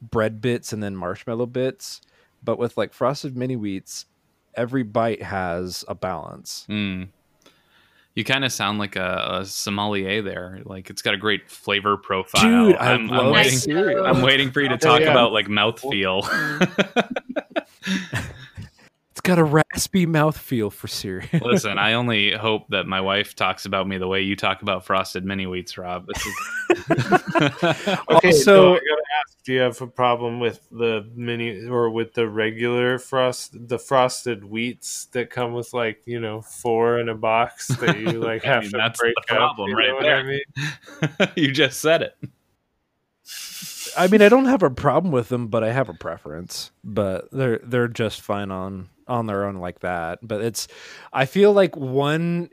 bread 0.01 0.41
bits 0.41 0.73
and 0.73 0.83
then 0.83 0.95
marshmallow 0.95 1.47
bits, 1.47 2.01
but 2.43 2.59
with 2.59 2.77
like 2.77 2.93
frosted 2.93 3.37
mini 3.37 3.57
wheats, 3.57 4.07
every 4.55 4.83
bite 4.83 5.23
has 5.23 5.85
a 5.89 5.95
balance. 5.95 6.65
Hmm. 6.67 7.05
You 8.19 8.25
kind 8.25 8.45
of 8.45 8.51
sound 8.51 8.81
like 8.81 8.97
a, 8.97 9.43
a 9.43 9.47
sommelier 9.47 10.23
there. 10.23 10.59
Like 10.65 10.91
it's 10.91 11.03
got 11.03 11.15
a 11.15 11.17
great 11.17 11.49
flavor 11.49 11.97
profile. 11.97 12.43
Dude, 12.43 12.75
I'm, 12.75 13.09
I'm 13.13 13.31
waiting. 13.31 13.77
I'm 13.97 14.23
waiting 14.23 14.51
for 14.51 14.61
you 14.61 14.69
to 14.71 14.75
Oh, 14.75 14.79
talk 14.79 15.03
yeah. 15.03 15.13
about 15.13 15.33
like 15.33 15.47
mouthfeel. 15.47 16.25
It's 19.19 19.27
got 19.27 19.41
a 19.41 19.43
raspy 19.45 20.07
mouth 20.07 20.39
feel 20.39 20.71
for 20.71 20.87
cereal. 20.87 21.29
Listen, 21.43 21.77
I 21.77 21.95
only 21.95 22.31
hope 22.31 22.69
that 22.69 22.87
my 22.87 23.01
wife 23.01 23.35
talks 23.35 23.67
about 23.67 23.89
me 23.89 23.99
the 23.99 24.07
way 24.07 24.23
you 24.23 24.37
talk 24.37 24.63
about 24.63 24.85
frosted 24.85 25.25
mini 25.25 25.45
wheats, 25.45 25.77
Rob. 25.77 26.07
This 26.07 26.25
is 26.25 26.35
Okay, 28.09 28.29
Also- 28.29 28.31
so 28.31 28.75
I 28.75 28.77
gotta 28.77 29.03
ask: 29.27 29.43
Do 29.45 29.53
you 29.55 29.59
have 29.59 29.83
a 29.83 29.89
problem 29.89 30.39
with 30.39 30.65
the 30.71 31.05
mini 31.17 31.65
or 31.67 31.91
with 31.91 32.15
the 32.15 32.29
regular 32.29 33.01
frost, 33.01 33.57
the 33.69 33.77
frosted 33.81 34.45
wheats 34.45 35.07
that 35.07 35.31
come 35.31 35.53
with 35.53 35.75
like 35.75 36.03
you 36.07 36.21
know 36.21 36.41
four 36.41 37.01
in 37.01 37.09
a 37.09 37.17
box 37.17 37.67
that 37.67 37.99
you 37.99 38.13
like 38.23 38.45
I 38.47 38.51
have 38.55 38.63
mean, 38.63 38.71
to 38.71 38.77
that's 38.79 39.01
break 39.01 39.15
the 39.17 39.23
up? 39.23 39.27
problem 39.37 39.71
you 39.71 39.77
right 39.77 40.01
there. 40.01 40.17
I 40.19 40.23
mean? 40.23 41.29
you 41.35 41.51
just 41.51 41.81
said 41.81 42.03
it. 42.03 42.17
I 43.97 44.07
mean, 44.07 44.23
I 44.23 44.29
don't 44.29 44.45
have 44.45 44.63
a 44.63 44.71
problem 44.71 45.11
with 45.13 45.29
them, 45.29 45.49
but 45.49 45.65
I 45.65 45.73
have 45.73 45.89
a 45.89 45.95
preference. 45.95 46.71
But 46.85 47.33
they're 47.33 47.59
they're 47.65 47.89
just 47.89 48.21
fine 48.21 48.53
on 48.53 48.91
on 49.09 49.27
their 49.27 49.45
own 49.45 49.57
like 49.57 49.81
that. 49.81 50.21
But 50.23 50.43
it's 50.43 50.69
I 51.13 51.27
feel 51.27 51.53
like 51.53 51.77
one 51.77 52.51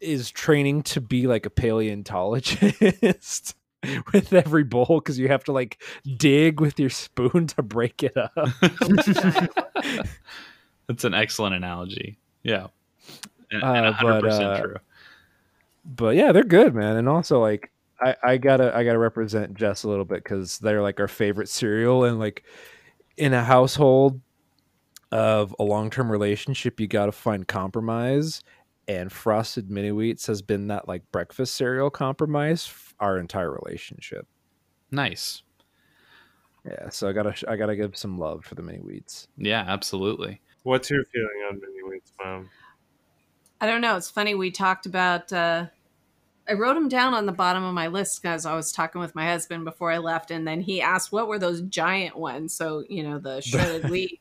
is 0.00 0.30
training 0.30 0.82
to 0.84 1.00
be 1.00 1.26
like 1.26 1.46
a 1.46 1.50
paleontologist 1.50 3.54
with 4.12 4.32
every 4.32 4.64
bowl 4.64 5.00
because 5.02 5.18
you 5.18 5.28
have 5.28 5.44
to 5.44 5.52
like 5.52 5.82
dig 6.16 6.60
with 6.60 6.78
your 6.78 6.90
spoon 6.90 7.46
to 7.48 7.62
break 7.62 8.02
it 8.02 8.16
up. 8.16 8.32
That's 10.86 11.04
an 11.04 11.14
excellent 11.14 11.54
analogy. 11.54 12.18
Yeah. 12.42 12.68
And, 13.50 13.62
Uh, 13.62 13.72
and 13.72 13.94
100% 13.96 14.40
uh, 14.40 14.60
true. 14.60 14.76
but 15.84 16.16
yeah, 16.16 16.32
they're 16.32 16.44
good, 16.44 16.74
man. 16.74 16.96
And 16.96 17.08
also 17.08 17.40
like 17.40 17.70
I, 18.00 18.14
I 18.22 18.36
gotta 18.36 18.74
I 18.76 18.84
gotta 18.84 18.98
represent 18.98 19.54
Jess 19.54 19.82
a 19.82 19.88
little 19.88 20.04
bit 20.04 20.22
because 20.22 20.58
they're 20.58 20.82
like 20.82 21.00
our 21.00 21.08
favorite 21.08 21.48
cereal 21.48 22.04
and 22.04 22.18
like 22.18 22.44
in 23.16 23.34
a 23.34 23.42
household 23.42 24.20
of 25.10 25.54
a 25.58 25.64
long 25.64 25.90
term 25.90 26.10
relationship, 26.10 26.80
you 26.80 26.86
gotta 26.86 27.12
find 27.12 27.46
compromise. 27.46 28.42
And 28.86 29.12
frosted 29.12 29.70
mini 29.70 29.90
wheats 29.90 30.26
has 30.28 30.40
been 30.40 30.68
that 30.68 30.88
like 30.88 31.02
breakfast 31.12 31.54
cereal 31.54 31.90
compromise 31.90 32.66
f- 32.66 32.94
our 32.98 33.18
entire 33.18 33.50
relationship. 33.50 34.26
Nice. 34.90 35.42
Yeah, 36.64 36.88
so 36.88 37.08
I 37.08 37.12
gotta 37.12 37.34
I 37.50 37.56
gotta 37.56 37.76
give 37.76 37.96
some 37.96 38.18
love 38.18 38.44
for 38.44 38.54
the 38.54 38.62
mini 38.62 38.78
wheats. 38.78 39.28
Yeah, 39.36 39.64
absolutely. 39.66 40.40
What's 40.62 40.90
your 40.90 41.04
feeling 41.04 41.46
on 41.48 41.60
mini 41.60 41.80
wheats, 41.82 42.12
mom? 42.18 42.48
I 43.60 43.66
don't 43.66 43.80
know. 43.80 43.96
It's 43.96 44.10
funny. 44.10 44.34
We 44.34 44.50
talked 44.50 44.86
about. 44.86 45.32
Uh, 45.32 45.66
I 46.48 46.54
wrote 46.54 46.74
them 46.74 46.88
down 46.88 47.12
on 47.12 47.26
the 47.26 47.32
bottom 47.32 47.62
of 47.62 47.74
my 47.74 47.88
list 47.88 48.22
because 48.22 48.46
I 48.46 48.54
was 48.54 48.72
talking 48.72 49.02
with 49.02 49.14
my 49.14 49.26
husband 49.26 49.64
before 49.64 49.90
I 49.90 49.98
left, 49.98 50.30
and 50.30 50.48
then 50.48 50.60
he 50.62 50.80
asked, 50.80 51.12
"What 51.12 51.28
were 51.28 51.38
those 51.38 51.62
giant 51.62 52.16
ones?" 52.16 52.54
So 52.54 52.84
you 52.88 53.02
know, 53.02 53.18
the 53.18 53.40
shredded 53.42 53.90
wheat. 53.90 54.20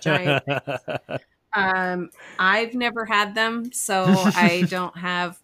Giant 0.00 0.44
Um, 1.54 2.10
I've 2.38 2.74
never 2.74 3.04
had 3.04 3.34
them, 3.34 3.72
so 3.72 4.04
I 4.06 4.66
don't 4.68 4.96
have. 4.96 5.38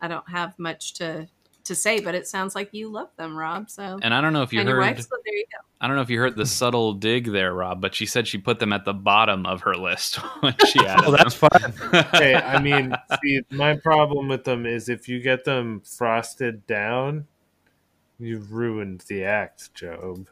I 0.00 0.08
don't 0.08 0.28
have 0.28 0.58
much 0.58 0.94
to 0.94 1.26
to 1.64 1.74
say, 1.74 2.00
but 2.00 2.14
it 2.14 2.26
sounds 2.28 2.54
like 2.54 2.72
you 2.72 2.88
love 2.88 3.08
them, 3.16 3.36
Rob. 3.36 3.70
So 3.70 3.98
And 4.02 4.14
I 4.14 4.20
don't 4.20 4.32
know 4.32 4.42
if 4.42 4.52
you 4.52 4.60
and 4.60 4.68
your 4.68 4.76
heard 4.78 4.96
wife, 4.96 5.00
so 5.00 5.16
there 5.24 5.34
you 5.34 5.44
go. 5.52 5.58
I 5.80 5.86
don't 5.86 5.96
know 5.96 6.02
if 6.02 6.10
you 6.10 6.18
heard 6.18 6.36
the 6.36 6.46
subtle 6.46 6.92
dig 6.94 7.32
there, 7.32 7.52
Rob, 7.52 7.80
but 7.80 7.94
she 7.94 8.06
said 8.06 8.28
she 8.28 8.38
put 8.38 8.60
them 8.60 8.72
at 8.72 8.84
the 8.84 8.94
bottom 8.94 9.46
of 9.46 9.62
her 9.62 9.74
list 9.74 10.16
when 10.40 10.54
she 10.66 10.78
added 10.86 11.04
Oh, 11.06 11.10
that's 11.16 11.34
fine. 11.34 11.50
them. 11.60 12.04
Okay, 12.14 12.34
I 12.34 12.62
mean, 12.62 12.94
see, 13.22 13.40
my 13.50 13.74
problem 13.76 14.28
with 14.28 14.44
them 14.44 14.64
is 14.64 14.88
if 14.88 15.08
you 15.08 15.20
get 15.20 15.44
them 15.44 15.80
frosted 15.80 16.66
down, 16.66 17.26
you've 18.18 18.52
ruined 18.52 19.04
the 19.08 19.24
act, 19.24 19.74
Job. 19.74 20.28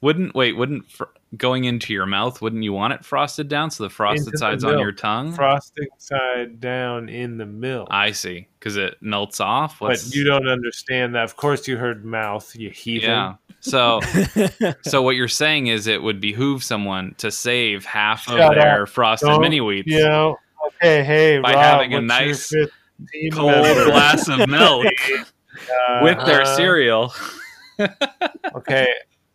Wouldn't 0.00 0.34
wait? 0.34 0.56
Wouldn't 0.56 0.90
fr- 0.90 1.04
going 1.36 1.64
into 1.64 1.92
your 1.92 2.06
mouth? 2.06 2.40
Wouldn't 2.40 2.62
you 2.62 2.72
want 2.72 2.92
it 2.94 3.04
frosted 3.04 3.48
down 3.48 3.70
so 3.70 3.82
the 3.84 3.90
frosted 3.90 4.20
Into 4.28 4.30
the 4.32 4.38
side's 4.38 4.64
on 4.64 4.78
your 4.78 4.92
tongue? 4.92 5.32
Frosting 5.32 5.88
side 5.98 6.60
down 6.60 7.08
in 7.08 7.36
the 7.38 7.46
milk. 7.46 7.88
I 7.90 8.12
see, 8.12 8.48
because 8.58 8.76
it 8.76 8.96
melts 9.00 9.40
off. 9.40 9.78
but 9.80 10.14
you 10.14 10.24
don't 10.24 10.48
understand 10.48 11.14
that. 11.14 11.24
Of 11.24 11.36
course, 11.36 11.66
you 11.68 11.76
heard 11.76 12.04
mouth, 12.04 12.54
you 12.56 12.70
heathen. 12.70 13.10
yeah. 13.10 13.34
So, 13.60 14.00
so 14.82 15.02
what 15.02 15.16
you're 15.16 15.26
saying 15.28 15.66
is 15.68 15.86
it 15.88 16.02
would 16.02 16.20
behoove 16.20 16.62
someone 16.62 17.14
to 17.18 17.30
save 17.32 17.84
half 17.84 18.28
of 18.28 18.36
Shut 18.38 18.54
their 18.54 18.86
frosted 18.86 19.28
Don't, 19.28 19.40
mini 19.40 19.58
wheats 19.58 19.86
You 19.86 20.04
know, 20.04 20.36
okay, 20.68 21.02
hey, 21.02 21.38
By 21.40 21.54
Rob, 21.54 21.62
having 21.62 21.94
a 21.94 22.00
nice 22.00 22.52
your 22.52 22.68
cold 23.32 23.50
member? 23.52 23.86
glass 23.86 24.28
of 24.28 24.48
milk 24.48 24.84
with 26.02 26.24
their 26.26 26.42
Uh, 26.42 26.56
cereal. 26.56 27.14
Okay, 28.54 28.86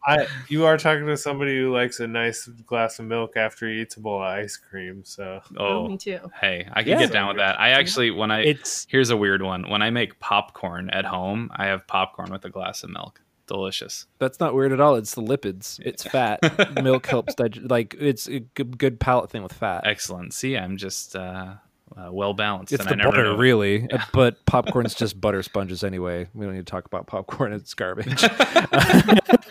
I 0.06 0.28
you 0.48 0.66
are 0.66 0.78
talking 0.78 1.06
to 1.08 1.18
somebody 1.18 1.58
who 1.60 1.72
likes 1.74 2.00
a 2.00 2.08
nice 2.08 2.48
glass 2.48 3.00
of 3.00 3.06
milk 3.06 3.38
after 3.38 3.68
he 3.70 3.82
eats 3.82 3.98
a 3.98 4.00
bowl 4.00 4.18
of 4.18 4.24
ice 4.24 4.58
cream. 4.58 5.04
So 5.06 5.42
Oh, 5.58 5.88
me 5.88 5.98
too. 5.98 6.20
hey, 6.42 6.68
I 6.74 6.82
can 6.84 6.94
Yeah. 6.94 7.00
get 7.00 7.12
down 7.12 7.28
with 7.28 7.38
that. 7.38 7.60
I 7.60 7.70
actually, 7.70 8.12
when 8.12 8.32
I 8.32 8.42
it's 8.42 8.88
here's 8.90 9.10
a 9.12 9.18
weird 9.18 9.42
one. 9.42 9.70
When 9.70 9.82
I 9.82 9.90
make 9.92 10.20
popcorn 10.20 10.90
at 10.90 11.06
home, 11.06 11.52
I 11.56 11.66
have 11.68 11.86
popcorn 11.88 12.32
with 12.32 12.44
a 12.46 12.50
glass 12.50 12.84
of 12.84 12.90
milk. 12.90 13.22
Delicious. 13.48 14.06
that's 14.18 14.40
not 14.40 14.56
weird 14.56 14.72
at 14.72 14.80
all. 14.80 14.96
It's 14.96 15.14
the 15.14 15.22
lipids. 15.22 15.78
It's 15.82 16.04
fat. 16.04 16.40
Milk 16.82 17.06
helps 17.06 17.36
dig- 17.36 17.70
like 17.70 17.96
it's 18.00 18.28
a 18.30 18.40
good, 18.40 18.78
good 18.78 18.98
palate 18.98 19.30
thing 19.30 19.44
with 19.44 19.52
fat. 19.52 19.82
Excellent. 19.86 20.34
See, 20.34 20.56
I'm 20.58 20.78
just 20.78 21.18
uh, 21.18 21.56
uh, 21.98 22.10
well 22.12 22.34
balanced. 22.34 22.72
It's 22.74 22.82
and 22.82 22.90
the 22.90 22.94
I 22.94 22.98
never 22.98 23.12
butter, 23.12 23.24
know. 23.24 23.38
really. 23.38 23.90
Uh, 23.92 24.00
But 24.14 24.46
popcorn's 24.46 24.94
just 24.96 25.20
butter 25.20 25.44
sponges 25.44 25.84
anyway. 25.84 26.28
We 26.34 26.46
don't 26.46 26.54
need 26.56 26.66
to 26.66 26.72
talk 26.72 26.86
about 26.86 27.08
popcorn. 27.08 27.54
It's 27.54 27.74
garbage. 27.74 28.22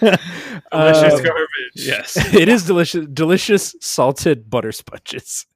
delicious 0.01 0.15
Um, 0.73 1.23
garbage. 1.23 1.47
Yes. 1.75 2.17
it 2.35 2.49
is 2.49 2.65
delicious, 2.67 3.07
delicious 3.13 3.75
salted 3.81 4.49
butter 4.51 4.73
sponges. 4.73 5.47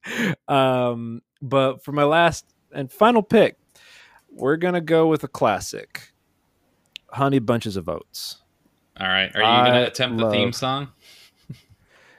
Um, 0.49 1.23
but 1.43 1.83
for 1.85 1.93
my 1.93 2.05
last 2.05 2.45
and 2.73 2.91
final 2.91 3.23
pick, 3.23 3.57
we're 4.31 4.57
gonna 4.57 4.81
go 4.81 5.07
with 5.07 5.23
a 5.25 5.29
classic, 5.29 6.13
"Honey 7.11 7.39
Bunches 7.39 7.77
of 7.77 7.89
Oats." 7.89 8.39
All 8.99 9.07
right. 9.09 9.31
Are 9.35 9.41
you 9.41 9.47
I 9.47 9.71
to 9.81 9.87
attempt 9.87 10.19
the 10.19 10.31
theme 10.31 10.53
song? 10.53 10.89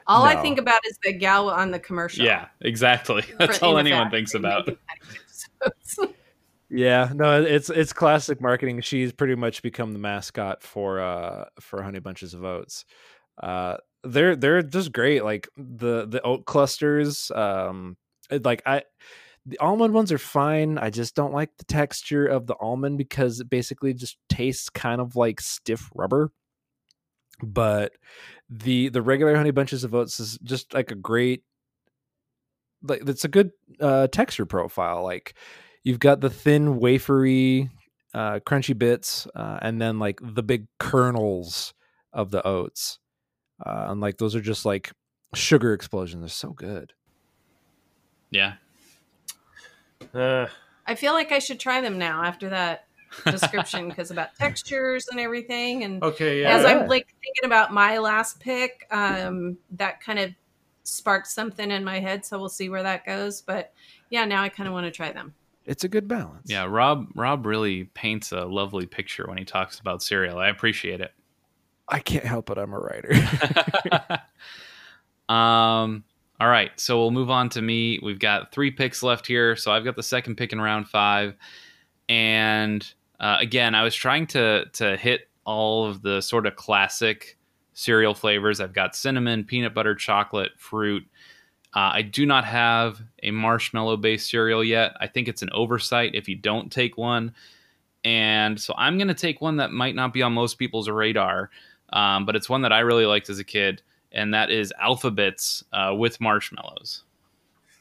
All 0.08 0.24
I 0.24 0.36
think 0.42 0.60
about 0.60 0.82
is 0.86 0.98
the 1.04 1.14
gal 1.14 1.50
on 1.50 1.72
the 1.72 1.80
commercial. 1.80 2.26
Yeah, 2.26 2.48
exactly. 2.62 3.24
That's 3.40 3.62
all 3.64 3.78
anyone 3.78 4.04
factory 4.04 4.20
thinks 4.20 4.34
about. 4.36 4.70
Yeah, 6.70 7.12
no, 7.14 7.44
it's 7.44 7.70
it's 7.70 7.94
classic 7.94 8.42
marketing. 8.42 8.82
She's 8.82 9.14
pretty 9.14 9.36
much 9.36 9.62
become 9.62 9.94
the 9.94 10.00
mascot 10.00 10.64
for 10.64 11.00
uh 11.00 11.46
for 11.60 11.82
Honey 11.84 12.00
Bunches 12.00 12.34
of 12.34 12.44
Oats. 12.44 12.86
Uh, 13.42 13.78
they're 14.04 14.36
they're 14.36 14.64
just 14.64 14.92
great. 14.92 15.24
Like 15.24 15.48
the 15.56 16.08
the 16.08 16.22
oat 16.24 16.46
clusters. 16.46 17.32
Um, 17.32 17.98
like 18.30 18.62
I. 18.66 18.84
The 19.48 19.60
almond 19.60 19.94
ones 19.94 20.12
are 20.12 20.18
fine. 20.18 20.80
I 20.80 20.90
just 20.90 21.14
don't 21.14 21.32
like 21.32 21.52
the 21.60 21.66
texture 21.66 22.26
of 22.26 22.48
the 22.48 22.56
almond 22.60 22.98
because 22.98 23.40
it 23.40 23.48
basically 23.48 23.94
just 23.94 24.18
tastes 24.28 24.72
kind 24.72 25.00
of 25.00 25.16
like 25.16 25.40
stiff 25.40 25.92
rubber. 25.94 26.32
But 27.42 27.94
the 28.50 28.90
the 28.90 29.02
regular 29.02 29.36
honey 29.36 29.52
bunches 29.52 29.84
of 29.84 29.94
oats 29.96 30.20
is 30.20 30.38
just 30.44 30.74
like 30.74 30.92
a 30.92 30.96
great 30.96 31.44
like 32.84 33.08
it's 33.08 33.26
a 33.26 33.30
good 33.30 33.52
uh 33.80 34.08
texture 34.08 34.46
profile. 34.46 35.04
Like 35.04 35.36
you've 35.84 36.00
got 36.00 36.22
the 36.22 36.30
thin 36.30 36.80
wafery 36.80 37.70
uh 38.14 38.40
crunchy 38.46 38.78
bits 38.78 39.28
uh, 39.36 39.60
and 39.62 39.82
then 39.82 40.00
like 40.00 40.20
the 40.22 40.44
big 40.44 40.68
kernels 40.80 41.74
of 42.14 42.32
the 42.32 42.46
oats. 42.46 43.00
Uh 43.66 43.88
and 43.90 44.02
like 44.02 44.18
those 44.18 44.36
are 44.36 44.42
just 44.42 44.66
like 44.66 44.92
sugar 45.34 45.74
explosions. 45.74 46.22
They're 46.22 46.30
so 46.30 46.52
good. 46.52 46.94
Yeah. 48.30 48.54
Uh, 50.14 50.48
I 50.86 50.96
feel 50.96 51.14
like 51.14 51.32
I 51.32 51.40
should 51.40 51.60
try 51.60 51.82
them 51.82 51.98
now 51.98 52.24
after 52.24 52.50
that 52.50 52.86
description 53.24 53.90
because 53.90 54.12
about 54.12 54.36
textures 54.36 55.08
and 55.10 55.20
everything. 55.20 55.84
And 55.84 56.04
okay, 56.04 56.42
yeah. 56.42 56.56
as 56.56 56.64
Yeah. 56.64 56.70
I'm 56.70 56.88
like 56.88 57.08
thinking 57.24 57.46
about 57.46 57.74
my 57.74 57.98
last 57.98 58.40
pick, 58.40 58.88
um, 58.92 59.58
that 59.72 60.02
kind 60.02 60.20
of 60.20 60.32
sparked 60.84 61.28
something 61.28 61.72
in 61.72 61.84
my 61.84 62.00
head. 62.00 62.26
So 62.26 62.38
we'll 62.40 62.50
see 62.50 62.70
where 62.70 62.84
that 62.84 63.06
goes. 63.06 63.42
But 63.42 63.74
yeah, 64.10 64.26
now 64.26 64.44
I 64.44 64.50
kind 64.50 64.68
of 64.68 64.74
want 64.74 64.86
to 64.86 64.92
try 64.92 65.12
them. 65.12 65.34
It's 65.66 65.84
a 65.84 65.88
good 65.88 66.08
balance. 66.08 66.50
Yeah, 66.50 66.66
Rob 66.66 67.08
Rob 67.16 67.46
really 67.46 67.86
paints 67.86 68.32
a 68.32 68.46
lovely 68.46 68.86
picture 68.86 69.26
when 69.28 69.38
he 69.38 69.46
talks 69.46 69.80
about 69.80 70.04
cereal. 70.04 70.38
I 70.38 70.50
appreciate 70.50 71.02
it. 71.02 71.12
I 71.88 72.00
can't 72.00 72.26
help 72.26 72.50
it. 72.52 72.58
I'm 72.58 72.74
a 72.74 72.80
writer. 72.80 73.14
um 75.34 76.04
all 76.40 76.50
right, 76.50 76.78
so 76.78 77.00
we'll 77.00 77.12
move 77.12 77.30
on 77.30 77.50
to 77.50 77.62
me. 77.62 78.00
We've 78.04 78.20
got 78.20 78.52
three 78.52 78.70
picks 78.70 79.02
left 79.02 79.26
here. 79.26 79.56
So 79.56 79.72
I've 79.72 79.86
got 79.86 79.96
the 79.96 80.04
second 80.04 80.36
pick 80.36 80.52
in 80.52 80.60
round 80.60 80.90
five. 80.90 81.36
And 82.10 82.86
uh, 83.20 83.38
again, 83.40 83.76
I 83.76 83.84
was 83.84 83.96
trying 83.96 84.28
to 84.28 84.66
to 84.74 84.98
hit 84.98 85.30
all 85.46 85.86
of 85.88 86.02
the 86.02 86.22
sort 86.22 86.46
of 86.46 86.56
classic 86.56 87.38
cereal 87.74 88.14
flavors. 88.14 88.60
I've 88.60 88.74
got 88.74 88.96
cinnamon, 88.96 89.44
peanut 89.44 89.74
butter, 89.74 89.96
chocolate, 89.96 90.52
fruit. 90.58 91.06
Uh, 91.76 91.92
I 91.94 92.02
do 92.04 92.26
not 92.26 92.46
have 92.46 93.02
a 93.22 93.32
marshmallow 93.32 93.98
based 93.98 94.30
cereal 94.30 94.64
yet. 94.64 94.96
I 95.00 95.08
think 95.08 95.28
it's 95.28 95.42
an 95.42 95.50
oversight 95.52 96.16
if 96.16 96.30
you 96.30 96.36
don't 96.36 96.72
take 96.72 96.98
one. 96.98 97.34
And 98.06 98.60
so 98.60 98.74
I'm 98.78 98.98
going 98.98 99.08
to 99.10 99.14
take 99.14 99.42
one 99.42 99.58
that 99.58 99.72
might 99.72 99.96
not 99.96 100.14
be 100.14 100.22
on 100.22 100.32
most 100.32 100.56
people's 100.56 100.88
radar, 100.88 101.50
um, 101.92 102.26
but 102.26 102.36
it's 102.36 102.48
one 102.48 102.62
that 102.62 102.72
I 102.72 102.80
really 102.80 103.06
liked 103.06 103.30
as 103.30 103.40
a 103.40 103.44
kid, 103.44 103.82
and 104.12 104.34
that 104.34 104.52
is 104.52 104.72
Alphabets 104.80 105.64
uh, 105.74 105.94
with 105.98 106.22
marshmallows. 106.22 107.04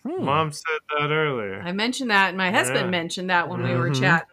Hmm. 0.03 0.24
Mom 0.24 0.51
said 0.51 0.78
that 0.99 1.11
earlier. 1.11 1.62
I 1.62 1.72
mentioned 1.72 2.11
that, 2.11 2.30
and 2.30 2.39
my 2.39 2.51
husband 2.51 2.87
Yeah. 2.87 2.91
mentioned 2.91 3.30
that 3.30 3.49
when 3.49 3.62
we 3.62 3.74
were 3.74 3.91
Mhm. 3.91 4.01
chatting 4.01 4.28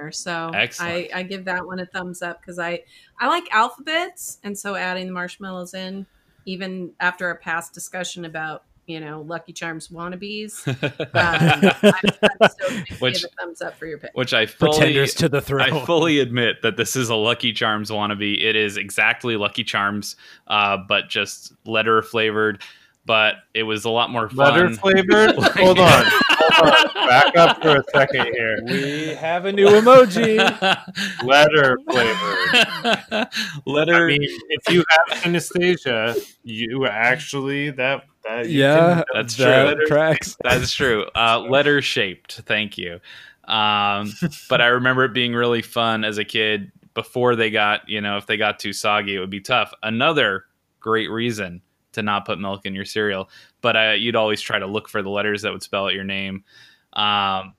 earlier. 0.00 0.12
So 0.12 0.50
I, 0.54 1.08
I 1.14 1.22
give 1.22 1.44
that 1.46 1.66
one 1.66 1.78
a 1.80 1.86
thumbs 1.86 2.22
up 2.22 2.40
because 2.40 2.58
I 2.58 2.82
I 3.18 3.28
like 3.28 3.44
alphabets, 3.52 4.38
and 4.42 4.58
so 4.58 4.74
adding 4.74 5.06
the 5.06 5.12
marshmallows 5.12 5.74
in, 5.74 6.06
even 6.46 6.92
after 7.00 7.30
a 7.30 7.36
past 7.36 7.72
discussion 7.72 8.24
about 8.24 8.64
you 8.86 9.00
know 9.00 9.22
Lucky 9.22 9.52
Charms 9.52 9.88
wannabes, 9.88 10.66
um, 11.14 11.70
I'm, 11.82 12.30
I'm 12.40 12.50
still 12.50 12.68
going 12.70 12.84
to 12.84 12.94
Which- 12.96 13.22
give 13.22 13.30
a 13.30 13.42
thumbs 13.42 13.62
up 13.62 13.76
for 13.76 13.86
your 13.86 13.98
pick. 13.98 14.10
Which 14.14 14.32
I 14.34 14.46
fully, 14.46 14.78
Pretenders 14.78 15.14
to 15.14 15.28
the 15.28 15.40
throne. 15.40 15.60
I 15.60 15.84
fully 15.84 16.20
admit 16.20 16.62
that 16.62 16.76
this 16.76 16.96
is 16.96 17.08
a 17.08 17.16
Lucky 17.16 17.52
Charms 17.52 17.90
wannabe. 17.90 18.42
It 18.42 18.56
is 18.56 18.76
exactly 18.76 19.36
Lucky 19.36 19.64
Charms, 19.64 20.16
uh, 20.46 20.78
but 20.88 21.08
just 21.08 21.52
letter 21.64 22.02
flavored. 22.02 22.62
But 23.06 23.36
it 23.54 23.62
was 23.64 23.84
a 23.86 23.90
lot 23.90 24.10
more 24.10 24.28
fun. 24.28 24.36
Letter 24.54 24.70
flavored? 24.76 25.34
Hold 25.56 25.78
on. 25.80 26.04
Hold 26.06 26.70
on. 26.96 27.08
Back 27.08 27.36
up 27.36 27.62
for 27.62 27.76
a 27.78 27.82
second 27.92 28.26
here. 28.34 28.58
we 28.66 29.14
have 29.14 29.46
a 29.46 29.52
new 29.52 29.66
emoji. 29.66 30.36
Letter 31.24 31.78
flavored. 31.90 33.28
letter. 33.66 34.04
I 34.04 34.06
mean, 34.06 34.22
if 34.50 34.72
you 34.72 34.84
have 34.88 35.18
synesthesia, 35.22 36.16
you 36.44 36.86
actually 36.86 37.70
that 37.70 38.04
that 38.24 38.48
you 38.48 38.60
yeah, 38.60 38.96
can- 38.96 39.04
That's 39.14 39.36
that 39.36 39.74
true. 39.76 39.86
Tracks. 39.86 40.36
That's 40.44 40.72
true. 40.72 41.06
Uh, 41.16 41.40
letter 41.40 41.80
shaped. 41.82 42.42
Thank 42.46 42.76
you. 42.78 43.00
Um, 43.44 44.12
but 44.48 44.60
I 44.60 44.66
remember 44.66 45.04
it 45.04 45.14
being 45.14 45.32
really 45.34 45.62
fun 45.62 46.04
as 46.04 46.18
a 46.18 46.24
kid. 46.24 46.70
Before 46.92 47.34
they 47.36 47.50
got, 47.50 47.88
you 47.88 48.00
know, 48.00 48.16
if 48.18 48.26
they 48.26 48.36
got 48.36 48.58
too 48.58 48.72
soggy, 48.72 49.14
it 49.16 49.20
would 49.20 49.30
be 49.30 49.40
tough. 49.40 49.72
Another 49.82 50.44
great 50.80 51.08
reason 51.08 51.62
to 51.92 52.02
not 52.02 52.24
put 52.24 52.38
milk 52.38 52.66
in 52.66 52.74
your 52.74 52.84
cereal. 52.84 53.30
But 53.60 53.76
uh, 53.76 53.94
you'd 53.98 54.16
always 54.16 54.40
try 54.40 54.58
to 54.58 54.66
look 54.66 54.88
for 54.88 55.02
the 55.02 55.10
letters 55.10 55.42
that 55.42 55.52
would 55.52 55.62
spell 55.62 55.86
out 55.86 55.94
your 55.94 56.04
name. 56.04 56.44
Um, 56.92 57.54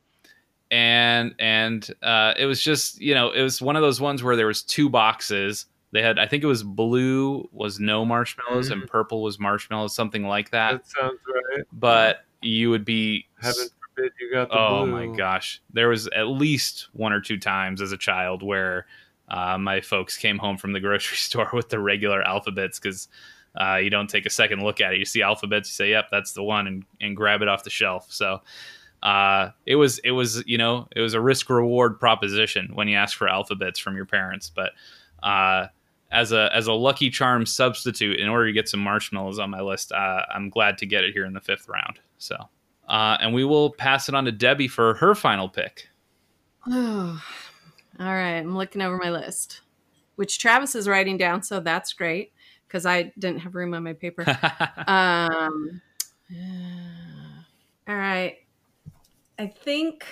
and 0.69 1.35
and 1.39 1.87
uh, 2.01 2.33
it 2.37 2.45
was 2.45 2.61
just, 2.61 3.01
you 3.01 3.13
know, 3.13 3.31
it 3.31 3.41
was 3.41 3.61
one 3.61 3.75
of 3.75 3.81
those 3.81 3.99
ones 3.99 4.23
where 4.23 4.35
there 4.35 4.47
was 4.47 4.63
two 4.63 4.89
boxes. 4.89 5.65
They 5.91 6.01
had, 6.01 6.17
I 6.17 6.25
think 6.25 6.43
it 6.43 6.47
was 6.47 6.63
blue 6.63 7.49
was 7.51 7.79
no 7.79 8.05
marshmallows 8.05 8.69
and 8.69 8.87
purple 8.87 9.21
was 9.21 9.39
marshmallows, 9.39 9.93
something 9.93 10.23
like 10.23 10.51
that. 10.51 10.71
That 10.71 10.87
sounds 10.87 11.19
right. 11.27 11.65
But 11.73 12.25
you 12.41 12.69
would 12.69 12.85
be 12.85 13.27
Heaven 13.41 13.67
forbid 13.95 14.11
you 14.19 14.31
got 14.31 14.49
the 14.49 14.57
oh 14.57 14.85
blue. 14.85 15.07
my 15.09 15.17
gosh 15.17 15.61
there 15.73 15.89
was 15.89 16.07
at 16.15 16.27
least 16.27 16.87
one 16.93 17.13
or 17.13 17.21
two 17.21 17.37
times 17.37 17.81
as 17.81 17.91
a 17.91 17.97
child 17.97 18.43
where 18.43 18.85
uh, 19.29 19.57
my 19.57 19.79
folks 19.79 20.17
came 20.17 20.37
home 20.37 20.57
from 20.57 20.73
the 20.73 20.79
grocery 20.79 21.17
store 21.17 21.49
with 21.53 21.69
the 21.69 21.79
regular 21.79 22.21
alphabets 22.21 22.79
because 22.79 23.07
uh, 23.59 23.75
you 23.75 23.89
don't 23.89 24.09
take 24.09 24.25
a 24.25 24.29
second 24.29 24.63
look 24.63 24.79
at 24.81 24.93
it 24.93 24.99
you 24.99 25.05
see 25.05 25.21
alphabets 25.21 25.69
you 25.69 25.73
say 25.73 25.89
yep 25.89 26.05
that's 26.11 26.33
the 26.33 26.43
one 26.43 26.67
and, 26.67 26.83
and 27.01 27.15
grab 27.15 27.41
it 27.41 27.47
off 27.47 27.63
the 27.63 27.69
shelf 27.69 28.07
so 28.09 28.41
uh, 29.03 29.49
it 29.65 29.75
was 29.75 29.99
it 29.99 30.11
was 30.11 30.43
you 30.45 30.57
know 30.57 30.87
it 30.95 31.01
was 31.01 31.13
a 31.13 31.21
risk 31.21 31.49
reward 31.49 31.99
proposition 31.99 32.69
when 32.73 32.87
you 32.87 32.95
ask 32.95 33.17
for 33.17 33.27
alphabets 33.27 33.79
from 33.79 33.95
your 33.95 34.05
parents. 34.05 34.51
But 34.53 34.71
uh, 35.23 35.67
as 36.11 36.31
a 36.31 36.53
as 36.53 36.67
a 36.67 36.73
Lucky 36.73 37.09
Charm 37.09 37.45
substitute, 37.45 38.19
in 38.19 38.27
order 38.27 38.45
to 38.45 38.53
get 38.53 38.69
some 38.69 38.79
marshmallows 38.79 39.39
on 39.39 39.49
my 39.49 39.61
list, 39.61 39.91
uh, 39.91 40.23
I'm 40.33 40.49
glad 40.49 40.77
to 40.79 40.85
get 40.85 41.03
it 41.03 41.13
here 41.13 41.25
in 41.25 41.33
the 41.33 41.41
fifth 41.41 41.67
round. 41.67 41.99
So, 42.19 42.35
uh, 42.87 43.17
and 43.19 43.33
we 43.33 43.43
will 43.43 43.71
pass 43.71 44.07
it 44.07 44.13
on 44.13 44.25
to 44.25 44.31
Debbie 44.31 44.67
for 44.67 44.93
her 44.95 45.15
final 45.15 45.49
pick. 45.49 45.87
All 46.71 47.17
right. 47.99 48.37
I'm 48.37 48.55
looking 48.55 48.83
over 48.83 48.97
my 48.97 49.09
list, 49.09 49.61
which 50.15 50.37
Travis 50.37 50.75
is 50.75 50.87
writing 50.87 51.17
down, 51.17 51.41
so 51.41 51.59
that's 51.59 51.93
great 51.93 52.33
because 52.71 52.85
I 52.85 53.11
didn't 53.19 53.39
have 53.39 53.53
room 53.53 53.73
on 53.73 53.83
my 53.83 53.91
paper. 53.91 54.23
um, 54.87 55.81
all 57.85 57.95
right. 57.95 58.37
I 59.37 59.47
think 59.47 60.05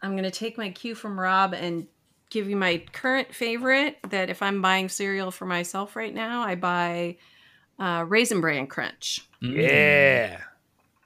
I'm 0.00 0.12
going 0.12 0.24
to 0.24 0.30
take 0.30 0.56
my 0.56 0.70
cue 0.70 0.94
from 0.94 1.20
Rob 1.20 1.52
and 1.52 1.86
give 2.30 2.48
you 2.48 2.56
my 2.56 2.82
current 2.92 3.34
favorite. 3.34 3.98
That 4.08 4.30
if 4.30 4.40
I'm 4.40 4.62
buying 4.62 4.88
cereal 4.88 5.30
for 5.30 5.44
myself 5.44 5.94
right 5.94 6.14
now, 6.14 6.40
I 6.42 6.54
buy 6.54 7.18
uh, 7.78 8.06
Raisin 8.08 8.40
Bran 8.40 8.66
Crunch. 8.66 9.28
Mm. 9.42 9.56
Yeah. 9.56 10.40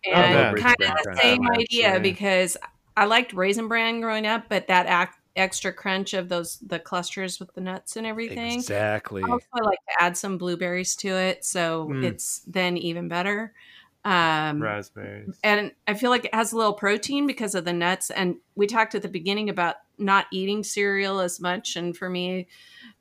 And 0.07 0.35
that. 0.37 0.57
kind 0.57 0.77
of 0.81 0.97
the 1.05 1.19
same 1.21 1.51
idea 1.51 1.95
yeah. 1.95 1.99
because 1.99 2.57
I 2.97 3.07
liked 3.07 3.33
Raisin 3.33 3.67
Bran 3.67 4.01
growing 4.01 4.27
up, 4.27 4.45
but 4.49 4.69
that 4.69 4.87
ac- 4.87 5.19
extra 5.37 5.73
crunch 5.73 6.15
of 6.15 6.29
those 6.29 6.59
the 6.61 6.79
clusters 6.79 7.41
with 7.41 7.53
the 7.55 7.61
nuts 7.61 7.97
and 7.97 8.07
everything. 8.07 8.53
Exactly. 8.53 9.23
Also, 9.23 9.47
I 9.53 9.61
like 9.63 9.79
to 9.89 10.03
add 10.05 10.17
some 10.17 10.39
blueberries 10.39 10.95
to 10.97 11.09
it, 11.09 11.45
so 11.45 11.89
Mm. 11.89 12.05
it's 12.05 12.43
then 12.47 12.77
even 12.77 13.09
better. 13.09 13.53
Um, 14.07 14.63
Raspberries. 14.63 15.39
and 15.43 15.73
I 15.89 15.95
feel 15.95 16.11
like 16.11 16.27
it 16.27 16.35
has 16.35 16.53
a 16.53 16.57
little 16.59 16.75
protein 16.75 17.27
because 17.27 17.55
of 17.55 17.65
the 17.65 17.73
nuts. 17.73 18.11
And 18.11 18.37
we 18.55 18.67
talked 18.67 18.95
at 18.95 19.01
the 19.03 19.09
beginning 19.09 19.49
about 19.49 19.77
not 19.97 20.27
eating 20.31 20.63
cereal 20.63 21.21
as 21.21 21.41
much. 21.41 21.75
And 21.77 21.97
for 21.97 22.11
me, 22.11 22.47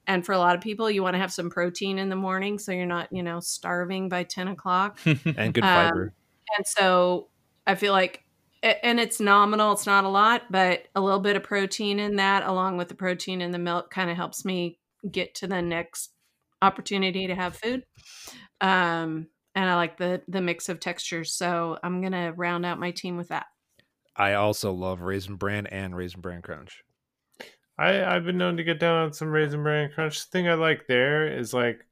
and 0.07 0.25
for 0.25 0.31
a 0.31 0.37
lot 0.37 0.55
of 0.55 0.61
people, 0.61 0.89
you 0.89 1.03
want 1.03 1.15
to 1.15 1.19
have 1.19 1.33
some 1.33 1.49
protein 1.49 1.97
in 1.99 2.07
the 2.07 2.15
morning 2.15 2.57
so 2.57 2.71
you're 2.71 2.85
not, 2.85 3.11
you 3.11 3.21
know, 3.21 3.41
starving 3.41 4.07
by 4.07 4.23
10 4.23 4.47
o'clock. 4.47 4.97
And 5.05 5.53
good 5.53 5.63
Um, 5.65 5.69
fiber. 5.89 6.13
and 6.57 6.65
so 6.65 7.27
I 7.67 7.75
feel 7.75 7.91
like, 7.91 8.22
and 8.63 8.99
it's 8.99 9.19
nominal, 9.19 9.73
it's 9.73 9.85
not 9.85 10.05
a 10.05 10.09
lot, 10.09 10.43
but 10.49 10.87
a 10.95 11.01
little 11.01 11.19
bit 11.19 11.35
of 11.35 11.43
protein 11.43 11.99
in 11.99 12.15
that, 12.15 12.45
along 12.45 12.77
with 12.77 12.87
the 12.87 12.95
protein 12.95 13.41
in 13.41 13.51
the 13.51 13.59
milk, 13.59 13.91
kind 13.91 14.09
of 14.09 14.15
helps 14.15 14.45
me 14.45 14.79
get 15.09 15.35
to 15.35 15.47
the 15.47 15.61
next 15.61 16.11
opportunity 16.61 17.27
to 17.27 17.35
have 17.35 17.57
food. 17.57 17.83
Um, 18.61 19.27
and 19.55 19.69
I 19.69 19.75
like 19.75 19.97
the 19.97 20.21
the 20.27 20.41
mix 20.41 20.69
of 20.69 20.79
textures, 20.79 21.33
so 21.33 21.77
I'm 21.83 22.01
gonna 22.01 22.33
round 22.33 22.65
out 22.65 22.79
my 22.79 22.91
team 22.91 23.17
with 23.17 23.27
that. 23.27 23.45
I 24.15 24.33
also 24.33 24.71
love 24.71 25.01
Raisin 25.01 25.35
Bran 25.35 25.67
and 25.67 25.95
Raisin 25.95 26.21
Bran 26.21 26.41
Crunch. 26.41 26.83
I 27.77 28.03
I've 28.03 28.25
been 28.25 28.37
known 28.37 28.57
to 28.57 28.63
get 28.63 28.79
down 28.79 29.03
on 29.03 29.13
some 29.13 29.29
raisin 29.29 29.63
bran 29.63 29.91
crunch. 29.91 30.23
The 30.23 30.31
thing 30.31 30.47
I 30.47 30.53
like 30.53 30.87
there 30.87 31.27
is 31.27 31.53
like, 31.53 31.85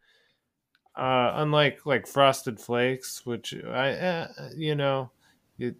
uh, 0.96 1.32
unlike 1.36 1.86
like 1.86 2.08
frosted 2.08 2.60
flakes, 2.60 3.26
which 3.26 3.54
I 3.54 3.92
uh, 3.92 4.28
you 4.56 4.76
know, 4.76 5.12
you 5.58 5.76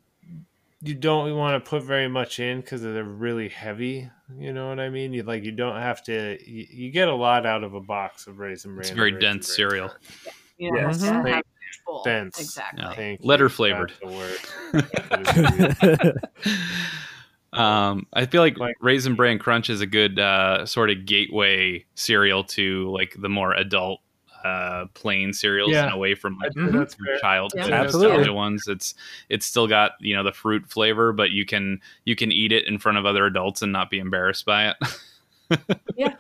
you 0.84 0.96
don't 0.96 1.36
want 1.36 1.64
to 1.64 1.70
put 1.70 1.84
very 1.84 2.08
much 2.08 2.40
in 2.40 2.62
because 2.62 2.82
they're 2.82 3.04
really 3.04 3.50
heavy. 3.50 4.10
You 4.36 4.52
know 4.54 4.70
what 4.70 4.80
I 4.80 4.90
mean? 4.90 5.14
You 5.14 5.24
like 5.24 5.44
you 5.44 5.52
don't 5.52 5.76
have 5.76 6.04
to. 6.06 6.38
You, 6.46 6.66
you 6.70 6.92
get 6.92 7.08
a 7.08 7.14
lot 7.16 7.46
out 7.46 7.64
of 7.64 7.74
a 7.74 7.82
box 7.82 8.28
of 8.28 8.40
raisin 8.40 8.72
bran. 8.76 8.82
It's 8.82 8.90
very 8.90 9.12
dense 9.12 9.48
Bran 9.48 9.56
cereal. 9.56 9.90
Crunch. 9.90 10.04
You 10.58 10.72
know, 10.72 10.80
Yes. 10.88 11.00
so 11.02 11.08
I 11.08 11.10
Thank- 11.24 11.28
have 11.28 11.38
a 11.40 11.64
huge 11.64 11.82
bowl. 11.86 12.04
dense. 12.04 12.40
Exactly. 12.40 12.84
Yeah. 12.84 12.94
Thank 12.94 13.20
Letter 13.24 13.50
flavored. 13.50 13.94
That's 14.72 15.34
the 15.34 16.14
word. 16.14 16.20
um, 17.54 18.08
I 18.14 18.26
feel 18.26 18.42
like, 18.42 18.58
Like- 18.58 18.76
Raisin 18.82 19.16
Bran 19.16 19.40
Crunch 19.40 19.70
is 19.70 19.82
a 19.82 19.86
good 19.88 20.20
uh, 20.20 20.66
sort 20.66 20.90
of 20.90 21.06
gateway 21.06 21.86
cereal 21.96 22.44
to 22.46 22.90
like 22.92 23.16
the 23.20 23.30
more 23.30 23.54
adult 23.54 24.00
uh, 24.44 24.86
plain 24.94 25.34
cereals 25.34 25.72
Yeah. 25.72 25.86
and 25.86 25.94
away 25.94 26.16
from 26.16 26.38
like 26.38 26.48
I'd 26.48 26.54
say 26.54 26.62
the 26.72 26.78
that's 26.80 26.96
fair. 26.96 27.18
child 27.20 27.54
Yeah. 27.56 27.68
Nostalgia 27.68 28.34
ones. 28.34 28.64
It's 28.68 28.94
it's 29.30 29.46
still 29.46 29.68
got 29.68 29.92
you 30.00 30.16
know 30.16 30.24
the 30.24 30.32
fruit 30.34 30.66
flavor, 30.70 31.14
but 31.14 31.32
you 31.32 31.46
can 31.46 31.80
you 32.06 32.16
can 32.16 32.32
eat 32.32 32.52
it 32.52 32.68
in 32.68 32.78
front 32.80 32.98
of 32.98 33.06
other 33.06 33.26
adults 33.26 33.62
and 33.62 33.72
not 33.72 33.90
be 33.90 34.00
embarrassed 34.00 34.46
by 34.46 34.70
it. 34.70 34.78
Yeah, 35.98 36.14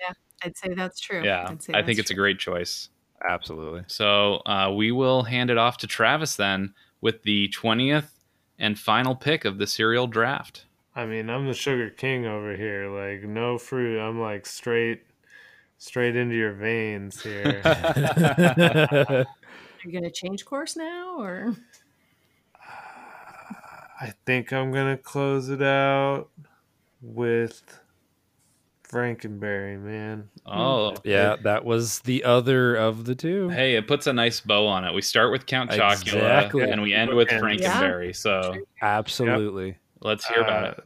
yeah. 0.00 0.12
I'd 0.44 0.56
say 0.56 0.72
that's 0.74 1.00
true. 1.00 1.22
yeah, 1.24 1.46
I'd 1.48 1.60
say 1.62 1.72
I 1.74 1.78
think 1.82 1.96
that's 1.96 2.00
it's 2.06 2.10
a 2.12 2.14
great 2.14 2.38
choice. 2.38 2.88
Absolutely. 3.28 3.82
So 3.88 4.36
uh, 4.46 4.72
we 4.76 4.92
will 4.92 5.24
hand 5.24 5.50
it 5.50 5.58
off 5.58 5.78
to 5.78 5.86
Travis 5.88 6.36
then 6.36 6.72
with 7.00 7.22
the 7.24 7.48
twentieth 7.48 8.12
and 8.58 8.78
final 8.78 9.16
pick 9.16 9.44
of 9.44 9.58
the 9.58 9.66
cereal 9.66 10.06
draft. 10.06 10.66
I 10.94 11.04
mean, 11.04 11.28
I'm 11.28 11.46
the 11.46 11.52
sugar 11.52 11.90
king 11.90 12.26
over 12.26 12.54
here. 12.56 12.88
Like 12.88 13.28
no 13.28 13.58
fruit. 13.58 13.98
I'm 14.00 14.20
like 14.20 14.46
straight, 14.46 15.02
straight 15.78 16.16
into 16.16 16.34
your 16.34 16.52
veins 16.52 17.22
here. 17.22 17.62
Are 17.64 19.26
you 19.84 19.92
gonna 19.92 20.10
change 20.10 20.44
course 20.44 20.76
now, 20.76 21.20
or 21.20 21.54
I 24.00 24.12
think 24.24 24.52
I'm 24.52 24.72
gonna 24.72 24.96
close 24.96 25.48
it 25.48 25.62
out 25.62 26.28
with 27.02 27.80
Frankenberry, 28.88 29.80
man. 29.80 30.28
Oh, 30.46 30.90
hmm. 30.90 30.96
yeah, 31.04 31.36
that 31.42 31.64
was 31.64 32.00
the 32.00 32.24
other 32.24 32.76
of 32.76 33.04
the 33.04 33.14
two. 33.14 33.48
Hey, 33.48 33.74
it 33.74 33.88
puts 33.88 34.06
a 34.06 34.12
nice 34.12 34.40
bow 34.40 34.66
on 34.66 34.84
it. 34.84 34.94
We 34.94 35.02
start 35.02 35.32
with 35.32 35.46
Count 35.46 35.70
Chocula 35.70 35.94
Exactly. 35.94 36.70
and 36.70 36.82
we 36.82 36.94
end 36.94 37.12
with 37.14 37.30
Yeah. 37.30 37.40
Frankenberry. 37.40 38.14
So 38.14 38.54
Absolutely. 38.80 39.76
let's 40.00 40.26
hear 40.26 40.42
about 40.42 40.64
uh, 40.64 40.68
it. 40.68 40.84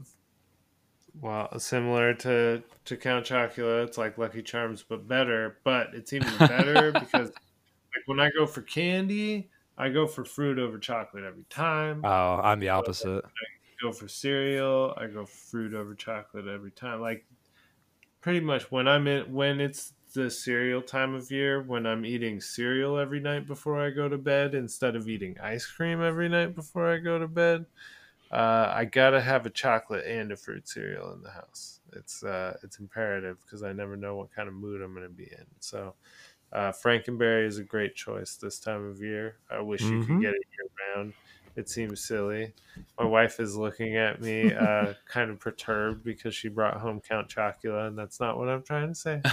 Well, 1.18 1.58
similar 1.58 2.14
to 2.14 2.62
to 2.84 2.96
Count 2.96 3.26
Chocula, 3.26 3.84
it's 3.84 3.98
like 3.98 4.18
Lucky 4.18 4.42
Charms, 4.42 4.84
but 4.86 5.08
better. 5.08 5.58
But 5.64 5.88
it's 5.94 6.12
even 6.12 6.32
better 6.38 6.92
because, 6.92 7.28
like, 7.28 8.06
when 8.06 8.20
I 8.20 8.30
go 8.30 8.46
for 8.46 8.62
candy, 8.62 9.50
I 9.76 9.88
go 9.88 10.06
for 10.06 10.24
fruit 10.24 10.58
over 10.58 10.78
chocolate 10.78 11.24
every 11.24 11.44
time. 11.48 12.02
Oh, 12.04 12.40
I'm 12.42 12.60
the 12.60 12.68
opposite. 12.68 13.24
I 13.24 13.82
go 13.82 13.92
for 13.92 14.08
cereal. 14.08 14.94
I 14.96 15.06
go 15.06 15.24
fruit 15.24 15.74
over 15.74 15.94
chocolate 15.94 16.46
every 16.46 16.70
time. 16.70 17.00
Like 17.00 17.24
pretty 18.20 18.40
much 18.40 18.70
when 18.70 18.86
I'm 18.86 19.06
in 19.06 19.32
when 19.32 19.60
it's 19.60 19.94
the 20.12 20.30
cereal 20.30 20.82
time 20.82 21.14
of 21.14 21.30
year, 21.30 21.62
when 21.62 21.86
I'm 21.86 22.04
eating 22.04 22.40
cereal 22.40 22.98
every 22.98 23.20
night 23.20 23.46
before 23.46 23.80
I 23.80 23.90
go 23.90 24.08
to 24.08 24.18
bed 24.18 24.54
instead 24.54 24.96
of 24.96 25.08
eating 25.08 25.36
ice 25.40 25.66
cream 25.66 26.02
every 26.02 26.28
night 26.28 26.54
before 26.54 26.92
I 26.92 26.98
go 26.98 27.18
to 27.18 27.28
bed, 27.28 27.66
uh, 28.30 28.72
I 28.74 28.84
gotta 28.84 29.20
have 29.20 29.46
a 29.46 29.50
chocolate 29.50 30.06
and 30.06 30.32
a 30.32 30.36
fruit 30.36 30.68
cereal 30.68 31.12
in 31.12 31.22
the 31.22 31.30
house. 31.30 31.80
It's 31.92 32.22
uh, 32.22 32.56
it's 32.62 32.78
imperative 32.78 33.38
because 33.44 33.62
I 33.62 33.72
never 33.72 33.96
know 33.96 34.16
what 34.16 34.32
kind 34.34 34.48
of 34.48 34.54
mood 34.54 34.82
I'm 34.82 34.94
gonna 34.94 35.08
be 35.08 35.24
in. 35.24 35.46
So. 35.60 35.94
Uh, 36.52 36.72
Frankenberry 36.72 37.46
is 37.46 37.58
a 37.58 37.62
great 37.62 37.94
choice 37.94 38.34
this 38.34 38.58
time 38.58 38.84
of 38.84 39.00
year. 39.00 39.36
I 39.48 39.60
wish 39.60 39.82
you 39.82 40.00
could 40.00 40.08
Mhm. 40.16 40.20
get 40.20 40.34
it 40.34 40.42
year 40.58 40.96
round. 40.96 41.12
It 41.54 41.68
seems 41.68 42.00
silly. 42.00 42.54
My 42.98 43.04
wife 43.04 43.38
is 43.38 43.54
looking 43.54 43.96
at 43.96 44.20
me, 44.20 44.52
uh, 44.52 44.94
kind 45.06 45.30
of 45.30 45.38
perturbed 45.38 46.02
because 46.02 46.34
she 46.34 46.48
brought 46.48 46.78
home 46.78 47.00
Count 47.08 47.28
Chocula, 47.28 47.86
and 47.86 47.96
that's 47.96 48.18
not 48.18 48.36
what 48.36 48.48
I'm 48.48 48.64
trying 48.64 48.88
to 48.88 48.94
say. 48.96 49.20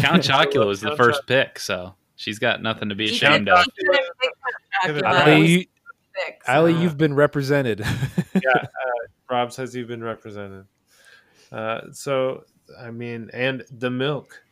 Count 0.00 0.24
Chocula 0.24 0.66
was 0.66 0.80
the 0.80 0.88
Count 0.88 0.98
first 0.98 1.28
pick, 1.28 1.60
so 1.60 1.94
she's 2.16 2.40
got 2.40 2.60
nothing 2.60 2.88
to 2.88 2.96
be 2.96 3.04
ashamed 3.04 3.48
of. 3.48 3.64
You 6.16 6.24
could've 6.24 6.26
picked 6.26 6.44
Could've- 6.44 6.52
Chocula. 6.52 6.58
Ali, 6.58 6.72
you, 6.72 6.78
six, 6.78 6.78
Ali, 6.78 6.78
so- 6.78 6.80
you've 6.82 6.98
been 6.98 7.14
represented. 7.14 7.78
yeah, 8.34 8.50
uh, 8.54 9.06
Rob 9.30 9.52
says 9.52 9.74
you've 9.74 9.88
been 9.88 10.02
represented. 10.04 10.66
Uh, 11.50 11.80
so, 11.92 12.44
I 12.80 12.90
mean, 12.90 13.30
and 13.32 13.62
the 13.70 13.90
milk, 13.90 14.42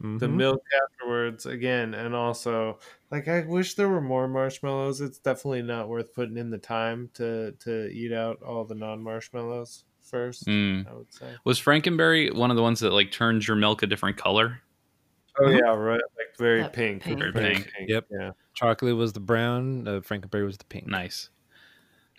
the 0.00 0.26
Mhm. 0.26 0.34
milk 0.34 0.62
afterwards 0.82 1.46
again, 1.46 1.94
and 1.94 2.14
also 2.14 2.78
like 3.10 3.28
I 3.28 3.40
wish 3.46 3.74
there 3.74 3.88
were 3.88 4.00
more 4.00 4.26
marshmallows. 4.28 5.00
It's 5.00 5.18
definitely 5.18 5.62
not 5.62 5.88
worth 5.88 6.12
putting 6.14 6.36
in 6.36 6.50
the 6.50 6.58
time 6.58 7.10
to 7.14 7.52
to 7.60 7.88
eat 7.90 8.12
out 8.12 8.42
all 8.42 8.64
the 8.64 8.74
non 8.74 9.02
marshmallows 9.02 9.84
first. 10.02 10.46
Mm. 10.46 10.86
I 10.90 10.94
would 10.94 11.12
say. 11.12 11.26
Was 11.44 11.60
Frankenberry 11.60 12.34
one 12.34 12.50
of 12.50 12.56
the 12.56 12.62
ones 12.62 12.80
that 12.80 12.92
like 12.92 13.12
turns 13.12 13.46
your 13.48 13.56
milk 13.56 13.82
a 13.82 13.86
different 13.86 14.16
color? 14.16 14.60
Oh 15.38 15.50
yeah, 15.50 15.74
right. 15.74 16.00
Like 16.16 16.36
very 16.38 16.62
That 16.62 16.72
pink. 16.72 17.02
pink. 17.02 17.18
Very 17.18 17.32
pink. 17.32 17.72
Yep. 17.88 18.06
Yeah. 18.10 18.30
Chocolate 18.54 18.96
was 18.96 19.12
the 19.12 19.20
brown. 19.20 19.86
Uh, 19.88 20.00
Frankenberry 20.00 20.44
was 20.44 20.58
the 20.58 20.64
pink. 20.64 20.86
Nice. 20.86 21.30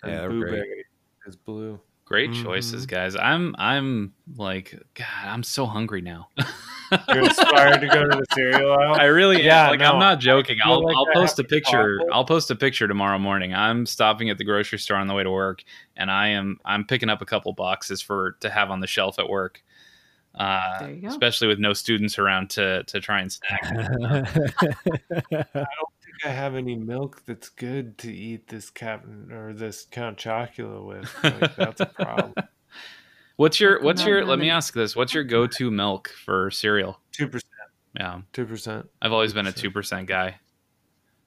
And 0.02 0.12
Yeah, 0.12 0.20
they 0.22 0.26
great. 0.28 0.40
blueberry 0.40 0.84
is 1.26 1.36
blue. 1.36 1.80
Great 2.04 2.30
Mhm. 2.30 2.42
choices, 2.44 2.86
guys. 2.86 3.16
I'm 3.16 3.54
I'm 3.58 4.12
like 4.36 4.74
God, 4.94 5.06
I'm 5.24 5.42
so 5.42 5.66
hungry 5.66 6.02
now. 6.02 6.28
You're 7.08 7.24
inspired 7.24 7.80
to 7.80 7.88
go 7.88 8.04
to 8.04 8.16
the 8.16 8.26
cereal 8.32 8.70
aisle. 8.80 8.94
I 8.94 9.06
really 9.06 9.42
Yeah, 9.42 9.64
am. 9.64 9.70
Like 9.70 9.80
no, 9.80 9.94
I'm 9.94 9.98
not 9.98 10.20
joking. 10.20 10.58
I'll 10.62 10.84
like 10.84 10.96
I'll 10.96 11.06
post 11.12 11.40
a 11.40 11.44
picture. 11.44 12.00
I'll 12.12 12.24
post 12.24 12.48
a 12.52 12.54
picture 12.54 12.86
tomorrow 12.86 13.18
morning. 13.18 13.52
I'm 13.54 13.86
stopping 13.86 14.30
at 14.30 14.38
the 14.38 14.44
grocery 14.44 14.78
store 14.78 14.98
on 14.98 15.08
the 15.08 15.14
way 15.14 15.24
to 15.24 15.30
work, 15.32 15.64
and 15.96 16.08
I 16.10 16.28
am 16.28 16.58
I'm 16.64 16.84
picking 16.84 17.08
up 17.08 17.22
a 17.22 17.26
couple 17.26 17.52
boxes 17.54 18.00
for 18.02 18.36
to 18.40 18.50
have 18.50 18.70
on 18.70 18.78
the 18.78 18.86
shelf 18.86 19.18
at 19.18 19.28
work. 19.28 19.64
Uh, 20.36 20.78
There 20.80 20.90
you 20.92 21.00
go. 21.02 21.08
especially 21.08 21.48
with 21.48 21.58
no 21.58 21.72
students 21.72 22.18
around 22.18 22.50
to 22.50 22.82
to 22.84 23.00
try 23.00 23.20
and 23.20 23.32
snack. 23.32 23.60
I 23.64 24.84
don't 25.30 25.92
think 26.02 26.24
I 26.24 26.28
have 26.28 26.54
any 26.54 26.76
milk 26.76 27.22
that's 27.26 27.48
good 27.48 27.98
to 27.98 28.12
eat 28.12 28.48
this 28.48 28.70
Captain 28.70 29.30
or 29.32 29.52
this 29.52 29.86
Count 29.90 30.18
Chocula 30.18 30.84
with. 30.84 31.14
Like, 31.24 31.56
that's 31.56 31.80
a 31.80 31.86
problem. 31.86 32.34
What's 33.36 33.60
your 33.60 33.82
what's 33.82 34.02
your 34.02 34.24
let 34.24 34.38
me 34.38 34.48
ask 34.48 34.72
this. 34.72 34.96
What's 34.96 35.12
your 35.12 35.22
go-to 35.22 35.70
milk 35.70 36.08
for 36.24 36.50
cereal? 36.50 36.98
Two 37.12 37.28
percent. 37.28 37.52
Yeah. 37.94 38.20
Two 38.32 38.46
percent. 38.46 38.88
I've 39.02 39.12
always 39.12 39.34
been 39.34 39.46
a 39.46 39.52
2% 39.52 40.06
guy. 40.06 40.36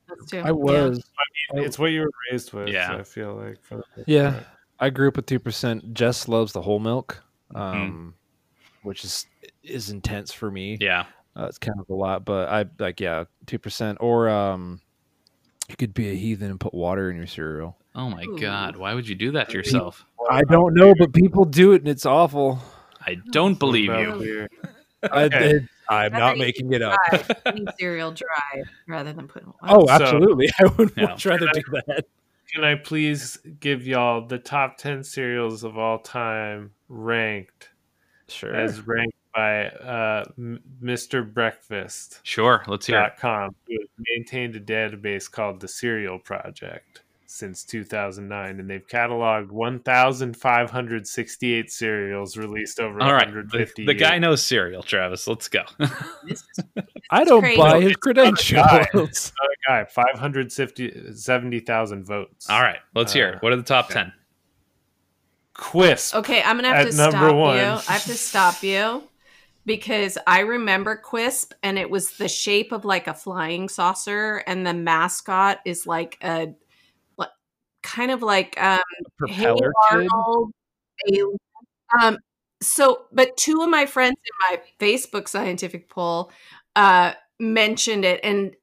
That's. 0.08 0.34
I 0.34 0.52
was. 0.52 1.04
I- 1.54 1.60
It's 1.60 1.78
what 1.78 1.92
you 1.92 2.02
were 2.02 2.10
raised 2.32 2.52
with. 2.52 2.70
Yeah. 2.70 2.96
I 2.96 3.04
feel 3.04 3.36
like. 3.36 3.62
For 3.62 3.84
Yeah, 4.08 4.32
part. 4.32 4.44
I 4.80 4.90
grew 4.90 5.08
up 5.10 5.18
with 5.18 5.28
two 5.28 5.38
percent. 5.40 5.94
Jess 5.94 6.28
loves 6.28 6.52
the 6.52 6.64
whole 6.64 6.80
milk, 6.80 7.22
Mm-hmm. 7.54 8.10
Which 8.84 9.04
is 9.04 9.26
is 9.64 9.90
intense 9.90 10.32
for 10.34 10.50
me. 10.52 10.78
Yeah. 10.80 11.06
Uh, 11.36 11.46
it's 11.46 11.58
kind 11.58 11.80
of 11.80 11.90
a 11.90 11.94
lot, 11.94 12.26
but 12.26 12.50
I 12.50 12.66
like 12.80 13.00
yeah, 13.00 13.26
two 13.46 13.60
percent. 13.60 14.00
Or 14.02 14.28
um, 14.30 14.82
you 15.70 15.76
could 15.76 15.94
be 15.94 16.10
a 16.10 16.14
heathen 16.16 16.50
and 16.50 16.60
put 16.60 16.74
water 16.74 17.10
in 17.10 17.18
your 17.18 17.28
cereal. 17.28 17.78
Oh 17.96 18.10
my 18.10 18.24
Ooh. 18.24 18.40
god, 18.40 18.76
why 18.76 18.94
would 18.94 19.08
you 19.08 19.16
do 19.16 19.32
that 19.32 19.50
to 19.50 19.56
yourself? 19.58 20.06
I 20.30 20.44
don't 20.44 20.74
know, 20.74 20.94
but 20.98 21.14
people 21.14 21.46
do 21.46 21.74
it, 21.74 21.82
and 21.82 21.88
it's 21.88 22.06
awful. 22.06 22.60
I 23.06 23.16
don't 23.32 23.52
What 23.54 23.60
believe 23.60 23.86
you. 23.86 24.16
beer? 24.20 24.50
I, 25.12 25.24
okay. 25.24 25.60
I, 25.90 26.06
am 26.08 26.12
not 26.12 26.38
making 26.38 26.74
it 26.74 26.82
up. 26.82 27.00
dry, 27.10 27.54
eat 27.56 27.68
cereal 27.80 28.12
dry 28.12 28.64
rather 28.88 29.14
than 29.14 29.28
putting. 29.28 29.54
Oh, 29.64 29.86
So- 29.86 29.92
absolutely. 29.92 30.50
I 30.60 30.66
would 30.78 30.92
Yeah. 30.98 31.06
much 31.06 31.26
rather 31.26 31.48
do 31.54 31.62
that. 31.88 32.06
Can 32.54 32.64
I 32.64 32.76
please 32.76 33.38
give 33.60 33.86
y'all 33.88 34.26
the 34.26 34.40
top 34.40 34.78
ten 34.78 35.04
cereals 35.04 35.64
of 35.64 35.78
all 35.78 36.00
time 36.00 36.72
ranked 36.90 37.70
Sure. 38.32 38.56
as 38.56 38.86
ranked 38.88 39.16
by 39.36 39.68
uh, 39.68 40.24
Mr. 40.84 41.32
Breakfast. 41.32 42.20
Sure, 42.24 42.64
let's 42.68 42.88
hear 42.88 42.98
it. 42.98 43.02
dot 43.02 43.18
com 43.18 43.54
who 43.68 43.74
has 43.80 43.88
maintained 44.16 44.56
a 44.56 44.60
database 44.60 45.30
called 45.32 45.60
the 45.60 45.68
Cereal 45.68 46.18
Project 46.20 47.02
since 47.28 47.64
2009, 47.64 48.60
and 48.60 48.68
they've 48.68 48.88
cataloged 48.88 49.52
1,568 49.52 51.72
cereals 51.72 52.36
released 52.38 52.80
over 52.80 53.00
All 53.02 53.14
right. 53.14 53.28
The, 53.28 53.34
150 53.36 53.86
the 53.86 53.94
guy 53.94 54.14
years. 54.14 54.22
knows 54.22 54.44
cereal, 54.44 54.82
Travis. 54.82 55.28
Let's 55.28 55.48
go. 55.48 55.62
This 56.28 56.44
is- 56.58 56.64
I 57.12 57.24
don't 57.24 57.42
crazy. 57.42 57.58
buy 57.62 57.82
his 57.82 57.94
guy. 57.96 58.00
credentials. 58.02 59.32
Another 59.40 59.56
guy, 59.68 59.86
570,000 59.86 62.04
votes. 62.06 62.50
All 62.50 62.62
right, 62.62 62.80
let's 62.96 63.14
hear 63.14 63.28
Uh, 63.28 63.32
it. 63.38 63.44
What 63.44 63.54
are 63.54 63.58
the 63.58 63.62
top 63.64 63.90
10? 63.90 64.12
Quisp. 65.60 66.16
Okay, 66.16 66.42
I'm 66.42 66.56
gonna 66.56 66.74
have 66.74 66.86
to 66.86 66.94
stop 66.94 67.36
one. 67.36 67.58
you. 67.58 67.62
I 67.62 67.92
have 67.92 68.06
to 68.06 68.16
stop 68.16 68.64
you 68.64 69.04
because 69.66 70.18
I 70.26 70.40
remember 70.40 71.02
Quisp, 71.04 71.52
and 71.62 71.78
it 71.78 71.90
was 71.90 72.12
the 72.12 72.30
shape 72.30 72.72
of 72.72 72.86
like 72.86 73.08
a 73.08 73.14
flying 73.14 73.68
saucer, 73.68 74.38
and 74.48 74.66
the 74.66 74.74
mascot 74.74 75.60
is 75.66 75.86
like 75.86 76.18
a, 76.24 76.54
like, 77.18 77.30
kind 77.84 78.10
of 78.10 78.24
like 78.24 78.60
um, 78.62 78.80
Hey 79.28 79.46
Propeller. 79.46 79.74
Arnold. 79.92 80.52
Um, 82.02 82.18
so, 82.62 83.06
but 83.12 83.36
two 83.36 83.62
of 83.62 83.70
my 83.70 83.86
friends 83.86 84.16
in 84.16 84.58
my 84.58 84.62
Facebook 84.80 85.28
scientific 85.28 85.90
poll 85.90 86.32
uh, 86.76 87.14
mentioned 87.40 88.06
it, 88.06 88.22
and 88.24 88.56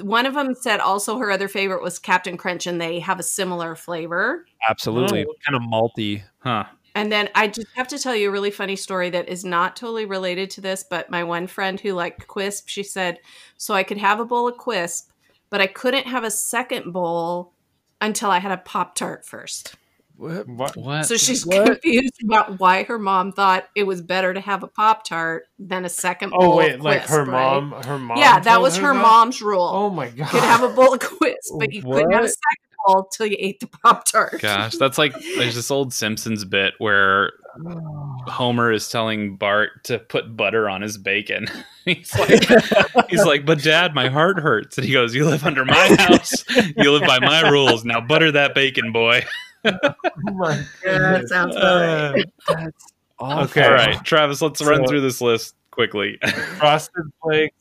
one 0.00 0.26
of 0.26 0.34
them 0.34 0.54
said 0.54 0.80
also 0.80 1.18
her 1.18 1.30
other 1.30 1.48
favorite 1.48 1.82
was 1.82 1.98
Cap'n 1.98 2.36
Crunch, 2.36 2.66
and 2.66 2.80
they 2.80 3.00
have 3.00 3.18
a 3.18 3.24
similar 3.24 3.74
flavor. 3.74 4.46
Absolutely. 4.68 5.24
Oh. 5.24 5.34
Kind 5.44 5.56
of 5.56 5.62
malty. 5.62 6.22
Huh. 6.38 6.64
And 6.94 7.12
then 7.12 7.28
I 7.34 7.48
just 7.48 7.68
have 7.74 7.88
to 7.88 7.98
tell 7.98 8.16
you 8.16 8.30
a 8.30 8.32
really 8.32 8.50
funny 8.50 8.76
story 8.76 9.10
that 9.10 9.28
is 9.28 9.44
not 9.44 9.76
totally 9.76 10.06
related 10.06 10.48
to 10.50 10.62
this, 10.62 10.82
but 10.82 11.10
my 11.10 11.24
one 11.24 11.46
friend 11.46 11.78
who 11.78 11.92
liked 11.92 12.26
Quisp, 12.26 12.64
she 12.68 12.82
said, 12.82 13.18
so 13.58 13.74
I 13.74 13.82
could 13.82 13.98
have 13.98 14.18
a 14.18 14.24
bowl 14.24 14.48
of 14.48 14.56
Quisp, 14.56 15.08
but 15.50 15.60
I 15.60 15.66
couldn't 15.66 16.06
have 16.06 16.24
a 16.24 16.30
second 16.30 16.92
bowl 16.92 17.52
until 18.00 18.30
I 18.30 18.38
had 18.38 18.52
a 18.52 18.56
Pop 18.56 18.94
Tart 18.94 19.26
first. 19.26 19.74
What? 20.16 20.48
What? 20.48 20.76
What? 20.76 21.06
So 21.06 21.16
she's 21.16 21.44
What? 21.44 21.66
confused 21.66 22.22
about 22.24 22.58
why 22.58 22.84
her 22.84 22.98
mom 22.98 23.32
thought 23.32 23.68
it 23.74 23.84
was 23.84 24.00
better 24.00 24.32
to 24.32 24.40
have 24.40 24.62
a 24.62 24.66
Pop 24.66 25.04
Tart 25.04 25.44
than 25.58 25.84
a 25.84 25.88
second 25.88 26.32
oh, 26.34 26.40
bowl. 26.40 26.52
Oh, 26.54 26.56
wait, 26.56 26.74
of 26.76 26.80
like 26.80 27.02
her 27.02 27.24
right? 27.24 27.30
mom? 27.30 27.72
Her 27.84 27.98
mom? 27.98 28.18
Yeah, 28.18 28.40
that 28.40 28.60
was 28.60 28.76
her 28.78 28.94
that? 28.94 29.02
mom's 29.02 29.42
rule. 29.42 29.68
Oh 29.70 29.90
my 29.90 30.08
god. 30.08 30.18
you 30.18 30.24
could 30.24 30.42
have 30.42 30.62
a 30.62 30.68
bowl 30.70 30.94
of 30.94 31.00
Quisp, 31.00 31.58
but 31.58 31.72
you 31.72 31.82
couldn't 31.82 32.12
have 32.12 32.20
a 32.20 32.24
What? 32.24 32.30
second 32.30 32.66
bowl 32.86 33.08
till 33.12 33.26
you 33.26 33.36
ate 33.38 33.60
the 33.60 33.66
Pop 33.66 34.06
Tart. 34.06 34.40
Gosh, 34.40 34.76
that's 34.76 34.96
like 34.96 35.12
there's 35.36 35.54
this 35.54 35.70
old 35.70 35.92
Simpsons 35.92 36.44
bit 36.46 36.74
where 36.78 37.32
Homer 38.26 38.72
is 38.72 38.88
telling 38.88 39.36
Bart 39.36 39.84
to 39.84 39.98
put 39.98 40.34
butter 40.36 40.68
on 40.68 40.80
his 40.80 40.96
bacon. 40.96 41.46
he's 41.84 42.18
like, 42.18 43.10
he's 43.10 43.24
like, 43.24 43.44
but 43.44 43.62
Dad, 43.62 43.94
my 43.94 44.08
heart 44.08 44.38
hurts. 44.38 44.78
And 44.78 44.86
he 44.86 44.92
goes, 44.92 45.14
"You 45.14 45.26
live 45.26 45.44
under 45.44 45.64
my 45.64 45.94
house. 45.98 46.44
You 46.76 46.92
live 46.92 47.02
by 47.02 47.18
my 47.18 47.48
rules. 47.50 47.84
Now 47.84 48.00
butter 48.00 48.32
that 48.32 48.54
bacon, 48.54 48.92
boy." 48.92 49.24
Oh 49.66 50.32
my 50.32 50.54
Yeah, 50.84 50.98
that 50.98 51.28
sounds 51.28 51.56
about 51.56 52.14
right. 52.14 52.24
That's 52.48 52.92
awful. 53.18 53.44
Okay. 53.44 53.64
All 53.66 53.72
right, 53.72 54.04
Travis, 54.04 54.40
let's 54.42 54.62
run 54.64 54.86
through 54.86 55.00
this 55.02 55.20
list 55.20 55.54
quickly. 55.70 56.18
Frosted 56.58 57.04
Flakes, 57.22 57.56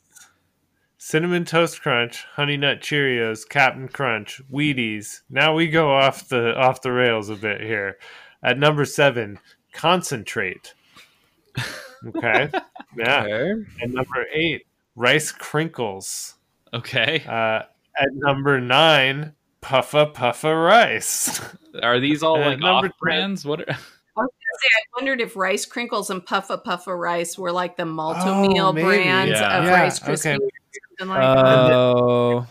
Cinnamon 0.98 1.46
Toast 1.46 1.82
Crunch, 1.82 2.24
Honey 2.36 2.58
Nut 2.58 2.80
Cheerios, 2.82 3.48
Cap'n 3.48 3.88
Crunch, 3.88 4.42
Wheaties. 4.52 5.22
Now 5.30 5.54
we 5.54 5.68
go 5.68 5.92
off 5.92 6.28
the 6.30 6.56
off 6.56 6.82
the 6.82 6.92
rails 6.92 7.30
a 7.30 7.36
bit 7.36 7.62
here. 7.62 7.98
At 8.44 8.60
number 8.60 8.86
seven, 8.86 9.40
Concentrate. 9.74 10.74
Okay, 12.08 12.50
yeah. 12.98 13.24
Okay. 13.24 13.64
At 13.82 13.90
number 13.90 14.26
eight, 14.34 14.68
Rice 14.96 15.32
Krinkles. 15.32 16.36
okay, 16.74 17.24
Uh, 17.28 17.64
at 17.98 18.10
number 18.14 18.60
nine, 18.62 19.34
Puffa 19.66 20.14
Puffa 20.14 20.66
Rice. 20.66 21.42
are 21.82 22.00
these 22.00 22.22
all 22.24 22.40
like 22.40 22.60
number 22.60 22.92
brands? 23.00 23.44
What? 23.46 23.62
Are... 23.62 23.66
I 24.18 24.22
was 24.22 24.30
gonna 24.30 24.60
say, 24.62 24.68
I 24.78 24.82
wondered 24.96 25.22
if 25.22 25.36
Rice 25.36 25.66
Krinkles 25.66 26.10
and 26.10 26.26
Puffa 26.26 26.64
Puffa 26.64 26.98
Rice 26.98 27.38
were 27.38 27.52
like 27.52 27.76
the 27.78 27.86
multi 27.86 28.22
Oh, 28.24 28.48
meal 28.48 28.72
maybe. 28.74 28.86
brands 28.86 29.32
Yeah. 29.32 29.58
of 29.60 29.66
Yeah, 29.66 29.72
Rice 29.82 30.00
Krispies. 30.00 30.20
okay. 30.38 30.38
Like 31.02 31.08
that. 31.20 31.72
Oh, 31.74 32.48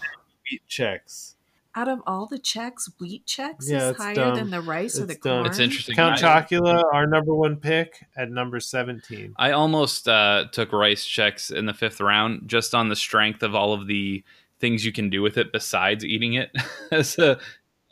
Wheat 0.50 0.62
Chex. 0.68 1.30
Out 1.76 1.88
of 1.88 2.00
all 2.06 2.26
the 2.26 2.38
Chex, 2.38 2.88
Wheat 3.00 3.26
Chex 3.26 3.68
Yeah, 3.68 3.90
is 3.90 3.96
higher 3.96 4.14
dumb. 4.14 4.34
than 4.36 4.50
the 4.50 4.60
rice 4.60 4.96
or 5.00 5.06
the 5.06 5.14
dumb. 5.14 5.20
corn. 5.42 5.46
It's 5.46 5.58
interesting. 5.58 5.96
Count 5.96 6.22
I- 6.22 6.42
Chocula, 6.42 6.84
our 6.92 7.06
number 7.06 7.34
one 7.34 7.56
pick, 7.56 8.04
at 8.16 8.30
number 8.30 8.60
seventeen. 8.60 9.34
I 9.38 9.52
almost 9.52 10.06
uh, 10.08 10.44
took 10.52 10.72
Rice 10.72 11.04
Chex 11.06 11.50
in 11.50 11.66
the 11.66 11.74
fifth 11.74 12.00
round 12.00 12.42
just 12.46 12.74
on 12.74 12.90
the 12.90 12.96
strength 12.96 13.42
of 13.42 13.54
all 13.54 13.72
of 13.72 13.86
the 13.86 14.22
things 14.60 14.84
you 14.84 14.92
can 14.92 15.10
do 15.10 15.22
with 15.22 15.36
it 15.38 15.52
besides 15.52 16.04
eating 16.04 16.34
it 16.34 16.50
as 16.92 17.18
a 17.18 17.38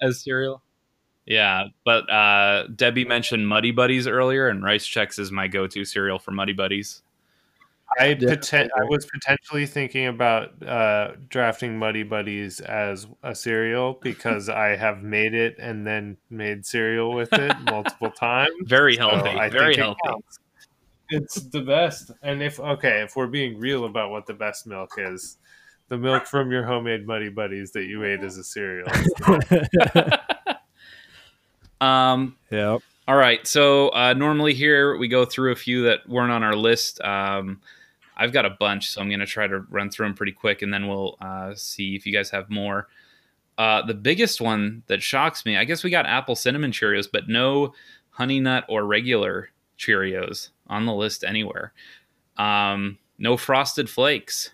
as 0.00 0.20
cereal. 0.20 0.62
Yeah, 1.24 1.66
but 1.84 2.10
uh, 2.10 2.66
Debbie 2.74 3.04
mentioned 3.04 3.46
Muddy 3.48 3.70
Buddies 3.70 4.08
earlier, 4.08 4.48
and 4.48 4.62
Rice 4.64 4.84
Chex 4.86 5.18
is 5.20 5.30
my 5.30 5.46
go-to 5.46 5.84
cereal 5.84 6.18
for 6.18 6.32
Muddy 6.32 6.52
Buddies. 6.52 7.02
I 7.98 8.06
Yeah. 8.08 8.14
poten- 8.30 8.70
I 8.76 8.84
was 8.88 9.06
potentially 9.06 9.66
thinking 9.66 10.06
about 10.06 10.60
uh, 10.66 11.12
drafting 11.28 11.78
Muddy 11.78 12.02
Buddies 12.02 12.58
as 12.60 13.06
a 13.22 13.34
cereal 13.34 13.92
because 14.02 14.48
I 14.48 14.74
have 14.76 15.02
made 15.02 15.34
it 15.34 15.56
and 15.58 15.86
then 15.86 16.16
made 16.30 16.66
cereal 16.66 17.12
with 17.14 17.32
it 17.32 17.54
multiple 17.70 18.10
times. 18.10 18.50
Very 18.64 18.96
So 18.96 19.08
healthy, 19.08 19.28
I 19.28 19.48
very 19.48 19.76
think 19.76 19.96
it 19.96 19.96
healthy. 20.04 20.22
It's 21.10 21.34
the 21.50 21.60
best. 21.60 22.10
And 22.22 22.42
if 22.42 22.58
okay, 22.58 23.02
if 23.02 23.14
we're 23.14 23.26
being 23.26 23.58
real 23.60 23.84
about 23.84 24.10
what 24.10 24.26
the 24.26 24.34
best 24.34 24.66
milk 24.66 24.92
is, 24.96 25.36
the 25.92 25.98
milk 25.98 26.24
from 26.26 26.50
your 26.50 26.64
homemade 26.64 27.06
Muddy 27.06 27.28
Buddies 27.28 27.72
that 27.72 27.84
you 27.84 28.02
ate 28.02 28.20
as 28.20 28.38
a 28.38 28.44
cereal. 28.44 28.88
Um, 31.82 32.36
yep. 32.48 32.80
All 33.08 33.16
right. 33.16 33.44
So 33.44 33.88
uh, 33.88 34.12
normally 34.12 34.54
here 34.54 34.96
we 34.96 35.08
go 35.08 35.24
through 35.24 35.50
a 35.50 35.56
few 35.56 35.82
that 35.82 36.08
weren't 36.08 36.30
on 36.30 36.44
our 36.44 36.54
list. 36.54 37.00
Um, 37.00 37.60
I've 38.16 38.32
got 38.32 38.46
a 38.46 38.50
bunch, 38.50 38.92
so 38.92 39.00
I'm 39.00 39.08
going 39.08 39.18
to 39.18 39.26
try 39.26 39.48
to 39.48 39.62
run 39.68 39.90
through 39.90 40.06
them 40.06 40.14
pretty 40.14 40.30
quick, 40.30 40.62
and 40.62 40.72
then 40.72 40.86
we'll 40.86 41.16
uh, 41.20 41.56
see 41.56 41.96
if 41.96 42.06
you 42.06 42.12
guys 42.12 42.30
have 42.30 42.48
more. 42.48 42.86
Uh, 43.58 43.84
the 43.84 43.94
biggest 43.94 44.40
one 44.40 44.84
that 44.86 45.02
shocks 45.02 45.44
me, 45.44 45.56
I 45.56 45.64
guess 45.64 45.82
we 45.82 45.90
got 45.90 46.06
apple 46.06 46.36
cinnamon 46.36 46.70
Cheerios, 46.70 47.08
but 47.12 47.28
no 47.28 47.74
honey 48.10 48.38
nut 48.38 48.64
or 48.68 48.84
regular 48.84 49.48
Cheerios 49.76 50.50
on 50.68 50.86
the 50.86 50.94
list 50.94 51.24
anywhere. 51.24 51.72
Um, 52.36 52.98
no 53.18 53.36
frosted 53.36 53.90
flakes, 53.90 54.52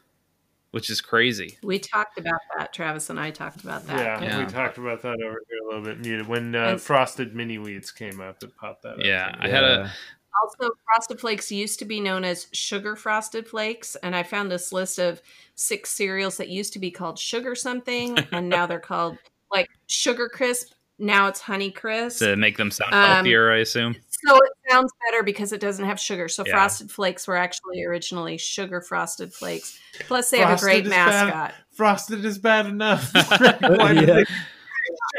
which 0.70 0.90
is 0.90 1.00
crazy. 1.00 1.58
we 1.62 1.78
talked 1.78 2.18
about 2.18 2.40
that. 2.56 2.72
Travis 2.72 3.08
and 3.10 3.18
I 3.18 3.30
talked 3.30 3.62
about 3.62 3.86
that. 3.86 3.98
yeah, 3.98 4.22
Yeah. 4.22 4.38
we 4.44 4.46
talked 4.50 4.78
about 4.78 5.02
that 5.02 5.20
over 5.22 5.42
here 5.48 5.58
a 5.64 5.66
little 5.68 5.82
bit 5.82 5.98
muted. 6.00 6.26
When 6.28 6.54
uh, 6.54 6.58
And- 6.72 6.80
frosted 6.80 7.34
mini 7.34 7.56
wheats 7.58 7.90
came 7.94 8.20
up, 8.20 8.42
it 8.42 8.54
popped 8.56 8.82
that. 8.82 8.94
up 8.94 9.04
Yeah, 9.04 9.34
for 9.34 9.42
I 9.42 9.44
me. 9.46 9.50
had 9.50 9.64
a- 9.64 9.92
Also, 10.44 10.70
Frosted 10.84 11.18
Flakes 11.20 11.50
used 11.50 11.78
to 11.80 11.84
be 11.84 12.00
known 12.00 12.22
as 12.22 12.46
Sugar 12.52 12.94
Frosted 12.96 13.48
Flakes, 13.48 13.96
and 14.04 14.14
I 14.14 14.22
found 14.22 14.52
this 14.52 14.72
list 14.72 14.98
of 15.00 15.20
six 15.56 15.90
cereals 15.90 16.36
that 16.36 16.48
used 16.48 16.72
to 16.74 16.78
be 16.78 16.90
called 16.92 17.18
Sugar 17.18 17.54
something, 17.56 18.16
and 18.30 18.48
now 18.48 18.64
they're 18.66 18.78
called 18.78 19.18
like 19.50 19.68
Sugar 19.86 20.28
Crisp. 20.28 20.74
Now 21.00 21.26
it's 21.28 21.40
Honey 21.40 21.70
Crisp. 21.72 22.18
to 22.20 22.36
make 22.36 22.56
them 22.56 22.70
sound 22.70 22.92
Um, 22.94 23.04
healthier, 23.14 23.50
I 23.52 23.58
assume. 23.58 23.96
So 24.26 24.36
it 24.36 24.52
sounds 24.68 24.92
better 25.06 25.22
because 25.22 25.52
it 25.52 25.60
doesn't 25.60 25.84
have 25.84 26.00
sugar. 26.00 26.28
So 26.28 26.44
Yeah. 26.46 26.52
frosted 26.52 26.90
flakes 26.90 27.26
were 27.28 27.36
actually 27.36 27.84
originally 27.84 28.36
sugar 28.38 28.80
frosted 28.80 29.32
flakes. 29.32 29.78
Plus, 30.06 30.30
they 30.30 30.38
have 30.38 30.58
a 30.58 30.60
great 30.60 30.84
is 30.86 30.90
bad. 30.90 31.26
mascot. 31.28 31.54
Frosted 31.72 32.24
is 32.24 32.38
bad 32.38 32.66
enough. 32.66 33.10
Yeah. 33.14 33.92
they 33.92 34.24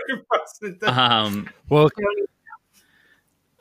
sugar 0.08 0.26
frosted? 0.30 0.80
though? 0.80 0.88
Um, 0.88 1.50
Well, 1.70 1.90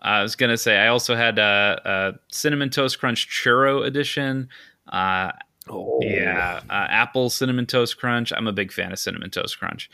I 0.01 0.23
was 0.23 0.37
gonna 0.37 0.57
say 0.57 0.79
I 0.79 0.89
also 0.89 1.15
had 1.17 1.39
a, 1.39 1.81
a 1.85 2.13
cinnamon 2.33 2.71
toast 2.71 2.99
crunch 3.01 3.29
churro 3.29 3.85
edition. 3.85 4.49
Uh, 4.91 5.33
oh, 5.69 5.99
yeah, 6.03 6.61
uh, 6.71 6.87
apple 6.89 7.31
cinnamon 7.31 7.67
toast 7.67 7.99
crunch. 7.99 8.33
I'm 8.33 8.47
a 8.47 8.53
big 8.53 8.73
fan 8.73 8.93
of 8.93 8.99
cinnamon 8.99 9.31
toast 9.31 9.59
crunch. 9.59 9.91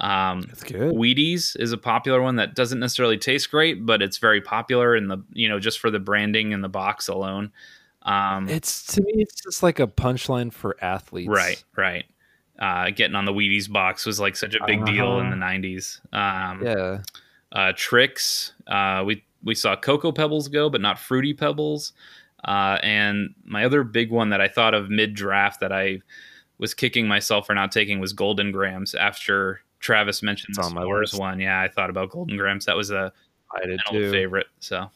Um, 0.00 0.42
that's 0.42 0.62
good. 0.64 0.94
Wheaties 0.94 1.58
is 1.60 1.72
a 1.72 1.78
popular 1.78 2.22
one 2.22 2.36
that 2.36 2.54
doesn't 2.54 2.80
necessarily 2.80 3.18
taste 3.18 3.50
great, 3.50 3.84
but 3.84 4.00
it's 4.02 4.16
very 4.18 4.40
popular 4.40 4.96
in 4.96 5.08
the 5.08 5.18
you 5.32 5.48
know 5.48 5.58
just 5.60 5.78
for 5.78 5.90
the 5.90 5.98
branding 6.00 6.52
and 6.54 6.64
the 6.64 6.68
box 6.68 7.08
alone. 7.08 7.52
Um, 8.02 8.48
It's 8.48 8.86
to 8.94 9.02
me, 9.02 9.12
it's 9.16 9.42
just 9.42 9.62
like 9.62 9.78
a 9.78 9.86
punchline 9.86 10.52
for 10.52 10.76
athletes. 10.82 11.28
right, 11.28 11.62
right. 11.76 12.04
Uh, 12.58 12.90
getting 12.90 13.14
on 13.14 13.24
the 13.26 13.32
Wheaties 13.32 13.70
box 13.70 14.04
was 14.06 14.18
like 14.20 14.36
such 14.36 14.54
a 14.54 14.64
big 14.66 14.84
deal 14.86 15.18
in 15.20 15.26
Uh-huh. 15.26 15.30
the 15.30 15.36
'90s. 15.36 16.00
Um, 16.14 16.62
Yeah. 16.64 17.02
uh, 17.52 17.72
Trix. 17.76 18.52
Uh, 18.66 19.02
we 19.06 19.22
we 19.42 19.54
saw 19.54 19.76
Cocoa 19.76 20.12
Pebbles 20.12 20.48
go, 20.48 20.68
but 20.70 20.80
not 20.80 20.98
Fruity 20.98 21.34
Pebbles. 21.34 21.92
Uh, 22.44 22.78
and 22.82 23.34
my 23.44 23.64
other 23.66 23.82
big 23.84 24.10
one 24.10 24.30
that 24.30 24.40
I 24.40 24.48
thought 24.48 24.72
of 24.72 24.88
mid 24.88 25.12
draft 25.14 25.60
that 25.60 25.72
I 25.72 26.00
was 26.58 26.72
kicking 26.74 27.06
myself 27.06 27.46
for 27.46 27.54
not 27.54 27.70
taking 27.72 28.00
was 28.00 28.12
Golden 28.14 28.50
Grahams. 28.50 28.94
After 28.94 29.60
Travis 29.80 30.22
mentioned 30.22 30.50
It's 30.50 30.58
the 30.58 30.64
on 30.64 30.74
my 30.74 30.82
s'mores 30.82 31.00
list. 31.12 31.18
one, 31.18 31.40
yeah, 31.40 31.60
I 31.60 31.68
thought 31.68 31.90
about 31.90 32.10
Golden 32.10 32.36
Grahams. 32.36 32.66
That 32.66 32.76
was 32.76 32.90
a 32.90 33.12
I 33.54 33.60
did 33.62 33.70
an 33.72 33.78
old 33.90 34.02
too. 34.02 34.10
favorite. 34.12 34.46
So, 34.60 34.90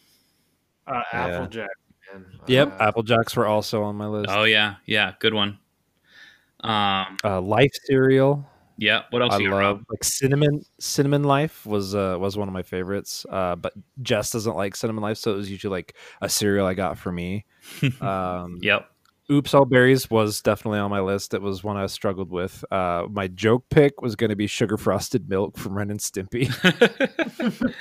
Uh, 0.86 1.02
Applejack. 1.12 1.68
Man. 2.12 2.26
Yep, 2.46 2.80
Uh, 2.80 2.84
Apple 2.84 3.02
Jacks 3.02 3.34
were 3.34 3.46
also 3.46 3.82
on 3.82 3.96
my 3.96 4.06
list. 4.06 4.26
oh 4.30 4.44
yeah, 4.44 4.76
yeah, 4.86 5.14
good 5.18 5.34
one. 5.34 5.58
Um, 6.60 7.16
Uh, 7.24 7.40
Life 7.40 7.72
cereal. 7.86 8.46
yeah. 8.78 9.02
What 9.10 9.22
else 9.22 9.34
I 9.34 9.38
you 9.38 9.50
love 9.50 9.58
Rob? 9.60 9.84
like 9.90 10.04
cinnamon. 10.04 10.64
Cinnamon 10.78 11.24
Life 11.24 11.66
was 11.66 11.94
uh, 11.94 12.16
was 12.18 12.36
one 12.36 12.48
of 12.48 12.54
my 12.54 12.62
favorites. 12.62 13.26
Uh, 13.28 13.56
but 13.56 13.72
Jess 14.02 14.30
doesn't 14.32 14.54
like 14.56 14.76
cinnamon 14.76 15.02
life, 15.02 15.18
so 15.18 15.32
it 15.32 15.36
was 15.36 15.50
usually 15.50 15.70
like 15.72 15.94
a 16.20 16.28
cereal 16.28 16.66
I 16.66 16.74
got 16.74 16.98
for 16.98 17.10
me. 17.12 17.44
Um, 18.00 18.58
Yep. 18.62 18.88
Oops, 19.32 19.54
all 19.54 19.64
berries 19.64 20.10
was 20.10 20.42
definitely 20.42 20.80
on 20.80 20.90
my 20.90 21.00
list. 21.00 21.32
It 21.32 21.40
was 21.40 21.64
one 21.64 21.78
I 21.78 21.86
struggled 21.86 22.30
with. 22.30 22.62
Uh, 22.70 23.06
my 23.10 23.26
joke 23.28 23.64
pick 23.70 24.02
was 24.02 24.16
going 24.16 24.28
to 24.30 24.36
be 24.36 24.46
sugar 24.46 24.76
frosted 24.76 25.30
milk 25.30 25.56
from 25.56 25.78
Ren 25.78 25.90
and 25.90 25.98
Stimpy. 25.98 26.50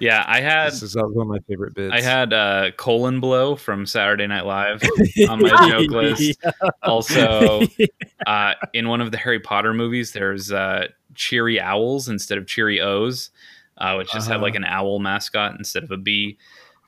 yeah, 0.00 0.24
I 0.26 0.40
had 0.40 0.72
this 0.72 0.82
is 0.82 0.96
one 0.96 1.12
of 1.16 1.26
my 1.28 1.38
favorite 1.48 1.74
bits. 1.74 1.94
I 1.94 2.00
had 2.00 2.32
uh, 2.32 2.70
colon 2.76 3.20
blow 3.20 3.54
from 3.54 3.86
Saturday 3.86 4.26
Night 4.26 4.46
Live 4.46 4.82
on 5.28 5.40
my 5.40 5.68
joke 5.68 5.90
list. 5.90 6.40
Also, 6.82 7.62
uh, 8.26 8.54
in 8.72 8.88
one 8.88 9.00
of 9.00 9.12
the 9.12 9.18
Harry 9.18 9.38
Potter 9.40 9.72
movies, 9.72 10.10
there's 10.12 10.50
uh, 10.50 10.88
cheery 11.14 11.60
owls 11.60 12.08
instead 12.08 12.36
of 12.36 12.48
cheery 12.48 12.80
O's, 12.80 13.30
uh, 13.78 13.94
which 13.94 14.10
just 14.12 14.26
had 14.26 14.36
Uh-huh. 14.36 14.42
like 14.42 14.54
an 14.56 14.64
owl 14.64 14.98
mascot 14.98 15.54
instead 15.56 15.84
of 15.84 15.92
a 15.92 15.96
bee. 15.96 16.36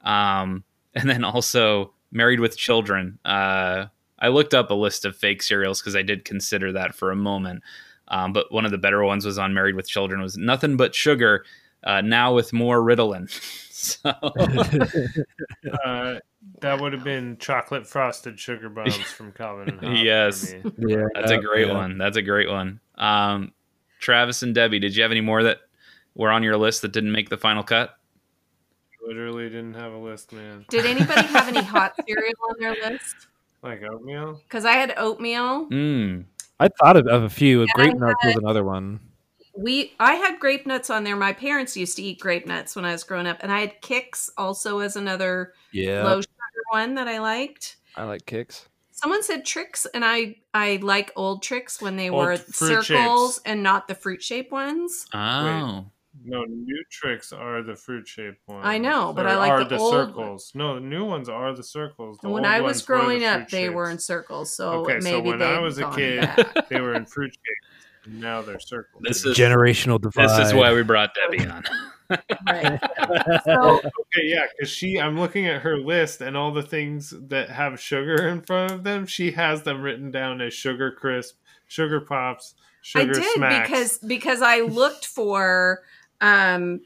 Um, 0.03 0.65
and 0.95 1.09
then 1.09 1.23
also 1.25 1.93
Married 2.13 2.41
with 2.41 2.57
Children. 2.57 3.19
Uh, 3.25 3.87
I 4.19 4.29
looked 4.29 4.55
up 4.55 4.71
a 4.71 4.75
list 4.75 5.05
of 5.05 5.17
fake 5.17 5.43
serials 5.43 5.81
because 5.81 5.97
I 5.97 6.03
did 6.03 6.25
consider 6.25 6.73
that 6.73 6.95
for 6.95 7.11
a 7.11 7.17
moment. 7.17 7.63
Um, 8.09 8.33
but 8.33 8.51
one 8.53 8.65
of 8.65 8.71
the 8.71 8.79
better 8.79 9.03
ones 9.05 9.25
was 9.25 9.39
on 9.39 9.55
Married 9.55 9.77
with 9.77 9.89
Children 9.89 10.21
was 10.21 10.37
nothing 10.37 10.77
but 10.77 10.95
sugar. 10.95 11.45
Uh, 11.83 12.01
now 12.03 12.35
with 12.35 12.53
more 12.53 12.81
Ritalin. 12.81 13.31
so 13.71 14.11
uh, 15.85 16.19
that 16.61 16.81
would 16.81 16.93
have 16.93 17.05
been 17.05 17.39
chocolate 17.39 17.87
frosted 17.87 18.39
sugar 18.39 18.69
bombs 18.69 18.97
from 18.97 19.33
Calvin 19.33 19.71
and 19.71 19.81
Hobbes. 19.81 20.01
Yes. 20.03 20.55
yeah, 20.77 21.07
That's 21.15 21.31
a 21.31 21.39
great 21.39 21.69
yeah. 21.69 21.75
one. 21.75 21.97
That's 21.97 22.17
a 22.17 22.23
great 22.23 22.49
one. 22.49 22.81
Um, 22.97 23.53
Travis 24.01 24.43
and 24.43 24.55
Debbie, 24.55 24.79
did 24.79 24.97
you 24.97 25.03
have 25.03 25.11
any 25.11 25.21
more 25.21 25.43
that 25.43 25.59
were 26.15 26.31
on 26.31 26.43
your 26.43 26.57
list 26.57 26.83
that 26.83 26.93
didn't 26.93 27.13
make 27.13 27.31
the 27.31 27.39
final 27.39 27.63
cut? 27.63 27.97
Literally 29.11 29.49
didn't 29.49 29.75
have 29.75 29.93
a 29.93 29.99
list, 29.99 30.33
man. 30.33 30.65
Did 30.69 30.87
anybody 30.87 31.27
have 31.27 31.49
any 31.49 31.63
hot 31.65 31.95
cereal 32.07 32.33
on 32.49 32.55
their 32.61 32.77
list? 32.91 33.27
Like 33.61 33.83
oatmeal. 33.83 34.41
Because 34.45 34.65
I 34.65 34.75
had 34.75 34.95
oatmeal. 34.97 35.69
Mm. 35.69 36.27
I 36.61 36.69
thought 36.69 36.97
of, 36.97 37.09
of 37.09 37.25
a 37.25 37.29
few. 37.29 37.65
I 37.65 37.67
Grape 37.75 37.97
nuts 37.97 38.25
was 38.25 38.37
another 38.37 38.63
one. 38.63 39.01
We 39.57 39.95
I 39.99 40.15
had 40.15 40.39
grape 40.39 40.65
nuts 40.65 40.91
on 40.91 41.03
there. 41.03 41.17
My 41.17 41.33
parents 41.33 41.77
used 41.77 41.97
to 41.97 42.05
eat 42.05 42.21
grape 42.21 42.47
nuts 42.47 42.77
when 42.77 42.85
I 42.85 42.93
was 42.93 43.03
growing 43.03 43.27
up, 43.27 43.39
and 43.41 43.51
I 43.51 43.59
had 43.59 43.83
Kix 43.83 44.31
also 44.39 44.79
as 44.79 44.95
another 44.95 45.55
Yeah, 45.73 46.05
low 46.05 46.21
sugar 46.21 46.63
one 46.71 46.95
that 46.95 47.09
I 47.09 47.19
liked. 47.19 47.79
I 47.97 48.05
like 48.05 48.25
Kix. 48.27 48.67
Someone 48.93 49.25
said 49.25 49.45
Trix, 49.45 49.87
and 49.93 50.05
I 50.05 50.37
I 50.55 50.79
like 50.83 51.11
old 51.17 51.43
Trix 51.43 51.83
when 51.83 51.97
they 51.97 52.11
Old 52.11 52.25
were 52.25 52.37
circles 52.37 52.85
shapes. 53.35 53.41
and 53.45 53.65
not 53.65 53.89
the 53.89 53.97
fruit 53.97 54.23
shape 54.23 54.53
ones. 54.53 55.07
Oh. 55.13 55.87
No, 56.25 56.45
new 56.45 56.85
Trix 56.91 57.33
are 57.33 57.63
the 57.63 57.75
fruit 57.75 58.07
shaped 58.07 58.47
ones. 58.47 58.63
I 58.65 58.79
know, 58.79 59.13
but 59.15 59.25
Or 59.27 59.31
I 59.31 59.37
like 59.37 59.51
are 59.51 59.65
the 59.65 59.71
the, 59.71 59.79
old- 59.79 59.93
circles. 59.93 60.53
No, 60.55 60.75
the 60.75 60.81
new 60.81 61.05
ones 61.05 61.29
are 61.29 61.55
the 61.55 61.63
circles. 61.63 62.19
The 62.23 62.29
when 62.29 62.45
I 62.45 62.61
was 62.61 62.77
ones 62.77 62.81
the 62.83 62.87
growing 62.87 63.25
up, 63.25 63.41
fruit 63.41 63.51
they 63.51 63.69
were 63.71 63.89
in 63.91 63.99
circles, 63.99 64.55
so 64.55 64.71
Okay, 64.83 65.01
so 65.01 65.05
maybe 65.11 65.29
when 65.31 65.41
I 65.43 65.59
was 65.61 65.79
a 65.79 65.91
kid, 65.93 66.21
back. 66.23 66.69
they 66.69 66.81
were 66.81 66.95
in 66.95 67.07
fruit 67.07 67.33
shapes. 67.33 68.07
Now 68.07 68.43
they're 68.43 68.61
circles. 68.61 69.03
This 69.07 69.25
is 69.25 69.37
Generational 69.37 70.01
divide. 70.01 70.29
this 70.41 70.49
is 70.49 70.55
why 70.55 70.73
we 70.73 70.83
brought 70.83 71.11
Debbie 71.15 71.47
on. 71.47 71.63
right. 72.47 72.81
So 73.45 73.57
oh, 73.61 73.77
Okay, 73.79 74.25
yeah, 74.25 74.47
because 74.57 74.71
she, 74.71 75.01
I'm 75.01 75.19
looking 75.19 75.47
at 75.47 75.63
her 75.63 75.77
list 75.79 76.21
and 76.21 76.37
all 76.37 76.53
the 76.53 76.63
things 76.63 77.13
that 77.29 77.51
have 77.51 77.81
sugar 77.81 78.29
in 78.29 78.41
front 78.43 78.73
of 78.73 78.85
them. 78.85 79.07
She 79.07 79.33
has 79.33 79.63
them 79.63 79.81
written 79.83 80.11
down 80.11 80.41
as 80.41 80.53
sugar 80.55 80.91
crisp, 80.93 81.37
sugar 81.67 82.01
pops, 82.01 82.55
sugar 82.83 83.11
I 83.11 83.15
did 83.21 83.25
smacks. 83.35 83.69
because 83.69 83.99
because 83.99 84.43
I 84.43 84.61
looked 84.61 85.07
for 85.07 85.81
um 86.21 86.81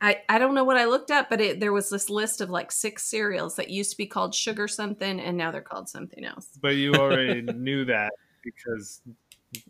I, 0.00 0.20
I 0.28 0.38
don't 0.38 0.54
know 0.54 0.64
what 0.64 0.76
I 0.76 0.84
looked 0.84 1.10
up, 1.10 1.30
but 1.30 1.40
it, 1.40 1.58
there 1.58 1.72
was 1.72 1.88
this 1.88 2.10
list 2.10 2.42
of 2.42 2.50
like 2.50 2.70
six 2.70 3.04
cereals 3.04 3.56
that 3.56 3.70
used 3.70 3.92
to 3.92 3.96
be 3.96 4.06
called 4.06 4.34
sugar 4.34 4.68
something, 4.68 5.20
and 5.20 5.38
now 5.38 5.50
they're 5.50 5.62
called 5.62 5.88
something 5.88 6.24
else. 6.24 6.48
but 6.60 6.76
you 6.76 6.92
already 6.94 7.40
knew 7.52 7.84
that 7.86 8.12
because 8.42 9.00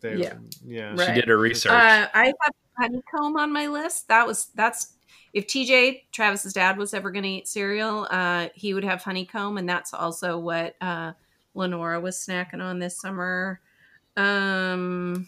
they, 0.01 0.17
Yeah. 0.17 0.33
yeah, 0.65 0.95
Right. 0.95 1.07
She 1.07 1.13
did 1.13 1.29
her 1.29 1.37
research. 1.37 1.71
Uh, 1.71 2.07
I 2.13 2.25
have 2.25 2.53
honeycomb 2.77 3.37
on 3.37 3.53
my 3.53 3.67
list. 3.67 4.07
That 4.09 4.27
was 4.27 4.47
that's 4.55 4.95
if 5.33 5.47
TJ 5.47 6.03
Travis's 6.11 6.53
dad 6.53 6.77
was 6.77 6.93
ever 6.93 7.11
going 7.11 7.23
to 7.23 7.29
eat 7.29 7.47
cereal, 7.47 8.07
uh, 8.09 8.49
he 8.53 8.73
would 8.73 8.83
have 8.83 9.03
honeycomb, 9.03 9.57
and 9.57 9.67
that's 9.67 9.93
also 9.93 10.37
what 10.39 10.75
uh, 10.81 11.13
Lenora 11.53 11.99
was 11.99 12.17
snacking 12.17 12.61
on 12.61 12.79
this 12.79 12.99
summer. 12.99 13.61
Um, 14.15 15.27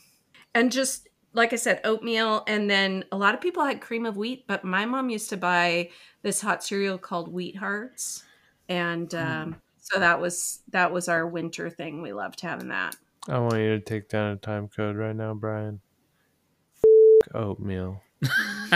and 0.55 0.71
just 0.71 1.08
like 1.33 1.53
I 1.53 1.57
said, 1.57 1.81
oatmeal, 1.83 2.43
and 2.47 2.69
then 2.69 3.05
a 3.11 3.17
lot 3.17 3.33
of 3.35 3.41
people 3.41 3.63
had 3.63 3.81
cream 3.81 4.05
of 4.05 4.17
wheat, 4.17 4.45
but 4.47 4.63
my 4.63 4.85
mom 4.85 5.09
used 5.09 5.29
to 5.29 5.37
buy 5.37 5.89
this 6.23 6.41
hot 6.41 6.63
cereal 6.63 6.97
called 6.97 7.31
Wheat 7.31 7.57
Hearts, 7.57 8.23
and 8.67 9.13
um, 9.15 9.55
so 9.79 9.99
that 9.99 10.19
was 10.19 10.61
that 10.71 10.91
was 10.91 11.07
our 11.07 11.27
winter 11.27 11.69
thing. 11.69 12.01
We 12.01 12.13
loved 12.13 12.41
having 12.41 12.69
that. 12.69 12.95
I 13.27 13.37
want 13.39 13.55
you 13.57 13.69
to 13.69 13.79
take 13.79 14.09
down 14.09 14.31
a 14.31 14.35
time 14.37 14.67
code 14.69 14.95
right 14.95 15.15
now, 15.15 15.33
Brian. 15.33 15.81
Oatmeal. 17.33 18.01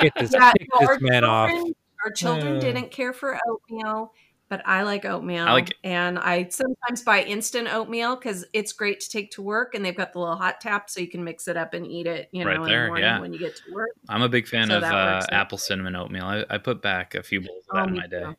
Get 0.00 0.12
this, 0.16 0.32
Yeah, 0.32 0.52
kick 0.58 0.68
no, 0.72 0.80
this 0.80 0.88
our 0.88 0.98
man 1.00 1.24
off. 1.24 1.50
children- 1.50 1.74
Our 2.04 2.10
children 2.10 2.56
Uh. 2.56 2.60
didn't 2.60 2.90
care 2.90 3.12
for 3.12 3.38
oatmeal, 3.48 4.12
but 4.52 4.60
I 4.66 4.82
like 4.82 5.06
oatmeal. 5.06 5.46
I 5.46 5.52
like- 5.52 5.78
and 5.82 6.18
I 6.18 6.46
sometimes 6.50 7.02
buy 7.02 7.22
instant 7.22 7.72
oatmeal 7.72 8.16
because 8.16 8.44
it's 8.52 8.74
great 8.74 9.00
to 9.00 9.08
take 9.08 9.30
to 9.30 9.40
work, 9.40 9.74
and 9.74 9.82
they've 9.82 9.96
got 9.96 10.12
the 10.12 10.18
little 10.18 10.36
hot 10.36 10.60
tap, 10.60 10.90
so 10.90 11.00
you 11.00 11.08
can 11.08 11.24
mix 11.24 11.48
it 11.48 11.56
up 11.56 11.72
and 11.72 11.86
eat 11.86 12.06
it. 12.06 12.28
You 12.32 12.44
know, 12.44 12.50
Right 12.50 12.56
in 12.58 12.64
there, 12.64 12.82
the 12.82 12.88
morning 12.88 13.04
yeah. 13.04 13.18
when 13.18 13.32
you 13.32 13.38
get 13.38 13.56
to 13.56 13.62
work. 13.72 13.92
I'm 14.10 14.20
a 14.20 14.28
big 14.28 14.46
fan 14.46 14.66
So 14.68 14.76
of 14.76 14.82
uh, 14.82 15.22
apple 15.32 15.56
cinnamon 15.56 15.96
oatmeal. 15.96 16.26
I, 16.26 16.44
I 16.50 16.58
put 16.58 16.82
back 16.82 17.14
a 17.14 17.22
few 17.22 17.40
bowls 17.40 17.64
of 17.70 17.78
Oh, 17.78 17.80
that 17.80 17.88
in 17.88 17.96
my 17.96 18.06
day. 18.06 18.20
too. 18.24 18.36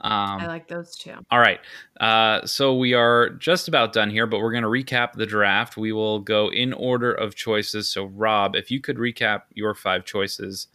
Um, 0.00 0.40
I 0.40 0.48
like 0.48 0.66
those 0.66 0.96
too. 0.96 1.14
All 1.30 1.38
right. 1.38 1.60
Uh, 2.00 2.44
so 2.44 2.74
we 2.76 2.92
are 2.94 3.30
just 3.30 3.68
about 3.68 3.92
done 3.92 4.10
here, 4.10 4.26
but 4.26 4.40
we're 4.40 4.50
going 4.50 4.64
to 4.64 4.68
recap 4.68 5.12
the 5.12 5.26
draft. 5.26 5.76
We 5.76 5.92
will 5.92 6.18
go 6.18 6.50
in 6.50 6.72
order 6.72 7.12
of 7.12 7.36
choices. 7.36 7.88
So, 7.88 8.06
Rob, 8.06 8.56
if 8.56 8.72
you 8.72 8.80
could 8.80 8.96
recap 8.96 9.42
your 9.54 9.76
five 9.76 10.04
choices 10.04 10.66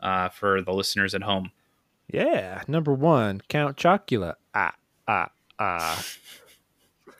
uh, 0.00 0.28
for 0.28 0.60
the 0.60 0.72
listeners 0.74 1.14
at 1.14 1.22
home. 1.22 1.50
Yeah, 2.10 2.62
number 2.66 2.92
one, 2.92 3.42
Count 3.48 3.76
Chocula. 3.76 4.34
Ah, 4.54 4.74
ah, 5.06 5.28
ah. 5.58 6.04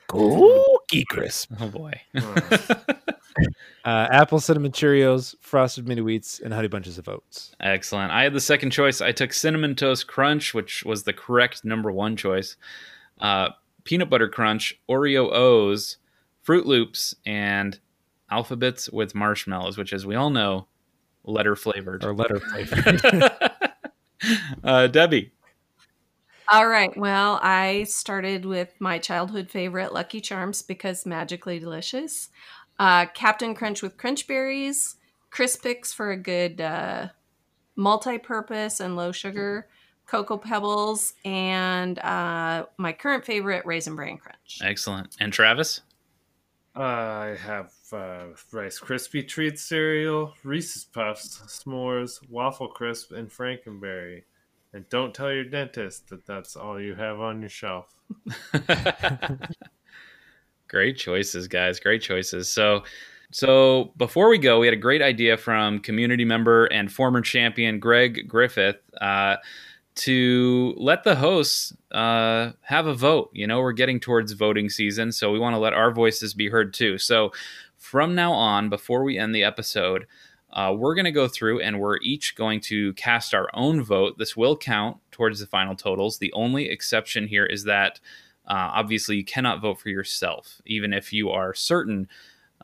Cookie 0.07 1.05
crisp. 1.05 1.53
Oh, 1.61 1.69
boy. 1.69 2.01
Uh, 3.85 4.07
apple 4.11 4.41
cinnamon 4.41 4.73
Cheerios, 4.73 5.35
frosted 5.41 5.89
mini 5.89 6.03
wheats, 6.03 6.41
and 6.41 6.53
honey 6.53 6.69
bunches 6.69 6.99
of 6.99 7.09
oats. 7.09 7.53
Excellent. 7.61 8.11
I 8.11 8.25
had 8.25 8.35
the 8.35 8.41
second 8.41 8.71
choice. 8.71 9.01
I 9.01 9.13
took 9.13 9.33
Cinnamon 9.33 9.75
Toast 9.77 10.07
Crunch, 10.07 10.53
which 10.53 10.85
was 10.85 11.05
the 11.05 11.13
correct 11.15 11.65
number 11.65 11.91
one 11.91 12.17
choice. 12.17 12.57
Uh, 13.19 13.51
Peanut 13.85 14.11
Butter 14.11 14.29
Crunch, 14.29 14.79
Oreo 14.91 15.33
O's, 15.33 15.97
Froot 16.47 16.67
Loops, 16.67 17.15
and 17.25 17.79
Alphabets 18.31 18.91
with 18.91 19.15
marshmallows, 19.15 19.79
which, 19.79 19.95
as 19.95 20.05
we 20.05 20.15
all 20.15 20.31
know, 20.31 20.67
letter 21.25 21.57
flavored. 21.57 22.05
Or 22.05 22.15
letter 22.15 22.41
flavor. 22.41 23.31
uh, 24.65 24.87
Debbie. 24.89 25.33
All 26.51 26.67
right. 26.67 26.97
Well, 26.97 27.39
I 27.43 27.85
started 27.85 28.47
with 28.47 28.73
my 28.79 28.99
childhood 28.99 29.51
favorite, 29.51 29.93
Lucky 29.93 30.21
Charms, 30.21 30.63
because 30.63 31.05
magically 31.05 31.59
delicious. 31.59 32.31
Uh, 32.79 33.07
Cap'n 33.07 33.55
Crunch 33.55 33.83
with 33.83 33.99
Crunch 33.99 34.27
Berries, 34.27 34.97
Crispix 35.31 35.93
for 35.93 36.11
a 36.11 36.17
good 36.17 36.61
uh, 36.61 37.09
multi-purpose 37.77 38.81
and 38.81 38.97
low 38.97 39.13
sugar, 39.13 39.69
Cocoa 40.07 40.39
Pebbles, 40.39 41.13
and 41.25 41.99
uh, 41.99 42.65
my 42.79 42.93
current 42.95 43.27
favorite, 43.27 43.67
Raisin 43.67 43.95
Bran 43.95 44.17
Crunch. 44.17 44.61
Excellent. 44.63 45.17
And 45.21 45.33
Travis? 45.33 45.83
I 46.75 47.37
have 47.41 47.73
uh, 47.93 48.27
Rice 48.53 48.81
Krispie 48.81 49.27
Treat 49.27 49.59
cereal, 49.59 50.35
Reese's 50.45 50.85
Puffs, 50.85 51.43
S'mores, 51.47 52.19
Waffle 52.29 52.69
Crisp, 52.69 53.13
and 53.13 53.31
Frankenberry. 53.31 54.23
And 54.73 54.89
don't 54.89 55.15
tell 55.15 55.33
your 55.33 55.45
dentist 55.45 56.09
that 56.09 56.27
that's 56.27 56.57
all 56.57 56.81
you 56.81 56.95
have 56.95 57.21
on 57.21 57.41
your 57.41 57.49
shelf. 57.49 57.95
great 60.69 60.97
choices, 60.97 61.49
guys. 61.49 61.81
Great 61.81 62.03
choices. 62.03 62.49
So, 62.49 62.83
so 63.31 63.93
before 63.97 64.29
we 64.29 64.39
go, 64.39 64.61
we 64.61 64.67
had 64.67 64.75
a 64.75 64.81
great 64.81 65.03
idea 65.03 65.37
from 65.37 65.81
community 65.81 66.25
member 66.25 66.67
and 66.67 66.93
former 66.93 67.21
champion 67.21 67.79
Greg 67.79 68.29
Griffith 68.29 68.81
uh, 69.01 69.37
to 69.97 70.75
let 70.77 71.03
the 71.03 71.17
hosts 71.17 71.75
uh, 71.91 72.53
have 72.61 72.87
a 72.87 72.95
vote. 72.95 73.31
You 73.33 73.47
know, 73.47 73.61
we're 73.61 73.73
getting 73.73 73.99
towards 74.01 74.33
voting 74.33 74.71
season, 74.71 75.13
so 75.13 75.33
we 75.33 75.39
want 75.39 75.55
to 75.55 75.59
let 75.59 75.73
our 75.73 75.91
voices 75.91 76.35
be 76.35 76.49
heard 76.49 76.73
too. 76.73 76.99
So, 76.99 77.33
from 77.79 78.15
now 78.15 78.33
on, 78.33 78.69
before 78.69 79.03
we 79.03 79.19
end 79.19 79.35
the 79.35 79.45
episode, 79.45 80.07
uh, 80.53 80.75
we're 80.77 80.95
going 80.95 81.05
to 81.05 81.11
go 81.11 81.29
through 81.29 81.61
and 81.61 81.79
we're 81.79 81.99
each 81.99 82.35
going 82.35 82.61
to 82.61 82.93
cast 82.95 83.35
our 83.35 83.49
own 83.55 83.83
vote. 83.83 84.19
This 84.19 84.37
will 84.37 84.57
count 84.57 84.99
towards 85.11 85.41
the 85.41 85.47
final 85.47 85.77
totals. 85.77 86.19
The 86.19 86.33
only 86.33 86.69
exception 86.69 87.29
here 87.29 87.47
is 87.47 87.65
that 87.65 88.01
uh, 88.47 88.73
obviously 88.75 89.17
you 89.17 89.25
cannot 89.25 89.61
vote 89.61 89.81
for 89.81 89.91
yourself, 89.91 90.61
even 90.67 90.93
if 90.93 91.13
you 91.13 91.31
are 91.31 91.55
certain 91.55 92.09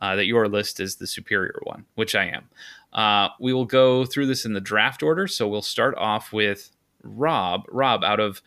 uh, 0.01 0.15
that 0.15 0.25
your 0.25 0.47
list 0.47 0.79
is 0.79 0.95
the 0.95 1.07
superior 1.07 1.59
one, 1.63 1.85
which 1.95 2.15
I 2.15 2.25
am. 2.25 2.49
Uh, 2.91 3.29
we 3.39 3.53
will 3.53 3.65
go 3.65 4.03
through 4.03 4.25
this 4.25 4.45
in 4.45 4.53
the 4.53 4.61
draft 4.61 5.03
order. 5.03 5.27
So 5.27 5.47
we'll 5.47 5.61
start 5.61 5.95
off 5.97 6.33
with 6.33 6.71
Rob. 7.03 7.65
Rob, 7.69 8.03
out 8.03 8.19
of 8.19 8.41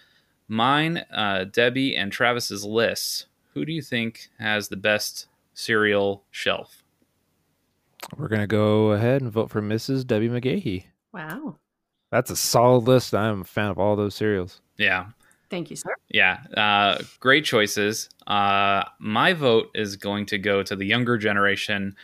mine, 0.48 1.04
uh, 1.12 1.44
Debbie, 1.44 1.94
and 1.94 2.10
Travis's 2.10 2.64
lists, 2.64 3.26
who 3.54 3.64
do 3.64 3.72
you 3.72 3.82
think 3.82 4.28
has 4.38 4.68
the 4.68 4.76
best 4.76 5.26
cereal 5.58 6.24
shelf? 6.30 6.84
We're 8.16 8.28
gonna 8.28 8.46
go 8.46 8.92
ahead 8.92 9.22
and 9.22 9.30
vote 9.32 9.50
for 9.50 9.60
Mrs. 9.60 10.06
Debbie 10.06 10.28
McGahee. 10.28 10.84
Wow. 11.12 11.56
That's 12.10 12.30
a 12.30 12.36
solid 12.36 12.84
list. 12.84 13.12
I'm 13.14 13.40
a 13.40 13.44
fan 13.44 13.70
of 13.70 13.78
all 13.78 13.96
those 13.96 14.14
cereals. 14.14 14.60
Yeah, 14.78 15.06
Thank 15.50 15.68
you, 15.70 15.76
sir. 15.76 15.94
yeah, 16.08 16.38
uh, 16.56 17.02
great 17.20 17.44
choices. 17.44 18.08
Uh, 18.26 18.84
my 18.98 19.32
vote 19.34 19.70
is 19.74 19.96
going 19.96 20.26
to 20.26 20.38
go 20.38 20.62
to 20.62 20.76
the 20.76 20.86
younger 20.86 21.18
generation. 21.18 21.96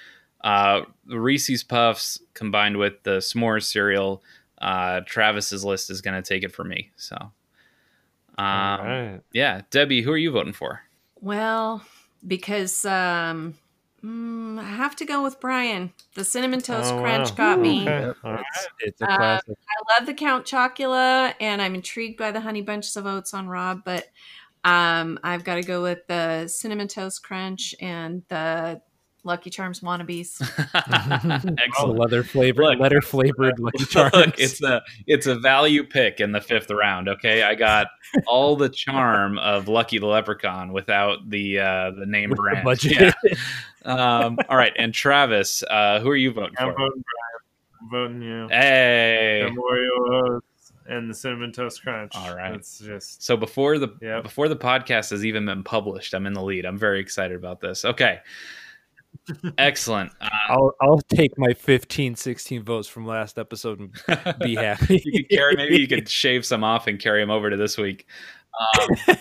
Uh, 0.43 0.83
the 1.07 1.19
Reese's 1.21 1.63
Puffs 1.63 2.21
combined 2.35 2.77
with 2.77 3.03
the 3.05 3.19
S'mores 3.19 3.63
cereal. 3.65 4.23
Uh, 4.61 5.01
Travis's 5.07 5.65
list 5.65 5.91
is 5.91 6.01
going 6.03 6.21
to 6.21 6.27
take 6.27 6.43
it 6.43 6.53
for 6.53 6.65
me. 6.65 6.91
So, 6.97 7.17
um, 7.17 7.31
All 8.39 8.79
right. 8.79 9.21
yeah, 9.33 9.63
Debbie, 9.71 10.03
who 10.03 10.11
are 10.13 10.19
you 10.19 10.33
voting 10.33 10.53
for? 10.53 10.81
Well, 11.21 11.83
because 12.27 12.85
um, 12.85 13.55
mm, 14.03 14.59
I 14.59 14.65
have 14.65 14.97
to 14.97 15.05
go 15.05 15.23
with 15.23 15.41
Brian. 15.41 15.93
The 16.15 16.25
cinnamon 16.25 16.61
toast 16.61 16.93
Oh, 16.93 17.01
crunch 17.01 17.31
wow. 17.31 17.37
got 17.37 17.61
me. 17.61 17.83
Okay. 17.89 18.01
Yep, 18.01 18.17
It's, 18.25 18.69
it's 18.81 19.01
a 19.03 19.07
Uh, 19.07 19.17
classic. 19.17 19.57
I 19.69 19.99
love 19.99 20.07
the 20.07 20.15
Count 20.15 20.47
Chocula, 20.47 21.35
and 21.41 21.61
I'm 21.61 21.75
intrigued 21.75 22.19
by 22.19 22.31
the 22.33 22.41
honey 22.41 22.63
bunches 22.63 22.97
of 22.97 23.07
oats 23.07 23.35
on 23.35 23.49
Rob, 23.49 23.83
but 23.85 24.07
um, 24.65 25.19
I've 25.23 25.45
got 25.45 25.57
to 25.57 25.63
go 25.63 25.83
with 25.83 26.07
the 26.09 26.49
cinnamon 26.49 26.89
toast 26.89 27.23
crunch 27.23 27.75
and 27.81 28.23
the 28.29 28.81
Lucky 29.25 29.51
Charms 29.51 29.81
wannabes. 29.81 30.39
The 30.39 31.57
Excellent. 31.65 31.99
leather 31.99 32.23
flavored, 32.23 32.65
Look. 32.65 32.79
letter 32.79 33.01
flavored 33.01 33.59
Lucky 33.59 33.85
Charms. 33.91 34.15
Look, 34.15 34.39
it's 34.39 34.63
a 34.63 34.83
it's 35.07 35.27
a 35.27 35.35
value 35.37 35.83
pick 35.85 36.21
in 36.21 36.33
the 36.33 36.41
fifth 36.41 36.71
round. 36.71 37.09
Okay, 37.09 37.43
I 37.43 37.55
got 37.55 37.89
all 38.27 38.57
the 38.57 38.69
charm 38.71 39.39
of 39.39 39.69
Lucky 39.69 39.99
the 39.99 40.07
Leprechaun 40.07 40.73
without 40.73 41.29
the 41.31 41.59
uh, 41.61 41.91
the 41.93 42.07
name 42.07 42.31
With 42.31 42.37
the 42.37 42.43
brand. 42.43 42.65
budget. 42.65 43.15
Yeah. 43.25 43.35
Um, 43.85 44.39
all 44.49 44.57
right, 44.57 44.73
and 44.79 44.95
Travis, 44.95 45.63
uh, 45.71 46.01
who 46.01 46.09
are 46.11 46.17
you 46.17 46.33
voting 46.33 46.55
I'm 46.59 46.69
for? 46.73 46.79
voting 46.79 47.03
Brian. 47.03 47.81
I'm 47.83 47.91
voting 47.91 48.23
you. 48.23 48.49
Hey. 48.49 49.43
The 49.45 49.61
Oreo 49.61 50.41
and 50.87 51.11
the 51.11 51.15
Cinnamon 51.15 51.51
Toast 51.53 51.83
Crunch. 51.83 52.13
All 52.15 52.35
right. 52.37 52.55
It's 52.55 52.79
just 52.79 53.23
So 53.23 53.37
before 53.39 53.79
the 53.79 53.89
Yep. 54.03 54.23
before 54.23 54.49
the 54.49 54.57
podcast 54.57 55.11
has 55.11 55.25
even 55.25 55.45
been 55.47 55.65
published, 55.65 56.15
I'm 56.15 56.27
in 56.27 56.33
the 56.35 56.43
lead. 56.43 56.65
I'm 56.67 56.79
very 56.79 57.01
excited 57.01 57.37
about 57.37 57.61
this. 57.61 57.85
Okay. 57.87 58.21
Excellent. 59.59 60.12
Uh, 60.20 60.28
I'll 60.49 60.73
I'll 60.81 61.01
take 61.01 61.36
my 61.39 61.55
15, 61.55 62.15
16 62.15 62.62
votes 62.62 62.89
from 62.89 63.07
last 63.07 63.39
episode 63.39 63.81
and 63.81 64.39
be 64.41 64.55
happy. 64.57 65.03
you 65.05 65.12
could 65.12 65.28
carry 65.31 65.57
maybe 65.57 65.78
you 65.78 65.89
could 65.89 66.09
shave 66.11 66.45
some 66.45 66.62
off 66.65 66.86
and 66.86 66.99
carry 67.01 67.23
them 67.23 67.31
over 67.31 67.51
to 67.51 67.57
this 67.57 67.77
week. 67.78 68.07
Um, 68.78 68.97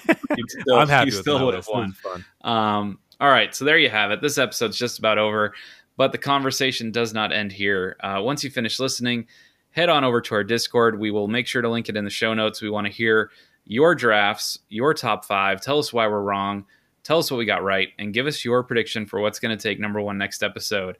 still, 0.47 0.77
I'm 0.77 0.89
happy 0.89 1.11
you 1.11 1.17
with 1.17 1.23
still 1.23 1.45
would 1.45 1.55
have 1.55 1.67
won. 1.67 1.93
fun. 1.93 2.25
Um, 2.41 2.99
all 3.19 3.29
right, 3.29 3.55
so 3.55 3.65
there 3.65 3.77
you 3.77 3.89
have 3.89 4.11
it. 4.11 4.21
This 4.21 4.37
episode's 4.37 4.77
just 4.77 4.99
about 4.99 5.17
over, 5.17 5.53
but 5.97 6.11
the 6.11 6.17
conversation 6.17 6.91
does 6.91 7.13
not 7.13 7.31
end 7.31 7.51
here. 7.51 7.95
Uh, 8.01 8.19
once 8.21 8.43
you 8.43 8.49
finish 8.49 8.79
listening, 8.79 9.27
head 9.71 9.89
on 9.89 10.03
over 10.03 10.21
to 10.21 10.35
our 10.35 10.43
Discord. 10.43 10.99
We 10.99 11.11
will 11.11 11.27
make 11.27 11.47
sure 11.47 11.61
to 11.61 11.69
link 11.69 11.89
it 11.89 11.97
in 11.97 12.03
the 12.03 12.09
show 12.09 12.33
notes. 12.33 12.61
We 12.61 12.69
want 12.69 12.87
to 12.87 12.93
hear 12.93 13.31
your 13.65 13.95
drafts, 13.95 14.59
your 14.69 14.93
top 14.93 15.25
five. 15.25 15.61
Tell 15.61 15.79
us 15.79 15.93
why 15.93 16.07
we're 16.07 16.21
wrong. 16.21 16.65
Tell 17.03 17.19
us 17.19 17.29
what 17.29 17.37
we 17.37 17.45
got 17.45 17.63
right, 17.63 17.89
and 17.99 18.13
give 18.13 18.27
us 18.27 18.45
your 18.45 18.63
prediction 18.63 19.05
for 19.05 19.19
what's 19.19 19.39
going 19.39 19.55
to 19.57 19.61
take 19.61 19.79
number 19.79 20.01
one 20.01 20.17
next 20.17 20.41
episode. 20.41 20.97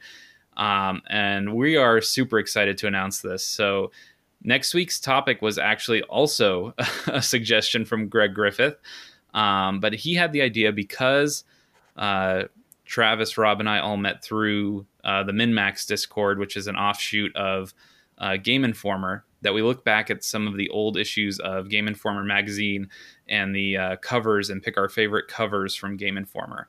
Um, 0.57 1.01
and 1.09 1.55
we 1.55 1.77
are 1.77 2.01
super 2.01 2.39
excited 2.39 2.77
to 2.79 2.87
announce 2.87 3.21
this. 3.21 3.43
So, 3.43 3.91
next 4.43 4.73
week's 4.73 4.99
topic 4.99 5.41
was 5.41 5.57
actually 5.57 6.03
also 6.03 6.73
a 7.07 7.21
suggestion 7.21 7.85
from 7.85 8.09
Greg 8.09 8.33
Griffith, 8.33 8.75
um, 9.33 9.79
but 9.79 9.93
he 9.93 10.13
had 10.13 10.33
the 10.33 10.41
idea 10.41 10.71
because 10.71 11.43
uh, 11.95 12.43
Travis, 12.85 13.37
Rob, 13.37 13.59
and 13.59 13.69
I 13.69 13.79
all 13.79 13.97
met 13.97 14.23
through 14.23 14.85
uh, 15.03 15.23
the 15.23 15.31
MinMax 15.31 15.87
Discord, 15.87 16.37
which 16.37 16.57
is 16.57 16.67
an 16.67 16.75
offshoot 16.75 17.35
of 17.35 17.73
uh, 18.17 18.37
Game 18.37 18.63
Informer. 18.63 19.25
That 19.43 19.53
we 19.53 19.61
look 19.61 19.83
back 19.85 20.09
at 20.09 20.23
some 20.23 20.47
of 20.47 20.57
the 20.57 20.69
old 20.69 20.97
issues 20.97 21.39
of 21.39 21.69
Game 21.69 21.87
Informer 21.87 22.23
magazine 22.23 22.89
and 23.27 23.55
the 23.55 23.77
uh, 23.77 23.95
covers 23.97 24.49
and 24.49 24.61
pick 24.61 24.77
our 24.77 24.89
favorite 24.89 25.27
covers 25.27 25.75
from 25.75 25.97
Game 25.97 26.17
Informer. 26.17 26.67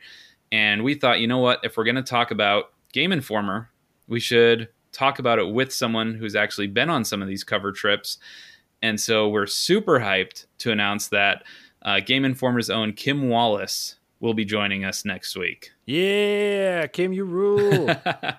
And 0.52 0.84
we 0.84 0.94
thought, 0.94 1.20
you 1.20 1.26
know 1.26 1.38
what? 1.38 1.60
If 1.64 1.76
we're 1.76 1.84
going 1.84 1.94
to 1.96 2.02
talk 2.02 2.30
about 2.30 2.72
Game 2.92 3.10
Informer, 3.12 3.70
we 4.06 4.20
should 4.20 4.68
talk 4.92 5.18
about 5.18 5.38
it 5.38 5.51
with 5.51 5.72
someone 5.72 6.14
who's 6.14 6.36
actually 6.36 6.68
been 6.68 6.88
on 6.88 7.05
some 7.05 7.20
of 7.20 7.28
these 7.28 7.44
cover 7.44 7.72
trips. 7.72 8.18
And 8.82 9.01
so 9.01 9.28
we're 9.28 9.46
super 9.46 9.98
hyped 9.98 10.46
to 10.59 10.70
announce 10.70 11.09
that 11.09 11.44
uh, 11.82 12.01
Game 12.01 12.24
Informer's 12.24 12.70
own 12.70 12.92
Kim 12.92 13.28
Wallace 13.28 13.96
will 14.20 14.34
be 14.34 14.44
joining 14.44 14.84
us 14.84 15.05
next 15.05 15.36
week. 15.36 15.70
Yeah, 15.86 16.86
Kim, 16.86 17.12
you 17.12 17.24
rule. 17.24 17.90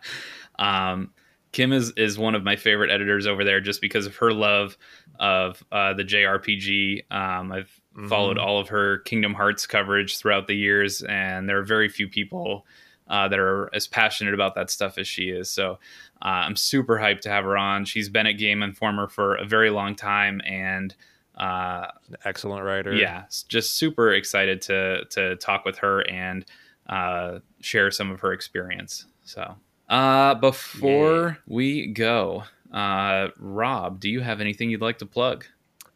um, 0.59 1.11
Kim 1.55 1.71
is 1.71 1.91
is 1.95 2.17
one 2.19 2.35
of 2.35 2.43
my 2.43 2.57
favorite 2.57 2.91
editors 2.91 3.25
over 3.25 3.43
there 3.45 3.61
just 3.61 3.79
because 3.79 4.05
of 4.05 4.15
her 4.17 4.33
love 4.33 4.77
of 5.19 5.63
uh, 5.71 5.93
the 5.93 6.03
JRPG. 6.03 7.03
Um, 7.09 7.51
I've 7.53 7.71
followed 8.09 8.35
Mhm. 8.37 8.41
all 8.43 8.59
of 8.59 8.67
her 8.67 8.97
Kingdom 8.99 9.33
Hearts 9.33 9.65
coverage 9.65 10.17
throughout 10.17 10.47
the 10.47 10.55
years, 10.55 11.01
and 11.03 11.47
there 11.47 11.57
are 11.57 11.63
very 11.63 11.87
few 11.87 12.09
people 12.09 12.65
uh, 13.07 13.27
that 13.29 13.39
are 13.39 13.69
as 13.73 13.87
passionate 13.87 14.33
about 14.33 14.55
that 14.55 14.69
stuff 14.69 14.97
as 14.97 15.07
she 15.07 15.29
is. 15.29 15.49
So 15.49 15.79
uh, 16.21 16.43
I'm 16.45 16.55
super 16.57 16.97
hyped 16.97 17.21
to 17.21 17.29
have 17.29 17.45
her 17.45 17.55
on. 17.57 17.85
She's 17.85 18.09
been 18.09 18.25
at 18.27 18.33
Game 18.33 18.61
Informer 18.63 19.07
for 19.07 19.35
a 19.35 19.45
very 19.45 19.69
long 19.69 19.95
time, 19.95 20.41
and 20.43 20.93
uh, 21.37 21.87
Excellent 22.25 22.63
writer. 22.65 22.93
yeah, 22.95 23.25
just 23.47 23.75
super 23.75 24.11
excited 24.11 24.61
to 24.63 25.05
to 25.11 25.35
talk 25.37 25.63
with 25.65 25.77
her 25.77 26.01
and 26.09 26.45
uh, 26.89 27.39
share 27.61 27.91
some 27.91 28.11
of 28.11 28.19
her 28.21 28.33
experience. 28.33 29.05
So, 29.23 29.55
uh, 29.89 30.35
before 30.35 31.39
we 31.47 31.87
go, 31.87 32.43
uh, 32.71 33.29
Rob, 33.37 33.99
do 33.99 34.09
you 34.09 34.21
have 34.21 34.41
anything 34.41 34.69
you'd 34.69 34.81
like 34.81 34.97
to 34.99 35.05
plug? 35.05 35.45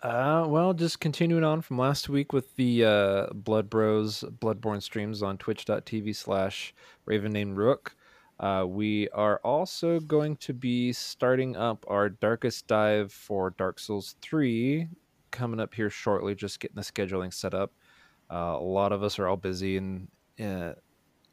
Uh, 0.02 0.46
well, 0.48 0.74
just 0.74 1.02
continuing 1.02 1.44
on 1.44 1.62
from 1.62 1.78
last 1.78 2.08
week 2.08 2.32
with 2.32 2.56
the 2.56 2.86
uh, 2.86 3.28
Blood 3.34 3.70
Bros 3.70 4.24
Bloodborne 4.40 4.82
streams 4.82 5.22
on 5.22 5.38
twitch.tv 5.38 6.16
slash 6.16 6.74
Raven 7.06 7.34
named 7.34 7.58
Rook. 7.58 7.96
Uh, 8.40 8.64
we 8.66 9.10
are 9.10 9.42
also 9.44 10.00
going 10.00 10.38
to 10.38 10.54
be 10.54 10.94
starting 10.94 11.58
up 11.58 11.84
our 11.90 12.08
Darkest 12.08 12.66
Dive 12.68 13.12
for 13.12 13.50
Dark 13.50 13.78
Souls 13.80 14.16
3 14.22 14.88
coming 15.32 15.60
up 15.60 15.74
here 15.74 15.90
shortly, 15.90 16.34
just 16.34 16.62
getting 16.62 16.76
the 16.76 16.82
scheduling 16.82 17.34
set 17.34 17.54
up. 17.54 17.74
Uh, 18.32 18.56
a 18.58 18.64
lot 18.64 18.94
of 18.94 19.04
us 19.04 19.20
are 19.20 19.28
all 19.28 19.36
busy 19.36 19.76
in, 19.76 20.08
uh, 20.40 20.74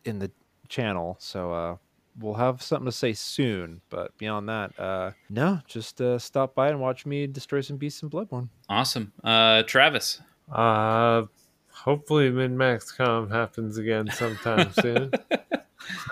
in 0.04 0.18
the 0.18 0.30
channel, 0.68 1.16
so 1.20 1.52
uh, 1.52 1.76
we'll 2.20 2.34
have 2.34 2.62
something 2.62 2.86
to 2.86 2.92
say 2.92 3.12
soon. 3.12 3.80
But 3.90 4.16
beyond 4.18 4.48
that, 4.48 4.78
uh, 4.78 5.12
no, 5.30 5.60
just 5.66 6.00
uh, 6.00 6.18
stop 6.18 6.54
by 6.54 6.68
and 6.68 6.80
watch 6.80 7.06
me 7.06 7.26
destroy 7.26 7.60
some 7.60 7.76
beasts 7.76 8.02
in 8.02 8.10
Bloodborne. 8.10 8.48
Awesome, 8.68 9.12
uh, 9.24 9.62
Travis. 9.64 10.20
Uh, 10.50 11.24
hopefully 11.72 12.30
Min 12.30 12.56
Max 12.56 12.92
Com 12.92 13.28
happens 13.30 13.78
again 13.78 14.08
sometime 14.12 14.72
soon. 14.80 15.10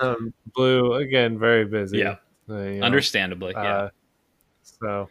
Um, 0.01 0.32
Blue 0.55 0.94
again, 0.94 1.39
very 1.39 1.64
busy. 1.64 1.98
Yeah. 1.98 2.16
Uh, 2.48 2.59
you 2.59 2.81
know, 2.81 2.86
Understandably, 2.86 3.52
yeah. 3.56 3.62
uh, 3.76 3.89
so, 4.62 5.09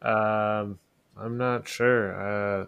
um, 0.00 0.78
I'm 1.16 1.36
not 1.36 1.68
sure. 1.68 2.62
Uh, 2.62 2.66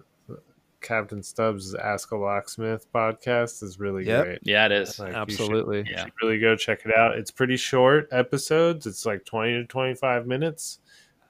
Captain 0.85 1.23
Stubbs' 1.23 1.75
Ask 1.75 2.13
a 2.13 2.17
Locksmith 2.17 2.87
podcast 2.93 3.63
is 3.63 3.81
really 3.81 4.07
Yep. 4.07 4.25
great. 4.25 4.39
yeah, 4.43 4.67
it 4.67 4.73
is. 4.73 4.99
Like, 4.99 5.09
you 5.09 5.13
should- 5.15 5.21
Absolutely. 5.23 5.79
you 5.79 5.85
Yeah. 5.91 6.05
should 6.05 6.13
really 6.23 6.39
go 6.39 6.55
check 6.55 6.85
it 6.85 6.95
out. 6.97 7.17
It's 7.19 7.31
pretty 7.33 7.57
short 7.57 8.07
episodes. 8.13 8.87
It's 8.87 9.05
like 9.07 9.25
20 9.25 9.55
to 9.55 9.65
25 9.65 10.27
minutes. 10.27 10.79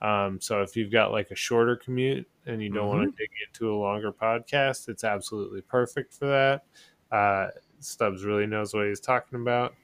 Um, 0.03 0.41
so 0.41 0.61
if 0.63 0.77
you've 0.77 0.91
got 0.93 1.13
like 1.13 1.31
a 1.31 1.35
shorter 1.35 1.77
commute 1.77 2.29
and 2.45 2.63
you 2.63 2.69
don't 2.69 2.89
want 2.89 3.11
to 3.11 3.17
dig 3.17 3.31
into 3.47 3.73
a 3.73 3.77
longer 3.79 4.13
podcast, 4.13 4.89
it's 4.89 5.05
absolutely 5.05 5.63
perfect 5.63 6.13
for 6.13 6.27
that. 6.27 6.65
Uh, 7.11 7.49
Stubbs 7.81 8.25
really 8.25 8.47
knows 8.47 8.75
what 8.75 8.87
he's 8.87 9.01
talking 9.01 9.41
about. 9.41 9.75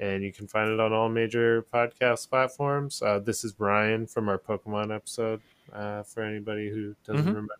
And 0.00 0.24
you 0.24 0.32
can 0.32 0.48
find 0.48 0.70
it 0.70 0.80
on 0.80 0.92
all 0.94 1.10
major 1.10 1.62
podcast 1.74 2.30
platforms. 2.30 3.02
Uh, 3.02 3.18
this 3.18 3.44
is 3.44 3.52
Brian 3.52 4.06
from 4.06 4.28
our 4.30 4.38
Pokemon 4.38 4.94
episode 4.94 5.42
uh, 5.74 6.02
for 6.04 6.22
anybody 6.22 6.70
who 6.70 6.96
doesn't 7.04 7.22
Mhm. 7.24 7.28
remember. 7.28 7.54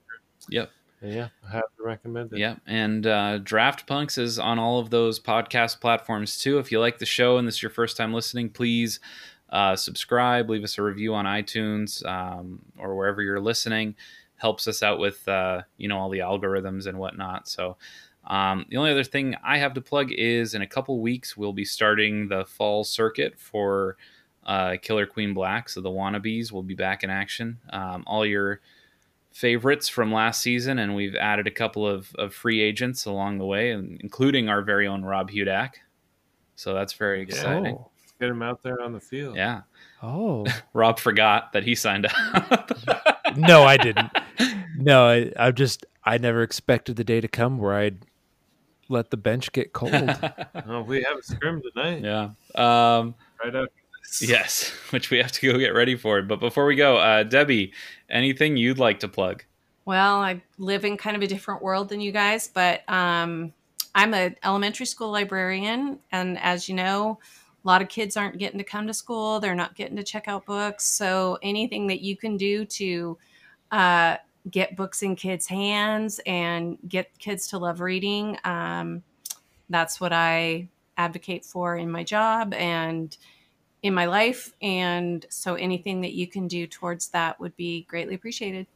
Yep. 0.48 0.70
Yeah, 1.02 1.28
I 1.47 1.52
have 1.52 1.74
to 1.78 1.82
recommend 1.82 2.32
it. 2.32 2.39
Yeah, 2.39 2.56
and 2.66 3.06
uh, 3.06 3.39
Draft 3.39 3.86
Punks 3.86 4.18
is 4.18 4.39
on 4.39 4.59
all 4.59 4.78
of 4.78 4.90
those 4.90 5.18
podcast 5.18 5.81
platforms 5.81 6.39
too. 6.39 6.59
If 6.59 6.70
you 6.70 6.78
like 6.78 6.98
the 6.98 7.06
show 7.06 7.39
and 7.39 7.48
this 7.48 7.56
is 7.56 7.62
your 7.62 7.70
first 7.70 7.97
time 7.97 8.12
listening, 8.12 8.51
please 8.51 9.01
uh, 9.48 9.77
subscribe, 9.77 10.51
leave 10.51 10.62
us 10.62 10.78
a 10.78 10.82
review 10.82 11.14
on 11.14 11.24
iTunes 11.24 12.05
um, 12.06 12.60
or 12.78 12.94
wherever 12.94 13.22
you're 13.22 13.40
listening. 13.40 13.94
Helps 14.36 14.68
us 14.68 14.82
out 14.82 14.98
with 14.98 15.27
uh, 15.27 15.62
you 15.78 15.89
know 15.89 15.98
all 15.98 16.10
the 16.10 16.18
algorithms 16.18 16.86
and 16.86 16.98
whatnot. 16.98 17.48
So 17.48 17.77
um, 18.27 18.66
the 18.68 18.77
only 18.77 18.90
other 18.90 19.05
thing 19.05 19.36
I 19.43 19.59
have 19.59 19.74
to 19.74 19.81
plug 19.81 20.12
is 20.12 20.55
in 20.55 20.62
a 20.62 20.66
couple 20.66 21.01
weeks 21.01 21.36
we'll 21.36 21.52
be 21.52 21.64
starting 21.64 22.28
the 22.28 22.44
fall 22.44 22.85
circuit 22.85 23.39
for 23.39 23.97
uh, 24.44 24.77
Killer 24.81 25.06
Queen 25.06 25.32
Black. 25.32 25.68
So 25.68 25.81
the 25.81 25.90
wannabes 25.90 26.52
will 26.52 26.62
be 26.62 26.74
back 26.74 27.02
in 27.02 27.10
action. 27.10 27.59
Um, 27.70 28.05
all 28.06 28.24
your 28.27 28.60
favorites 29.32 29.89
from 29.89 30.12
last 30.12 30.40
season, 30.40 30.78
and 30.78 30.94
we've 30.94 31.15
added 31.15 31.47
a 31.47 31.51
couple 31.51 31.86
of, 31.86 32.15
of 32.16 32.35
free 32.35 32.61
agents 32.61 33.05
along 33.07 33.39
the 33.39 33.47
way, 33.47 33.70
and 33.70 34.01
including 34.01 34.48
our 34.48 34.62
very 34.62 34.86
own 34.86 35.02
Rob 35.05 35.31
Hudak. 35.31 35.74
So 36.57 36.74
that's 36.74 36.93
very 36.93 37.23
exciting. 37.23 37.77
Oh. 37.78 37.90
Get 38.20 38.28
him 38.28 38.43
out 38.43 38.62
there 38.62 38.82
on 38.82 38.93
the 38.93 39.01
field. 39.01 39.36
Yeah. 39.36 39.62
Oh. 40.02 40.44
Rob 40.74 40.98
forgot 40.98 41.55
that 41.55 41.65
he 41.65 41.74
signed 41.74 42.07
up. 42.07 42.70
no, 43.36 43.62
I 43.62 43.78
didn't. 43.78 44.11
No, 44.77 45.09
I, 45.09 45.32
I 45.39 45.51
just 45.52 45.86
I 46.05 46.19
never 46.19 46.43
expected 46.43 46.97
the 46.97 47.05
day 47.05 47.23
to 47.23 47.28
come 47.28 47.57
where 47.57 47.74
I'd 47.74 48.05
let 48.90 49.11
the 49.11 49.16
bench 49.16 49.52
get 49.52 49.73
cold. 49.73 49.93
Oh, 50.66 50.82
we 50.82 51.02
have 51.02 51.16
a 51.19 51.23
scrim 51.23 51.62
tonight. 51.73 52.02
yeah. 52.02 52.31
Um, 52.55 53.15
Right 53.43 53.55
after 53.55 53.61
this. 53.62 53.80
Yes, 54.20 54.70
which 54.90 55.10
we 55.10 55.18
have 55.18 55.32
to 55.32 55.52
go 55.52 55.58
get 55.58 55.70
ready 55.70 55.96
for. 55.96 56.22
But 56.22 56.40
before 56.40 56.66
we 56.66 56.76
go, 56.76 56.96
uh, 56.96 57.22
Debbie, 57.22 57.72
anything 58.08 58.56
you'd 58.56 58.78
like 58.78 59.00
to 59.00 59.08
plug? 59.08 59.44
Well, 59.84 60.20
I 60.20 60.42
live 60.58 60.84
in 60.84 60.96
kind 60.96 61.16
of 61.16 61.22
a 61.22 61.26
different 61.26 61.62
world 61.62 61.88
than 61.88 62.00
you 62.00 62.12
guys, 62.12 62.48
but 62.48 62.88
um, 62.88 63.52
I'm 63.94 64.14
an 64.14 64.36
elementary 64.44 64.86
school 64.86 65.10
librarian, 65.10 65.98
and 66.12 66.38
as 66.38 66.68
you 66.68 66.74
know, 66.74 67.18
a 67.64 67.68
lot 67.68 67.82
of 67.82 67.88
kids 67.88 68.16
aren't 68.16 68.38
getting 68.38 68.58
to 68.58 68.64
come 68.64 68.86
to 68.86 68.94
school. 68.94 69.40
They're 69.40 69.54
not 69.54 69.74
getting 69.74 69.96
to 69.96 70.02
check 70.02 70.28
out 70.28 70.46
books. 70.46 70.86
So 70.86 71.38
anything 71.42 71.86
that 71.88 72.00
you 72.00 72.16
can 72.16 72.36
do 72.36 72.64
to 72.64 73.18
uh, 73.70 74.16
get 74.50 74.76
books 74.76 75.02
in 75.02 75.16
kids' 75.16 75.46
hands 75.46 76.20
and 76.24 76.78
get 76.88 77.10
kids 77.18 77.48
to 77.48 77.58
love 77.58 77.80
reading, 77.80 78.38
um, 78.44 79.02
that's 79.68 80.00
what 80.00 80.12
I 80.12 80.68
advocate 80.96 81.44
for 81.44 81.76
in 81.76 81.90
my 81.90 82.04
job 82.04 82.54
and 82.54 83.16
in 83.82 83.94
my 83.94 84.07
life. 84.07 84.52
And 84.61 85.24
so 85.31 85.55
anything 85.55 86.02
that 86.02 86.12
you 86.12 86.27
can 86.27 86.48
do 86.48 86.66
towards 86.66 87.09
that 87.09 87.40
would 87.40 87.57
be 87.57 87.82
greatly 87.82 88.15
appreciated. 88.15 88.66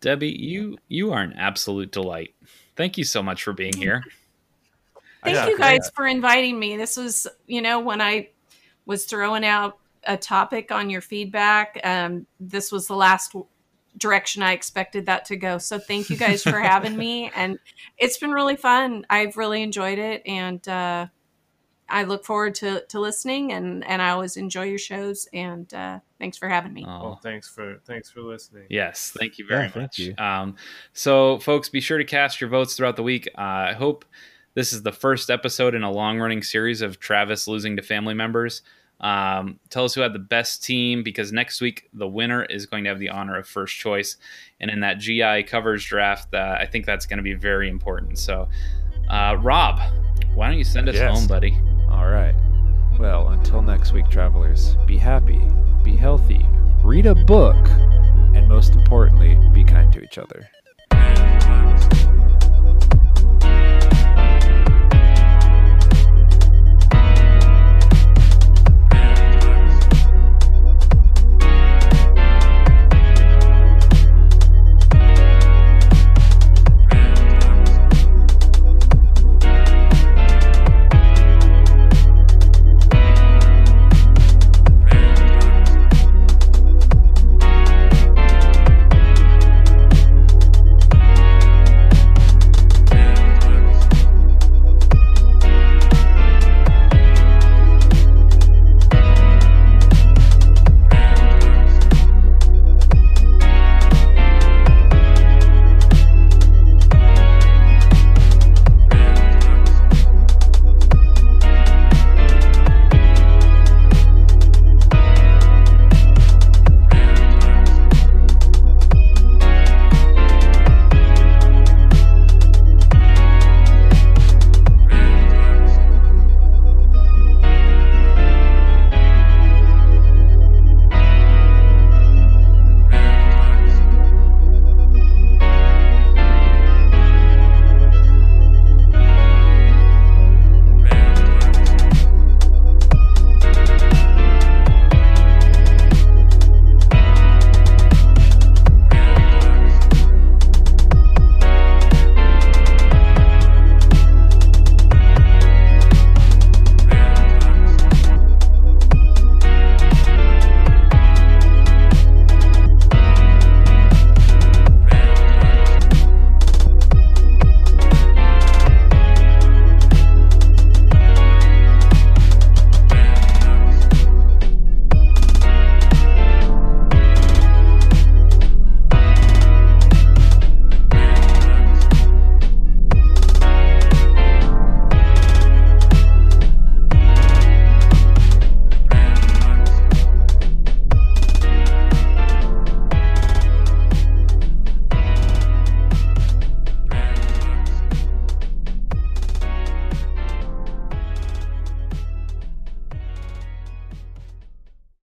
Debbie, 0.00 0.28
you 0.28 0.76
you 0.88 1.12
are 1.12 1.22
an 1.22 1.32
absolute 1.34 1.90
delight. 1.90 2.34
Thank 2.76 2.98
you 2.98 3.04
so 3.04 3.22
much 3.22 3.42
for 3.42 3.52
being 3.52 3.76
here. 3.76 4.02
Thank 5.24 5.36
Yeah, 5.36 5.46
you 5.46 5.58
guys 5.58 5.90
for 5.94 6.06
inviting 6.06 6.58
me. 6.58 6.76
This 6.76 6.98
was, 6.98 7.26
you 7.46 7.62
know, 7.62 7.80
when 7.80 8.02
I 8.02 8.28
was 8.84 9.06
throwing 9.06 9.42
out 9.42 9.78
a 10.06 10.18
topic 10.18 10.70
on 10.70 10.90
your 10.90 11.00
feedback, 11.00 11.80
um, 11.82 12.26
this 12.38 12.70
was 12.70 12.86
the 12.86 12.94
last 12.94 13.34
direction 13.96 14.42
I 14.42 14.52
expected 14.52 15.06
that 15.06 15.24
to 15.26 15.36
go. 15.36 15.56
So 15.56 15.78
thank 15.78 16.10
you 16.10 16.16
guys 16.18 16.42
for 16.42 16.60
having 16.60 16.94
me. 16.94 17.30
And 17.34 17.58
it's 17.96 18.18
been 18.18 18.32
really 18.32 18.56
fun. 18.56 19.06
I've 19.08 19.38
really 19.38 19.62
enjoyed 19.62 19.98
it. 19.98 20.22
And 20.26 20.66
uh, 20.68 21.06
I 21.94 22.02
look 22.02 22.24
forward 22.24 22.56
to, 22.56 22.84
to 22.88 22.98
listening 22.98 23.52
and, 23.52 23.84
and 23.84 24.02
I 24.02 24.10
always 24.10 24.36
enjoy 24.36 24.64
your 24.64 24.78
shows. 24.78 25.28
And 25.32 25.72
uh, 25.72 26.00
thanks 26.18 26.36
for 26.36 26.48
having 26.48 26.72
me. 26.72 26.84
Oh, 26.86 27.00
Well, 27.02 27.20
thanks 27.22 27.48
for 27.48 27.80
thanks 27.86 28.10
for 28.10 28.20
listening. 28.20 28.64
Yes, 28.68 29.14
thank 29.18 29.38
you 29.38 29.46
very 29.46 29.66
Yeah, 29.74 29.80
much. 29.80 29.98
you. 30.00 30.14
Um, 30.18 30.56
so, 30.92 31.38
folks, 31.38 31.68
be 31.68 31.80
sure 31.80 31.98
to 31.98 32.04
cast 32.04 32.40
your 32.40 32.50
votes 32.50 32.76
throughout 32.76 32.96
the 32.96 33.04
week. 33.04 33.28
Uh, 33.38 33.40
I 33.40 33.72
hope 33.74 34.04
this 34.54 34.72
is 34.72 34.82
the 34.82 34.90
first 34.92 35.30
episode 35.30 35.74
in 35.74 35.84
a 35.84 35.90
long 35.90 36.18
running 36.18 36.42
series 36.42 36.82
of 36.82 36.98
Travis 36.98 37.46
losing 37.46 37.76
to 37.76 37.82
family 37.82 38.14
members. 38.14 38.62
Um, 39.00 39.60
tell 39.70 39.84
us 39.84 39.94
who 39.94 40.00
had 40.00 40.12
the 40.14 40.18
best 40.18 40.64
team 40.64 41.02
because 41.04 41.30
next 41.32 41.60
week 41.60 41.88
the 41.92 42.08
winner 42.08 42.44
is 42.44 42.66
going 42.66 42.84
to 42.84 42.90
have 42.90 42.98
the 42.98 43.10
honor 43.10 43.36
of 43.38 43.46
first 43.46 43.76
choice. 43.76 44.16
And 44.60 44.70
in 44.70 44.80
that 44.80 44.98
GI 44.98 45.44
covers 45.44 45.84
draft, 45.84 46.34
uh, 46.34 46.56
I 46.58 46.66
think 46.66 46.86
that's 46.86 47.06
going 47.06 47.18
to 47.18 47.22
be 47.22 47.34
very 47.34 47.68
important. 47.68 48.18
So, 48.18 48.48
uh, 49.08 49.36
Rob, 49.40 49.78
why 50.34 50.48
don't 50.48 50.58
you 50.58 50.64
send 50.64 50.88
us 50.88 50.94
Yes. 50.96 51.16
home, 51.18 51.26
buddy? 51.28 51.56
All 51.94 52.08
right. 52.08 52.34
Well, 52.98 53.28
until 53.28 53.62
next 53.62 53.92
week, 53.92 54.08
travelers, 54.10 54.76
be 54.84 54.96
happy, 54.96 55.40
be 55.84 55.94
healthy, 55.94 56.44
read 56.82 57.06
a 57.06 57.14
book, 57.14 57.56
and 58.34 58.48
most 58.48 58.74
importantly, 58.74 59.38
be 59.52 59.62
kind 59.62 59.92
to 59.92 60.02
each 60.02 60.18
other. 60.18 60.50